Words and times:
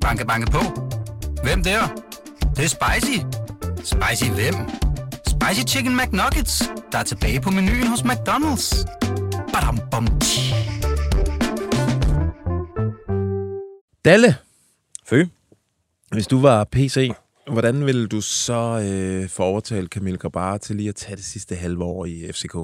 Banke, 0.00 0.26
banke 0.26 0.50
på. 0.50 0.58
Hvem 1.42 1.62
der? 1.62 1.80
Det, 2.40 2.56
det 2.56 2.64
er 2.64 2.68
spicy. 2.68 3.18
Spicy 3.76 4.30
hvem? 4.30 4.54
Spicy 5.26 5.74
Chicken 5.74 5.96
McNuggets, 5.96 6.62
der 6.92 6.98
er 6.98 7.02
tilbage 7.02 7.40
på 7.40 7.50
menuen 7.50 7.86
hos 7.86 8.00
McDonald's. 8.00 8.84
Badum, 9.52 9.78
bom, 9.90 10.06
tji. 10.20 10.54
Dalle, 14.04 14.34
Fø? 15.06 15.24
hvis 16.10 16.26
du 16.26 16.40
var 16.40 16.64
PC, 16.64 17.10
hvordan 17.52 17.86
ville 17.86 18.06
du 18.06 18.20
så 18.20 18.80
øh, 18.84 19.28
få 19.28 19.42
overtalt 19.42 19.90
Camille 19.92 20.18
Grabara 20.18 20.58
til 20.58 20.76
lige 20.76 20.88
at 20.88 20.94
tage 20.94 21.16
det 21.16 21.24
sidste 21.24 21.54
halve 21.54 21.84
år 21.84 22.06
i 22.06 22.32
FCK? 22.32 22.56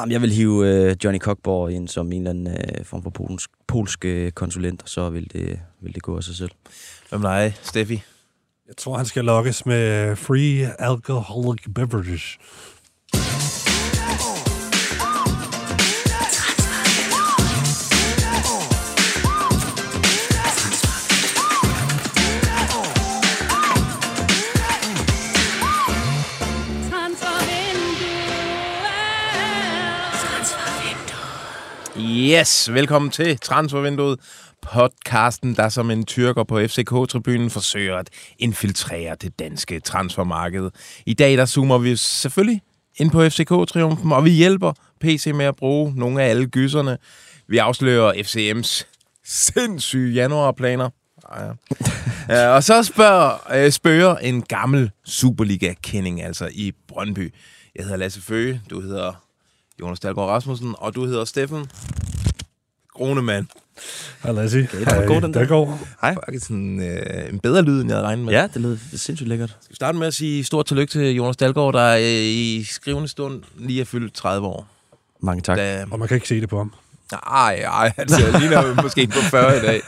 Um, 0.00 0.10
jeg 0.10 0.22
vil 0.22 0.32
hive 0.32 0.68
øh, 0.68 0.96
Johnny 1.04 1.18
Cockborg 1.18 1.72
ind 1.72 1.88
som 1.88 2.12
en 2.12 2.26
eller 2.26 2.30
anden 2.30 2.48
øh, 2.48 2.84
form 2.84 3.02
for 3.02 3.10
polsk, 3.10 3.50
polsk 3.66 4.04
øh, 4.04 4.32
konsulent, 4.32 4.82
og 4.82 4.88
så 4.88 5.10
vil 5.10 5.32
det, 5.32 5.60
vil 5.80 5.94
det 5.94 6.02
gå 6.02 6.16
af 6.16 6.22
sig 6.22 6.36
selv. 6.36 6.50
Med 7.10 7.20
dig, 7.20 7.54
Steffi? 7.62 8.02
Jeg 8.68 8.76
tror, 8.76 8.96
han 8.96 9.06
skal 9.06 9.24
lokkes 9.24 9.66
med 9.66 10.16
free 10.16 10.74
alcoholic 10.78 11.62
beverages. 11.74 12.38
Yes, 32.16 32.72
velkommen 32.72 33.10
til 33.10 33.38
Transfervinduet, 33.38 34.20
podcasten, 34.62 35.56
der 35.56 35.68
som 35.68 35.90
en 35.90 36.04
tyrker 36.04 36.44
på 36.44 36.60
FCK-tribunen 36.60 37.50
forsøger 37.50 37.96
at 37.96 38.10
infiltrere 38.38 39.16
det 39.22 39.38
danske 39.38 39.80
transfermarked. 39.80 40.70
I 41.06 41.14
dag 41.14 41.36
der 41.36 41.46
zoomer 41.46 41.78
vi 41.78 41.96
selvfølgelig 41.96 42.62
ind 42.96 43.10
på 43.10 43.22
FCK-triumfen, 43.24 44.12
og 44.12 44.24
vi 44.24 44.30
hjælper 44.30 44.72
PC 45.00 45.26
med 45.34 45.44
at 45.44 45.56
bruge 45.56 45.92
nogle 45.96 46.22
af 46.22 46.28
alle 46.28 46.46
gysserne. 46.46 46.98
Vi 47.48 47.58
afslører 47.58 48.12
FCM's 48.12 48.84
sindssyge 49.24 50.14
januarplaner. 50.14 50.90
Ah, 51.28 51.54
ja. 52.28 52.48
Øh, 52.48 52.54
og 52.56 52.64
så 52.64 52.82
spørger, 52.82 53.52
øh, 53.54 53.70
spørger 53.70 54.16
en 54.16 54.42
gammel 54.42 54.90
Superliga-kending, 55.04 56.22
altså 56.22 56.48
i 56.52 56.72
Brøndby. 56.88 57.34
Jeg 57.76 57.84
hedder 57.84 57.96
Lasse 57.96 58.22
Føge, 58.22 58.60
du 58.70 58.80
hedder 58.80 59.12
Jonas 59.80 60.00
Dahlgaard 60.00 60.28
Rasmussen, 60.28 60.74
og 60.78 60.94
du 60.94 61.04
hedder 61.04 61.24
Steffen 61.24 61.66
Gronemann. 62.94 63.48
Hej 64.22 64.32
Lasse. 64.32 64.68
var 64.86 65.06
god, 65.06 65.20
den 65.20 65.34
der. 65.34 65.46
går. 65.46 65.80
Hej. 66.02 66.14
Faktisk 66.14 66.46
sådan, 66.46 66.80
øh, 66.82 67.32
en 67.32 67.38
bedre 67.40 67.62
lyd, 67.62 67.80
end 67.80 67.88
jeg 67.90 67.96
havde 67.96 68.06
regnet 68.06 68.24
med. 68.24 68.32
Ja, 68.32 68.46
det 68.54 68.62
lød 68.62 68.78
sindssygt 68.96 69.28
lækkert. 69.28 69.48
Skal 69.60 69.70
vi 69.70 69.74
starte 69.76 69.98
med 69.98 70.06
at 70.06 70.14
sige 70.14 70.44
stort 70.44 70.66
tillykke 70.66 70.90
til 70.90 71.14
Jonas 71.14 71.36
Dahlgaard, 71.36 71.72
der 71.74 71.96
øh, 71.96 72.02
i 72.22 72.64
skrivende 72.64 73.08
stund 73.08 73.42
lige 73.58 73.80
er 73.80 73.84
fyldt 73.84 74.14
30 74.14 74.46
år. 74.46 74.66
Mange 75.20 75.42
tak. 75.42 75.56
Da, 75.58 75.84
Og 75.90 75.98
man 75.98 76.08
kan 76.08 76.14
ikke 76.14 76.28
se 76.28 76.40
det 76.40 76.48
på 76.48 76.58
ham. 76.58 76.72
ej, 77.26 77.54
ej, 77.54 77.92
altså, 77.96 78.26
jeg 78.26 78.40
ligner 78.40 78.82
måske 78.82 79.06
på 79.06 79.20
40 79.20 79.56
i 79.56 79.60
dag. 79.60 79.80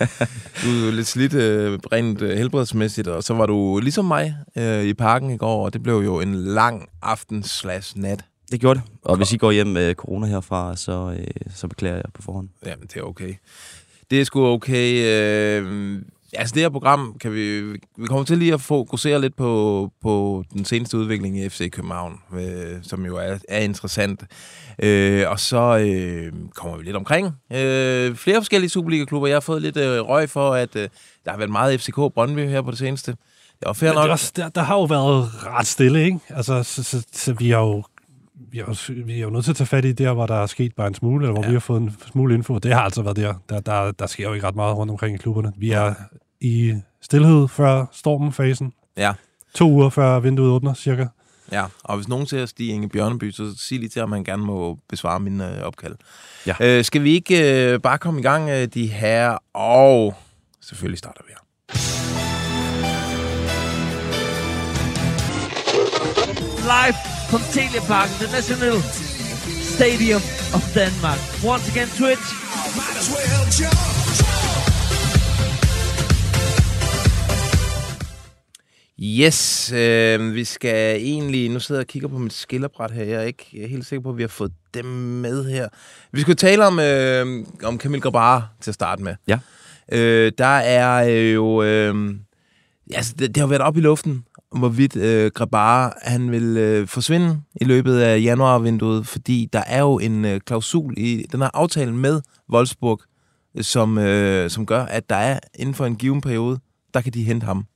Du 0.65 0.69
er 0.89 0.91
lidt 0.93 1.07
slidt 1.07 1.35
øh, 1.35 1.79
rent 1.93 2.23
øh, 2.23 2.39
helbredsmæssigt, 2.39 3.09
og 3.09 3.23
så 3.25 3.35
var 3.35 3.47
du 3.47 3.79
ligesom 3.83 4.05
mig 4.05 4.37
øh, 4.57 4.85
i 4.85 4.95
parken 4.95 5.31
i 5.31 5.37
går, 5.37 5.65
og 5.65 5.73
det 5.73 5.83
blev 5.83 5.95
jo 5.95 6.21
en 6.21 6.35
lang 6.35 6.89
aften 7.03 7.43
slash 7.43 7.99
nat. 7.99 8.25
Det 8.53 8.61
gjorde 8.61 8.81
det. 8.81 8.89
Og 9.03 9.17
hvis 9.17 9.33
I 9.33 9.37
går 9.37 9.51
hjem 9.53 9.67
med 9.67 9.95
corona 9.95 10.27
herfra, 10.27 10.77
så, 10.77 11.17
øh, 11.19 11.27
så 11.55 11.69
beklager 11.69 11.97
jeg 11.97 12.05
på 12.15 12.23
forhånd. 12.23 12.49
Jamen, 12.67 12.87
det 12.87 12.97
er 12.97 13.03
okay. 13.03 13.35
Det 14.11 14.21
er 14.21 14.25
sgu 14.25 14.47
okay. 14.47 15.05
Øh, 15.05 16.03
altså, 16.33 16.55
det 16.55 16.63
her 16.63 16.69
program 16.69 17.17
kan 17.21 17.33
vi... 17.33 17.61
Vi 17.97 18.07
kommer 18.07 18.25
til 18.25 18.39
lige 18.39 18.55
at 18.55 18.61
fokusere 18.61 19.21
lidt 19.21 19.37
på, 19.37 19.91
på 20.03 20.45
den 20.53 20.65
seneste 20.65 20.99
udvikling 20.99 21.39
i 21.39 21.49
FC 21.49 21.71
København, 21.71 22.19
øh, 22.39 22.77
som 22.83 23.07
jo 23.07 23.17
er, 23.17 23.39
er 23.49 23.61
interessant. 23.61 24.25
Øh, 24.79 25.31
og 25.31 25.41
så 25.41 25.79
øh, 25.79 26.33
kommer 26.55 26.77
vi 26.79 26.85
lidt 26.85 26.97
omkring 26.97 27.27
øh, 27.53 28.15
flere 28.17 28.37
forskellige 28.37 28.71
Superliga-klubber. 28.71 29.29
Jeg 29.29 29.35
har 29.35 29.41
fået 29.41 29.63
lidt 29.63 29.77
øh, 29.77 30.01
røg 30.01 30.31
for, 30.31 30.55
at 30.55 30.77
øh, 30.77 30.89
der 31.25 31.31
har 31.31 31.39
været 31.39 31.51
meget 31.51 31.81
FCK 31.81 31.95
Brøndby 31.95 32.49
her 32.49 32.63
på 32.63 32.71
det 32.71 32.79
seneste. 32.79 33.11
Det 33.61 33.67
var 33.67 33.73
fair 33.73 33.93
Men 33.93 33.99
det 34.03 34.09
nok. 34.09 34.19
der, 34.37 34.49
der 34.49 34.61
har 34.63 34.75
jo 34.75 34.85
været 34.85 35.31
ret 35.47 35.67
stille, 35.67 36.05
ikke? 36.05 36.19
Altså, 36.31 36.63
så, 36.63 36.83
så, 36.83 37.07
så 37.13 37.33
vi 37.33 37.51
har 37.51 37.61
jo 37.61 37.83
vi 38.53 38.59
er, 38.59 38.65
jo, 38.69 39.03
vi 39.05 39.15
er 39.17 39.21
jo 39.23 39.31
nødt 39.31 39.45
til 39.45 39.53
at 39.53 39.57
tage 39.57 39.67
fat 39.67 39.85
i 39.85 39.93
der, 39.93 40.13
hvor 40.13 40.27
der 40.27 40.35
er 40.43 40.47
sket 40.47 40.75
bare 40.75 40.87
en 40.87 40.95
smule, 40.95 41.25
eller 41.25 41.33
hvor 41.33 41.43
Ja. 41.43 41.49
vi 41.49 41.53
har 41.55 41.61
fået 41.61 41.81
en 41.81 41.97
smule 42.13 42.35
info. 42.35 42.59
Det 42.59 42.73
har 42.73 42.81
altså 42.81 43.03
været 43.03 43.17
der. 43.17 43.35
Der, 43.49 43.61
der. 43.61 43.93
der 43.93 44.07
sker 44.07 44.25
jo 44.29 44.33
ikke 44.35 44.47
ret 44.47 44.55
meget 44.57 44.77
rundt 44.77 44.91
omkring 44.91 45.15
i 45.15 45.19
klubberne. 45.19 45.53
Vi 45.57 45.71
er 45.71 45.95
i 46.41 46.75
stillhed 47.03 47.49
før 47.49 47.87
stormen-fasen. 47.93 48.73
Ja. 48.97 49.13
To 49.55 49.71
uger 49.71 49.89
før 49.91 50.21
vinduet 50.21 50.51
åbner, 50.51 50.75
cirka. 50.75 51.07
Ja, 51.53 51.65
og 51.85 51.97
hvis 51.97 52.09
nogen 52.09 52.27
ser 52.27 52.47
Stig 52.47 52.69
Inge 52.71 52.89
Bjørneby, 52.89 53.31
så 53.31 53.55
sig 53.59 53.79
lige 53.79 53.89
til, 53.89 54.01
at 54.01 54.09
man 54.09 54.25
gerne 54.25 54.45
må 54.45 54.79
besvare 54.89 55.21
mine 55.21 55.57
øh, 55.57 55.63
opkald. 55.63 55.95
Ja. 56.47 56.55
Øh, 56.61 56.85
skal 56.85 57.03
vi 57.03 57.11
ikke 57.11 57.73
øh, 57.73 57.81
bare 57.81 57.99
komme 57.99 58.21
i 58.21 58.23
gang, 58.23 58.51
øh, 58.51 58.67
de 58.67 58.87
her, 58.87 59.39
og 59.55 60.15
selvfølgelig 60.61 60.99
starter 60.99 61.21
vi 61.27 61.33
her. 61.33 61.39
live 66.65 67.24
from 67.35 67.47
Telepark, 67.59 68.11
the 68.21 68.29
National 68.37 68.77
Stadium 69.75 70.23
of 70.57 70.63
Denmark. 70.75 71.21
Once 71.53 71.67
again, 71.73 71.89
Twitch. 71.99 72.27
Yes, 78.99 79.73
øh, 79.73 80.35
vi 80.35 80.45
skal 80.45 81.03
egentlig... 81.03 81.51
Nu 81.51 81.61
sidder 81.61 81.79
jeg 81.81 81.85
og 81.85 81.89
kigger 81.89 82.09
på 82.09 82.19
mit 82.19 82.33
skillerbræt 82.33 82.91
her. 82.91 83.05
Jeg 83.05 83.15
er 83.15 83.23
ikke 83.23 83.69
helt 83.69 83.87
sikker 83.87 84.03
på, 84.03 84.11
at 84.11 84.17
vi 84.17 84.23
har 84.23 84.29
fået 84.29 84.53
dem 84.75 84.85
med 84.85 85.45
her. 85.51 85.69
Vi 86.13 86.21
skal 86.21 86.37
tale 86.37 86.67
om, 86.67 86.79
øh, 86.79 87.47
om 87.63 87.79
Camille 87.79 88.03
Grabara 88.03 88.43
til 88.61 88.71
at 88.71 88.75
starte 88.75 89.03
med. 89.03 89.15
Ja. 89.29 89.39
Øh, 89.93 90.33
der 90.39 90.57
er 90.57 91.09
øh, 91.09 91.35
jo... 91.35 91.63
Øh, 91.63 92.15
altså, 92.95 93.15
det, 93.19 93.35
det 93.35 93.37
har 93.37 93.47
været 93.47 93.63
op 93.63 93.77
i 93.77 93.81
luften, 93.81 94.25
hvorvidt 94.59 94.97
øh, 94.97 95.31
Grabara 95.31 95.95
han 96.03 96.31
vil 96.31 96.57
øh, 96.57 96.87
forsvinde 96.89 97.41
i 97.61 97.65
løbet 97.65 97.99
af 97.99 98.23
januarvinduet, 98.23 99.07
fordi 99.07 99.49
der 99.53 99.63
er 99.67 99.81
jo 99.81 99.99
en 99.99 100.25
øh, 100.25 100.41
klausul 100.41 100.95
i 100.97 101.27
den 101.33 101.41
her 101.41 101.51
aftale 101.55 101.95
med 101.95 102.21
Wolfsburg, 102.53 103.01
øh, 103.55 103.65
som, 103.65 103.99
øh, 103.99 104.51
som 104.51 104.67
gør, 104.67 104.83
at 104.83 105.11
der 105.11 105.17
er 105.17 105.39
inden 105.55 105.75
for 105.75 105.87
en 105.87 105.97
given 105.97 106.21
periode, 106.21 106.59
der 106.95 107.01
kan 107.01 107.13
de 107.13 107.23
hente 107.23 107.45
ham. 107.45 107.67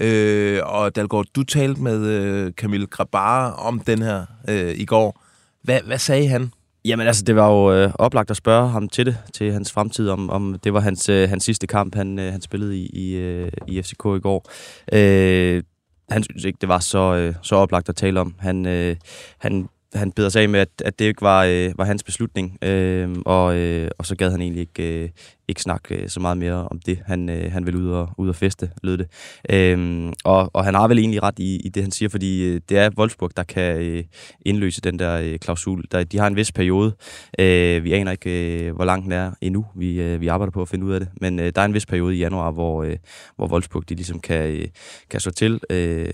Øh, 0.00 0.60
og 0.64 0.96
Dalgaard, 0.96 1.26
du 1.36 1.42
talte 1.42 1.82
med 1.82 2.06
øh, 2.06 2.52
Camille 2.52 2.86
Grabara 2.86 3.66
om 3.66 3.80
den 3.80 4.02
her 4.02 4.26
øh, 4.48 4.74
i 4.78 4.84
går. 4.84 5.22
Hvad, 5.62 5.80
hvad 5.86 5.98
sagde 5.98 6.28
han? 6.28 6.50
Jamen 6.84 7.06
altså, 7.06 7.24
det 7.24 7.36
var 7.36 7.50
jo 7.50 7.72
øh, 7.72 7.90
oplagt 7.94 8.30
at 8.30 8.36
spørge 8.36 8.68
ham 8.68 8.88
til 8.88 9.06
det, 9.06 9.18
til 9.32 9.52
hans 9.52 9.72
fremtid, 9.72 10.08
om, 10.08 10.30
om 10.30 10.58
det 10.64 10.72
var 10.72 10.80
hans, 10.80 11.08
øh, 11.08 11.28
hans 11.28 11.44
sidste 11.44 11.66
kamp, 11.66 11.94
han, 11.94 12.18
øh, 12.18 12.32
han 12.32 12.40
spillede 12.40 12.78
i, 12.78 12.86
i, 12.86 13.14
øh, 13.14 13.52
i 13.66 13.82
FCK 13.82 14.04
i 14.04 14.20
går. 14.20 14.50
Øh, 14.92 15.62
han 16.10 16.22
synes 16.22 16.44
ikke, 16.44 16.58
det 16.60 16.68
var 16.68 16.78
så, 16.78 17.14
øh, 17.14 17.34
så 17.42 17.56
oplagt 17.56 17.88
at 17.88 17.96
tale 17.96 18.20
om. 18.20 18.34
Han, 18.38 18.66
øh, 18.66 18.96
han, 19.38 19.68
han 19.94 20.12
beder 20.12 20.28
sig 20.28 20.42
af 20.42 20.48
med, 20.48 20.60
at, 20.60 20.68
at 20.84 20.98
det 20.98 21.04
ikke 21.04 21.22
var, 21.22 21.44
øh, 21.44 21.72
var 21.78 21.84
hans 21.84 22.02
beslutning, 22.02 22.58
øh, 22.62 23.16
og, 23.26 23.56
øh, 23.56 23.90
og 23.98 24.06
så 24.06 24.16
gad 24.16 24.30
han 24.30 24.40
egentlig 24.40 24.60
ikke, 24.60 25.02
øh, 25.02 25.08
ikke 25.48 25.62
snakke 25.62 25.94
øh, 25.94 26.08
så 26.08 26.20
meget 26.20 26.38
mere 26.38 26.68
om 26.68 26.78
det. 26.78 26.98
Han, 27.06 27.28
øh, 27.28 27.52
han 27.52 27.66
ville 27.66 27.80
ud 27.80 27.90
og, 27.90 28.08
ud 28.18 28.28
og 28.28 28.36
feste, 28.36 28.70
lød 28.82 28.98
det. 28.98 29.08
Øh, 29.50 30.12
og, 30.24 30.50
og 30.52 30.64
han 30.64 30.74
har 30.74 30.88
vel 30.88 30.98
egentlig 30.98 31.22
ret 31.22 31.38
i, 31.38 31.56
i 31.64 31.68
det, 31.68 31.82
han 31.82 31.92
siger, 31.92 32.08
fordi 32.08 32.44
øh, 32.44 32.60
det 32.68 32.78
er 32.78 32.90
Wolfsburg, 32.98 33.36
der 33.36 33.42
kan 33.42 33.80
øh, 33.80 34.04
indløse 34.46 34.80
den 34.80 34.98
der 34.98 35.20
øh, 35.20 35.38
klausul. 35.38 35.84
Der, 35.90 36.04
de 36.04 36.18
har 36.18 36.26
en 36.26 36.36
vis 36.36 36.52
periode. 36.52 36.94
Øh, 37.38 37.84
vi 37.84 37.92
aner 37.92 38.12
ikke, 38.12 38.66
øh, 38.66 38.74
hvor 38.74 38.84
lang 38.84 39.04
den 39.04 39.12
er 39.12 39.32
endnu. 39.40 39.66
Vi, 39.74 40.00
øh, 40.00 40.20
vi 40.20 40.26
arbejder 40.26 40.50
på 40.50 40.62
at 40.62 40.68
finde 40.68 40.86
ud 40.86 40.92
af 40.92 41.00
det. 41.00 41.08
Men 41.20 41.40
øh, 41.40 41.52
der 41.54 41.60
er 41.60 41.64
en 41.64 41.74
vis 41.74 41.86
periode 41.86 42.14
i 42.14 42.18
januar, 42.18 42.50
hvor, 42.50 42.82
øh, 42.82 42.96
hvor 43.36 43.48
Wolfsburg 43.48 43.88
de 43.88 43.94
ligesom 43.94 44.20
kan, 44.20 44.50
øh, 44.50 44.68
kan 45.10 45.20
slå 45.20 45.32
til, 45.32 45.60
øh, 45.70 46.12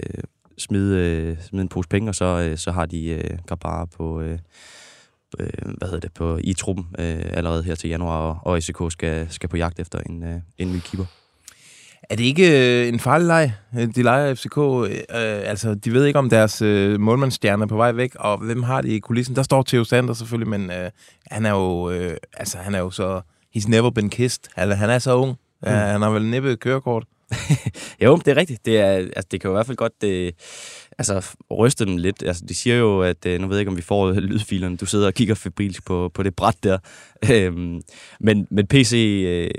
smide, 0.63 0.99
øh, 0.99 1.37
smide 1.43 1.63
en 1.63 1.69
pose 1.69 1.89
penge, 1.89 2.11
og 2.11 2.15
så, 2.15 2.25
øh, 2.25 2.59
så 2.59 2.71
har 2.73 2.87
de 2.87 3.07
øh, 3.07 3.39
Grabara 3.47 3.85
på... 3.85 4.21
Øh, 4.21 4.39
øh, 5.41 5.49
hvad 5.79 5.89
hedder 5.89 6.01
det, 6.01 6.13
på, 6.13 6.39
i 6.45 6.53
truppen 6.53 6.87
øh, 6.99 7.23
allerede 7.31 7.63
her 7.63 7.75
til 7.75 7.91
januar, 7.91 8.17
og, 8.17 8.39
og 8.43 8.63
SK 8.63 8.77
skal, 8.91 9.27
skal 9.31 9.49
på 9.49 9.57
jagt 9.57 9.81
efter 9.81 9.99
en, 9.99 10.23
øh, 10.23 10.41
en 10.59 10.73
ny 10.73 10.79
keeper. 10.79 11.05
Er 12.11 12.17
det 12.17 12.25
ikke 12.25 12.81
øh, 12.83 12.89
en 12.89 13.01
farlig 13.01 13.27
leg? 13.27 13.53
Øh, 13.79 13.95
De 13.95 14.03
leger 14.03 14.35
FCK, 14.35 14.59
øh, 14.59 15.51
altså 15.51 15.75
de 15.75 15.93
ved 15.93 16.05
ikke 16.05 16.19
om 16.19 16.31
deres 16.31 16.63
øh, 16.63 17.01
målmandsstjerne 17.01 17.63
er 17.63 17.67
på 17.67 17.77
vej 17.77 17.93
væk, 17.93 18.15
og 18.15 18.39
hvem 18.39 18.63
har 18.63 18.81
det 18.81 18.89
i 18.89 18.99
kulissen? 18.99 19.37
Der 19.37 19.43
står 19.43 19.63
Theo 19.63 19.85
Sander 19.85 20.15
selvfølgelig, 20.15 20.49
men 20.49 20.71
øh, 20.71 20.91
han 21.31 21.47
er 21.47 21.51
jo, 21.51 21.91
øh, 21.91 22.17
altså 22.33 22.59
han 22.59 22.75
er 22.75 22.79
jo 22.79 22.91
så, 22.91 23.21
he's 23.57 23.69
never 23.69 23.91
been 23.91 24.11
kissed. 24.11 24.43
Altså, 24.57 24.75
han 24.75 24.91
er 24.91 24.99
så 24.99 25.15
ung. 25.17 25.31
Mm. 25.31 25.69
Ja, 25.69 25.75
han 25.75 26.03
har 26.03 26.11
vel 26.11 26.27
næppe 26.27 26.57
kørekort. 26.57 27.05
Jo, 28.03 28.17
det 28.17 28.29
er 28.29 28.37
rigtigt. 28.37 28.65
Det, 28.65 28.79
er, 28.79 28.93
altså, 28.93 29.27
det 29.31 29.41
kan 29.41 29.49
jo 29.49 29.55
i 29.55 29.57
hvert 29.57 29.67
fald 29.67 29.77
godt 29.77 30.03
det, 30.03 30.35
altså, 30.99 31.35
ryste 31.51 31.85
dem 31.85 31.97
lidt. 31.97 32.23
Altså, 32.23 32.45
de 32.49 32.55
siger 32.55 32.77
jo, 32.77 33.03
at 33.03 33.27
øh, 33.27 33.41
nu 33.41 33.47
ved 33.47 33.57
jeg 33.57 33.61
ikke, 33.61 33.71
om 33.71 33.77
vi 33.77 33.83
får 33.83 34.13
lydfilerne. 34.13 34.77
Du 34.77 34.87
sidder 34.87 35.07
og 35.07 35.15
kigger 35.15 35.35
febrilsk 35.35 35.87
på, 35.87 36.11
på 36.15 36.23
det 36.23 36.37
bræt 36.37 36.57
der. 36.63 36.79
Øhm, 37.31 37.81
men, 38.21 38.47
men 38.51 38.67
PC 38.67 39.23
øh, 39.27 39.51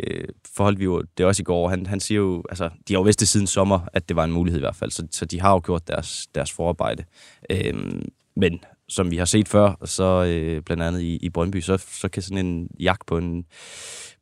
forholdt 0.55 0.79
vi 0.79 0.83
jo 0.83 1.03
det 1.17 1.25
også 1.25 1.41
i 1.41 1.43
går. 1.43 1.69
Han, 1.69 1.85
han 1.85 1.99
siger 1.99 2.19
jo, 2.19 2.43
altså, 2.49 2.69
de 2.87 2.93
har 2.93 2.99
jo 2.99 3.03
vidst 3.03 3.19
det 3.19 3.27
siden 3.27 3.47
sommer, 3.47 3.79
at 3.93 4.09
det 4.09 4.15
var 4.15 4.23
en 4.23 4.31
mulighed 4.31 4.59
i 4.59 4.63
hvert 4.63 4.75
fald, 4.75 4.91
så, 4.91 5.07
så 5.11 5.25
de 5.25 5.41
har 5.41 5.51
jo 5.51 5.61
gjort 5.65 5.87
deres, 5.87 6.27
deres 6.35 6.51
forarbejde. 6.51 7.03
Øhm, 7.49 8.05
men 8.35 8.59
som 8.93 9.11
vi 9.11 9.17
har 9.17 9.25
set 9.25 9.47
før, 9.47 9.73
så 9.85 10.23
øh, 10.23 10.61
blandt 10.61 10.83
andet 10.83 11.01
i, 11.01 11.15
i 11.21 11.29
Brøndby, 11.29 11.61
så, 11.61 11.77
så 11.91 12.09
kan 12.09 12.21
sådan 12.21 12.45
en 12.45 12.67
jagt 12.79 13.05
på 13.05 13.17
en, 13.17 13.45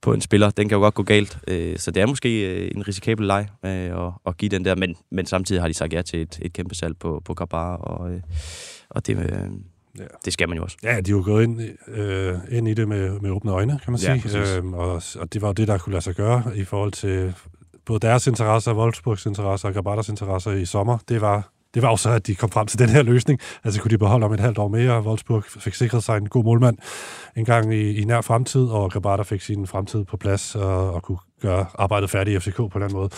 på 0.01 0.13
en 0.13 0.21
spiller, 0.21 0.50
den 0.50 0.69
kan 0.69 0.75
jo 0.75 0.81
godt 0.81 0.94
gå 0.94 1.03
galt. 1.03 1.38
Øh, 1.47 1.77
så 1.77 1.91
det 1.91 2.01
er 2.01 2.06
måske 2.06 2.51
øh, 2.51 2.71
en 2.75 2.88
risikabel 2.88 3.27
leg 3.27 3.47
øh, 3.65 3.71
at, 4.07 4.13
at 4.25 4.38
give 4.38 4.50
den 4.50 4.65
der, 4.65 4.75
men, 4.75 4.95
men 5.12 5.25
samtidig 5.25 5.62
har 5.62 5.68
de 5.68 5.73
sagt 5.73 5.94
ja 5.94 6.01
til 6.01 6.21
et, 6.21 6.39
et 6.41 6.53
kæmpe 6.53 6.75
salg 6.75 6.97
på, 7.00 7.21
på 7.25 7.33
Grabar, 7.33 7.75
og, 7.75 8.12
øh, 8.12 8.21
og 8.89 9.07
det, 9.07 9.18
øh, 9.18 9.29
ja. 10.00 10.03
det 10.25 10.33
skal 10.33 10.50
man 10.50 10.57
jo 10.57 10.63
også. 10.63 10.77
Ja, 10.83 10.89
de 11.01 11.12
er 11.12 11.15
jo 11.15 11.21
gået 11.25 11.44
ind, 11.44 11.62
øh, 11.88 12.35
ind 12.51 12.68
i 12.68 12.73
det 12.73 12.88
med, 12.88 13.19
med 13.19 13.29
åbne 13.29 13.51
øjne, 13.51 13.79
kan 13.83 13.91
man 13.91 14.01
Ja, 14.01 14.13
sige. 14.19 14.21
præcis. 14.21 14.56
øhm, 14.57 14.73
og, 14.73 15.01
og 15.19 15.33
det 15.33 15.41
var 15.41 15.47
jo 15.47 15.53
det, 15.53 15.68
der 15.68 15.77
kunne 15.77 15.94
lade 15.94 16.03
sig 16.03 16.15
gøre 16.15 16.44
i 16.56 16.63
forhold 16.63 16.91
til 16.91 17.33
både 17.85 18.00
deres 18.00 18.27
interesser, 18.27 18.73
Wolfsburgs 18.73 19.25
interesser 19.25 19.68
og 19.68 19.73
Grabatas 19.73 20.09
interesser 20.09 20.51
i 20.51 20.65
sommer. 20.65 20.97
Det 21.09 21.21
var, 21.21 21.50
det 21.73 21.81
var 21.81 21.89
jo 21.89 21.97
så, 21.97 22.09
at 22.09 22.27
de 22.27 22.35
kom 22.35 22.50
frem 22.50 22.68
til 22.68 22.79
den 22.79 22.89
her 22.89 23.03
løsning. 23.03 23.39
Altså 23.63 23.81
kunne 23.81 23.91
de 23.91 23.97
beholde 23.97 24.25
om 24.25 24.33
et 24.33 24.39
halvt 24.39 24.57
år 24.57 24.68
mere, 24.68 24.94
og 24.94 25.03
Wolfsburg 25.03 25.44
fik 25.44 25.73
sikret 25.73 26.03
sig 26.03 26.18
en 26.18 26.29
god 26.29 26.44
målmand 26.44 26.77
en 27.35 27.45
gang 27.45 27.73
i, 27.73 28.01
i 28.01 28.06
nær 28.06 28.21
fremtid, 28.21 28.63
og 28.65 28.91
Grabata 28.91 29.23
fik 29.23 29.41
sin 29.41 29.68
fremtid 29.68 30.03
på 30.06 30.18
plads 30.18 30.56
og, 30.56 30.94
og 30.94 31.03
kunne 31.03 31.18
gøre 31.41 31.65
arbejdet 31.75 32.09
færdigt 32.09 32.47
i 32.47 32.49
FCK 32.49 32.57
på 32.57 32.79
den 32.79 32.93
måde. 32.93 33.09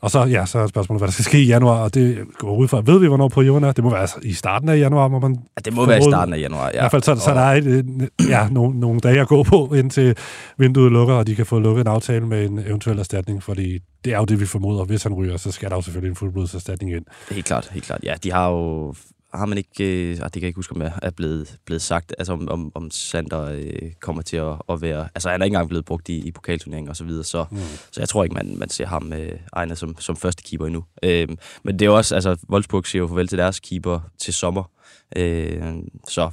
Og 0.00 0.10
så, 0.10 0.24
ja, 0.24 0.46
så 0.46 0.58
er 0.58 0.66
spørgsmålet, 0.66 1.00
hvad 1.00 1.08
der 1.08 1.12
skal 1.12 1.24
ske 1.24 1.42
i 1.42 1.46
januar, 1.46 1.82
og 1.82 1.94
det 1.94 2.18
går 2.38 2.56
ud 2.56 2.68
fra, 2.68 2.82
ved 2.84 3.00
vi, 3.00 3.06
hvornår 3.06 3.28
perioden 3.28 3.64
er? 3.64 3.72
Det 3.72 3.84
må 3.84 3.90
være 3.90 4.08
i 4.22 4.32
starten 4.32 4.68
af 4.68 4.78
januar, 4.78 5.08
må 5.08 5.18
man 5.18 5.32
Ja, 5.34 5.60
det 5.64 5.72
må 5.72 5.86
være 5.86 5.98
i 5.98 6.02
starten 6.02 6.34
af 6.34 6.38
januar. 6.38 6.64
Ja. 6.64 6.70
i 6.70 6.80
hvert 6.80 6.90
fald 6.90 7.02
så, 7.02 7.14
så 7.16 7.34
der 7.34 7.40
er 7.40 7.52
et, 7.52 8.08
ja, 8.28 8.48
nogle, 8.48 8.80
nogle 8.80 9.00
dage 9.00 9.20
at 9.20 9.28
gå 9.28 9.42
på, 9.42 9.74
indtil 9.74 10.16
vinduet 10.58 10.92
lukker, 10.92 11.14
og 11.14 11.26
de 11.26 11.34
kan 11.34 11.46
få 11.46 11.58
lukket 11.58 11.80
en 11.80 11.86
aftale 11.86 12.26
med 12.26 12.46
en 12.46 12.58
eventuel 12.58 12.98
erstatning, 12.98 13.42
fordi 13.42 13.78
det 14.04 14.12
er 14.14 14.18
jo 14.18 14.24
det, 14.24 14.40
vi 14.40 14.46
formoder. 14.46 14.84
Hvis 14.84 15.02
han 15.02 15.14
ryger, 15.14 15.36
så 15.36 15.52
skal 15.52 15.70
der 15.70 15.76
jo 15.76 15.82
selvfølgelig 15.82 16.10
en 16.10 16.16
fuldblodserstatning 16.16 16.92
ind. 16.92 17.04
Helt 17.30 17.46
klart, 17.46 17.68
helt 17.72 17.84
klart. 17.84 18.00
Ja, 18.02 18.14
de 18.22 18.32
har 18.32 18.50
jo... 18.50 18.94
Har 19.36 19.46
man 19.46 19.58
ikke... 19.58 19.84
Øh, 19.84 20.10
ah, 20.10 20.24
det 20.24 20.32
kan 20.32 20.42
jeg 20.42 20.48
ikke 20.48 20.58
huske, 20.58 20.74
om 20.74 20.82
jeg 20.82 20.92
er 21.02 21.10
blevet, 21.10 21.58
blevet 21.64 21.82
sagt. 21.82 22.14
Altså, 22.18 22.32
om, 22.32 22.48
om, 22.48 22.72
om 22.74 22.90
Sander 22.90 23.42
øh, 23.42 23.92
kommer 24.00 24.22
til 24.22 24.36
at, 24.36 24.54
at 24.68 24.82
være... 24.82 25.08
Altså, 25.14 25.30
han 25.30 25.40
er 25.40 25.44
ikke 25.44 25.54
engang 25.54 25.68
blevet 25.68 25.84
brugt 25.84 26.08
i, 26.08 26.18
i 26.18 26.30
pokalturneringen 26.30 26.88
og 26.88 26.96
så 26.96 27.04
videre, 27.04 27.24
så, 27.24 27.44
mm. 27.50 27.56
så 27.92 28.00
jeg 28.00 28.08
tror 28.08 28.24
ikke, 28.24 28.34
man, 28.34 28.56
man 28.58 28.68
ser 28.68 28.86
ham 28.86 29.12
øh, 29.12 29.38
egnet 29.52 29.78
som, 29.78 29.96
som 29.98 30.16
første 30.16 30.42
keeper 30.42 30.66
endnu. 30.66 30.84
Øh, 31.02 31.28
men 31.62 31.78
det 31.78 31.86
er 31.86 31.90
også... 31.90 32.14
Altså, 32.14 32.36
Wolfsburg 32.50 32.86
siger 32.86 33.02
jo 33.02 33.08
farvel 33.08 33.28
til 33.28 33.38
deres 33.38 33.60
keeper 33.60 34.00
til 34.18 34.34
sommer. 34.34 34.70
Øh, 35.16 35.74
så 36.08 36.30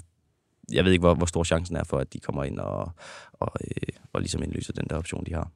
jeg 0.72 0.86
ved 0.86 0.92
ikke, 0.92 1.02
hvor, 1.02 1.14
hvor 1.14 1.26
stor 1.26 1.44
chancen 1.44 1.76
er 1.76 1.84
for, 1.84 1.98
at 1.98 2.14
de 2.14 2.20
kommer 2.20 2.44
ind 2.44 2.60
og, 2.60 2.92
og, 3.34 3.52
øh, 3.62 3.94
og 4.14 4.22
ligesom 4.22 4.44
indløser 4.44 4.74
den 4.74 4.86
der 4.90 4.98
option, 4.98 5.26
de 5.26 5.34
har. 5.34 5.52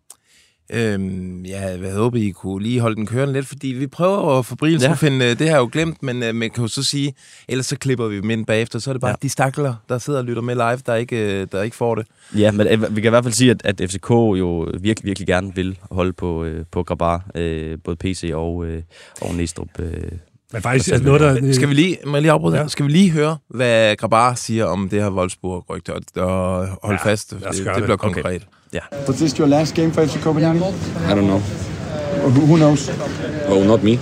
Øhm, 0.73 1.41
ja, 1.45 1.61
jeg 1.81 1.93
håber, 1.93 2.17
I 2.17 2.29
kunne 2.29 2.63
lige 2.63 2.79
holde 2.79 2.95
den 2.95 3.05
kørende 3.05 3.33
lidt, 3.33 3.47
fordi 3.47 3.67
vi 3.67 3.87
prøver 3.87 4.39
at 4.39 4.45
få 4.45 4.55
Brils 4.55 4.83
Ja. 4.83 4.91
at 4.91 4.97
finde, 4.97 5.25
øh, 5.25 5.39
det 5.39 5.47
her 5.47 5.55
er 5.55 5.59
jo 5.59 5.69
glemt, 5.71 6.03
men 6.03 6.23
øh, 6.23 6.35
man 6.35 6.49
kan 6.49 6.61
jo 6.63 6.67
så 6.67 6.83
sige, 6.83 7.13
ellers 7.47 7.65
så 7.65 7.77
klipper 7.77 8.07
vi 8.07 8.15
dem 8.21 8.29
ind 8.29 8.45
bagefter, 8.45 8.79
så 8.79 8.91
er 8.91 8.93
det 8.93 9.01
bare 9.01 9.09
Ja. 9.11 9.15
de 9.21 9.29
stakler, 9.29 9.75
der 9.89 9.97
sidder 9.97 10.19
og 10.19 10.25
lytter 10.25 10.41
med 10.41 10.55
live, 10.55 10.77
der 10.85 10.95
ikke, 10.95 11.41
øh, 11.41 11.47
der 11.51 11.61
ikke 11.61 11.75
får 11.75 11.95
det. 11.95 12.07
Ja, 12.37 12.51
men 12.51 12.67
øh, 12.67 12.95
vi 12.95 13.01
kan 13.01 13.09
i 13.09 13.09
hvert 13.09 13.23
fald 13.23 13.33
sige, 13.33 13.51
at, 13.51 13.81
at 13.81 13.89
FCK 13.91 14.09
jo 14.09 14.71
virkelig, 14.79 15.05
virkelig 15.07 15.27
gerne 15.27 15.55
vil 15.55 15.77
holde 15.91 16.13
på, 16.13 16.43
øh, 16.43 16.65
på 16.71 16.83
Grabar, 16.83 17.25
øh, 17.35 17.77
både 17.83 17.95
PC 17.97 18.31
og, 18.33 18.65
øh, 18.65 18.81
og 19.21 19.35
Næstrup. 19.35 19.79
Øh. 19.79 19.91
Men 20.53 20.61
faktisk 20.61 20.91
Altså, 20.91 21.05
noget, 21.05 21.21
der... 21.21 21.53
Skal 21.53 21.69
vi 21.69 21.73
lige, 21.73 21.97
må 22.05 22.15
jeg 22.15 22.21
lige 22.21 22.31
afbryde 22.31 22.57
Ja. 22.57 22.67
Skal 22.67 22.85
vi 22.85 22.91
lige 22.91 23.11
høre, 23.11 23.37
hvad 23.49 23.95
Grabar 23.95 24.33
siger 24.35 24.65
om 24.65 24.89
det 24.89 25.03
her 25.03 25.09
Wolfsburg-rygte, 25.11 25.93
og, 25.93 26.01
og 26.15 26.67
holde 26.83 26.99
Ja, 27.05 27.11
fast, 27.11 27.29
det, 27.31 27.39
gøre 27.41 27.51
det 27.53 27.65
det. 27.65 27.83
bliver 27.83 27.97
Okay. 27.99 28.39
Konkret. 28.71 29.07
Was 29.07 29.19
this 29.19 29.37
your 29.37 29.47
last 29.47 29.75
game 29.75 29.91
for 29.91 30.03
FC 30.03 30.19
Copenhagen? 30.21 30.63
I 31.07 31.13
don't 31.13 31.27
know. 31.27 31.39
Who 31.39 32.45
who 32.45 32.57
knows? 32.57 32.89
Oh, 33.47 33.63
not 33.63 33.83
me. 33.83 33.99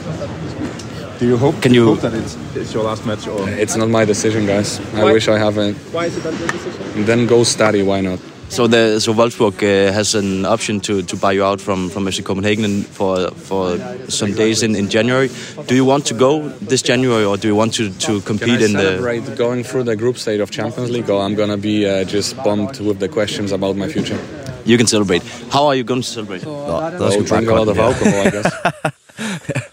Do 1.19 1.25
you 1.25 1.37
hope? 1.37 1.61
Can 1.61 1.71
do 1.71 1.75
you- 1.75 1.85
hope 1.85 2.01
that 2.01 2.13
it's, 2.13 2.35
it's 2.55 2.73
your 2.73 2.83
last 2.83 3.05
match? 3.05 3.27
Or 3.27 3.47
It's 3.49 3.75
not 3.77 3.89
my 3.89 4.05
decision, 4.05 4.45
guys. 4.45 4.79
I 4.95 5.03
wish 5.13 5.27
I 5.27 5.37
have 5.37 5.57
it. 5.57 5.75
why 5.93 6.05
is 6.07 6.17
it 6.17 6.23
not 6.25 6.33
your 6.39 6.47
decision? 6.49 7.05
Then 7.05 7.25
go 7.27 7.43
study. 7.43 7.83
Why 7.83 8.01
not? 8.01 8.19
So, 8.55 8.67
the, 8.67 9.01
so 9.01 9.13
Wolfsburg 9.13 9.55
uh, 9.61 9.91
has 9.91 10.15
an 10.15 10.45
option 10.45 10.79
to, 10.79 11.03
to 11.03 11.17
buy 11.17 11.33
you 11.33 11.43
out 11.43 11.59
from, 11.59 11.89
from 11.89 12.05
FC 12.05 12.23
Copenhagen 12.23 12.83
for, 12.83 13.29
for 13.31 13.77
some 14.09 14.31
days 14.31 14.63
in, 14.63 14.77
in 14.77 14.89
January. 14.89 15.29
Do 15.67 15.75
you 15.75 15.83
want 15.83 16.05
to 16.05 16.13
go 16.13 16.47
this 16.61 16.81
January 16.81 17.25
or 17.25 17.35
do 17.35 17.49
you 17.49 17.55
want 17.55 17.73
to, 17.73 17.89
to 17.89 18.21
Can 18.21 18.37
compete 18.37 18.61
I 18.61 18.65
in 18.67 18.71
the... 18.71 18.79
celebrate 18.79 19.35
going 19.35 19.65
through 19.65 19.83
the 19.83 19.97
group 19.97 20.17
stage 20.17 20.39
of 20.39 20.51
Champions 20.51 20.89
League, 20.89 21.09
or 21.09 21.21
I'm 21.21 21.35
gonna 21.35 21.57
be 21.57 21.85
uh, 21.85 22.05
just 22.05 22.37
bumped 22.45 22.79
with 22.79 22.99
the 22.99 23.09
questions 23.09 23.51
about 23.51 23.75
my 23.75 23.89
future? 23.89 24.17
You 24.63 24.77
can 24.77 24.87
celebrate. 24.87 25.21
How 25.51 25.67
are 25.67 25.75
you 25.75 25.83
going 25.83 26.01
to 26.01 26.07
celebrate? 26.07 26.45
Nå, 26.45 26.91
der 26.97 27.05
I'll 27.05 27.23
drink 27.23 27.49
a 27.49 27.55
lot 27.55 27.67
of 27.67 27.77
alcohol, 27.77 28.21
I 28.21 28.29
guess. 28.31 29.61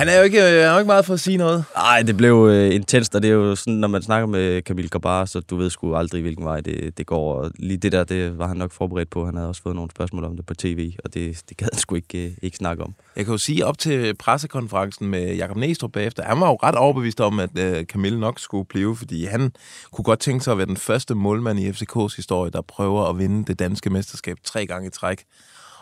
Han 0.00 0.08
er 0.08 0.16
jo 0.16 0.22
ikke, 0.22 0.38
øh, 0.38 0.44
han 0.44 0.54
er 0.54 0.72
jo 0.72 0.78
ikke 0.78 0.86
meget 0.86 1.06
for 1.06 1.14
at 1.14 1.20
sige 1.20 1.36
noget. 1.36 1.64
Nej, 1.76 2.02
det 2.02 2.16
blev 2.16 2.48
øh, 2.50 2.74
intenst, 2.74 3.14
og 3.14 3.22
det 3.22 3.30
er 3.30 3.34
jo 3.34 3.56
sådan, 3.56 3.74
når 3.74 3.88
man 3.88 4.02
snakker 4.02 4.26
med 4.26 4.62
Camille 4.62 4.88
Grabar, 4.88 5.24
så 5.24 5.40
du 5.40 5.56
ved 5.56 5.70
sgu 5.70 5.96
aldrig, 5.96 6.22
hvilken 6.22 6.44
vej 6.44 6.60
det, 6.60 6.98
det 6.98 7.06
går. 7.06 7.34
Og 7.34 7.50
lige 7.58 7.78
det 7.78 7.92
der, 7.92 8.04
det 8.04 8.38
var 8.38 8.46
han 8.46 8.56
nok 8.56 8.72
forberedt 8.72 9.10
på. 9.10 9.24
Han 9.24 9.34
havde 9.34 9.48
også 9.48 9.62
fået 9.62 9.74
nogle 9.74 9.90
spørgsmål 9.90 10.24
om 10.24 10.36
det 10.36 10.46
på 10.46 10.54
tv, 10.54 10.92
og 11.04 11.14
det, 11.14 11.42
det 11.48 11.56
gad 11.56 11.68
han 11.72 11.78
sgu 11.78 11.94
ikke, 11.94 12.26
øh, 12.26 12.32
ikke 12.42 12.56
snakke 12.56 12.82
om. 12.82 12.94
Jeg 13.16 13.24
kan 13.24 13.34
jo 13.34 13.38
sige, 13.38 13.66
op 13.66 13.78
til 13.78 14.14
pressekonferencen 14.14 15.06
med 15.06 15.34
Jakob 15.34 15.56
Næstrup 15.56 15.92
bagefter, 15.92 16.24
han 16.24 16.40
var 16.40 16.48
jo 16.48 16.58
ret 16.62 16.74
overbevist 16.74 17.20
om, 17.20 17.40
at 17.40 17.58
øh, 17.58 17.84
Camille 17.84 18.20
nok 18.20 18.38
skulle 18.38 18.64
blive, 18.64 18.96
fordi 18.96 19.24
han 19.24 19.52
kunne 19.92 20.04
godt 20.04 20.20
tænke 20.20 20.44
sig 20.44 20.52
at 20.52 20.58
være 20.58 20.66
den 20.66 20.76
første 20.76 21.14
målmand 21.14 21.58
i 21.58 21.70
FCK's 21.70 22.16
historie, 22.16 22.50
der 22.50 22.60
prøver 22.60 23.04
at 23.04 23.18
vinde 23.18 23.44
det 23.44 23.58
danske 23.58 23.90
mesterskab 23.90 24.36
tre 24.44 24.66
gange 24.66 24.86
i 24.86 24.90
træk. 24.90 25.24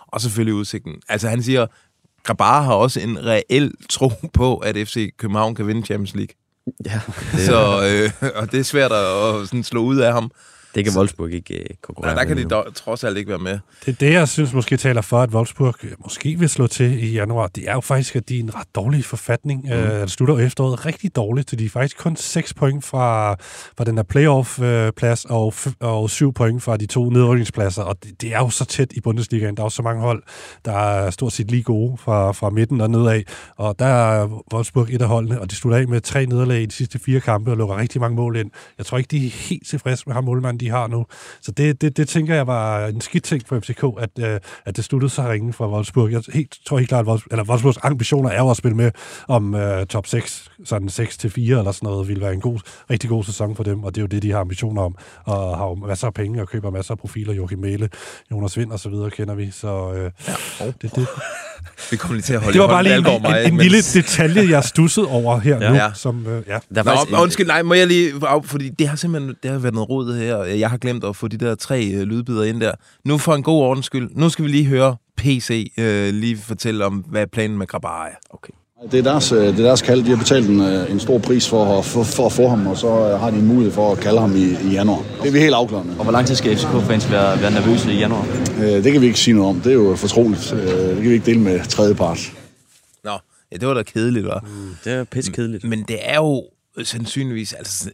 Og 0.06 0.20
selvfølgelig 0.20 0.54
udsigten. 0.54 0.94
Altså 1.08 1.28
han 1.28 1.42
siger, 1.42 1.66
Grabar 2.24 2.62
har 2.62 2.74
også 2.74 3.00
en 3.00 3.24
reel 3.26 3.72
tro 3.90 4.12
på, 4.32 4.56
at 4.56 4.76
FC 4.88 5.10
København 5.16 5.54
kan 5.54 5.66
vinde 5.66 5.86
Champions 5.86 6.14
League. 6.14 6.34
Ja, 6.86 7.00
Så, 7.46 7.82
øh, 8.22 8.30
og 8.36 8.52
det 8.52 8.60
er 8.60 8.64
svært 8.64 8.92
at, 8.92 8.98
at 8.98 9.48
sådan 9.48 9.64
slå 9.64 9.82
ud 9.82 9.96
af 9.96 10.12
ham. 10.12 10.30
Det 10.74 10.84
kan 10.84 10.96
Wolfsburg 10.96 11.32
ikke 11.32 11.54
øh, 11.54 11.60
Nej, 11.60 11.76
konkurrere 11.82 12.14
der 12.14 12.24
kan 12.24 12.36
med 12.36 12.44
de 12.44 12.50
dog, 12.50 12.74
trods 12.74 13.04
alt 13.04 13.18
ikke 13.18 13.30
være 13.30 13.38
med. 13.38 13.58
Det 13.86 13.92
er 13.92 13.96
det, 14.06 14.12
jeg 14.12 14.28
synes 14.28 14.52
måske 14.52 14.76
taler 14.76 15.00
for, 15.00 15.20
at 15.20 15.30
Wolfsburg 15.30 15.74
øh, 15.84 15.90
måske 16.02 16.38
vil 16.38 16.48
slå 16.48 16.66
til 16.66 17.04
i 17.04 17.12
januar. 17.12 17.46
Det 17.46 17.68
er 17.68 17.72
jo 17.72 17.80
faktisk, 17.80 18.16
at 18.16 18.28
de 18.28 18.34
er 18.34 18.38
i 18.38 18.40
en 18.40 18.54
ret 18.54 18.74
dårlig 18.74 19.04
forfatning. 19.04 19.64
Mm. 19.64 19.70
Øh, 19.70 20.00
det 20.00 20.10
slutter 20.10 20.38
efteråret 20.38 20.86
rigtig 20.86 21.16
dårligt, 21.16 21.50
så 21.50 21.56
de 21.56 21.64
er 21.64 21.68
faktisk 21.68 21.98
kun 21.98 22.16
6 22.16 22.54
point 22.54 22.84
fra, 22.84 23.34
fra 23.76 23.84
den 23.84 23.96
der 23.96 24.02
playoff-plads 24.02 25.24
og, 25.24 25.52
f- 25.56 25.72
og 25.80 26.10
7 26.10 26.32
point 26.32 26.62
fra 26.62 26.76
de 26.76 26.86
to 26.86 27.10
nedrykningspladser. 27.10 27.82
Og 27.82 27.96
det, 28.04 28.22
det 28.22 28.34
er 28.34 28.38
jo 28.38 28.50
så 28.50 28.64
tæt 28.64 28.92
i 28.92 29.00
Bundesligaen. 29.00 29.56
Der 29.56 29.62
er 29.62 29.64
jo 29.66 29.70
så 29.70 29.82
mange 29.82 30.02
hold, 30.02 30.22
der 30.64 30.72
er 30.72 31.10
stort 31.10 31.32
set 31.32 31.50
lige 31.50 31.62
gode 31.62 31.96
fra, 31.96 32.32
fra 32.32 32.50
midten 32.50 32.80
og 32.80 32.90
nedad. 32.90 33.22
Og 33.56 33.78
der 33.78 33.86
er 33.86 34.42
Wolfsburg 34.54 34.86
et 34.90 35.02
af 35.02 35.08
holdene, 35.08 35.40
og 35.40 35.50
de 35.50 35.56
slutter 35.56 35.78
af 35.78 35.88
med 35.88 36.00
tre 36.00 36.26
nederlag 36.26 36.62
i 36.62 36.66
de 36.66 36.74
sidste 36.74 36.98
fire 36.98 37.20
kampe 37.20 37.50
og 37.50 37.56
lukker 37.56 37.76
rigtig 37.76 38.00
mange 38.00 38.16
mål 38.16 38.36
ind. 38.36 38.50
Jeg 38.78 38.86
tror 38.86 38.98
ikke, 38.98 39.08
de 39.08 39.26
er 39.26 39.30
helt 39.30 39.66
tilfredse 39.68 40.02
med 40.06 40.14
ham 40.14 40.24
målmanden, 40.24 40.57
de 40.58 40.70
har 40.70 40.86
nu. 40.86 41.06
Så 41.42 41.52
det, 41.52 41.80
det, 41.80 41.96
det 41.96 42.08
tænker 42.08 42.34
jeg 42.34 42.46
var 42.46 42.86
en 42.86 43.00
skidt 43.00 43.24
ting 43.24 43.42
for 43.46 43.60
FCK, 43.60 43.84
at, 43.98 44.10
øh, 44.20 44.40
at 44.66 44.76
det 44.76 44.84
sluttede 44.84 45.10
så 45.10 45.22
ringe 45.30 45.52
fra 45.52 45.68
Wolfsburg. 45.70 46.12
Jeg 46.12 46.22
helt, 46.32 46.56
tror 46.66 46.78
helt 46.78 46.88
klart, 46.88 47.00
at 47.04 47.06
Wolfsburg, 47.08 47.32
eller 47.32 47.44
Wolfsburgs 47.44 47.78
ambitioner 47.82 48.30
er 48.30 48.38
jo 48.38 48.50
at 48.50 48.56
spille 48.56 48.76
med 48.76 48.90
om 49.28 49.54
øh, 49.54 49.86
top 49.86 50.06
6, 50.06 50.50
sådan 50.64 50.88
6 50.88 51.16
til 51.18 51.30
4 51.30 51.58
eller 51.58 51.72
sådan 51.72 51.86
noget, 51.86 52.08
ville 52.08 52.22
være 52.22 52.32
en 52.32 52.40
god, 52.40 52.58
rigtig 52.90 53.10
god 53.10 53.24
sæson 53.24 53.56
for 53.56 53.62
dem, 53.64 53.84
og 53.84 53.94
det 53.94 54.00
er 54.00 54.02
jo 54.02 54.06
det, 54.06 54.22
de 54.22 54.30
har 54.32 54.40
ambitioner 54.40 54.82
om, 54.82 54.94
og 55.24 55.56
har 55.58 55.64
jo 55.66 55.74
masser 55.74 56.06
af 56.06 56.14
penge 56.14 56.42
og 56.42 56.48
køber 56.48 56.70
masser 56.70 56.92
af 56.94 56.98
profiler, 56.98 57.32
Joachim 57.34 57.58
Mæle, 57.58 57.88
Jonas 58.30 58.56
Vind 58.58 58.72
og 58.72 58.80
så 58.80 58.88
videre 58.88 59.10
kender 59.10 59.34
vi, 59.34 59.50
så 59.50 59.92
øh, 59.92 60.10
ja. 60.60 60.66
det, 60.66 60.96
det, 60.96 61.06
Vi 61.90 61.96
kommer 61.96 62.14
lige 62.14 62.22
til 62.22 62.34
at 62.34 62.40
holde 62.40 62.52
det 62.52 62.60
var 62.62 62.66
bare 62.68 62.82
lige 62.82 62.96
en, 62.96 63.02
mig, 63.22 63.44
en, 63.44 63.52
en 63.52 63.56
mens- 63.56 63.62
lille 63.62 63.78
detalje, 63.94 64.50
jeg 64.50 64.64
stussede 64.64 65.06
over 65.08 65.38
her 65.38 65.58
Ja. 65.62 65.68
nu, 65.68 65.74
Ja. 65.74 65.90
som, 65.94 66.26
øh, 66.26 66.42
ja. 66.48 66.58
Der 66.74 66.80
er 66.80 66.84
Nå, 66.84 66.90
faktisk 66.90 67.10
Nå, 67.12 67.22
undskyld, 67.22 67.46
nej, 67.46 67.62
må 67.62 67.74
jeg 67.74 67.86
lige... 67.86 68.12
Fordi 68.44 68.68
det 68.68 68.88
har 68.88 68.96
simpelthen 68.96 69.34
det 69.42 69.50
har 69.50 69.58
været 69.58 69.74
noget 69.74 69.88
rod 69.90 70.18
her. 70.18 70.44
Jeg 70.56 70.70
har 70.70 70.76
glemt 70.76 71.04
at 71.04 71.16
få 71.16 71.28
de 71.28 71.36
der 71.36 71.54
tre 71.54 71.86
øh, 71.94 72.00
lydbider 72.02 72.44
ind 72.44 72.60
der. 72.60 72.72
Nu 73.04 73.18
for 73.18 73.34
en 73.34 73.42
god 73.42 73.62
ordens 73.62 73.86
skyld. 73.86 74.10
Nu 74.14 74.28
skal 74.28 74.44
vi 74.44 74.50
lige 74.50 74.64
høre 74.66 74.96
PC 75.16 75.72
øh, 75.78 76.14
lige 76.14 76.36
fortælle 76.38 76.84
om, 76.86 76.94
hvad 77.08 77.26
planen 77.26 77.58
med 77.58 77.66
Grabar 77.66 78.06
er. 78.06 78.14
Okay. 78.30 78.52
Det 78.90 78.98
er 78.98 79.02
deres, 79.02 79.32
øh, 79.32 79.38
det 79.38 79.48
er 79.48 79.62
deres 79.62 79.82
kald. 79.82 80.02
De 80.04 80.10
har 80.10 80.16
betalt 80.16 80.48
en, 80.48 80.60
øh, 80.60 80.90
en 80.90 81.00
stor 81.00 81.18
pris 81.18 81.48
for, 81.48 81.78
at- 81.78 81.84
for, 81.84 82.02
for 82.02 82.26
at 82.26 82.32
få 82.32 82.48
ham, 82.48 82.66
og 82.66 82.76
så 82.76 82.86
øh, 83.12 83.20
har 83.20 83.30
de 83.30 83.36
en 83.36 83.46
mulighed 83.46 83.72
for 83.72 83.92
at 83.92 83.98
kalde 83.98 84.20
ham 84.20 84.36
i, 84.36 84.44
i 84.44 84.68
januar. 84.72 85.02
Det 85.22 85.28
er 85.28 85.32
vi 85.32 85.38
helt 85.40 85.54
afklaret 85.54 85.86
med. 85.86 85.96
Og 85.96 86.02
hvor 86.02 86.12
lang 86.12 86.26
tid 86.26 86.34
skal 86.34 86.56
FCK-fans 86.56 87.10
være, 87.10 87.40
være 87.42 87.50
nervøse 87.50 87.92
i 87.92 87.98
januar? 87.98 88.26
Øh, 88.58 88.84
Det 88.84 88.92
kan 88.92 89.00
vi 89.00 89.06
ikke 89.06 89.18
sige 89.20 89.34
noget 89.34 89.48
om. 89.50 89.60
Det 89.60 89.70
er 89.70 89.74
jo 89.74 89.96
fortroligt. 89.96 90.52
Øh, 90.52 90.58
Det 90.68 90.94
kan 90.94 91.02
vi 91.04 91.12
ikke 91.12 91.26
dele 91.26 91.40
med 91.40 91.60
tredjepart. 91.68 92.32
Nå, 93.04 93.10
ja, 93.52 93.56
det 93.56 93.68
var 93.68 93.74
da 93.74 93.82
kedeligt, 93.82 94.26
hva'? 94.26 94.46
Det 94.84 94.92
er 94.92 95.04
pisse 95.04 95.32
kedeligt. 95.32 95.64
Men 95.64 95.82
det 95.82 95.98
er 96.02 96.16
jo 96.16 96.44
sandsynligvis... 96.84 97.52
Altså, 97.52 97.90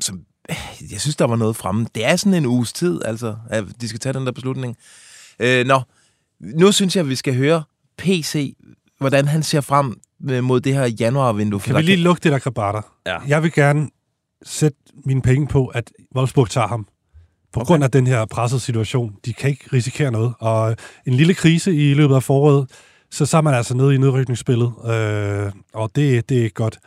som, 0.00 0.20
jeg 0.92 1.00
synes, 1.00 1.16
der 1.16 1.24
var 1.24 1.36
noget 1.36 1.56
fremme. 1.56 1.86
Det 1.94 2.06
er 2.06 2.16
sådan 2.16 2.34
en 2.34 2.46
uges 2.46 2.72
tid, 2.72 3.00
altså, 3.04 3.36
at 3.50 3.64
de 3.80 3.88
skal 3.88 4.00
tage 4.00 4.12
den 4.12 4.26
der 4.26 4.32
beslutning. 4.32 4.76
Øh, 5.38 5.66
nå, 5.66 5.80
nu 6.40 6.72
synes 6.72 6.96
jeg, 6.96 7.02
at 7.02 7.08
vi 7.08 7.16
skal 7.16 7.36
høre 7.36 7.62
PC, 7.98 8.56
hvordan 8.98 9.28
han 9.28 9.42
ser 9.42 9.60
frem 9.60 10.00
øh, 10.30 10.44
mod 10.44 10.60
det 10.60 10.74
her 10.74 10.86
januarvindue. 11.00 11.60
Kan 11.60 11.76
vi 11.76 11.82
lige 11.82 11.96
lukke 11.96 12.20
det 12.20 12.32
der 12.32 12.38
krabater? 12.38 12.82
Ja. 13.06 13.18
Jeg 13.28 13.42
vil 13.42 13.52
gerne 13.52 13.88
sætte 14.42 14.78
mine 15.04 15.22
penge 15.22 15.46
på, 15.46 15.66
at 15.66 15.90
Wolfsburg 16.16 16.50
tager 16.50 16.66
ham. 16.66 16.86
På 17.52 17.60
okay. 17.60 17.66
grund 17.66 17.84
af 17.84 17.90
den 17.90 18.06
her 18.06 18.24
pressede 18.24 18.60
situation. 18.60 19.16
De 19.24 19.32
kan 19.32 19.50
ikke 19.50 19.64
risikere 19.72 20.10
noget. 20.10 20.34
Og 20.38 20.76
en 21.06 21.14
lille 21.14 21.34
krise 21.34 21.74
i 21.74 21.94
løbet 21.94 22.14
af 22.14 22.22
foråret, 22.22 22.70
så, 23.10 23.26
så 23.26 23.36
er 23.36 23.40
man 23.40 23.54
altså 23.54 23.74
nede 23.74 23.94
i 23.94 23.98
nedrykningsspillet. 23.98 24.72
Øh, 24.86 25.52
og 25.74 25.90
det, 25.96 26.28
det 26.28 26.46
er 26.46 26.48
godt. 26.48 26.78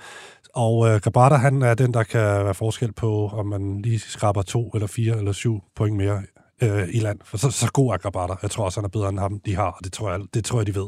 Og 0.58 0.88
øh, 0.90 1.02
Grabata, 1.02 1.36
han 1.36 1.62
er 1.62 1.74
den, 1.74 1.94
der 1.94 2.04
kan 2.04 2.22
være 2.22 2.54
forskel 2.54 2.92
på, 2.92 3.28
om 3.28 3.46
man 3.46 3.82
lige 3.82 4.00
skraber 4.00 4.42
to 4.42 4.70
eller 4.70 4.88
fire 4.88 5.18
eller 5.18 5.32
syv 5.32 5.64
point 5.76 5.98
mere 5.98 6.24
øh, 6.62 6.88
i 6.94 7.00
land. 7.00 7.20
For 7.24 7.38
så, 7.38 7.52
så 7.52 7.72
god 7.72 7.94
er 7.94 7.98
Grabata. 7.98 8.34
Jeg 8.42 8.52
tror 8.52 8.66
også, 8.66 8.80
han 8.80 8.86
er 8.86 8.90
bedre 8.90 9.10
end 9.10 9.20
ham, 9.20 9.40
de 9.40 9.56
har, 9.56 9.72
og 9.72 9.84
det 9.84 9.94
tror 9.94 10.12
jeg, 10.12 10.20
det 10.34 10.46
tror 10.46 10.60
jeg 10.60 10.68
de 10.68 10.76
ved. 10.76 10.88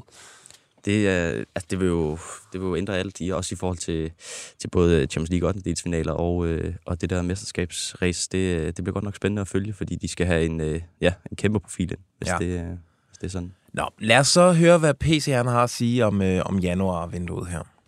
Det, 0.86 1.08
øh, 1.08 1.46
altså, 1.56 1.68
det, 1.70 1.80
vil 1.80 1.88
jo, 1.88 2.18
det 2.54 2.62
vil 2.62 2.68
jo 2.68 2.76
ændre 2.76 2.98
alt, 2.98 3.22
i, 3.22 3.30
også 3.30 3.56
i 3.56 3.58
forhold 3.58 3.78
til, 3.78 4.12
til 4.60 4.68
både 4.68 5.06
Champions 5.06 5.30
League 5.30 5.48
8. 5.50 5.76
finaler 5.84 6.14
og, 6.14 6.48
øh, 6.48 6.74
og 6.86 7.02
det 7.02 7.10
der 7.10 7.22
mesterskabsrace. 7.22 8.30
Det, 8.32 8.78
det 8.78 8.84
bliver 8.84 8.94
godt 8.94 9.04
nok 9.04 9.16
spændende 9.16 9.42
at 9.42 9.48
følge, 9.48 9.74
fordi 9.74 9.96
de 9.96 10.08
skal 10.08 10.26
have 10.26 10.46
en, 10.46 10.62
øh, 10.62 10.82
ja, 11.02 11.14
en 11.32 11.38
kæmpe 11.38 11.60
profil, 11.60 11.96
hvis, 12.18 12.30
ja. 12.30 12.38
det, 12.38 12.60
øh, 12.60 12.66
hvis 13.08 13.18
det 13.22 13.28
er 13.28 13.32
sådan. 13.32 13.54
Nå, 13.74 13.90
lad 14.00 14.18
os 14.18 14.28
så 14.28 14.54
høre, 14.54 14.78
hvad 14.78 14.94
PC 14.94 15.32
han 15.34 15.48
har 15.48 15.64
at 15.64 15.70
sige 15.70 16.06
om, 16.06 16.22
øh, 16.22 16.42
om 16.46 16.60
januar-vinduet 16.60 17.48
her. 17.48 17.79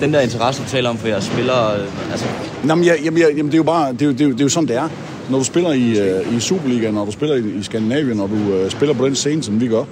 Den 0.00 0.14
der 0.14 0.20
interesse, 0.20 0.62
du 0.62 0.68
taler 0.68 0.90
om 0.90 0.98
for 0.98 1.08
jeres 1.08 1.24
spillere, 1.24 1.76
øh, 1.76 2.10
altså... 2.10 2.26
Nå, 2.64 2.74
men, 2.74 2.84
ja, 2.84 2.94
jamen, 3.04 3.18
ja, 3.18 3.26
jamen, 3.28 3.46
det 3.46 3.54
er 3.54 3.58
jo 3.58 3.62
bare, 3.62 3.92
det 3.92 4.02
er 4.02 4.12
det 4.12 4.20
er 4.20 4.28
det 4.28 4.40
er 4.40 4.44
jo 4.44 4.48
sådan, 4.48 4.68
det 4.68 4.76
er. 4.76 4.88
Når 5.30 5.38
du 5.38 5.44
spiller 5.44 5.72
i, 5.72 5.98
øh, 5.98 6.36
i 6.36 6.40
Superligaen, 6.40 6.94
når 6.94 7.04
du 7.04 7.10
spiller 7.10 7.36
i, 7.36 7.58
i 7.58 7.62
Skandinavien, 7.62 8.16
når 8.16 8.26
du 8.26 8.54
øh, 8.54 8.70
spiller 8.70 8.94
på 8.94 9.06
den 9.06 9.14
scene, 9.14 9.42
som 9.42 9.60
vi 9.60 9.68
gør. 9.68 9.84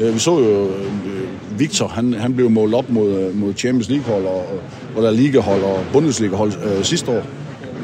Øh, 0.00 0.14
vi 0.14 0.18
så 0.18 0.38
jo 0.38 0.64
øh, 0.64 1.58
Victor, 1.58 1.88
han, 1.88 2.14
han 2.14 2.34
blev 2.34 2.50
målt 2.50 2.74
op 2.74 2.90
mod, 2.90 3.18
øh, 3.18 3.36
mod 3.36 3.54
Champions 3.54 3.88
League-hold 3.88 4.24
og, 4.24 4.46
og 4.96 5.02
der 5.02 5.10
Liga-hold 5.10 5.62
og 5.62 5.84
Bundesliga-hold 5.92 6.52
øh, 6.64 6.84
sidste 6.84 7.10
år 7.10 7.22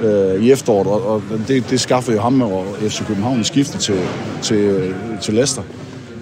øh, 0.02 0.44
i 0.44 0.52
efteråret, 0.52 0.86
og, 0.86 1.06
og 1.06 1.22
det, 1.48 1.70
det 1.70 1.80
skaffede 1.80 2.16
jo 2.16 2.22
ham 2.22 2.42
og 2.42 2.64
FC 2.80 3.06
København 3.06 3.44
skifte 3.44 3.78
til, 3.78 4.00
til, 4.42 4.56
øh, 4.56 4.94
til 5.20 5.34
Leicester. 5.34 5.62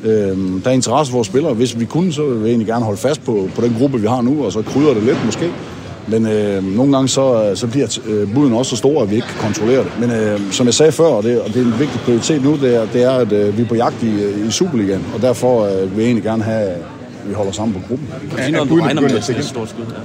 Øh, 0.04 0.62
der 0.64 0.70
er 0.70 0.74
interesse 0.74 1.10
for 1.10 1.18
vores 1.18 1.28
spillere. 1.28 1.54
Hvis 1.54 1.78
vi 1.78 1.84
kunne, 1.84 2.12
så 2.12 2.26
vil 2.26 2.44
vi 2.44 2.48
egentlig 2.48 2.66
gerne 2.66 2.84
holde 2.84 3.00
fast 3.00 3.24
på, 3.24 3.48
på 3.54 3.60
den 3.60 3.74
gruppe, 3.78 4.00
vi 4.00 4.06
har 4.06 4.22
nu, 4.22 4.44
og 4.44 4.52
så 4.52 4.62
krydder 4.62 4.94
det 4.94 5.02
lidt 5.02 5.24
måske. 5.24 5.50
Men 6.08 6.26
øh, 6.26 6.64
nogle 6.64 6.92
gange 6.92 7.08
så, 7.08 7.52
så 7.54 7.66
bliver 7.66 7.98
øh, 8.06 8.34
buden 8.34 8.52
også 8.52 8.70
så 8.70 8.76
store, 8.76 9.02
at 9.02 9.10
vi 9.10 9.14
ikke 9.14 9.26
kan 9.28 9.40
kontrollere 9.40 9.84
det. 9.84 9.92
Men 10.00 10.10
øh, 10.10 10.52
som 10.52 10.66
jeg 10.66 10.74
sagde 10.74 10.92
før, 10.92 11.04
og 11.04 11.22
det, 11.22 11.40
og 11.40 11.48
det 11.48 11.56
er 11.56 11.64
en 11.64 11.78
vigtig 11.78 12.00
prioritet 12.00 12.42
nu, 12.42 12.56
det 12.56 12.76
er, 12.76 12.86
det 12.86 13.02
er 13.02 13.10
at 13.10 13.32
øh, 13.32 13.56
vi 13.56 13.62
er 13.62 13.66
på 13.66 13.74
jagt 13.74 14.02
i, 14.02 14.46
i 14.46 14.50
Superligaen, 14.50 15.06
og 15.14 15.22
derfor 15.22 15.64
øh, 15.64 15.90
vil 15.90 15.98
jeg 15.98 16.04
egentlig 16.04 16.24
gerne 16.24 16.42
have, 16.42 16.68
at 16.68 16.82
vi 17.26 17.34
holder 17.34 17.52
sammen 17.52 17.80
på 17.80 17.88
gruppen. 17.88 18.08
Kan 18.20 18.30
du 18.30 18.36
sige 18.36 18.52
noget, 18.52 18.70
du 18.70 18.80
regner 18.80 19.02
med 19.02 19.10
et 19.10 19.44
stort 19.44 19.68
skud? 19.68 19.84
Ja. 19.84 20.00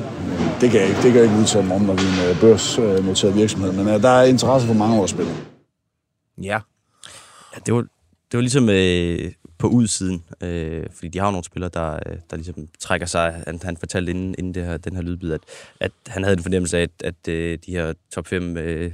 Det 0.61 0.71
kan 0.71 0.79
jeg 0.79 0.89
ikke, 0.89 1.01
det 1.01 1.11
kan 1.11 1.15
jeg 1.15 1.23
ikke 1.23 1.39
udtale 1.39 1.65
mig 1.67 1.75
om, 1.75 1.81
når 1.81 1.93
vi 1.93 2.01
er 2.01 2.23
en 2.25 2.29
øh, 2.29 2.41
børsnoteret 2.41 3.35
virksomhed, 3.35 3.71
men 3.71 3.87
øh, 3.87 4.01
der 4.01 4.09
er 4.09 4.23
interesse 4.23 4.67
for 4.67 4.73
mange 4.73 4.93
af 4.93 4.99
vores 4.99 5.11
spillere. 5.11 5.35
Ja. 6.43 6.59
ja 7.55 7.59
det 7.65 7.73
var, 7.73 7.81
det 8.31 8.33
var 8.33 8.41
ligesom 8.41 8.69
øh, 8.69 9.31
på 9.59 9.67
udsiden, 9.67 10.23
øh, 10.41 10.85
fordi 10.93 11.07
de 11.07 11.19
har 11.19 11.25
jo 11.25 11.31
nogle 11.31 11.43
spillere, 11.43 11.71
der, 11.73 11.93
øh, 11.93 12.17
der 12.29 12.35
ligesom 12.35 12.67
trækker 12.79 13.07
sig. 13.07 13.43
Han, 13.47 13.59
han 13.63 13.77
fortalte 13.77 14.11
inden, 14.11 14.35
inden 14.37 14.53
det 14.53 14.65
her, 14.65 14.77
den 14.77 14.95
her 14.95 15.01
lydbid, 15.01 15.33
at, 15.33 15.41
at 15.79 15.91
han 16.07 16.23
havde 16.23 16.37
en 16.37 16.43
fornemmelse 16.43 16.77
af, 16.77 16.81
at, 16.81 16.89
at 17.03 17.27
øh, 17.33 17.57
de 17.65 17.71
her 17.71 17.93
top 18.11 18.27
5 18.27 18.57
øh, 18.57 18.91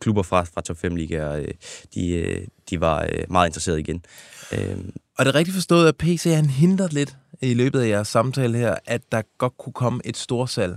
klubber 0.00 0.22
fra, 0.22 0.42
fra 0.42 0.60
top 0.60 0.76
5 0.76 0.96
ligaer, 0.96 1.32
øh, 1.32 1.48
de, 1.94 2.08
øh, 2.08 2.46
de 2.70 2.80
var 2.80 3.02
øh, 3.02 3.24
meget 3.30 3.48
interesserede 3.48 3.80
igen. 3.80 4.04
Øh, 4.52 4.78
og 5.18 5.24
det 5.24 5.34
er 5.34 5.34
rigtigt 5.34 5.54
forstået, 5.54 5.88
at 5.88 5.96
PC 5.96 6.24
han 6.34 6.46
hindret 6.46 6.92
lidt 6.92 7.16
i 7.42 7.54
løbet 7.54 7.80
af 7.80 7.88
jeres 7.88 8.08
samtale 8.08 8.58
her, 8.58 8.74
at 8.86 9.02
der 9.12 9.22
godt 9.38 9.58
kunne 9.58 9.72
komme 9.72 10.00
et 10.04 10.16
storsalg 10.16 10.76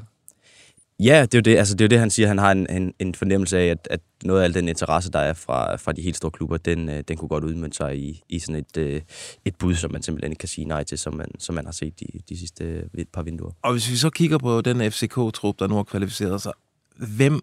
Ja, 0.99 1.21
det 1.21 1.33
er 1.33 1.37
jo 1.37 1.41
det, 1.41 1.57
altså, 1.57 1.75
det, 1.75 1.81
er 1.81 1.85
jo 1.85 1.89
det 1.89 1.99
han 1.99 2.09
siger. 2.09 2.27
Han 2.27 2.37
har 2.37 2.51
en, 2.51 2.69
en, 2.69 2.93
en 2.99 3.15
fornemmelse 3.15 3.57
af, 3.57 3.65
at, 3.65 3.87
at 3.91 3.99
noget 4.23 4.41
af 4.41 4.43
al 4.43 4.53
den 4.53 4.69
interesse, 4.69 5.11
der 5.11 5.19
er 5.19 5.33
fra, 5.33 5.75
fra 5.75 5.91
de 5.91 6.01
helt 6.01 6.17
store 6.17 6.31
klubber, 6.31 6.57
den, 6.57 6.89
øh, 6.89 7.03
den 7.07 7.17
kunne 7.17 7.29
godt 7.29 7.43
udmønte 7.43 7.77
sig 7.77 7.97
i, 7.97 8.21
i 8.29 8.39
sådan 8.39 8.55
et, 8.55 8.77
øh, 8.77 9.01
et 9.45 9.55
bud, 9.55 9.75
som 9.75 9.91
man 9.91 10.01
simpelthen 10.01 10.31
ikke 10.31 10.39
kan 10.39 10.49
sige 10.49 10.65
nej 10.65 10.83
til, 10.83 10.97
som 10.97 11.13
man, 11.13 11.27
som 11.39 11.55
man 11.55 11.65
har 11.65 11.71
set 11.71 11.99
de, 11.99 12.05
de 12.29 12.39
sidste 12.39 12.63
øh, 12.63 13.05
par 13.13 13.21
vinduer. 13.21 13.51
Og 13.61 13.71
hvis 13.71 13.91
vi 13.91 13.95
så 13.95 14.09
kigger 14.09 14.37
på 14.37 14.61
den 14.61 14.91
FCK-trup, 14.91 15.59
der 15.59 15.67
nu 15.67 15.75
har 15.75 15.83
kvalificeret 15.83 16.41
sig, 16.41 16.51
hvem 16.95 17.39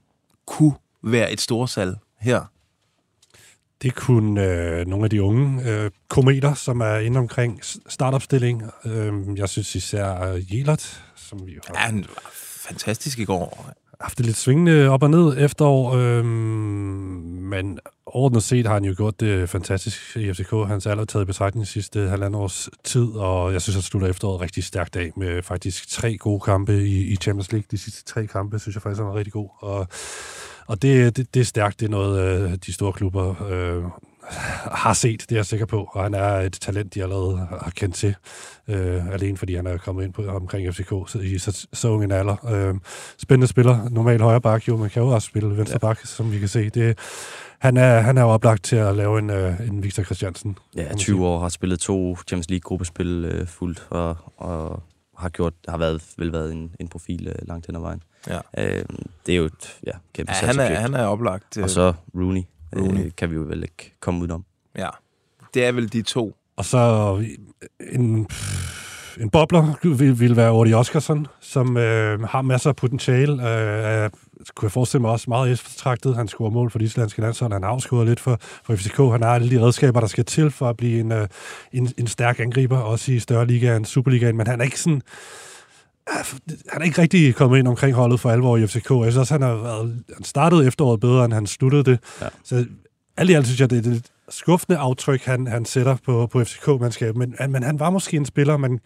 kunne 0.47 0.75
være 1.02 1.32
et 1.32 1.40
storsalg 1.40 1.97
her? 2.21 2.44
Det 3.82 3.94
kunne 3.94 4.44
øh, 4.44 4.87
nogle 4.87 5.04
af 5.04 5.11
de 5.11 5.23
unge 5.23 5.71
øh, 5.71 5.90
kometer, 6.09 6.54
som 6.54 6.80
er 6.80 6.97
inde 6.97 7.18
omkring 7.18 7.61
startopstilling. 7.88 8.62
Øh, 8.85 9.12
jeg 9.37 9.49
synes 9.49 9.75
især 9.75 10.40
Jelert, 10.52 11.02
som 11.16 11.47
vi 11.47 11.59
har... 11.66 11.92
Ja, 11.92 12.02
fantastisk 12.69 13.19
i 13.19 13.25
går. 13.25 13.73
Haft 14.00 14.19
det 14.19 14.26
lidt 14.26 14.37
svingende 14.37 14.88
op 14.88 15.02
og 15.02 15.11
ned 15.11 15.37
efterår, 15.38 15.95
øhm, 15.95 16.26
men 17.52 17.78
overordnet 18.07 18.42
set 18.42 18.66
har 18.66 18.75
han 18.75 18.85
jo 18.85 18.95
gjort 18.97 19.21
det 19.21 19.49
fantastisk 19.49 20.16
i 20.16 20.33
FCK. 20.33 20.50
Han 20.50 20.66
har 20.69 20.87
allerede 20.87 21.07
taget 21.07 21.25
i 21.25 21.26
betragtning 21.26 21.66
sidste 21.66 22.09
halvandet 22.09 22.40
års 22.40 22.69
tid, 22.85 23.09
og 23.14 23.52
jeg 23.52 23.62
synes, 23.62 23.75
han 23.75 23.83
slutter 23.83 24.09
efteråret 24.09 24.40
rigtig 24.40 24.64
stærkt 24.64 24.97
af 24.97 25.11
med 25.16 25.42
faktisk 25.42 25.88
tre 25.88 26.16
gode 26.16 26.40
kampe 26.40 26.85
i, 26.85 27.12
i 27.12 27.16
Champions 27.16 27.52
League. 27.52 27.66
De 27.71 27.78
sidste 27.78 28.04
tre 28.04 28.26
kampe 28.26 28.59
synes 28.59 28.76
jeg 28.76 28.83
faktisk, 28.83 29.00
han 29.00 29.09
var 29.09 29.14
rigtig 29.14 29.33
god. 29.33 29.49
Og, 29.59 29.87
og 30.66 30.83
det, 30.83 31.16
det, 31.16 31.35
det 31.35 31.40
er 31.40 31.45
stærkt. 31.45 31.81
Det 31.81 31.87
er 31.87 31.90
noget, 31.90 32.42
øh, 32.42 32.59
de 32.66 32.73
store 32.73 32.92
klubber 32.92 33.50
øh, 33.50 33.85
har 34.73 34.93
set, 34.93 35.21
det 35.21 35.33
er 35.33 35.37
jeg 35.37 35.47
sikker 35.47 35.67
på, 35.67 35.88
og 35.93 36.02
han 36.02 36.14
er 36.14 36.35
et 36.35 36.52
talent, 36.52 36.95
de 36.95 37.02
allerede 37.02 37.37
har 37.37 37.73
kendt 37.76 37.95
til, 37.95 38.14
øh, 38.69 39.09
alene 39.12 39.37
fordi 39.37 39.55
han 39.55 39.67
er 39.67 39.76
kommet 39.76 40.05
ind 40.05 40.12
på 40.12 40.26
omkring 40.26 40.75
FCK 40.75 40.88
så, 40.88 41.19
i 41.23 41.38
så, 41.38 41.67
så 41.73 41.88
ung 41.88 42.05
en 42.05 42.12
alder. 42.12 42.47
Øh, 42.50 42.75
spændende 43.19 43.47
spiller, 43.47 43.88
normal 43.91 44.21
højre 44.21 44.41
bak, 44.41 44.69
jo, 44.69 44.76
man 44.76 44.91
kan 44.91 45.02
jo 45.02 45.09
også 45.09 45.26
spille 45.26 45.57
venstre 45.57 45.79
bak, 45.79 45.99
ja. 46.02 46.07
som 46.07 46.33
vi 46.33 46.38
kan 46.38 46.49
se. 46.49 46.71
Det, 46.71 46.99
han 47.59 47.76
er, 47.76 48.00
han 48.00 48.19
er 48.19 48.23
jo 48.23 48.29
oplagt 48.29 48.64
til 48.64 48.76
at 48.76 48.97
lave 48.97 49.19
en, 49.19 49.31
uh, 49.31 49.69
en 49.69 49.83
Victor 49.83 50.02
Christiansen. 50.02 50.59
Ja, 50.76 50.95
20 50.95 51.26
år, 51.26 51.41
har 51.41 51.49
spillet 51.49 51.81
to 51.81 52.17
Champions 52.17 52.50
League-gruppespil 52.50 53.41
uh, 53.41 53.47
fuldt, 53.47 53.87
og, 53.91 54.17
og 54.37 54.83
har 55.19 55.29
gjort 55.29 55.55
har 55.69 55.79
været, 55.79 56.02
vel 56.19 56.33
været 56.33 56.52
en, 56.52 56.75
en 56.81 56.88
profil 56.88 57.29
uh, 57.29 57.49
langt 57.49 57.67
hen 57.67 57.76
ad 57.76 57.81
vejen. 57.81 58.02
Ja. 58.29 58.37
Uh, 58.37 58.85
det 59.26 59.33
er 59.33 59.37
jo 59.37 59.45
et 59.45 59.79
ja, 59.87 59.93
kæmpe 60.14 60.33
ja, 60.33 60.47
han 60.47 60.59
er, 60.59 60.81
han 60.81 60.95
er 60.95 61.07
oplagt. 61.07 61.59
Og 61.59 61.71
så 61.71 61.93
Rooney. 62.14 62.43
Rooney. 62.76 63.05
Øh, 63.05 63.11
kan 63.17 63.31
vi 63.31 63.35
jo 63.35 63.43
vel 63.43 63.62
ikke 63.62 63.95
komme 64.00 64.21
udenom. 64.21 64.45
Ja, 64.76 64.88
det 65.55 65.64
er 65.64 65.73
vel 65.73 65.93
de 65.93 66.02
to. 66.02 66.37
Og 66.57 66.64
så 66.64 67.25
en, 67.93 68.26
en 69.21 69.31
bobler 69.31 69.95
vil, 69.97 70.21
vil 70.21 70.37
være 70.37 70.52
Odi 70.52 70.73
Oskarsson, 70.73 71.26
som 71.41 71.76
øh, 71.76 72.21
har 72.21 72.43
masser 72.43 72.71
af 72.71 72.76
potentiale. 72.76 73.33
Øh, 73.33 74.11
kunne 74.55 74.67
jeg 74.67 74.73
forestille 74.73 75.00
mig 75.00 75.11
også 75.11 75.25
meget 75.29 75.52
eftertragtet. 75.52 76.17
Han 76.17 76.29
scorer 76.29 76.50
mål 76.50 76.71
for 76.71 76.79
de 76.79 76.85
islandske 76.85 77.21
landshold. 77.21 77.52
Han 77.52 77.62
har 77.62 77.71
afskudt 77.71 78.09
lidt 78.09 78.21
for, 78.21 78.38
for 78.41 78.76
FCK. 78.76 78.97
Han 78.97 79.23
har 79.23 79.35
alle 79.35 79.50
de 79.50 79.62
redskaber, 79.67 80.00
der 80.00 80.07
skal 80.07 80.25
til 80.25 80.50
for 80.50 80.69
at 80.69 80.76
blive 80.76 81.00
en, 81.00 81.12
øh, 81.12 81.29
en, 81.73 81.93
en 81.99 82.07
stærk 82.07 82.41
angriber, 82.41 82.79
også 82.79 83.12
i 83.12 83.19
større 83.19 83.47
ligaen, 83.47 83.85
Superligaen. 83.85 84.37
Men 84.37 84.47
han 84.47 84.61
er 84.61 84.64
ikke 84.64 84.81
sådan 84.81 85.02
han 86.68 86.82
er 86.82 86.85
ikke 86.85 87.02
rigtig 87.02 87.35
kommet 87.35 87.59
ind 87.59 87.68
omkring 87.68 87.94
holdet 87.94 88.21
for 88.21 88.30
alvor 88.30 88.56
i 88.56 88.66
FCK. 88.66 88.90
Jeg 88.90 89.02
synes 89.02 89.16
også, 89.16 89.35
han 89.35 89.42
har 89.42 89.54
været, 89.54 90.04
han 90.14 90.25
startede 90.25 90.66
efteråret 90.66 91.00
bedre, 91.00 91.25
end 91.25 91.32
han 91.32 91.47
sluttede 91.47 91.85
det. 91.85 91.99
Ja. 92.21 92.28
Så 92.44 92.64
alt 93.16 93.30
i 93.30 93.32
alt 93.32 93.47
synes 93.47 93.61
jeg, 93.61 93.71
det 93.71 93.78
er 93.78 93.82
det 93.90 94.06
skuffende 94.28 94.78
aftryk, 94.78 95.23
han, 95.23 95.47
han 95.47 95.64
sætter 95.64 95.97
på, 96.04 96.26
på 96.26 96.44
FCK-mandskabet. 96.44 97.16
Men, 97.16 97.35
men 97.49 97.62
han 97.62 97.80
var 97.80 97.90
måske 97.90 98.16
en 98.16 98.26
spiller, 98.26 98.56
men 98.56 98.80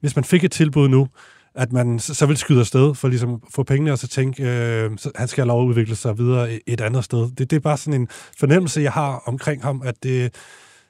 hvis 0.00 0.16
man 0.16 0.24
fik 0.24 0.44
et 0.44 0.52
tilbud 0.52 0.88
nu, 0.88 1.08
at 1.54 1.72
man 1.72 1.98
så, 1.98 2.14
så 2.14 2.26
vil 2.26 2.36
skyde 2.36 2.60
afsted 2.60 2.94
for 2.94 3.08
ligesom 3.08 3.42
få 3.54 3.62
pengene, 3.62 3.92
og 3.92 3.98
så 3.98 4.08
tænke, 4.08 4.42
øh, 4.42 4.90
så 4.96 5.10
han 5.14 5.28
skal 5.28 5.42
have 5.42 5.48
lov 5.48 5.62
at 5.62 5.66
udvikle 5.66 5.96
sig 5.96 6.18
videre 6.18 6.60
et 6.66 6.80
andet 6.80 7.04
sted. 7.04 7.30
Det, 7.38 7.50
det 7.50 7.52
er 7.52 7.60
bare 7.60 7.76
sådan 7.76 8.00
en 8.00 8.08
fornemmelse, 8.38 8.80
jeg 8.80 8.92
har 8.92 9.22
omkring 9.26 9.62
ham, 9.62 9.82
at 9.84 9.94
det, 10.02 10.34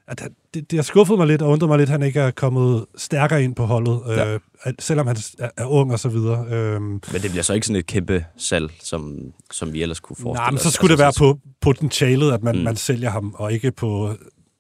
at 0.09 0.29
det, 0.55 0.71
det 0.71 0.77
har 0.77 0.83
skuffet 0.83 1.19
mig 1.19 1.27
lidt 1.27 1.43
og 1.43 1.51
undret 1.51 1.69
mig 1.69 1.79
lidt, 1.79 1.89
at 1.89 1.93
han 1.93 2.03
ikke 2.03 2.21
er 2.21 2.31
kommet 2.31 2.85
stærkere 2.97 3.45
ind 3.45 3.55
på 3.55 3.65
holdet, 3.65 4.01
ja. 4.09 4.35
øh, 4.35 4.41
selvom 4.79 5.07
han 5.07 5.17
er, 5.39 5.49
er 5.57 5.67
ung 5.67 5.93
og 5.93 5.99
så 5.99 6.09
videre. 6.09 6.47
Øh. 6.51 6.81
Men 6.81 7.01
det 7.13 7.31
bliver 7.31 7.43
så 7.43 7.53
ikke 7.53 7.67
sådan 7.67 7.79
et 7.79 7.87
kæmpe 7.87 8.25
salg, 8.37 8.71
som, 8.83 9.19
som 9.51 9.73
vi 9.73 9.83
ellers 9.83 10.01
kunne 10.01 10.17
forestille 10.17 10.45
Nej, 10.45 10.51
men 10.51 10.59
så 10.59 10.71
skulle 10.71 10.93
altså, 10.93 11.19
det 11.19 11.23
være 11.23 11.35
på 11.35 11.41
potentialet, 11.61 12.33
at 12.33 12.43
man, 12.43 12.57
mm. 12.57 12.63
man 12.63 12.77
sælger 12.77 13.11
ham, 13.11 13.35
og 13.39 13.53
ikke 13.53 13.73
på 13.73 14.15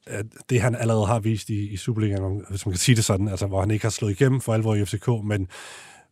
at 0.06 0.26
det, 0.50 0.60
han 0.60 0.74
allerede 0.74 1.06
har 1.06 1.18
vist 1.18 1.50
i, 1.50 1.68
i 1.72 1.76
Superligaen, 1.76 2.44
hvis 2.50 2.66
man 2.66 2.72
kan 2.72 2.78
sige 2.78 2.96
det 2.96 3.04
sådan, 3.04 3.28
altså, 3.28 3.46
hvor 3.46 3.60
han 3.60 3.70
ikke 3.70 3.84
har 3.84 3.90
slået 3.90 4.10
igennem 4.10 4.40
for 4.40 4.54
alvor 4.54 4.74
i 4.74 4.84
FCK, 4.84 5.08
men 5.24 5.48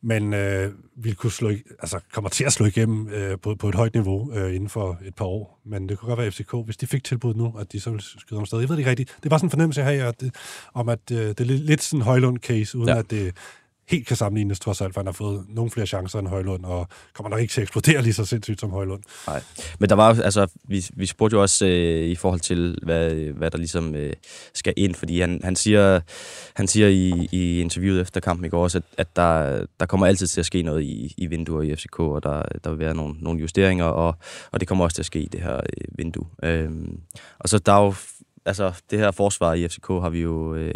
men 0.03 0.35
øh, 0.35 0.73
vil 0.97 1.15
kunne 1.15 1.33
slå, 1.33 1.49
altså 1.81 2.01
kommer 2.13 2.31
til 2.31 2.45
at 2.45 2.53
slå 2.53 2.67
igennem 2.67 3.09
øh, 3.09 3.39
på, 3.39 3.55
på 3.55 3.69
et 3.69 3.75
højt 3.75 3.95
niveau 3.95 4.33
øh, 4.33 4.55
inden 4.55 4.69
for 4.69 4.99
et 5.05 5.15
par 5.15 5.25
år. 5.25 5.61
Men 5.65 5.89
det 5.89 5.99
kunne 5.99 6.09
godt 6.09 6.19
være 6.19 6.31
FCK, 6.31 6.55
hvis 6.65 6.77
de 6.77 6.87
fik 6.87 7.05
tilbud 7.05 7.35
nu, 7.35 7.55
at 7.59 7.73
de 7.73 7.81
så 7.81 7.91
ville 7.91 8.05
skyde 8.05 8.41
om 8.41 8.47
sted. 8.47 8.59
Jeg 8.59 8.69
ved 8.69 8.77
det 8.77 8.81
ikke 8.81 8.91
rigtigt. 8.91 9.17
Det 9.23 9.31
bare 9.31 9.39
sådan 9.39 9.47
en 9.47 9.51
fornemmelse, 9.51 9.83
jeg 9.83 10.01
har, 10.01 10.09
at 10.09 10.21
det, 10.21 10.35
om, 10.75 10.89
at 10.89 11.11
øh, 11.13 11.19
det 11.19 11.41
er 11.41 11.45
lidt, 11.45 11.63
lidt 11.63 11.83
sådan 11.83 12.01
en 12.01 12.05
Højlund-case, 12.05 12.79
uden 12.79 12.89
ja. 12.89 12.99
at 12.99 13.11
det 13.11 13.35
helt 13.89 14.07
kan 14.07 14.17
sammenlignes 14.17 14.61
trods 14.61 14.81
alt, 14.81 14.95
for 14.95 15.01
han 15.01 15.07
har 15.07 15.13
fået 15.13 15.45
nogle 15.49 15.71
flere 15.71 15.87
chancer 15.87 16.19
end 16.19 16.29
Højlund, 16.29 16.65
og 16.65 16.89
kommer 17.15 17.31
nok 17.31 17.41
ikke 17.41 17.53
til 17.53 17.61
at 17.61 17.63
eksplodere 17.63 18.03
lige 18.03 18.13
så 18.13 18.25
sindssygt 18.25 18.61
som 18.61 18.71
Højlund. 18.71 19.03
Nej. 19.27 19.43
Men 19.79 19.89
der 19.89 19.95
var 19.95 20.21
altså, 20.23 20.47
vi, 20.65 20.87
vi 20.95 21.07
spurgte 21.07 21.35
jo 21.35 21.43
også 21.43 21.67
øh, 21.67 22.05
i 22.05 22.15
forhold 22.15 22.41
til, 22.41 22.79
hvad, 22.83 23.11
hvad 23.15 23.51
der 23.51 23.59
ligesom 23.59 23.95
øh, 23.95 24.13
skal 24.55 24.75
ind, 24.77 24.95
fordi 24.95 25.21
han, 25.21 25.41
han 25.45 25.57
siger, 25.57 26.01
han 26.55 26.67
siger 26.67 26.89
i, 26.89 27.29
i 27.33 27.61
interviewet 27.61 28.01
efter 28.01 28.21
kampen 28.21 28.45
i 28.45 28.49
går 28.49 28.63
også, 28.63 28.79
at, 28.79 28.85
at 28.99 29.17
der, 29.17 29.65
der 29.81 29.87
kommer 29.87 30.07
altid 30.07 30.27
til 30.27 30.41
at 30.41 30.47
ske 30.47 30.63
noget 30.63 30.83
i, 30.83 31.15
i 31.17 31.27
vinduer 31.27 31.63
i 31.63 31.77
FCK, 31.77 32.01
og 32.01 32.23
der, 32.23 32.43
der 32.65 32.71
vil 32.71 32.79
være 32.79 32.95
nogle, 32.95 33.15
nogle 33.21 33.41
justeringer, 33.41 33.85
og, 33.85 34.17
og 34.53 34.61
det 34.61 34.69
kommer 34.69 34.85
også 34.85 34.95
til 34.95 35.03
at 35.03 35.07
ske 35.07 35.21
i 35.21 35.29
det 35.29 35.41
her 35.41 35.57
øh, 35.57 35.99
vindue. 35.99 36.27
Øh, 36.43 36.71
og 37.39 37.49
så 37.49 37.59
der 37.59 37.73
er 37.73 37.85
jo, 37.85 37.95
altså 38.47 38.73
det 38.91 38.99
her 38.99 39.11
forsvar 39.11 39.55
i 39.55 39.69
FCK 39.69 39.89
har 39.89 40.11
vi 40.11 40.21
jo 40.21 40.55
øh, 40.55 40.75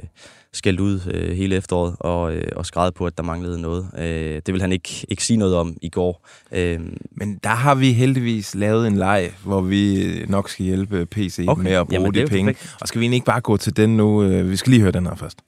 skældt 0.55 0.81
ud 0.81 1.01
øh, 1.15 1.37
hele 1.37 1.57
efteråret, 1.57 1.95
og, 2.01 2.35
øh, 2.35 2.45
og 2.57 2.67
skrevet 2.67 2.95
på, 2.95 3.07
at 3.07 3.17
der 3.19 3.23
manglede 3.25 3.61
noget. 3.61 3.87
Øh, 3.99 4.41
det 4.47 4.53
vil 4.55 4.61
han 4.61 4.73
ikke, 4.73 5.07
ikke 5.09 5.25
sige 5.25 5.37
noget 5.37 5.57
om 5.57 5.77
i 5.83 5.89
går. 5.89 6.29
Øh, 6.53 6.81
Men 7.11 7.39
der 7.45 7.51
har 7.51 7.75
vi 7.75 7.93
heldigvis 7.93 8.55
lavet 8.55 8.87
en 8.87 8.97
leg, 8.97 9.31
hvor 9.45 9.61
vi 9.61 10.05
nok 10.29 10.49
skal 10.49 10.65
hjælpe 10.65 11.07
PC 11.07 11.45
Okay. 11.49 11.63
med 11.63 11.73
at 11.73 11.87
bruge 11.89 12.01
Jamen, 12.01 12.15
de 12.15 12.27
penge. 12.27 12.53
perfekt. 12.53 12.77
Og 12.81 12.89
skal 12.89 13.01
vi 13.01 13.05
egentlig 13.05 13.17
ikke 13.17 13.27
bare 13.27 13.41
gå 13.41 13.57
til 13.57 13.77
den 13.77 13.97
nu? 13.97 14.23
Øh, 14.23 14.51
Vi 14.51 14.57
skal 14.57 14.71
lige 14.71 14.81
høre 14.83 14.93
den 14.93 15.07
her 15.07 15.15
først. 15.15 15.39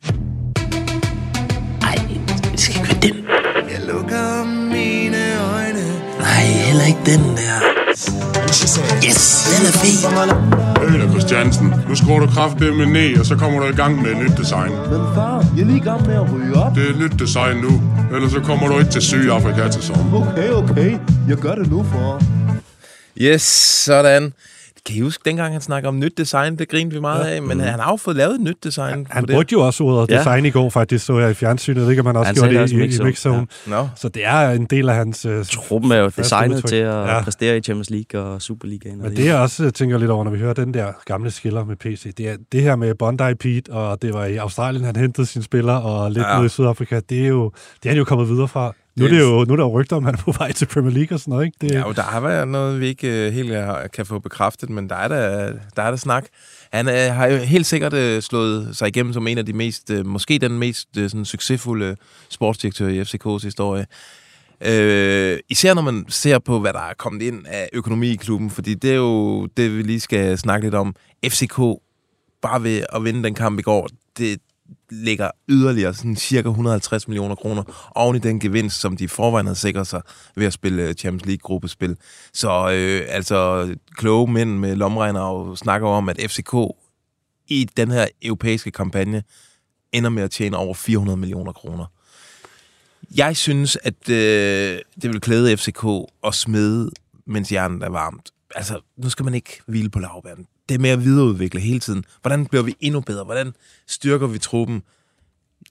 Ej, 1.83 1.95
det 2.53 2.61
skal 2.61 2.77
ikke 2.81 3.09
den. 3.15 3.25
Jeg 3.71 3.87
lukker 3.87 4.45
mine 4.73 5.23
øjne. 5.55 5.85
Nej, 6.19 6.43
heller 6.67 6.85
ikke 6.87 7.01
den 7.07 7.21
der. 7.37 8.34
Yes, 8.55 8.75
den 9.51 9.67
er. 9.67 10.91
Hey 10.91 11.01
der, 11.01 11.11
Christiansen. 11.11 11.75
Nu 11.89 11.95
skruer 11.95 12.21
du 12.21 12.27
kraftedeme 12.27 12.87
ned, 12.87 13.19
og 13.19 13.27
så 13.27 13.37
kommer 13.37 13.61
du 13.61 13.67
i 13.67 13.77
gang 13.77 14.03
med 14.03 14.11
et 14.11 14.19
nyt 14.19 14.37
design. 14.39 14.71
Men 14.71 15.01
far, 15.15 15.47
jeg 15.57 15.63
er 15.63 15.67
lige 15.67 15.77
i 15.77 15.81
gang 15.81 16.07
med 16.07 16.15
at 16.15 16.33
ryge 16.33 16.55
op. 16.55 16.75
Det 16.75 16.87
er 16.87 16.91
et 16.91 16.99
nyt 16.99 17.19
design 17.19 17.57
nu, 17.57 17.83
ellers 18.15 18.33
så 18.33 18.41
kommer 18.41 18.69
du 18.69 18.79
ikke 18.79 18.91
til 18.91 19.03
Sydafrika 19.03 19.69
til 19.69 19.83
sommer. 19.83 20.21
Okay, 20.21 20.51
okay. 20.51 20.99
Jeg 21.29 21.37
gør 21.37 21.55
det 21.55 21.71
nu, 21.71 21.87
for. 21.93 22.23
Yes, 23.21 23.43
sådan. 23.85 24.33
Kan 24.87 24.97
I 24.97 25.01
huske, 25.01 25.23
dengang 25.25 25.53
han 25.53 25.61
snakker 25.61 25.89
om 25.89 25.99
nyt 25.99 26.13
design? 26.19 26.59
Det 26.59 26.69
grinede 26.69 26.95
vi 26.95 27.01
meget 27.01 27.25
af, 27.25 27.43
men 27.43 27.61
han 27.61 27.79
har 27.81 27.91
jo 27.93 27.97
fået 27.97 28.17
lavet 28.17 28.35
et 28.35 28.41
nyt 28.41 28.65
design. 28.65 29.07
Han 29.11 29.23
på 29.23 29.27
det. 29.27 29.35
brugte 29.35 29.53
jo 29.53 29.61
også 29.67 29.85
ordet 29.85 30.11
Ja. 30.11 30.19
design 30.19 30.47
i 30.47 30.51
går, 30.51 30.71
faktisk, 30.71 31.05
så 31.07 31.19
jeg 31.19 31.31
i 31.31 31.35
fjernsynet. 31.35 31.77
Jeg 31.77 31.83
ved 31.85 31.91
ikke, 31.91 32.01
om 32.01 32.07
han 32.07 32.17
også 32.17 32.27
Han 32.27 32.35
gjorde 32.35 32.49
det 32.49 32.55
det 32.55 32.63
også 32.63 32.75
i 32.75 32.79
i, 32.79 32.81
i 32.81 32.87
mixzone. 32.87 33.07
mixzone. 33.09 33.47
Nå. 33.67 33.89
Så 33.97 34.09
det 34.09 34.25
er 34.27 34.51
en 34.51 34.65
del 34.65 34.89
af 34.89 34.95
hans... 34.95 35.27
Uh, 35.27 35.33
Truppen 35.45 35.93
er 35.93 35.97
jo 35.97 36.11
designet 36.17 36.57
udtryk. 36.57 36.69
til 36.69 36.77
at 36.77 36.87
Ja. 36.95 37.15
ja. 37.17 37.23
præstere 37.23 37.57
i 37.57 37.61
Champions 37.61 37.91
League 37.91 38.21
og 38.23 38.43
Superligaen. 38.43 39.01
og 39.01 39.07
Men 39.09 39.17
det 39.17 39.25
jeg 39.25 39.37
også 39.37 39.65
øh, 39.65 39.73
tænker 39.73 39.99
lidt 39.99 40.11
over, 40.11 40.25
når 40.25 40.31
vi 40.31 40.39
hører 40.39 40.55
den 40.55 40.75
der 40.75 40.93
gamle 41.05 41.31
skiller 41.31 41.65
med 41.65 41.77
PC, 41.77 42.15
det 42.15 42.29
er 42.29 42.37
det 42.53 42.63
her 42.63 42.77
med 42.77 42.95
Bondi 42.95 43.35
Pete, 43.35 43.73
og 43.73 44.03
det 44.03 44.15
var 44.15 44.25
i 44.25 44.37
Australien, 44.37 44.85
han 44.85 44.97
hentede 44.97 45.27
sine 45.27 45.45
spillere, 45.45 45.83
og 45.83 46.11
lidt 46.11 46.23
Ja. 46.25 46.31
ja. 46.31 46.37
nede 46.37 46.47
i 46.47 46.49
Sydafrika, 46.49 47.01
det 47.09 47.25
er 47.25 47.29
jo 47.29 47.53
det 47.83 47.89
er 47.89 47.91
han 47.91 47.99
jo 47.99 48.05
kommet 48.05 48.29
videre 48.29 48.49
fra. 48.49 48.73
Nu 48.97 49.05
er, 49.05 49.09
Det 49.09 49.21
jo, 49.21 49.45
nu 49.45 49.53
er 49.53 49.57
der 49.57 49.65
jo 49.65 49.81
rygter 49.81 49.97
om, 49.97 50.05
at 50.07 50.07
han 50.07 50.15
er 50.21 50.23
på 50.33 50.33
vej 50.39 50.53
til 50.53 50.67
Premier 50.67 50.93
League 50.95 51.17
og 51.17 51.21
sådan 51.21 51.31
noget, 51.33 51.45
ikke? 51.47 51.57
Det, 51.61 51.71
Ja, 51.71 51.87
jo, 51.87 51.93
der 51.93 52.03
har 52.03 52.21
været 52.21 52.49
noget, 52.49 52.81
vi 52.81 52.87
ikke 52.87 53.27
øh, 53.27 53.33
helt 53.33 53.55
har- 53.55 53.87
kan 53.87 54.07
få 54.07 54.19
bekræftet, 54.19 54.71
men 54.71 54.89
der 54.89 54.95
er 54.97 55.09
der, 55.09 55.53
der, 55.77 55.83
er 55.83 55.91
der 55.91 55.97
snak. 55.97 56.25
Han 56.73 56.89
øh, 56.89 56.95
har 57.15 57.27
jo 57.27 57.37
helt 57.37 57.67
sikkert 57.67 57.93
øh, 57.93 58.23
slået 58.23 58.77
sig 58.77 58.89
igennem 58.89 59.13
som 59.13 59.27
en 59.27 59.39
af 59.39 59.47
de 59.47 59.53
mest, 59.53 59.91
øh, 59.91 60.07
måske 60.07 60.39
den 60.39 60.59
mest 60.59 60.89
øh, 60.99 61.11
sådan, 61.11 61.25
succesfulde 61.25 61.97
sportsdirektør 62.31 62.89
i 62.89 63.01
FCK's 63.03 63.45
historie. 63.45 63.87
Øh, 64.67 65.39
især 65.49 65.75
når 65.75 65.83
man 65.83 66.05
ser 66.09 66.39
på, 66.39 66.59
hvad 66.61 66.73
der 66.73 66.81
er 66.81 66.95
kommet 66.99 67.23
ind 67.23 67.47
af 67.47 67.69
økonomi 67.73 68.09
i 68.13 68.17
klubben, 68.17 68.51
fordi 68.51 68.75
det 68.75 68.91
er 68.91 68.95
jo 68.97 69.47
det, 69.47 69.77
vi 69.77 69.83
lige 69.83 70.01
skal 70.01 70.39
snakke 70.39 70.67
lidt 70.67 70.75
om. 70.75 70.95
FCK, 71.27 71.59
bare 72.43 72.63
ved 72.63 72.85
at 72.93 73.05
vinde 73.05 73.23
den 73.25 73.35
kamp 73.35 73.59
i 73.59 73.63
går, 73.63 73.89
det 74.19 74.39
lægger 74.91 75.31
yderligere 75.49 75.95
sådan 75.95 76.17
cirka 76.17 76.49
150 76.49 77.09
millioner 77.09 77.35
kroner 77.35 77.91
oven 77.95 78.17
i 78.17 78.19
den 78.19 78.41
gevinst, 78.41 78.81
som 78.81 78.97
de 78.97 79.09
forvejen 79.09 79.47
havde 79.47 79.59
sikret 79.59 79.87
sig 79.87 80.03
ved 80.37 80.47
at 80.47 80.53
spille 80.53 80.83
øh, 80.83 80.95
Champions 80.95 81.27
League-gruppespil. 81.27 81.97
Så 82.33 82.71
øh, 82.71 83.07
altså, 83.09 83.69
kloge 83.97 84.33
mænd 84.33 84.59
med 84.59 84.77
lomregner 84.77 85.21
og 85.21 85.59
snakker 85.59 85.89
om, 85.89 86.09
at 86.09 86.21
FCK 86.31 86.55
i 87.49 87.69
den 87.77 87.91
her 87.91 88.07
europæiske 88.23 88.71
kampagne 88.71 89.23
ender 89.93 90.11
med 90.11 90.23
at 90.23 90.31
tjene 90.31 90.57
over 90.57 90.75
400 90.75 91.17
millioner 91.17 91.53
kroner. 91.53 91.87
Jeg 93.17 93.37
synes, 93.37 93.79
at 93.83 94.09
øh, 94.09 94.79
det 95.03 95.11
vil 95.11 95.21
klæde 95.21 95.57
FCK 95.57 95.85
at 96.27 96.35
smide, 96.35 96.91
mens 97.27 97.49
hjernen 97.49 97.83
er 97.83 97.89
varmt. 97.89 98.31
Altså, 98.55 98.81
nu 98.97 99.11
skal 99.11 99.25
man 99.25 99.35
ikke 99.35 99.61
hvile 99.67 99.91
på 99.91 99.99
lavbæren. 99.99 100.47
Det 100.69 100.81
med 100.81 100.91
at 100.91 101.05
videreudvikle 101.05 101.61
hele 101.61 101.81
tiden. 101.81 102.05
Hvordan 102.21 102.47
bliver 102.47 102.63
vi 102.63 102.77
endnu 102.81 103.01
bedre? 103.01 103.25
Hvordan 103.25 103.53
styrker 103.87 104.27
vi 104.27 104.39
truppen? 104.39 104.83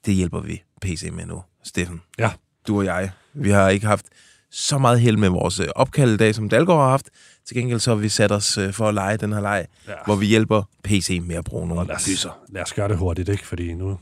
Det 0.06 0.14
hjælper 0.14 0.42
vi 0.42 0.64
PC 0.82 1.10
med 1.14 1.26
nu, 1.26 1.42
Steffen. 1.64 2.02
Ja. 2.20 2.32
Du 2.68 2.78
og 2.78 2.86
jeg. 2.86 3.12
Vi 3.34 3.50
har 3.50 3.70
ikke 3.70 3.86
haft 3.86 4.06
så 4.52 4.78
meget 4.78 5.00
held 5.00 5.18
med 5.18 5.30
vores 5.30 5.60
øh, 5.60 5.68
opkald 5.76 6.14
i 6.14 6.18
dag, 6.18 6.36
som 6.36 6.50
Dalgaard 6.50 6.80
har 6.82 6.90
haft. 6.90 7.10
Til 7.48 7.58
gengæld 7.58 7.80
så 7.80 7.92
har 7.92 7.96
vi 7.96 8.10
sat 8.10 8.32
os 8.32 8.58
øh, 8.58 8.74
for 8.74 8.88
at 8.88 8.94
lege 8.94 9.18
den 9.18 9.34
her 9.34 9.42
leg, 9.42 9.66
ja. 9.88 9.94
Hvor 10.06 10.16
vi 10.16 10.26
hjælper 10.26 10.64
PC 10.84 11.20
med 11.24 11.36
at 11.36 11.44
bruge 11.46 11.68
nogle 11.68 11.88
lad, 11.88 11.96
os, 11.96 12.28
lad 12.50 12.62
os 12.62 12.74
gøre 12.74 12.88
det 12.88 12.98
hurtigt, 12.98 13.30
ikke? 13.30 13.48
Fordi 13.48 13.74
nu... 13.74 14.00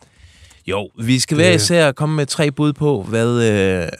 Jo, 0.68 0.90
vi 1.00 1.20
skal 1.20 1.38
Det- 1.38 1.46
være 1.46 1.56
især 1.56 1.92
komme 1.92 2.16
med 2.16 2.26
tre 2.26 2.52
bud 2.52 2.74
på, 2.74 3.04
hvad, 3.04 3.28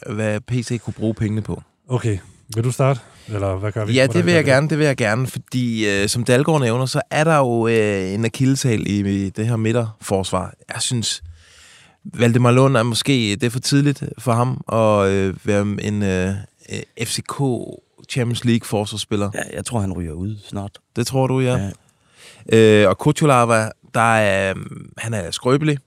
øh, 0.10 0.16
hvad 0.16 0.40
PC 0.42 0.82
kunne 0.82 0.94
bruge 0.94 1.14
pengene 1.14 1.42
på. 1.42 1.64
Okay, 1.88 2.18
vil 2.56 2.64
du 2.64 2.72
starte? 2.72 3.00
Eller 3.28 3.56
hvad 3.56 3.72
gør 3.72 3.86
vi? 3.86 3.94
Ja, 3.94 4.08
det 4.08 4.26
vil 4.26 4.34
jeg 4.34 4.46
gerne, 4.46 4.70
det 4.70 4.78
vil 4.78 4.86
jeg 4.86 4.98
gerne, 4.98 5.28
fordi 5.28 5.90
øh, 5.90 6.10
som 6.10 6.24
Dalgaard 6.24 6.62
nævner, 6.62 6.86
så 6.86 7.02
er 7.12 7.24
der 7.24 7.38
jo 7.38 7.68
øh, 7.68 8.14
en 8.14 8.26
akilleshæl 8.26 8.88
i, 8.88 9.26
i 9.26 9.30
det 9.30 9.48
her 9.48 9.56
midterforsvar. 9.56 10.54
Jeg 10.74 10.82
synes, 10.82 11.24
Valdemar 12.04 12.52
Lund 12.52 12.78
er 12.78 12.84
måske, 12.84 13.38
det 13.42 13.44
er 13.44 13.50
for 13.50 13.60
tidligt 13.60 14.04
for 14.18 14.32
ham 14.32 14.62
at 14.74 15.12
øh, 15.12 15.36
være 15.44 15.62
en 15.62 16.04
øh, 16.04 16.34
FCK 17.04 17.42
Champions 18.10 18.46
League 18.46 18.68
forsvarsspiller. 18.68 19.32
Ja, 19.34 19.56
jeg 19.56 19.66
tror, 19.66 19.80
han 19.80 19.94
ryger 19.94 20.14
ud 20.14 20.38
snart. 20.48 20.80
Det 20.96 21.08
tror 21.08 21.28
du, 21.28 21.40
ja. 21.40 21.70
Ja. 22.52 22.82
Øh, 22.84 22.90
og 22.90 22.98
Kuchulava, 22.98 23.70
der 23.94 24.16
er, 24.16 24.50
øh, 24.50 24.66
han 24.98 25.14
er 25.14 25.32
skrøbelig. 25.32 25.78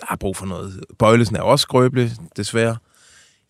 Der 0.00 0.06
er 0.10 0.16
brug 0.16 0.36
for 0.36 0.46
noget. 0.46 0.84
Bøjlesen 0.98 1.36
er 1.36 1.40
også 1.40 1.62
skrøbelig, 1.62 2.10
desværre. 2.36 2.76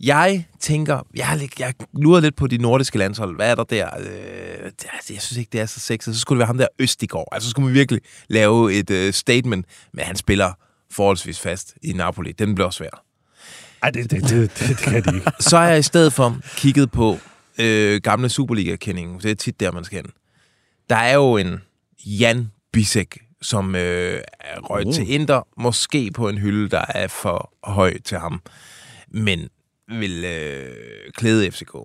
Jeg 0.03 0.45
tænker, 0.61 1.07
jeg, 1.15 1.49
jeg 1.59 1.75
lurer 1.93 2.21
lidt 2.21 2.37
på 2.37 2.47
de 2.47 2.59
nordiske 2.59 2.99
landshold. 2.99 3.37
Hvad 3.37 3.51
er 3.51 3.55
der 3.55 3.65
der? 3.65 3.89
Øh, 4.01 4.71
jeg 5.11 5.23
synes 5.23 5.37
ikke, 5.37 5.49
det 5.53 5.61
er 5.61 5.67
så 5.67 5.81
sexet. 5.81 6.15
Så 6.15 6.21
skulle 6.21 6.37
det 6.37 6.39
være 6.39 6.47
ham 6.47 6.59
der 6.59 6.67
Østigård. 6.79 7.29
Altså, 7.33 7.47
så 7.47 7.51
skulle 7.51 7.67
man 7.67 7.75
virkelig 7.75 8.01
lave 8.29 8.75
et 8.75 8.91
øh, 8.91 9.13
statement, 9.13 9.67
men 9.93 10.05
han 10.05 10.17
spiller 10.17 10.53
forholdsvis 10.91 11.41
fast 11.41 11.75
i 11.83 11.93
Napoli. 11.93 12.33
Den 12.33 12.55
bliver 12.55 12.71
svær. 12.71 13.05
Ej, 13.83 13.91
det, 13.91 14.11
det, 14.11 14.23
det, 14.23 14.59
det, 14.59 14.69
det 14.69 14.77
kan 14.77 15.03
de 15.05 15.15
ikke. 15.15 15.31
Så 15.41 15.59
har 15.59 15.69
jeg 15.69 15.79
i 15.79 15.83
stedet 15.83 16.13
for 16.13 16.37
kigget 16.57 16.91
på 16.91 17.19
øh, 17.59 18.01
gamle 18.01 18.29
Superliga-kendingen. 18.29 19.21
Det 19.21 19.31
er 19.31 19.35
tit 19.35 19.61
der, 19.61 19.73
man 19.73 19.85
skal 19.85 19.97
hen. 19.97 20.11
Der 20.91 20.97
er 20.97 21.15
jo 21.15 21.37
en 21.37 21.61
Jan 22.07 22.51
Bisek, 22.73 23.19
som 23.43 23.75
øh, 23.75 24.21
røget 24.45 24.87
Uh. 24.87 24.95
til 24.95 25.11
Inter. 25.11 25.49
Måske 25.57 26.11
på 26.11 26.29
en 26.29 26.39
hylde, 26.39 26.69
der 26.69 26.85
er 26.89 27.09
for 27.09 27.53
høj 27.65 27.99
til 28.05 28.19
ham. 28.19 28.41
Men 29.09 29.49
vil 30.01 30.25
øh, 30.25 31.13
klæde 31.15 31.51
FCK 31.51 31.77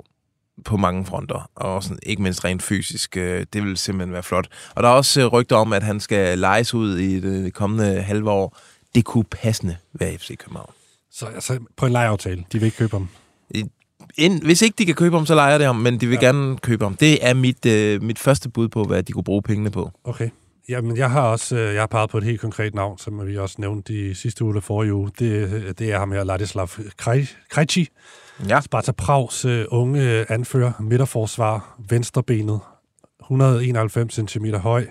på 0.66 0.78
mange 0.78 1.06
fronter, 1.06 1.52
og 1.56 1.84
sådan, 1.84 2.00
ikke 2.04 2.22
mindst 2.22 2.46
rent 2.46 2.64
fysisk. 2.64 3.18
Øh, 3.18 3.46
det 3.54 3.64
vil 3.64 3.78
simpelthen 3.78 4.14
være 4.14 4.24
flot. 4.24 4.48
Og 4.76 4.84
der 4.84 4.90
er 4.90 4.94
også 4.94 5.22
øh, 5.22 5.28
rygter 5.28 5.56
om, 5.56 5.74
at 5.74 5.84
han 5.84 6.00
skal 6.00 6.40
lejes 6.40 6.74
ud 6.74 6.98
i 6.98 7.20
det 7.20 7.54
kommende 7.54 8.02
halve 8.02 8.32
år. 8.32 8.58
Det 8.96 9.06
kunne 9.06 9.24
passende 9.24 9.78
være 9.94 10.18
FC 10.18 10.38
København. 10.38 10.72
Så 11.12 11.26
altså, 11.26 11.60
på 11.76 11.86
en 11.86 11.92
lejeaftale. 11.92 12.46
De 12.52 12.60
vil 12.60 12.66
ikke 12.66 12.78
købe 12.78 12.96
ham. 12.96 13.10
Ind, 14.18 14.44
hvis 14.44 14.62
ikke 14.62 14.76
de 14.78 14.86
kan 14.86 14.96
købe 14.96 15.16
ham, 15.16 15.26
så 15.26 15.36
leger 15.36 15.58
det 15.58 15.68
ham, 15.68 15.76
men 15.76 16.02
de 16.02 16.08
vil 16.08 16.18
ja. 16.22 16.26
gerne 16.26 16.58
købe 16.58 16.86
ham. 16.86 16.96
Det 16.96 17.28
er 17.28 17.34
mit, 17.34 17.66
øh, 17.66 18.04
mit 18.04 18.20
første 18.20 18.50
bud 18.50 18.68
på, 18.68 18.84
hvad 18.84 19.04
de 19.04 19.12
kunne 19.12 19.24
bruge 19.24 19.42
pengene 19.42 19.72
på. 19.72 19.92
Okay. 20.04 20.30
Jamen, 20.70 20.98
jeg 20.98 21.12
har 21.12 21.22
også 21.22 21.56
øh, 21.56 21.74
jeg 21.74 21.82
har 21.82 21.88
peget 21.88 22.10
på 22.10 22.18
et 22.18 22.24
helt 22.24 22.42
konkret 22.42 22.76
navn, 22.76 22.98
som 22.98 23.28
vi 23.28 23.38
også 23.38 23.56
nævnte 23.60 23.94
i 23.94 24.14
sidste 24.14 24.44
uge 24.44 24.52
eller 24.52 24.62
forrige 24.62 24.94
uge. 24.94 25.12
Det, 25.20 25.80
det 25.80 25.92
er 25.92 26.00
ham 26.00 26.12
her, 26.12 26.24
Ladislav 26.24 26.68
Krej- 26.98 27.36
Krejci. 27.50 27.88
Ja. 28.50 28.62
Sparta 28.62 28.92
Prags 28.92 29.46
øh, 29.46 29.66
unge 29.70 30.32
anfører, 30.32 30.72
midterforsvar, 30.80 31.76
venstrebenet, 31.90 32.60
191 33.22 34.14
cm 34.32 34.46
høj, 34.46 34.86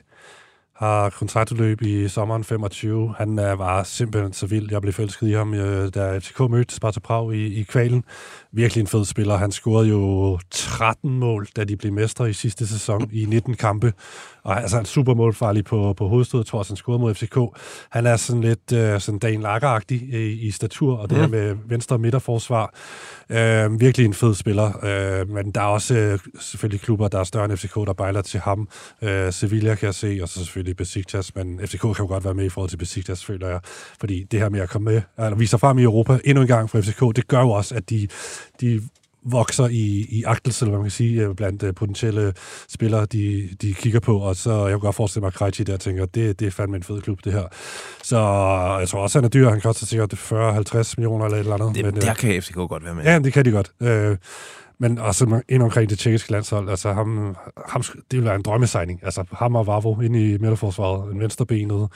har 0.76 1.10
kontraktudløb 1.10 1.82
i 1.82 2.08
sommeren 2.08 2.44
25. 2.44 3.14
Han 3.18 3.38
øh, 3.38 3.58
var 3.58 3.82
simpelthen 3.82 4.32
så 4.32 4.46
vild. 4.46 4.70
Jeg 4.70 4.80
blev 4.80 4.92
forelsket 4.92 5.28
i 5.28 5.32
ham, 5.32 5.54
øh, 5.54 5.94
da 5.94 6.18
FCK 6.18 6.40
mødte 6.40 6.74
Sparta 6.74 7.00
Prag 7.00 7.34
i, 7.34 7.60
i 7.60 7.62
kvalen. 7.62 8.04
Virkelig 8.56 8.80
en 8.80 8.86
fed 8.86 9.04
spiller. 9.04 9.36
Han 9.36 9.52
scorede 9.52 9.88
jo 9.88 10.38
13 10.50 11.18
mål, 11.18 11.46
da 11.56 11.64
de 11.64 11.76
blev 11.76 11.92
mestre 11.92 12.30
i 12.30 12.32
sidste 12.32 12.66
sæson 12.66 13.10
i 13.12 13.24
19 13.24 13.54
kampe. 13.54 13.92
Og 14.42 14.62
altså, 14.62 14.78
er 14.78 14.84
super 14.84 15.14
målfarlig 15.14 15.64
på, 15.64 15.94
på 15.96 16.08
hovedstød. 16.08 16.40
Jeg 16.40 16.46
tror 16.46 16.58
også, 16.58 16.72
han 16.72 16.76
scorede 16.76 17.00
mod 17.00 17.14
FCK. 17.14 17.38
Han 17.90 18.06
er 18.06 18.16
sådan 18.16 18.40
lidt 18.40 18.72
øh, 18.72 19.00
sådan 19.00 19.18
Dan 19.18 19.40
Lageragtig 19.40 20.02
i, 20.02 20.46
i 20.46 20.50
statur, 20.50 20.96
og 20.96 21.10
det 21.10 21.18
her 21.18 21.26
med 21.26 21.56
venstre 21.68 21.98
midterforsvar. 21.98 22.74
Øh, 23.30 23.80
virkelig 23.80 24.06
en 24.06 24.14
fed 24.14 24.34
spiller. 24.34 24.84
Øh, 24.84 25.30
men 25.30 25.50
der 25.50 25.60
er 25.60 25.64
også 25.64 25.94
øh, 25.94 26.18
selvfølgelig 26.40 26.80
klubber, 26.80 27.08
der 27.08 27.20
er 27.20 27.24
større 27.24 27.44
end 27.44 27.56
FCK, 27.56 27.74
der 27.74 27.92
bejler 27.92 28.22
til 28.22 28.40
ham. 28.40 28.68
Øh, 29.02 29.32
Sevilla 29.32 29.74
kan 29.74 29.86
jeg 29.86 29.94
se, 29.94 30.18
og 30.22 30.28
så 30.28 30.38
selvfølgelig 30.38 30.76
Besiktas, 30.76 31.34
men 31.34 31.60
FCK 31.64 31.80
kan 31.80 31.94
jo 31.98 32.06
godt 32.06 32.24
være 32.24 32.34
med 32.34 32.44
i 32.44 32.48
forhold 32.48 32.70
til 32.70 32.76
Besiktas, 32.76 33.24
føler 33.24 33.48
jeg. 33.48 33.60
Fordi 34.00 34.24
det 34.30 34.40
her 34.40 34.48
med 34.48 34.60
at 34.60 34.68
komme 34.68 34.92
med, 34.92 35.02
eller 35.18 35.36
vise 35.36 35.50
sig 35.50 35.60
frem 35.60 35.78
i 35.78 35.82
Europa 35.82 36.18
endnu 36.24 36.42
en 36.42 36.48
gang 36.48 36.70
for 36.70 36.80
FCK, 36.80 37.00
det 37.16 37.28
gør 37.28 37.40
jo 37.40 37.50
også, 37.50 37.74
at 37.74 37.90
de, 37.90 38.08
de 38.61 38.82
vokser 39.26 39.66
i, 39.66 40.06
i 40.11 40.22
agtelse, 40.26 40.64
eller 40.64 40.70
hvad 40.70 40.78
man 40.78 40.85
kan 40.85 40.90
sige, 40.90 41.22
øh, 41.22 41.35
blandt 41.35 41.62
uh, 41.62 41.70
potentielle 41.76 42.32
spillere, 42.68 43.06
de, 43.06 43.48
de 43.62 43.74
kigger 43.74 44.00
på, 44.00 44.18
og 44.18 44.37
så 44.37 44.62
jeg 44.62 44.70
kan 44.70 44.80
godt 44.80 44.96
forestille 44.96 45.20
mig, 45.20 45.28
at 45.28 45.35
Krejci 45.35 45.64
der 45.64 45.76
tænker, 45.76 46.06
det, 46.06 46.40
det 46.40 46.46
er 46.46 46.50
fandme 46.50 46.76
en 46.76 46.82
fed 46.82 47.00
klub, 47.02 47.18
det 47.24 47.32
her. 47.32 47.44
Så 48.02 48.18
jeg 48.78 48.88
tror 48.88 49.00
også, 49.00 49.18
han 49.18 49.24
er 49.24 49.28
dyr, 49.28 49.48
han 49.50 49.61
koster 49.61 49.87
sikkert 49.87 50.14
40-50 50.14 50.94
millioner 50.96 51.24
eller 51.24 51.37
et 51.37 51.40
eller 51.40 51.54
andet. 51.54 51.74
Det, 51.74 51.85
men, 51.85 51.94
der 52.02 52.11
øh, 52.11 52.16
kan 52.16 52.42
FCK 52.42 52.54
godt 52.54 52.85
være 52.85 52.94
med. 52.94 53.04
Ja, 53.04 53.18
det 53.18 53.32
kan 53.32 53.44
de 53.44 53.50
godt. 53.50 53.72
Øh, 53.82 54.16
men 54.78 54.98
også 54.98 55.40
ind 55.48 55.62
omkring 55.62 55.90
det 55.90 55.98
tjekkiske 55.98 56.32
landshold, 56.32 56.70
altså 56.70 56.92
ham, 56.92 57.36
ham, 57.68 57.82
det 57.82 58.04
ville 58.10 58.24
være 58.24 58.34
en 58.34 58.42
drømmesigning. 58.42 59.00
Altså 59.02 59.24
ham 59.32 59.54
og 59.54 59.66
Vavro 59.66 60.00
ind 60.00 60.16
i 60.16 60.38
midterforsvaret, 60.38 61.12
en 61.12 61.20
venstrebenet, 61.20 61.88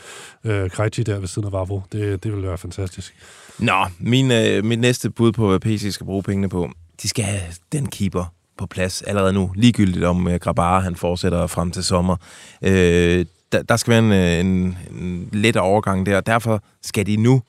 øh, 0.44 0.70
Krejci 0.70 1.02
der 1.02 1.18
ved 1.18 1.28
siden 1.28 1.46
af 1.46 1.52
Vavro, 1.52 1.82
det, 1.92 2.24
det 2.24 2.32
ville 2.32 2.48
være 2.48 2.58
fantastisk. 2.58 3.14
Nå, 3.58 3.86
min, 3.98 4.32
øh, 4.32 4.64
mit 4.64 4.80
næste 4.80 5.10
bud 5.10 5.32
på, 5.32 5.48
hvad 5.48 5.60
PC 5.60 5.88
skal 5.90 6.06
bruge 6.06 6.22
pengene 6.22 6.48
på, 6.48 6.70
de 7.02 7.08
skal 7.08 7.24
have 7.24 7.42
den 7.72 7.86
keeper 7.86 8.24
på 8.58 8.66
plads 8.66 9.02
allerede 9.02 9.32
nu. 9.32 9.52
Ligegyldigt 9.54 10.04
om 10.04 10.28
øh, 10.28 10.34
Grabara, 10.34 10.80
han 10.80 10.96
fortsætter 10.96 11.46
frem 11.46 11.70
til 11.70 11.84
sommer. 11.84 12.16
Øh, 12.62 13.26
der, 13.52 13.62
der 13.62 13.76
skal 13.76 13.90
være 13.90 13.98
en, 14.00 14.12
øh, 14.12 14.40
en, 14.40 14.78
en 15.00 15.28
let 15.32 15.56
overgang 15.56 16.06
der, 16.06 16.16
og 16.16 16.26
derfor 16.26 16.62
skal 16.82 17.06
de 17.06 17.16
nu 17.16 17.42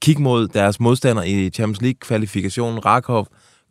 kigge 0.00 0.22
mod 0.22 0.48
deres 0.48 0.80
modstander 0.80 1.22
i 1.22 1.50
Champions 1.50 1.82
League-kvalifikationen, 1.82 2.84
Rakov, 2.84 3.26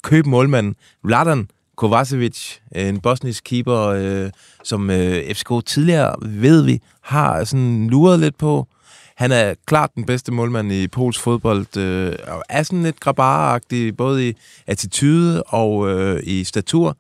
købe 0.06 0.30
målmanden 0.30 0.76
Vladan 1.04 1.50
Kovacevic, 1.76 2.58
en 2.76 3.02
bosnisk 3.02 3.44
keeper, 3.44 3.80
øh, 3.80 4.30
som 4.64 4.90
øh, 4.90 5.34
FCK 5.36 5.66
tidligere, 5.66 6.16
ved 6.22 6.62
vi, 6.62 6.82
har 7.02 7.44
sådan 7.44 7.88
luret 7.88 8.20
lidt 8.20 8.38
på. 8.38 8.68
Han 9.16 9.32
er 9.32 9.54
klart 9.66 9.96
den 9.96 10.06
bedste 10.06 10.32
målmand 10.32 10.72
i 10.72 10.88
Pols 10.88 11.20
fodbold, 11.20 11.78
øh, 11.78 12.16
og 12.28 12.44
er 12.50 12.64
sådan 12.64 12.84
lidt 12.84 13.00
grabar 13.00 13.62
både 13.98 14.30
i 14.30 14.34
attitude 14.68 15.44
og 15.44 15.90
øh, 15.90 16.22
i 16.24 16.44
statur. 16.44 16.98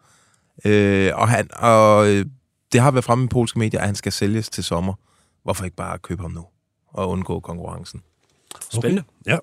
Øh, 0.66 1.12
og 1.16 1.30
han, 1.30 1.50
og 1.54 2.08
øh, 2.08 2.26
det 2.72 2.82
har 2.82 2.92
været 2.92 3.06
fremme 3.06 3.26
i 3.26 3.28
polske 3.28 3.60
medier, 3.60 3.80
at 3.80 3.86
han 3.86 3.96
skal 3.96 4.12
sælges 4.12 4.50
til 4.50 4.64
sommer. 4.64 4.94
Hvorfor 5.44 5.66
ikke 5.66 5.78
bare 5.78 5.98
købe 5.98 6.22
ham 6.22 6.32
nu 6.32 6.46
og 6.88 7.10
undgå 7.10 7.40
konkurrencen? 7.40 8.02
Spændende. 8.70 9.04
Okay. 9.22 9.32
Ja. 9.32 9.38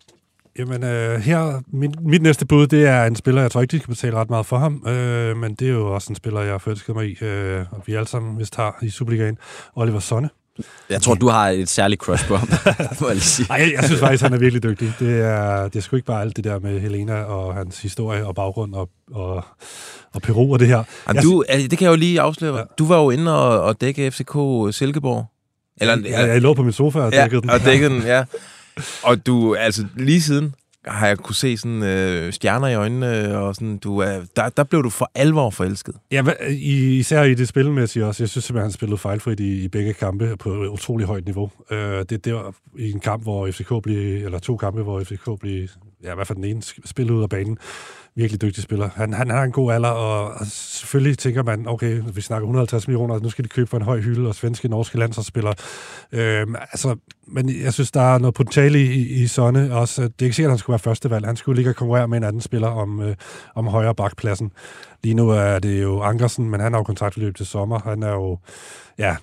Jamen, 0.59 0.85
øh, 0.85 1.21
her, 1.21 1.63
mit, 1.73 2.01
mit 2.01 2.23
næste 2.23 2.47
bud, 2.47 2.67
det 2.67 2.87
er 2.87 3.05
en 3.05 3.17
spiller, 3.17 3.41
jeg 3.43 3.51
tror 3.51 3.61
ikke, 3.61 3.73
de 3.73 3.79
skal 3.79 3.95
betale 3.95 4.17
ret 4.17 4.31
meget 4.31 4.47
for 4.47 4.59
ham, 4.59 4.87
øh, 4.87 5.37
men 5.37 5.55
det 5.55 5.69
er 5.69 5.73
jo 5.73 5.95
også 5.95 6.07
en 6.11 6.17
spiller, 6.17 6.41
jeg 6.41 6.51
har 6.51 6.59
forelsket 6.59 6.95
mig 6.95 7.07
i, 7.07 7.25
øh, 7.25 7.65
og 7.71 7.83
vi 7.87 7.95
alle 7.95 8.09
sammen 8.09 8.39
vist 8.39 8.57
har 8.57 8.79
i 8.83 8.91
Superligaen, 8.91 9.39
Oliver 9.77 10.01
Sonne. 10.01 10.29
Jeg 10.91 11.03
tror, 11.03 11.15
du 11.15 11.29
har 11.29 11.49
et 11.49 11.69
særligt 11.69 12.01
crush 12.01 12.29
på 12.29 12.37
ham, 12.37 12.49
må 13.01 13.07
jeg 13.07 13.15
lige 13.15 13.25
sige. 13.25 13.47
Ej, 13.51 13.71
jeg, 13.77 13.85
synes 13.85 14.01
faktisk, 14.01 14.23
han 14.23 14.33
er 14.33 14.39
virkelig 14.39 14.63
dygtig. 14.63 14.93
Det 14.99 15.21
er, 15.21 15.63
det 15.69 15.77
er 15.77 15.81
sgu 15.81 15.97
ikke 15.97 16.07
bare 16.07 16.21
alt 16.21 16.37
det 16.37 16.45
der 16.45 16.59
med 16.59 16.81
Helena 16.81 17.23
og 17.23 17.55
hans 17.55 17.83
historie 17.83 18.27
og 18.27 18.35
baggrund 18.35 18.75
og, 18.75 18.89
og, 19.13 19.45
og 20.15 20.23
Peru 20.23 20.53
og 20.53 20.59
det 20.59 20.69
her. 20.69 20.85
Jamen, 21.09 21.23
du, 21.23 21.45
altså, 21.49 21.69
det 21.69 21.79
kan 21.79 21.85
jeg 21.85 21.91
jo 21.91 21.97
lige 21.97 22.21
afsløre. 22.21 22.59
Ja. 22.59 22.65
Du 22.79 22.87
var 22.87 22.99
jo 22.99 23.11
inde 23.11 23.39
og, 23.39 23.61
og 23.61 23.81
dække 23.81 24.11
FCK 24.11 24.37
Silkeborg. 24.77 25.27
Eller, 25.81 25.97
jeg, 26.11 26.29
jeg 26.29 26.43
lå 26.43 26.55
på 26.55 26.63
min 26.63 26.73
sofa 26.73 26.99
og 26.99 27.13
dækkede 27.13 27.35
ja, 27.35 27.41
den. 27.41 27.51
og 27.51 27.61
dækkede 27.65 27.91
den, 27.91 28.03
ja. 28.03 28.25
Og 29.03 29.27
du, 29.27 29.55
altså 29.55 29.87
lige 29.97 30.23
siden 30.23 30.55
har 30.85 31.07
jeg 31.07 31.19
kunne 31.19 31.35
se 31.35 31.57
sådan 31.57 31.83
øh, 31.83 32.33
stjerner 32.33 32.69
i 32.69 32.75
øjnene, 32.75 33.39
og 33.39 33.55
sådan, 33.55 33.79
du 33.79 34.03
øh, 34.03 34.27
der, 34.37 34.49
der 34.49 34.65
blev 34.65 34.83
du 34.83 34.91
for 34.91 35.11
alvor 35.15 35.51
forelsket. 35.51 35.95
Ja, 36.11 36.23
især 36.59 37.23
i 37.23 37.35
det 37.35 37.49
spilmæssige 37.49 38.07
også. 38.07 38.23
Jeg 38.23 38.29
synes 38.29 38.45
simpelthen, 38.45 38.65
han 38.65 38.73
spillede 38.73 38.99
fejlfrit 38.99 39.41
i, 39.41 39.65
i 39.65 39.69
begge 39.69 39.93
kampe 39.93 40.37
på 40.37 40.63
et 40.63 40.69
utrolig 40.69 41.07
højt 41.07 41.25
niveau. 41.25 41.51
Øh, 41.71 42.05
det, 42.11 42.25
det 42.25 42.35
var 42.35 42.55
i 42.79 42.91
en 42.91 43.01
kamp, 43.01 43.23
hvor 43.23 43.51
FCK 43.51 43.73
blev, 43.83 44.25
eller 44.25 44.39
to 44.39 44.57
kampe, 44.57 44.83
hvor 44.83 45.05
FCK 45.05 45.41
blev, 45.41 45.69
ja, 46.03 46.13
i 46.13 46.15
hvert 46.15 46.27
fald 46.27 46.37
den 46.37 46.45
ene 46.45 46.63
spillet 46.85 47.15
ud 47.15 47.23
af 47.23 47.29
banen. 47.29 47.59
Virkelig 48.17 48.43
dygtig 48.43 48.63
spiller. 48.63 48.91
Han, 48.95 49.13
han 49.13 49.31
har 49.31 49.43
en 49.43 49.53
god 49.53 49.73
alder, 49.73 49.89
og, 49.89 50.35
og 50.35 50.47
selvfølgelig 50.47 51.19
tænker 51.19 51.43
man, 51.43 51.69
okay, 51.69 52.03
vi 52.15 52.21
snakker 52.21 52.45
150 52.45 52.89
millioner, 52.89 53.19
nu 53.19 53.31
skal 53.31 53.45
de 53.45 53.49
købe 53.49 53.71
for 53.71 53.77
en 53.77 53.83
høj 53.83 54.01
hylde, 54.01 54.29
og 54.29 54.35
svenske, 54.35 54.69
norske 54.69 54.99
landsholdsspillere. 54.99 55.55
Øh, 56.13 56.47
altså, 56.73 56.97
men 57.27 57.63
jeg 57.63 57.73
synes, 57.73 57.91
der 57.91 58.01
er 58.01 58.19
noget 58.19 58.35
potentiale 58.35 58.81
i, 58.81 59.23
i 59.23 59.27
Sonne 59.27 59.75
også. 59.75 60.03
Det 60.03 60.09
er 60.21 60.25
ikke 60.25 60.37
sikkert, 60.37 60.49
at 60.49 60.53
han 60.53 60.59
skulle 60.59 60.75
være 60.75 60.79
første 60.79 61.11
valg. 61.11 61.27
Han 61.27 61.37
skulle 61.37 61.57
ligge 61.57 61.71
og 61.71 61.77
konkurrere 61.77 62.09
med 62.09 62.19
en 62.19 62.25
anden 62.25 62.41
spiller 62.41 62.69
om, 62.69 63.01
øh, 63.01 63.17
om 63.55 63.67
højre 63.67 63.95
bakpladsen. 63.95 64.53
Lige 65.05 65.15
nu 65.15 65.31
er 65.31 65.59
det 65.59 65.83
jo 65.83 66.01
Ankersen, 66.01 66.51
men 66.51 66.61
han 66.61 66.73
har 66.73 66.79
jo 66.81 66.85
kontraktforløb 66.85 67.37
til 67.37 67.47
sommer. 67.47 67.79
Han 67.79 68.03
er 68.03 68.13
jo, 68.13 68.39
ja, 68.99 69.17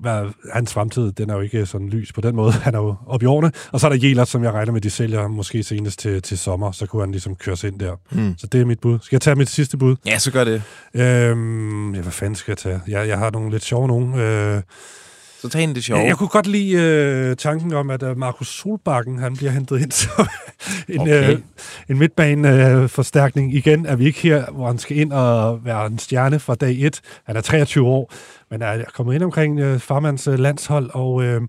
hvad, 0.00 0.26
hans 0.52 0.72
fremtid, 0.72 1.12
den 1.12 1.30
er 1.30 1.34
jo 1.34 1.40
ikke 1.40 1.66
sådan 1.66 1.88
lys 1.88 2.12
på 2.12 2.20
den 2.20 2.36
måde. 2.36 2.52
Han 2.66 2.74
er 2.74 2.78
jo 2.78 2.94
oppe 3.06 3.24
i 3.24 3.26
årene. 3.26 3.52
Og 3.72 3.80
så 3.80 3.86
er 3.86 3.90
der 3.90 4.08
Jelert, 4.08 4.28
som 4.28 4.44
jeg 4.44 4.52
regner 4.52 4.72
med, 4.72 4.80
de 4.80 4.90
sælger 4.90 5.28
måske 5.28 5.62
senest 5.62 5.98
til, 5.98 6.22
til 6.22 6.38
sommer. 6.38 6.72
Så 6.72 6.86
kunne 6.86 7.02
han 7.02 7.10
ligesom 7.10 7.36
køres 7.36 7.64
ind 7.64 7.80
der. 7.80 7.96
Hmm. 8.10 8.34
Så 8.38 8.46
det 8.46 8.60
er 8.60 8.64
mit 8.64 8.80
bud. 8.80 8.98
Skal 9.02 9.16
jeg 9.16 9.20
tage 9.20 9.36
mit 9.36 9.48
sidste 9.48 9.76
bud? 9.76 9.96
Ja, 10.06 10.18
så 10.18 10.32
gør 10.32 10.44
det. 10.44 10.62
Øhm, 10.94 11.94
ja, 11.94 12.00
hvad 12.00 12.12
fanden 12.12 12.34
skal 12.34 12.52
jeg 12.52 12.58
tage? 12.58 12.80
Jeg, 12.88 13.08
jeg 13.08 13.18
har 13.18 13.30
nogle 13.30 13.50
lidt 13.50 13.64
sjove 13.64 13.88
nogen. 13.88 14.14
Øh, 14.14 14.62
så 15.40 15.48
tag 15.48 15.64
en 15.64 15.74
det 15.74 15.84
sjove. 15.84 16.00
Jeg, 16.00 16.08
jeg 16.08 16.16
kunne 16.16 16.28
godt 16.28 16.46
lide 16.46 16.72
øh, 16.72 17.36
tanken 17.36 17.72
om, 17.72 17.90
at 17.90 18.02
uh, 18.02 18.16
Markus 18.16 18.48
Solbakken 18.48 19.18
han 19.18 19.36
bliver 19.36 19.52
hentet 19.52 19.80
ind 19.80 19.92
som 19.92 20.26
en, 20.88 21.00
Okay. 21.00 21.32
øh, 21.32 21.38
en 21.88 21.98
midtbaneforstærkning. 21.98 23.54
Igen 23.54 23.86
er 23.86 23.96
vi 23.96 24.06
ikke 24.06 24.20
her, 24.20 24.50
hvor 24.50 24.66
han 24.66 24.78
skal 24.78 24.96
ind 24.96 25.12
og 25.12 25.64
være 25.64 25.86
en 25.86 25.98
stjerne 25.98 26.38
fra 26.38 26.54
dag 26.54 26.76
1. 26.80 27.00
Han 27.24 27.36
er 27.36 27.40
23 27.40 27.86
år, 27.86 28.12
men 28.50 28.62
er 28.62 28.84
kommet 28.94 29.14
ind 29.14 29.22
omkring 29.22 29.60
øh, 29.60 29.78
farmands 29.80 30.26
øh, 30.26 30.38
landshold, 30.38 30.90
og 30.94 31.22
øh, 31.22 31.40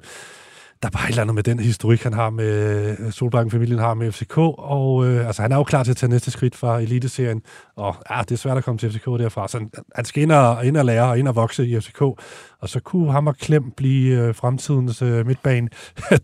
der 0.81 0.87
er 0.87 0.91
bare 0.91 1.05
et 1.05 1.09
eller 1.09 1.21
andet 1.21 1.35
med 1.35 1.43
den 1.43 1.59
historik, 1.59 2.03
han 2.03 2.13
har 2.13 2.29
med 2.29 2.95
øh, 2.99 3.11
Solbakken-familien 3.11 3.79
har 3.79 3.93
med 3.93 4.11
FCK, 4.11 4.37
og 4.37 5.07
øh, 5.07 5.27
altså, 5.27 5.41
han 5.41 5.51
er 5.51 5.55
jo 5.55 5.63
klar 5.63 5.83
til 5.83 5.91
at 5.91 5.97
tage 5.97 6.09
næste 6.09 6.31
skridt 6.31 6.55
fra 6.55 6.79
Eliteserien, 6.79 7.41
og 7.75 7.95
ja, 8.09 8.21
det 8.21 8.31
er 8.31 8.35
svært 8.35 8.57
at 8.57 8.63
komme 8.63 8.79
til 8.79 8.91
FCK 8.91 9.05
derfra, 9.05 9.47
så 9.47 9.57
han, 9.57 9.69
han 9.95 10.05
skal 10.05 10.23
ind 10.23 10.31
og, 10.31 10.65
ind 10.65 10.77
og 10.77 10.85
lære 10.85 11.09
og 11.09 11.19
ind 11.19 11.27
og 11.27 11.35
vokse 11.35 11.67
i 11.67 11.79
FCK, 11.79 12.01
og 12.01 12.69
så 12.69 12.79
kunne 12.79 13.11
ham 13.11 13.27
og 13.27 13.37
Klem 13.37 13.71
blive 13.77 14.19
øh, 14.19 14.35
fremtidens 14.35 15.01
øh, 15.01 15.27
midtbane 15.27 15.69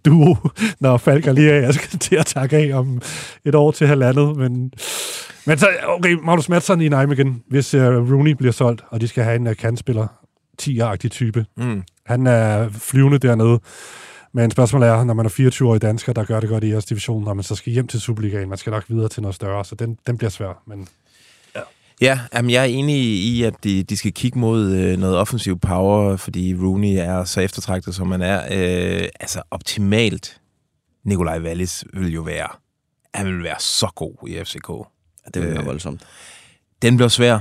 duo, 0.06 0.36
når 0.80 0.98
Falk 0.98 1.28
og 1.28 1.34
Lea 1.34 1.72
skal 1.72 2.00
til 2.00 2.16
at 2.16 2.26
takke 2.26 2.58
af 2.58 2.78
om 2.78 3.02
et 3.46 3.56
år 3.56 3.72
til 3.72 3.88
halvandet, 3.88 4.38
men... 4.38 4.72
Men 5.48 5.58
så, 5.58 5.68
okay, 5.88 6.14
Magnus 6.24 6.50
Madsen 6.50 6.82
i 6.82 6.90
Nijmegen, 6.90 7.44
hvis 7.50 7.74
øh, 7.74 8.12
Rooney 8.12 8.32
bliver 8.32 8.52
solgt, 8.52 8.84
og 8.90 9.02
de 9.02 9.08
skal 9.08 9.24
have 9.24 9.36
en 9.36 9.48
øh, 9.48 9.56
kandspiller, 9.56 10.08
10-agtig 10.62 11.10
type. 11.10 11.46
Mm. 11.58 11.84
Han 12.06 12.28
er 12.28 12.70
flyvende 12.70 13.18
dernede. 13.18 13.60
Men 14.36 14.52
spørgsmålet 14.52 14.90
er, 14.90 15.04
når 15.04 15.14
man 15.14 15.26
er 15.26 15.30
24-årig 15.30 15.82
dansker, 15.82 16.14
der 16.14 16.24
gør 16.26 16.40
det 16.40 16.50
godt 16.50 16.64
i 16.64 16.70
jeres 16.70 16.86
division, 16.86 17.24
når 17.24 17.34
man 17.34 17.44
så 17.44 17.56
skal 17.56 17.74
hjem 17.74 17.88
til 17.88 18.02
Superligaen, 18.02 18.50
man 18.50 18.58
skal 18.58 18.72
nok 18.72 18.86
videre 18.90 19.10
til 19.10 19.22
noget 19.22 19.36
større, 19.36 19.66
så 19.66 19.76
den, 19.76 19.98
den 20.08 20.18
bliver 20.18 20.32
svær. 20.32 20.64
Men 20.68 20.88
Ja, 22.02 22.20
jamen 22.34 22.52
jeg 22.52 22.62
er 22.62 22.66
enig 22.66 22.96
i, 23.06 23.44
at 23.44 23.54
de, 23.64 23.84
de 23.84 23.98
skal 23.98 24.14
kigge 24.14 24.40
mod 24.40 24.72
øh, 24.72 24.98
noget 24.98 25.18
offensiv 25.18 25.60
power, 25.60 26.16
fordi 26.18 26.56
Rooney 26.56 26.96
er 26.98 27.24
så 27.24 27.42
eftertragtet, 27.42 27.96
som 27.96 28.08
man 28.08 28.22
er. 28.22 28.38
Øh, 28.38 29.08
altså 29.20 29.42
optimalt, 29.52 30.42
Nikolaj 31.04 31.40
Wallis 31.40 31.86
vil 31.94 32.14
jo 32.14 32.22
være, 32.22 32.48
han 33.14 33.28
vil 33.28 33.44
være 33.44 33.60
så 33.60 33.88
god 33.96 34.28
i 34.28 34.44
FCK. 34.44 34.68
Det 35.34 35.42
vil 35.42 35.52
være 35.52 35.60
Øh, 35.60 35.66
voldsomt. 35.66 36.02
Den 36.82 36.96
bliver 36.96 37.10
svær. 37.10 37.40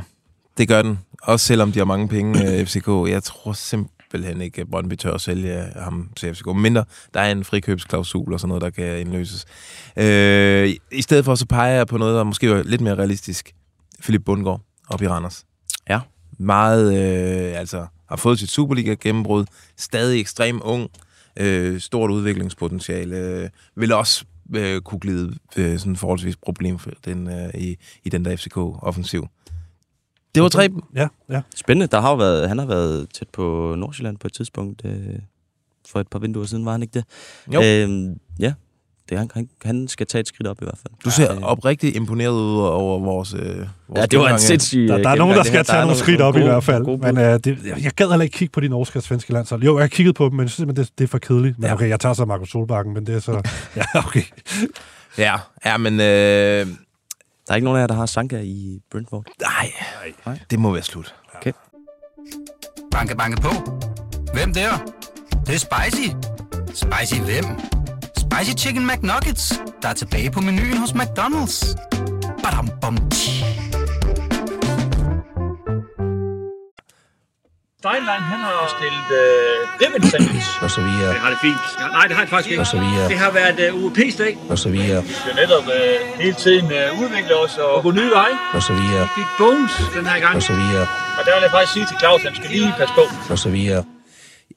Det 0.58 0.68
gør 0.68 0.82
den. 0.82 0.98
Også 1.22 1.46
selvom 1.46 1.72
de 1.72 1.78
har 1.78 1.86
mange 1.86 2.08
penge, 2.08 2.58
øh, 2.58 2.66
FCK. 2.66 2.88
Jeg 2.88 3.22
tror 3.22 3.52
simpelthen 3.52 3.93
ikke, 4.14 4.60
at 4.60 4.70
Brøndby 4.70 4.94
tør 4.94 5.12
at 5.12 5.20
sælge 5.20 5.66
ham 5.76 6.10
til 6.16 6.34
FCK. 6.34 6.46
Mindre 6.56 6.84
der 7.14 7.20
er 7.20 7.32
en 7.32 7.44
frikøbsklausul 7.44 8.32
og 8.32 8.40
sådan 8.40 8.48
noget, 8.48 8.62
der 8.62 8.70
kan 8.70 9.00
indløses. 9.00 9.46
Øh, 9.96 10.74
I 10.92 11.02
stedet 11.02 11.24
for 11.24 11.34
så 11.34 11.46
peger 11.46 11.74
jeg 11.74 11.86
på 11.86 11.98
noget, 11.98 12.16
der 12.16 12.24
måske 12.24 12.50
er 12.50 12.62
lidt 12.62 12.80
mere 12.80 12.94
realistisk. 12.94 13.54
Philip 14.02 14.24
Bundgaard 14.24 14.60
op 14.88 15.02
i 15.02 15.08
Randers. 15.08 15.44
Ja. 15.88 16.00
Meget, 16.38 16.86
øh, 16.92 17.58
altså, 17.58 17.86
har 18.08 18.16
fået 18.16 18.38
sit 18.38 18.50
Superliga-gennembrud. 18.50 19.44
Stadig 19.76 20.20
ekstrem 20.20 20.60
ung. 20.64 20.90
Øh, 21.36 21.80
stort 21.80 22.10
udviklingspotentiale. 22.10 23.16
Øh, 23.16 23.48
vil 23.76 23.92
også 23.92 24.24
øh, 24.54 24.80
kunne 24.80 25.00
glide 25.00 25.34
øh, 25.56 25.78
sådan 25.78 25.96
forholdsvis 25.96 26.36
problemfrit 26.36 27.04
den, 27.04 27.28
øh, 27.28 27.50
i, 27.54 27.76
i 28.04 28.08
den 28.08 28.24
der 28.24 28.36
FCK-offensiv. 28.36 29.28
Det 30.34 30.42
var 30.42 30.48
tre. 30.48 30.68
Ja, 30.96 31.08
ja. 31.30 31.40
Spændende. 31.56 31.86
Der 31.86 32.00
har 32.00 32.10
jo 32.10 32.16
været, 32.16 32.48
han 32.48 32.58
har 32.58 32.66
været 32.66 33.06
tæt 33.14 33.28
på 33.32 33.74
Nordsjælland 33.78 34.16
på 34.18 34.26
et 34.26 34.32
tidspunkt. 34.32 34.82
Øh, 34.84 34.92
for 35.90 36.00
et 36.00 36.08
par 36.08 36.18
vinduer 36.18 36.44
siden, 36.46 36.64
var 36.64 36.72
han 36.72 36.82
ikke 36.82 36.92
det? 36.94 37.04
Jo. 37.54 37.62
Øh, 37.62 38.16
ja, 38.40 38.52
det, 39.08 39.18
han, 39.18 39.30
han, 39.34 39.48
han 39.64 39.88
skal 39.88 40.06
tage 40.06 40.20
et 40.20 40.28
skridt 40.28 40.46
op 40.48 40.62
i 40.62 40.64
hvert 40.64 40.78
fald. 40.78 40.94
Du 41.04 41.10
ser 41.10 41.44
oprigtigt 41.44 41.96
imponeret 41.96 42.32
ud 42.32 42.58
over 42.60 42.98
vores, 43.00 43.34
øh, 43.34 43.40
vores 43.40 43.68
Ja, 43.96 44.06
det 44.06 44.18
var 44.18 44.28
en 44.28 44.38
sindssyg... 44.38 44.78
der, 44.80 44.86
der 44.86 44.92
er 44.92 44.96
gennemgang, 44.96 45.18
nogen, 45.18 45.36
der 45.36 45.42
skal 45.42 45.56
her. 45.56 45.62
tage 45.62 45.78
er 45.78 45.82
nogle 45.84 45.96
skridt 45.98 46.20
op 46.20 46.36
i 46.36 46.38
gode- 46.38 46.50
hvert 46.50 46.64
fald. 46.64 46.84
gode 46.84 46.98
Men 46.98 47.14
bud. 47.14 47.22
uh, 47.22 47.28
det, 47.44 47.58
jeg, 47.84 47.92
gad 47.96 48.08
heller 48.10 48.22
ikke 48.24 48.38
kigge 48.38 48.52
på 48.52 48.60
de 48.60 48.68
norske 48.68 48.98
og 48.98 49.02
svenske 49.02 49.32
landshold. 49.32 49.62
Jo, 49.62 49.76
jeg 49.76 49.82
har 49.82 49.88
kigget 49.88 50.14
på 50.14 50.24
dem, 50.24 50.32
men 50.32 50.40
jeg 50.42 50.50
synes 50.50 50.74
det, 50.76 50.88
det 50.98 51.04
er 51.04 51.08
for 51.08 51.18
kedeligt. 51.18 51.58
Men 51.58 51.66
Ja. 51.68 51.74
okay, 51.74 51.88
jeg 51.88 52.00
tager 52.00 52.12
så 52.12 52.24
Markus 52.24 52.50
Solbakken, 52.50 52.94
men 52.94 53.06
det 53.06 53.14
er 53.14 53.20
så... 53.20 53.32
Ja, 53.76 53.82
okay. 53.94 54.22
Ja, 55.18 55.34
ja, 55.66 55.76
men 55.76 56.00
øh, 56.00 56.66
Der 57.46 57.52
er 57.52 57.54
ikke 57.54 57.64
nogen 57.64 57.76
af 57.76 57.80
jer, 57.80 57.86
der 57.86 57.94
har 57.94 58.06
Sanka 58.06 58.40
i 58.40 58.80
Brentford. 58.90 59.24
nej, 59.40 59.72
Nej. 60.26 60.38
det 60.50 60.58
må 60.58 60.72
være 60.72 60.82
slut. 60.82 61.14
Banke, 62.90 63.16
banke 63.16 63.40
på. 63.42 63.48
Hvem 64.34 64.54
der? 64.54 64.70
Det, 64.78 65.46
Det 65.46 65.54
er 65.54 65.58
spicy. 65.58 66.08
Spicy 66.74 67.20
hvem? 67.20 67.44
Spicy 68.18 68.56
Chicken 68.58 68.86
McNuggets, 68.86 69.60
der 69.82 69.88
er 69.88 69.92
tilbage 69.92 70.30
på 70.30 70.40
menuen 70.40 70.76
hos 70.76 70.90
McDonald's. 70.92 71.74
Badum, 72.42 72.68
bom, 72.80 73.10
tji. 73.10 73.43
Steinlein, 77.84 78.24
han 78.32 78.40
har 78.48 78.58
stillet 78.76 79.08
øh, 79.20 79.56
ribbon 79.80 80.02
sandwich. 80.10 80.48
Og 80.64 80.70
så 80.76 80.80
videre. 80.88 81.10
Det 81.14 81.20
har 81.24 81.30
det 81.34 81.40
fint. 81.48 81.64
Ja, 81.80 81.86
nej, 81.96 82.04
det 82.08 82.14
har 82.16 82.22
det 82.24 82.30
faktisk 82.34 82.50
ikke. 82.50 82.62
Og 82.64 82.70
så 82.74 82.78
videre. 82.84 83.08
Det 83.12 83.18
har 83.24 83.30
været 83.40 83.58
øh, 83.64 83.84
UEP-dag. 83.84 84.32
Og 84.52 84.58
så 84.64 84.68
videre. 84.76 85.00
Vi 85.10 85.14
skal 85.22 85.34
netop 85.42 85.64
øh, 85.78 85.96
hele 86.24 86.36
tiden 86.44 86.66
øh, 86.78 87.00
udvikle 87.02 87.34
os 87.44 87.54
og, 87.64 87.70
og 87.76 87.82
gå 87.86 87.90
nye 88.00 88.10
veje. 88.18 88.36
Og 88.56 88.62
så 88.68 88.72
videre. 88.80 89.02
Vi 89.08 89.12
fik 89.18 89.30
bones 89.38 89.72
den 89.96 90.04
her 90.10 90.18
gang. 90.24 90.34
Og 90.36 90.42
så 90.50 90.54
videre. 90.62 90.86
Og 91.18 91.22
der 91.26 91.32
vil 91.36 91.42
jeg 91.46 91.52
faktisk 91.56 91.72
sige 91.76 91.86
til 91.90 91.96
Claus, 92.02 92.20
at 92.20 92.26
han 92.30 92.36
skal 92.40 92.50
lige 92.56 92.70
passe 92.80 92.94
på. 93.00 93.04
Og 93.32 93.38
så 93.44 93.48
videre. 93.56 93.82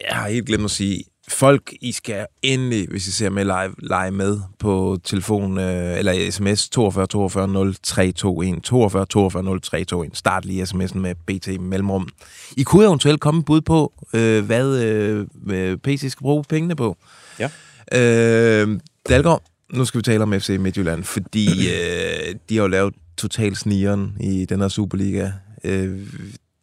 Jeg 0.07 0.15
har 0.19 0.27
helt 0.35 0.45
glemt 0.49 0.65
at 0.69 0.73
sige, 0.79 0.97
folk, 1.27 1.73
I 1.81 1.91
skal 1.91 2.25
endelig, 2.41 2.87
hvis 2.89 3.07
I 3.07 3.11
ser 3.11 3.29
med 3.29 3.45
live, 3.45 3.75
lege 3.79 4.11
med 4.11 4.39
på 4.59 4.97
telefon 5.03 5.59
øh, 5.59 5.97
eller 5.97 6.31
sms 6.31 6.69
42 6.69 7.07
42 7.07 7.47
0321 7.47 8.59
42 8.61 9.05
42 9.05 9.43
0321. 9.43 10.09
Start 10.13 10.45
lige 10.45 10.63
sms'en 10.63 10.97
med 10.97 11.15
BT 11.15 11.61
mellemrum. 11.61 12.09
I 12.57 12.63
kunne 12.63 12.85
eventuelt 12.85 13.21
komme 13.21 13.43
bud 13.43 13.61
på, 13.61 13.93
øh, 14.13 14.45
hvad 14.45 14.83
øh, 14.83 15.27
øh, 15.49 15.77
PC 15.77 16.05
skal 16.09 16.23
bruge 16.23 16.43
pengene 16.43 16.75
på. 16.75 16.97
Ja. 17.39 17.49
Øh, 17.91 18.79
Dalgaard, 19.09 19.43
nu 19.73 19.85
skal 19.85 19.97
vi 19.97 20.03
tale 20.03 20.23
om 20.23 20.33
FC 20.39 20.57
Midtjylland, 20.59 21.03
fordi 21.03 21.47
øh, 21.47 22.35
de 22.49 22.55
har 22.55 22.61
jo 22.61 22.67
lavet 22.67 22.93
total 23.17 23.55
snigeren 23.55 24.17
i 24.19 24.45
den 24.45 24.61
her 24.61 24.67
Superliga. 24.67 25.31
Øh, 25.63 25.99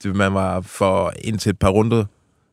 man 0.05 0.35
var 0.35 0.61
for 0.61 1.13
indtil 1.19 1.51
et 1.51 1.59
par 1.59 1.69
runder 1.69 2.05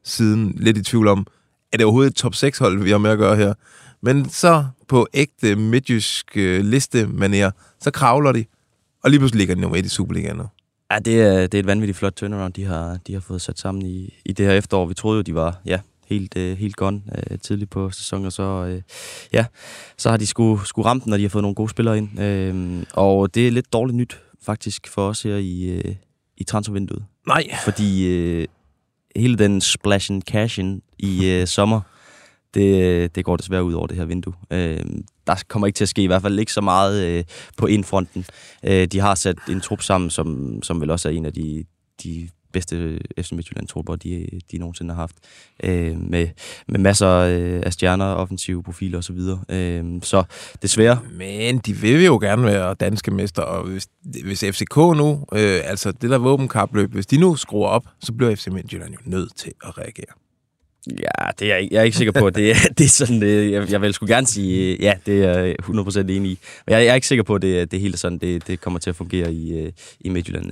siden 0.03 0.53
lidt 0.57 0.77
i 0.77 0.83
tvivl 0.83 1.07
om, 1.07 1.27
er 1.73 1.77
det 1.77 1.85
overhovedet 1.85 2.11
et 2.11 2.15
top 2.15 2.33
6-hold, 2.33 2.83
vi 2.83 2.91
har 2.91 2.97
med 2.97 3.11
at 3.11 3.17
gøre 3.17 3.35
her? 3.35 3.53
Men 4.01 4.29
så 4.29 4.65
på 4.87 5.07
ægte 5.13 5.55
midtjysk 5.55 6.37
øh, 6.37 6.65
liste 6.65 7.07
manier, 7.07 7.51
så 7.79 7.91
kravler 7.91 8.31
de, 8.31 8.45
og 9.03 9.09
lige 9.09 9.19
pludselig 9.19 9.37
ligger 9.37 9.55
de 9.55 9.61
nummer 9.61 9.77
et 9.77 9.85
i 9.85 9.89
Superligaen 9.89 10.37
nu. 10.37 10.45
Ja, 10.91 10.99
det 10.99 11.21
er, 11.21 11.41
det 11.41 11.53
er 11.53 11.59
et 11.59 11.67
vanvittigt 11.67 11.97
flot 11.97 12.13
turnaround, 12.13 12.53
de 12.53 12.65
har, 12.65 12.97
de 13.07 13.13
har 13.13 13.19
fået 13.19 13.41
sat 13.41 13.59
sammen 13.59 13.85
i, 13.85 14.13
i 14.25 14.33
det 14.33 14.45
her 14.45 14.53
efterår. 14.53 14.85
Vi 14.85 14.93
troede 14.93 15.17
jo, 15.17 15.21
de 15.21 15.35
var 15.35 15.61
ja, 15.65 15.79
helt, 16.07 16.37
øh, 16.37 16.57
helt 16.57 16.75
gone 16.75 17.01
øh, 17.15 17.39
tidligt 17.39 17.69
på 17.69 17.89
sæsonen, 17.89 18.25
og 18.25 18.33
så, 18.33 18.43
øh, 18.43 18.81
ja, 19.33 19.45
så 19.97 20.09
har 20.09 20.17
de 20.17 20.27
skulle, 20.27 20.67
skulle 20.67 20.85
ramme 20.85 21.01
den, 21.05 21.13
og 21.13 21.19
de 21.19 21.23
har 21.23 21.29
fået 21.29 21.41
nogle 21.41 21.55
gode 21.55 21.69
spillere 21.69 21.97
ind. 21.97 22.19
Øh, 22.19 22.83
og 22.93 23.35
det 23.35 23.47
er 23.47 23.51
lidt 23.51 23.73
dårligt 23.73 23.97
nyt, 23.97 24.19
faktisk, 24.45 24.87
for 24.87 25.09
os 25.09 25.23
her 25.23 25.35
i, 25.35 25.63
øh, 25.63 25.95
i 26.37 26.43
transfervinduet. 26.43 27.05
Nej. 27.27 27.43
Fordi 27.63 28.07
øh, 28.07 28.47
hele 29.15 29.35
den 29.35 29.61
splash 29.61 30.11
and 30.11 30.21
cash 30.21 30.59
in 30.59 30.81
i 30.99 31.25
øh, 31.31 31.47
sommer, 31.47 31.81
det, 32.53 33.15
det 33.15 33.25
går 33.25 33.37
desværre 33.37 33.63
ud 33.63 33.73
over 33.73 33.87
det 33.87 33.97
her 33.97 34.05
vindue. 34.05 34.33
Øh, 34.51 34.79
der 35.27 35.43
kommer 35.47 35.67
ikke 35.67 35.77
til 35.77 35.85
at 35.85 35.89
ske 35.89 36.03
i 36.03 36.07
hvert 36.07 36.21
fald 36.21 36.39
ikke 36.39 36.53
så 36.53 36.61
meget 36.61 37.07
øh, 37.07 37.23
på 37.57 37.65
indfronten. 37.65 38.25
Øh, 38.63 38.87
de 38.87 38.99
har 38.99 39.15
sat 39.15 39.37
en 39.49 39.61
trup 39.61 39.81
sammen, 39.81 40.09
som, 40.09 40.59
som 40.63 40.81
vel 40.81 40.91
også 40.91 41.09
er 41.09 41.13
en 41.13 41.25
af 41.25 41.33
de, 41.33 41.65
de 42.03 42.29
bedste 42.53 42.99
FC 43.21 43.31
Midtjylland-trupper, 43.31 43.95
de, 43.95 44.27
de 44.51 44.57
nogensinde 44.57 44.93
har 44.93 45.01
haft. 45.01 45.15
Øh, 45.63 45.97
med, 46.09 46.27
med 46.67 46.79
masser 46.79 47.09
øh, 47.09 47.61
af 47.65 47.73
stjerner, 47.73 48.05
offensive 48.05 48.63
profiler 48.63 48.97
osv. 48.97 49.17
Så, 49.19 49.37
øh, 49.49 49.85
så 50.03 50.23
desværre... 50.61 50.99
Men 51.17 51.57
de 51.57 51.73
vil 51.73 52.05
jo 52.05 52.17
gerne 52.19 52.43
være 52.43 52.73
danske 52.73 53.11
mester, 53.11 53.41
og 53.41 53.67
hvis, 53.67 53.87
hvis 54.23 54.39
FCK 54.51 54.77
nu, 54.77 55.25
øh, 55.33 55.59
altså 55.63 55.91
det 55.91 56.09
der 56.09 56.17
våbenkapløb, 56.17 56.91
hvis 56.93 57.05
de 57.07 57.17
nu 57.17 57.35
skruer 57.35 57.67
op, 57.67 57.83
så 57.99 58.13
bliver 58.13 58.35
FC 58.35 58.47
Midtjylland 58.47 58.91
jo 58.93 58.97
nødt 59.05 59.35
til 59.37 59.51
at 59.63 59.77
reagere. 59.77 60.05
Ja, 60.87 61.31
det 61.39 61.51
er 61.51 61.53
jeg, 61.55 61.61
ikke- 61.61 61.75
jeg 61.75 61.79
er 61.79 61.83
ikke 61.83 61.97
sikker 61.97 62.11
på. 62.11 62.29
Det, 62.29 62.51
er- 62.51 62.73
det 62.77 62.83
er 62.85 62.89
sådan, 62.89 63.23
øh, 63.23 63.51
jeg, 63.51 63.71
jeg 63.71 63.81
vil 63.81 63.93
sgu 63.93 64.05
gerne 64.05 64.27
sige, 64.27 64.73
øh, 64.75 64.81
ja, 64.81 64.93
det 65.05 65.23
er 65.23 65.39
jeg 65.39 65.55
100% 65.63 65.99
enig 65.99 66.31
i. 66.31 66.39
Men 66.67 66.73
jeg, 66.73 66.83
jeg 66.85 66.91
er 66.91 66.95
ikke 66.95 67.07
sikker 67.07 67.23
på, 67.23 67.35
at 67.35 67.41
det, 67.41 67.71
det 67.71 67.77
er 67.77 67.81
helt 67.81 67.99
sådan, 67.99 68.17
det, 68.17 68.47
det 68.47 68.61
kommer 68.61 68.79
til 68.79 68.89
at 68.89 68.95
fungere 68.95 69.33
i, 69.33 69.53
øh, 69.59 69.71
i 69.99 70.09
Midtjylland. 70.09 70.51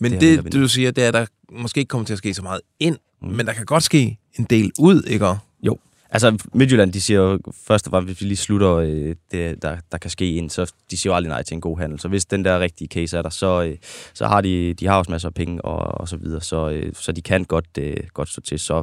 Men 0.00 0.12
det, 0.12 0.20
vintervindue. 0.20 0.60
det, 0.60 0.64
du 0.64 0.68
siger, 0.68 0.90
det 0.90 1.04
er, 1.04 1.08
at 1.08 1.14
der 1.14 1.26
måske 1.52 1.78
ikke 1.78 1.88
kommer 1.88 2.06
til 2.06 2.12
at 2.12 2.18
ske 2.18 2.34
så 2.34 2.42
meget 2.42 2.60
ind, 2.80 2.96
mm. 3.22 3.28
men 3.28 3.46
der 3.46 3.52
kan 3.52 3.66
godt 3.66 3.82
ske 3.82 4.18
en 4.38 4.46
del 4.50 4.72
ud, 4.78 5.02
ikke? 5.02 5.26
Jo. 5.62 5.78
Altså, 6.10 6.38
Midtjylland, 6.52 6.92
de 6.92 7.00
siger 7.00 7.20
jo 7.20 7.38
først 7.66 7.86
og 7.86 7.90
fremmest, 7.90 8.08
hvis 8.08 8.20
vi 8.20 8.26
lige 8.26 8.36
slutter 8.36 8.74
øh, 8.74 9.14
det, 9.32 9.62
der, 9.62 9.76
der 9.92 9.98
kan 9.98 10.10
ske 10.10 10.32
ind, 10.32 10.50
så 10.50 10.72
de 10.90 10.96
siger 10.96 11.12
jo 11.12 11.16
aldrig 11.16 11.28
nej 11.28 11.42
til 11.42 11.54
en 11.54 11.60
god 11.60 11.78
handel. 11.78 12.00
Så 12.00 12.08
hvis 12.08 12.24
den 12.24 12.44
der 12.44 12.60
rigtige 12.60 12.88
case 12.88 13.18
er 13.18 13.22
der, 13.22 13.30
så, 13.30 13.62
øh, 13.62 13.76
så 14.14 14.26
har 14.26 14.40
de, 14.40 14.74
de 14.74 14.86
har 14.86 14.98
også 14.98 15.10
masser 15.10 15.28
af 15.28 15.34
penge 15.34 15.64
og, 15.64 16.00
og 16.00 16.08
så 16.08 16.16
videre, 16.16 16.40
så, 16.40 16.70
øh, 16.70 16.92
så 16.94 17.12
de 17.12 17.22
kan 17.22 17.44
godt, 17.44 17.78
øh, 17.78 17.96
godt 18.12 18.28
stå 18.28 18.40
til. 18.40 18.58
Så 18.58 18.82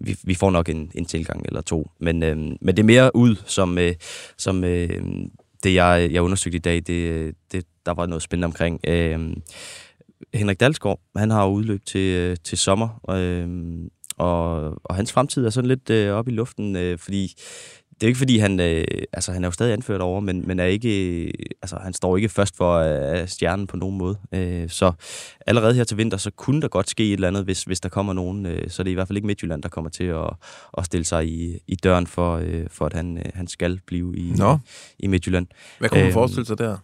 vi, 0.00 0.16
vi 0.24 0.34
får 0.34 0.50
nok 0.50 0.68
en, 0.68 0.90
en 0.94 1.04
tilgang 1.04 1.46
eller 1.46 1.60
to. 1.60 1.90
Men, 2.00 2.22
øh, 2.22 2.36
men 2.36 2.66
det 2.66 2.78
er 2.78 2.84
mere 2.84 3.16
ud, 3.16 3.36
som, 3.46 3.78
øh, 3.78 3.94
som 4.38 4.64
øh, 4.64 5.00
det, 5.64 5.74
jeg, 5.74 6.08
jeg 6.12 6.22
undersøgte 6.22 6.56
i 6.56 6.60
dag, 6.60 6.82
det, 6.86 7.34
det, 7.52 7.64
der 7.86 7.94
var 7.94 8.06
noget 8.06 8.22
spændende 8.22 8.46
omkring. 8.46 8.80
Øh, 8.86 9.36
Henrik 10.34 10.60
Dalsgaard, 10.60 11.00
han 11.16 11.30
har 11.30 11.46
udløb 11.46 11.84
til, 11.86 12.14
øh, 12.14 12.36
til 12.44 12.58
sommer, 12.58 13.00
øh, 13.10 13.48
og, 14.18 14.54
og 14.84 14.94
hans 14.94 15.12
fremtid 15.12 15.46
er 15.46 15.50
sådan 15.50 15.68
lidt 15.68 15.90
øh, 15.90 16.12
oppe 16.12 16.30
i 16.30 16.34
luften, 16.34 16.76
øh, 16.76 16.98
fordi 16.98 17.34
det 17.94 18.02
er 18.02 18.06
jo 18.06 18.08
ikke 18.08 18.18
fordi, 18.18 18.38
han, 18.38 18.60
øh, 18.60 18.84
altså, 19.12 19.32
han 19.32 19.44
er 19.44 19.48
jo 19.48 19.52
stadig 19.52 19.72
anført 19.72 20.00
over, 20.00 20.20
men, 20.20 20.48
men 20.48 20.60
er 20.60 20.64
ikke, 20.64 21.22
øh, 21.24 21.30
altså, 21.62 21.76
han 21.76 21.92
står 21.94 22.16
ikke 22.16 22.28
først 22.28 22.56
for 22.56 22.74
øh, 22.78 23.28
stjernen 23.28 23.66
på 23.66 23.76
nogen 23.76 23.98
måde. 23.98 24.16
Øh, 24.32 24.68
så 24.68 24.92
allerede 25.46 25.74
her 25.74 25.84
til 25.84 25.96
vinter, 25.96 26.16
så 26.18 26.30
kunne 26.30 26.62
der 26.62 26.68
godt 26.68 26.90
ske 26.90 27.06
et 27.06 27.12
eller 27.12 27.28
andet, 27.28 27.44
hvis, 27.44 27.62
hvis 27.64 27.80
der 27.80 27.88
kommer 27.88 28.12
nogen. 28.12 28.46
Øh, 28.46 28.70
så 28.70 28.82
det 28.82 28.88
er 28.88 28.92
i 28.92 28.94
hvert 28.94 29.08
fald 29.08 29.16
ikke 29.16 29.26
Midtjylland, 29.26 29.62
der 29.62 29.68
kommer 29.68 29.90
til 29.90 30.04
at, 30.04 30.30
at 30.78 30.84
stille 30.84 31.04
sig 31.04 31.28
i, 31.28 31.58
i 31.66 31.74
døren 31.76 32.06
for, 32.06 32.36
øh, 32.36 32.64
for 32.70 32.86
at 32.86 32.92
han, 32.92 33.18
øh, 33.18 33.24
han 33.34 33.46
skal 33.46 33.80
blive 33.86 34.16
i, 34.16 34.32
Nå. 34.36 34.58
i 34.98 35.06
Midtjylland. 35.06 35.46
Hvad 35.78 35.88
kunne 35.88 35.98
man 35.98 36.06
Øhm, 36.06 36.12
forestille 36.12 36.46
sig 36.46 36.58
der? 36.58 36.76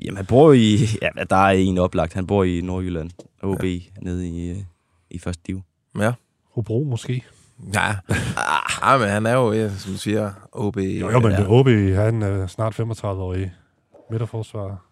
Jamen, 0.00 0.16
han 0.16 0.26
bor 0.26 0.52
i... 0.52 0.78
Ja, 1.02 1.08
der 1.30 1.36
er 1.36 1.50
en 1.50 1.78
oplagt. 1.78 2.12
Han 2.14 2.26
bor 2.26 2.44
i 2.44 2.60
Nordjylland. 2.60 3.10
OB, 3.42 3.64
ja. 3.64 3.78
nede 4.02 4.28
i, 4.28 4.50
øh, 4.50 4.56
i 5.10 5.18
første 5.18 5.42
div. 5.46 5.60
Ja. 5.98 6.12
Hobro 6.54 6.84
måske. 6.90 7.22
Ja, 7.74 7.94
ah, 8.82 9.00
men 9.00 9.08
han 9.08 9.26
er 9.26 9.32
jo, 9.32 9.52
ja, 9.52 9.70
som 9.78 9.92
du 9.92 9.98
siger, 9.98 10.30
OB. 10.52 10.76
Jo, 10.76 11.10
jo 11.10 11.20
men 11.20 11.32
ja. 11.32 11.44
OB, 11.48 11.68
han 11.94 12.22
er 12.22 12.46
snart 12.46 12.74
35 12.74 13.22
år 13.22 13.34
i 13.34 13.46
midterforsvar. 14.10 14.86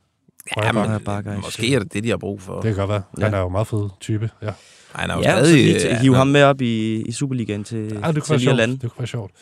Ja, 0.57 0.73
men, 0.73 1.01
Bakker, 1.05 1.37
måske 1.37 1.75
er 1.75 1.79
det 1.79 1.93
det, 1.93 2.05
de 2.05 2.11
har 2.11 2.17
brug 2.17 2.41
for. 2.43 2.55
Det 2.61 2.75
kan 2.75 2.75
godt 2.77 2.91
være. 2.91 3.03
Han 3.21 3.35
er 3.35 3.39
jo 3.39 3.47
en 3.47 3.53
meget 3.53 3.67
fed 3.67 3.89
type, 4.01 4.31
ja. 4.43 4.51
Han 4.93 5.11
er 5.11 5.15
jo 5.15 5.21
Ja, 5.21 5.31
stadig... 5.45 5.65
lige 5.65 5.81
til- 5.81 5.97
hive 5.97 6.17
ham 6.17 6.27
med 6.27 6.43
op 6.43 6.61
i, 6.61 7.03
i 7.03 7.13
Superligaen 7.13 7.65
til, 7.65 7.79
Ja, 7.79 7.85
det 7.85 8.23
kunne 8.23 8.23
til 8.23 8.31
være 8.31 8.39
sjovt. 8.41 8.59
Det 8.59 8.81
kunne 8.81 8.99
være 8.99 9.07
sjovt. 9.07 9.33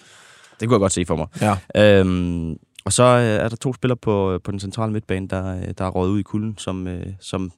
Det 0.61 0.69
kunne 0.69 0.75
jeg 0.75 0.81
godt 0.81 0.93
se 0.93 1.05
for 1.07 1.17
mig. 1.17 1.27
Ja. 1.75 1.99
Øhm, 2.01 2.57
og 2.85 2.93
så 2.93 3.03
øh, 3.03 3.45
er 3.45 3.49
der 3.49 3.57
to 3.57 3.75
spillere 3.75 3.97
på, 3.97 4.41
på 4.45 4.51
den 4.51 4.61
centrale 4.61 4.93
midtbane, 4.93 5.29
der, 5.29 5.57
øh, 5.57 5.69
der 5.79 5.85
er 5.85 5.89
røget 5.91 6.11
ud 6.11 6.21
i 6.21 6.23
kulden, 6.23 6.59
som, 6.59 6.87
øh, 6.87 7.07
som 7.21 7.53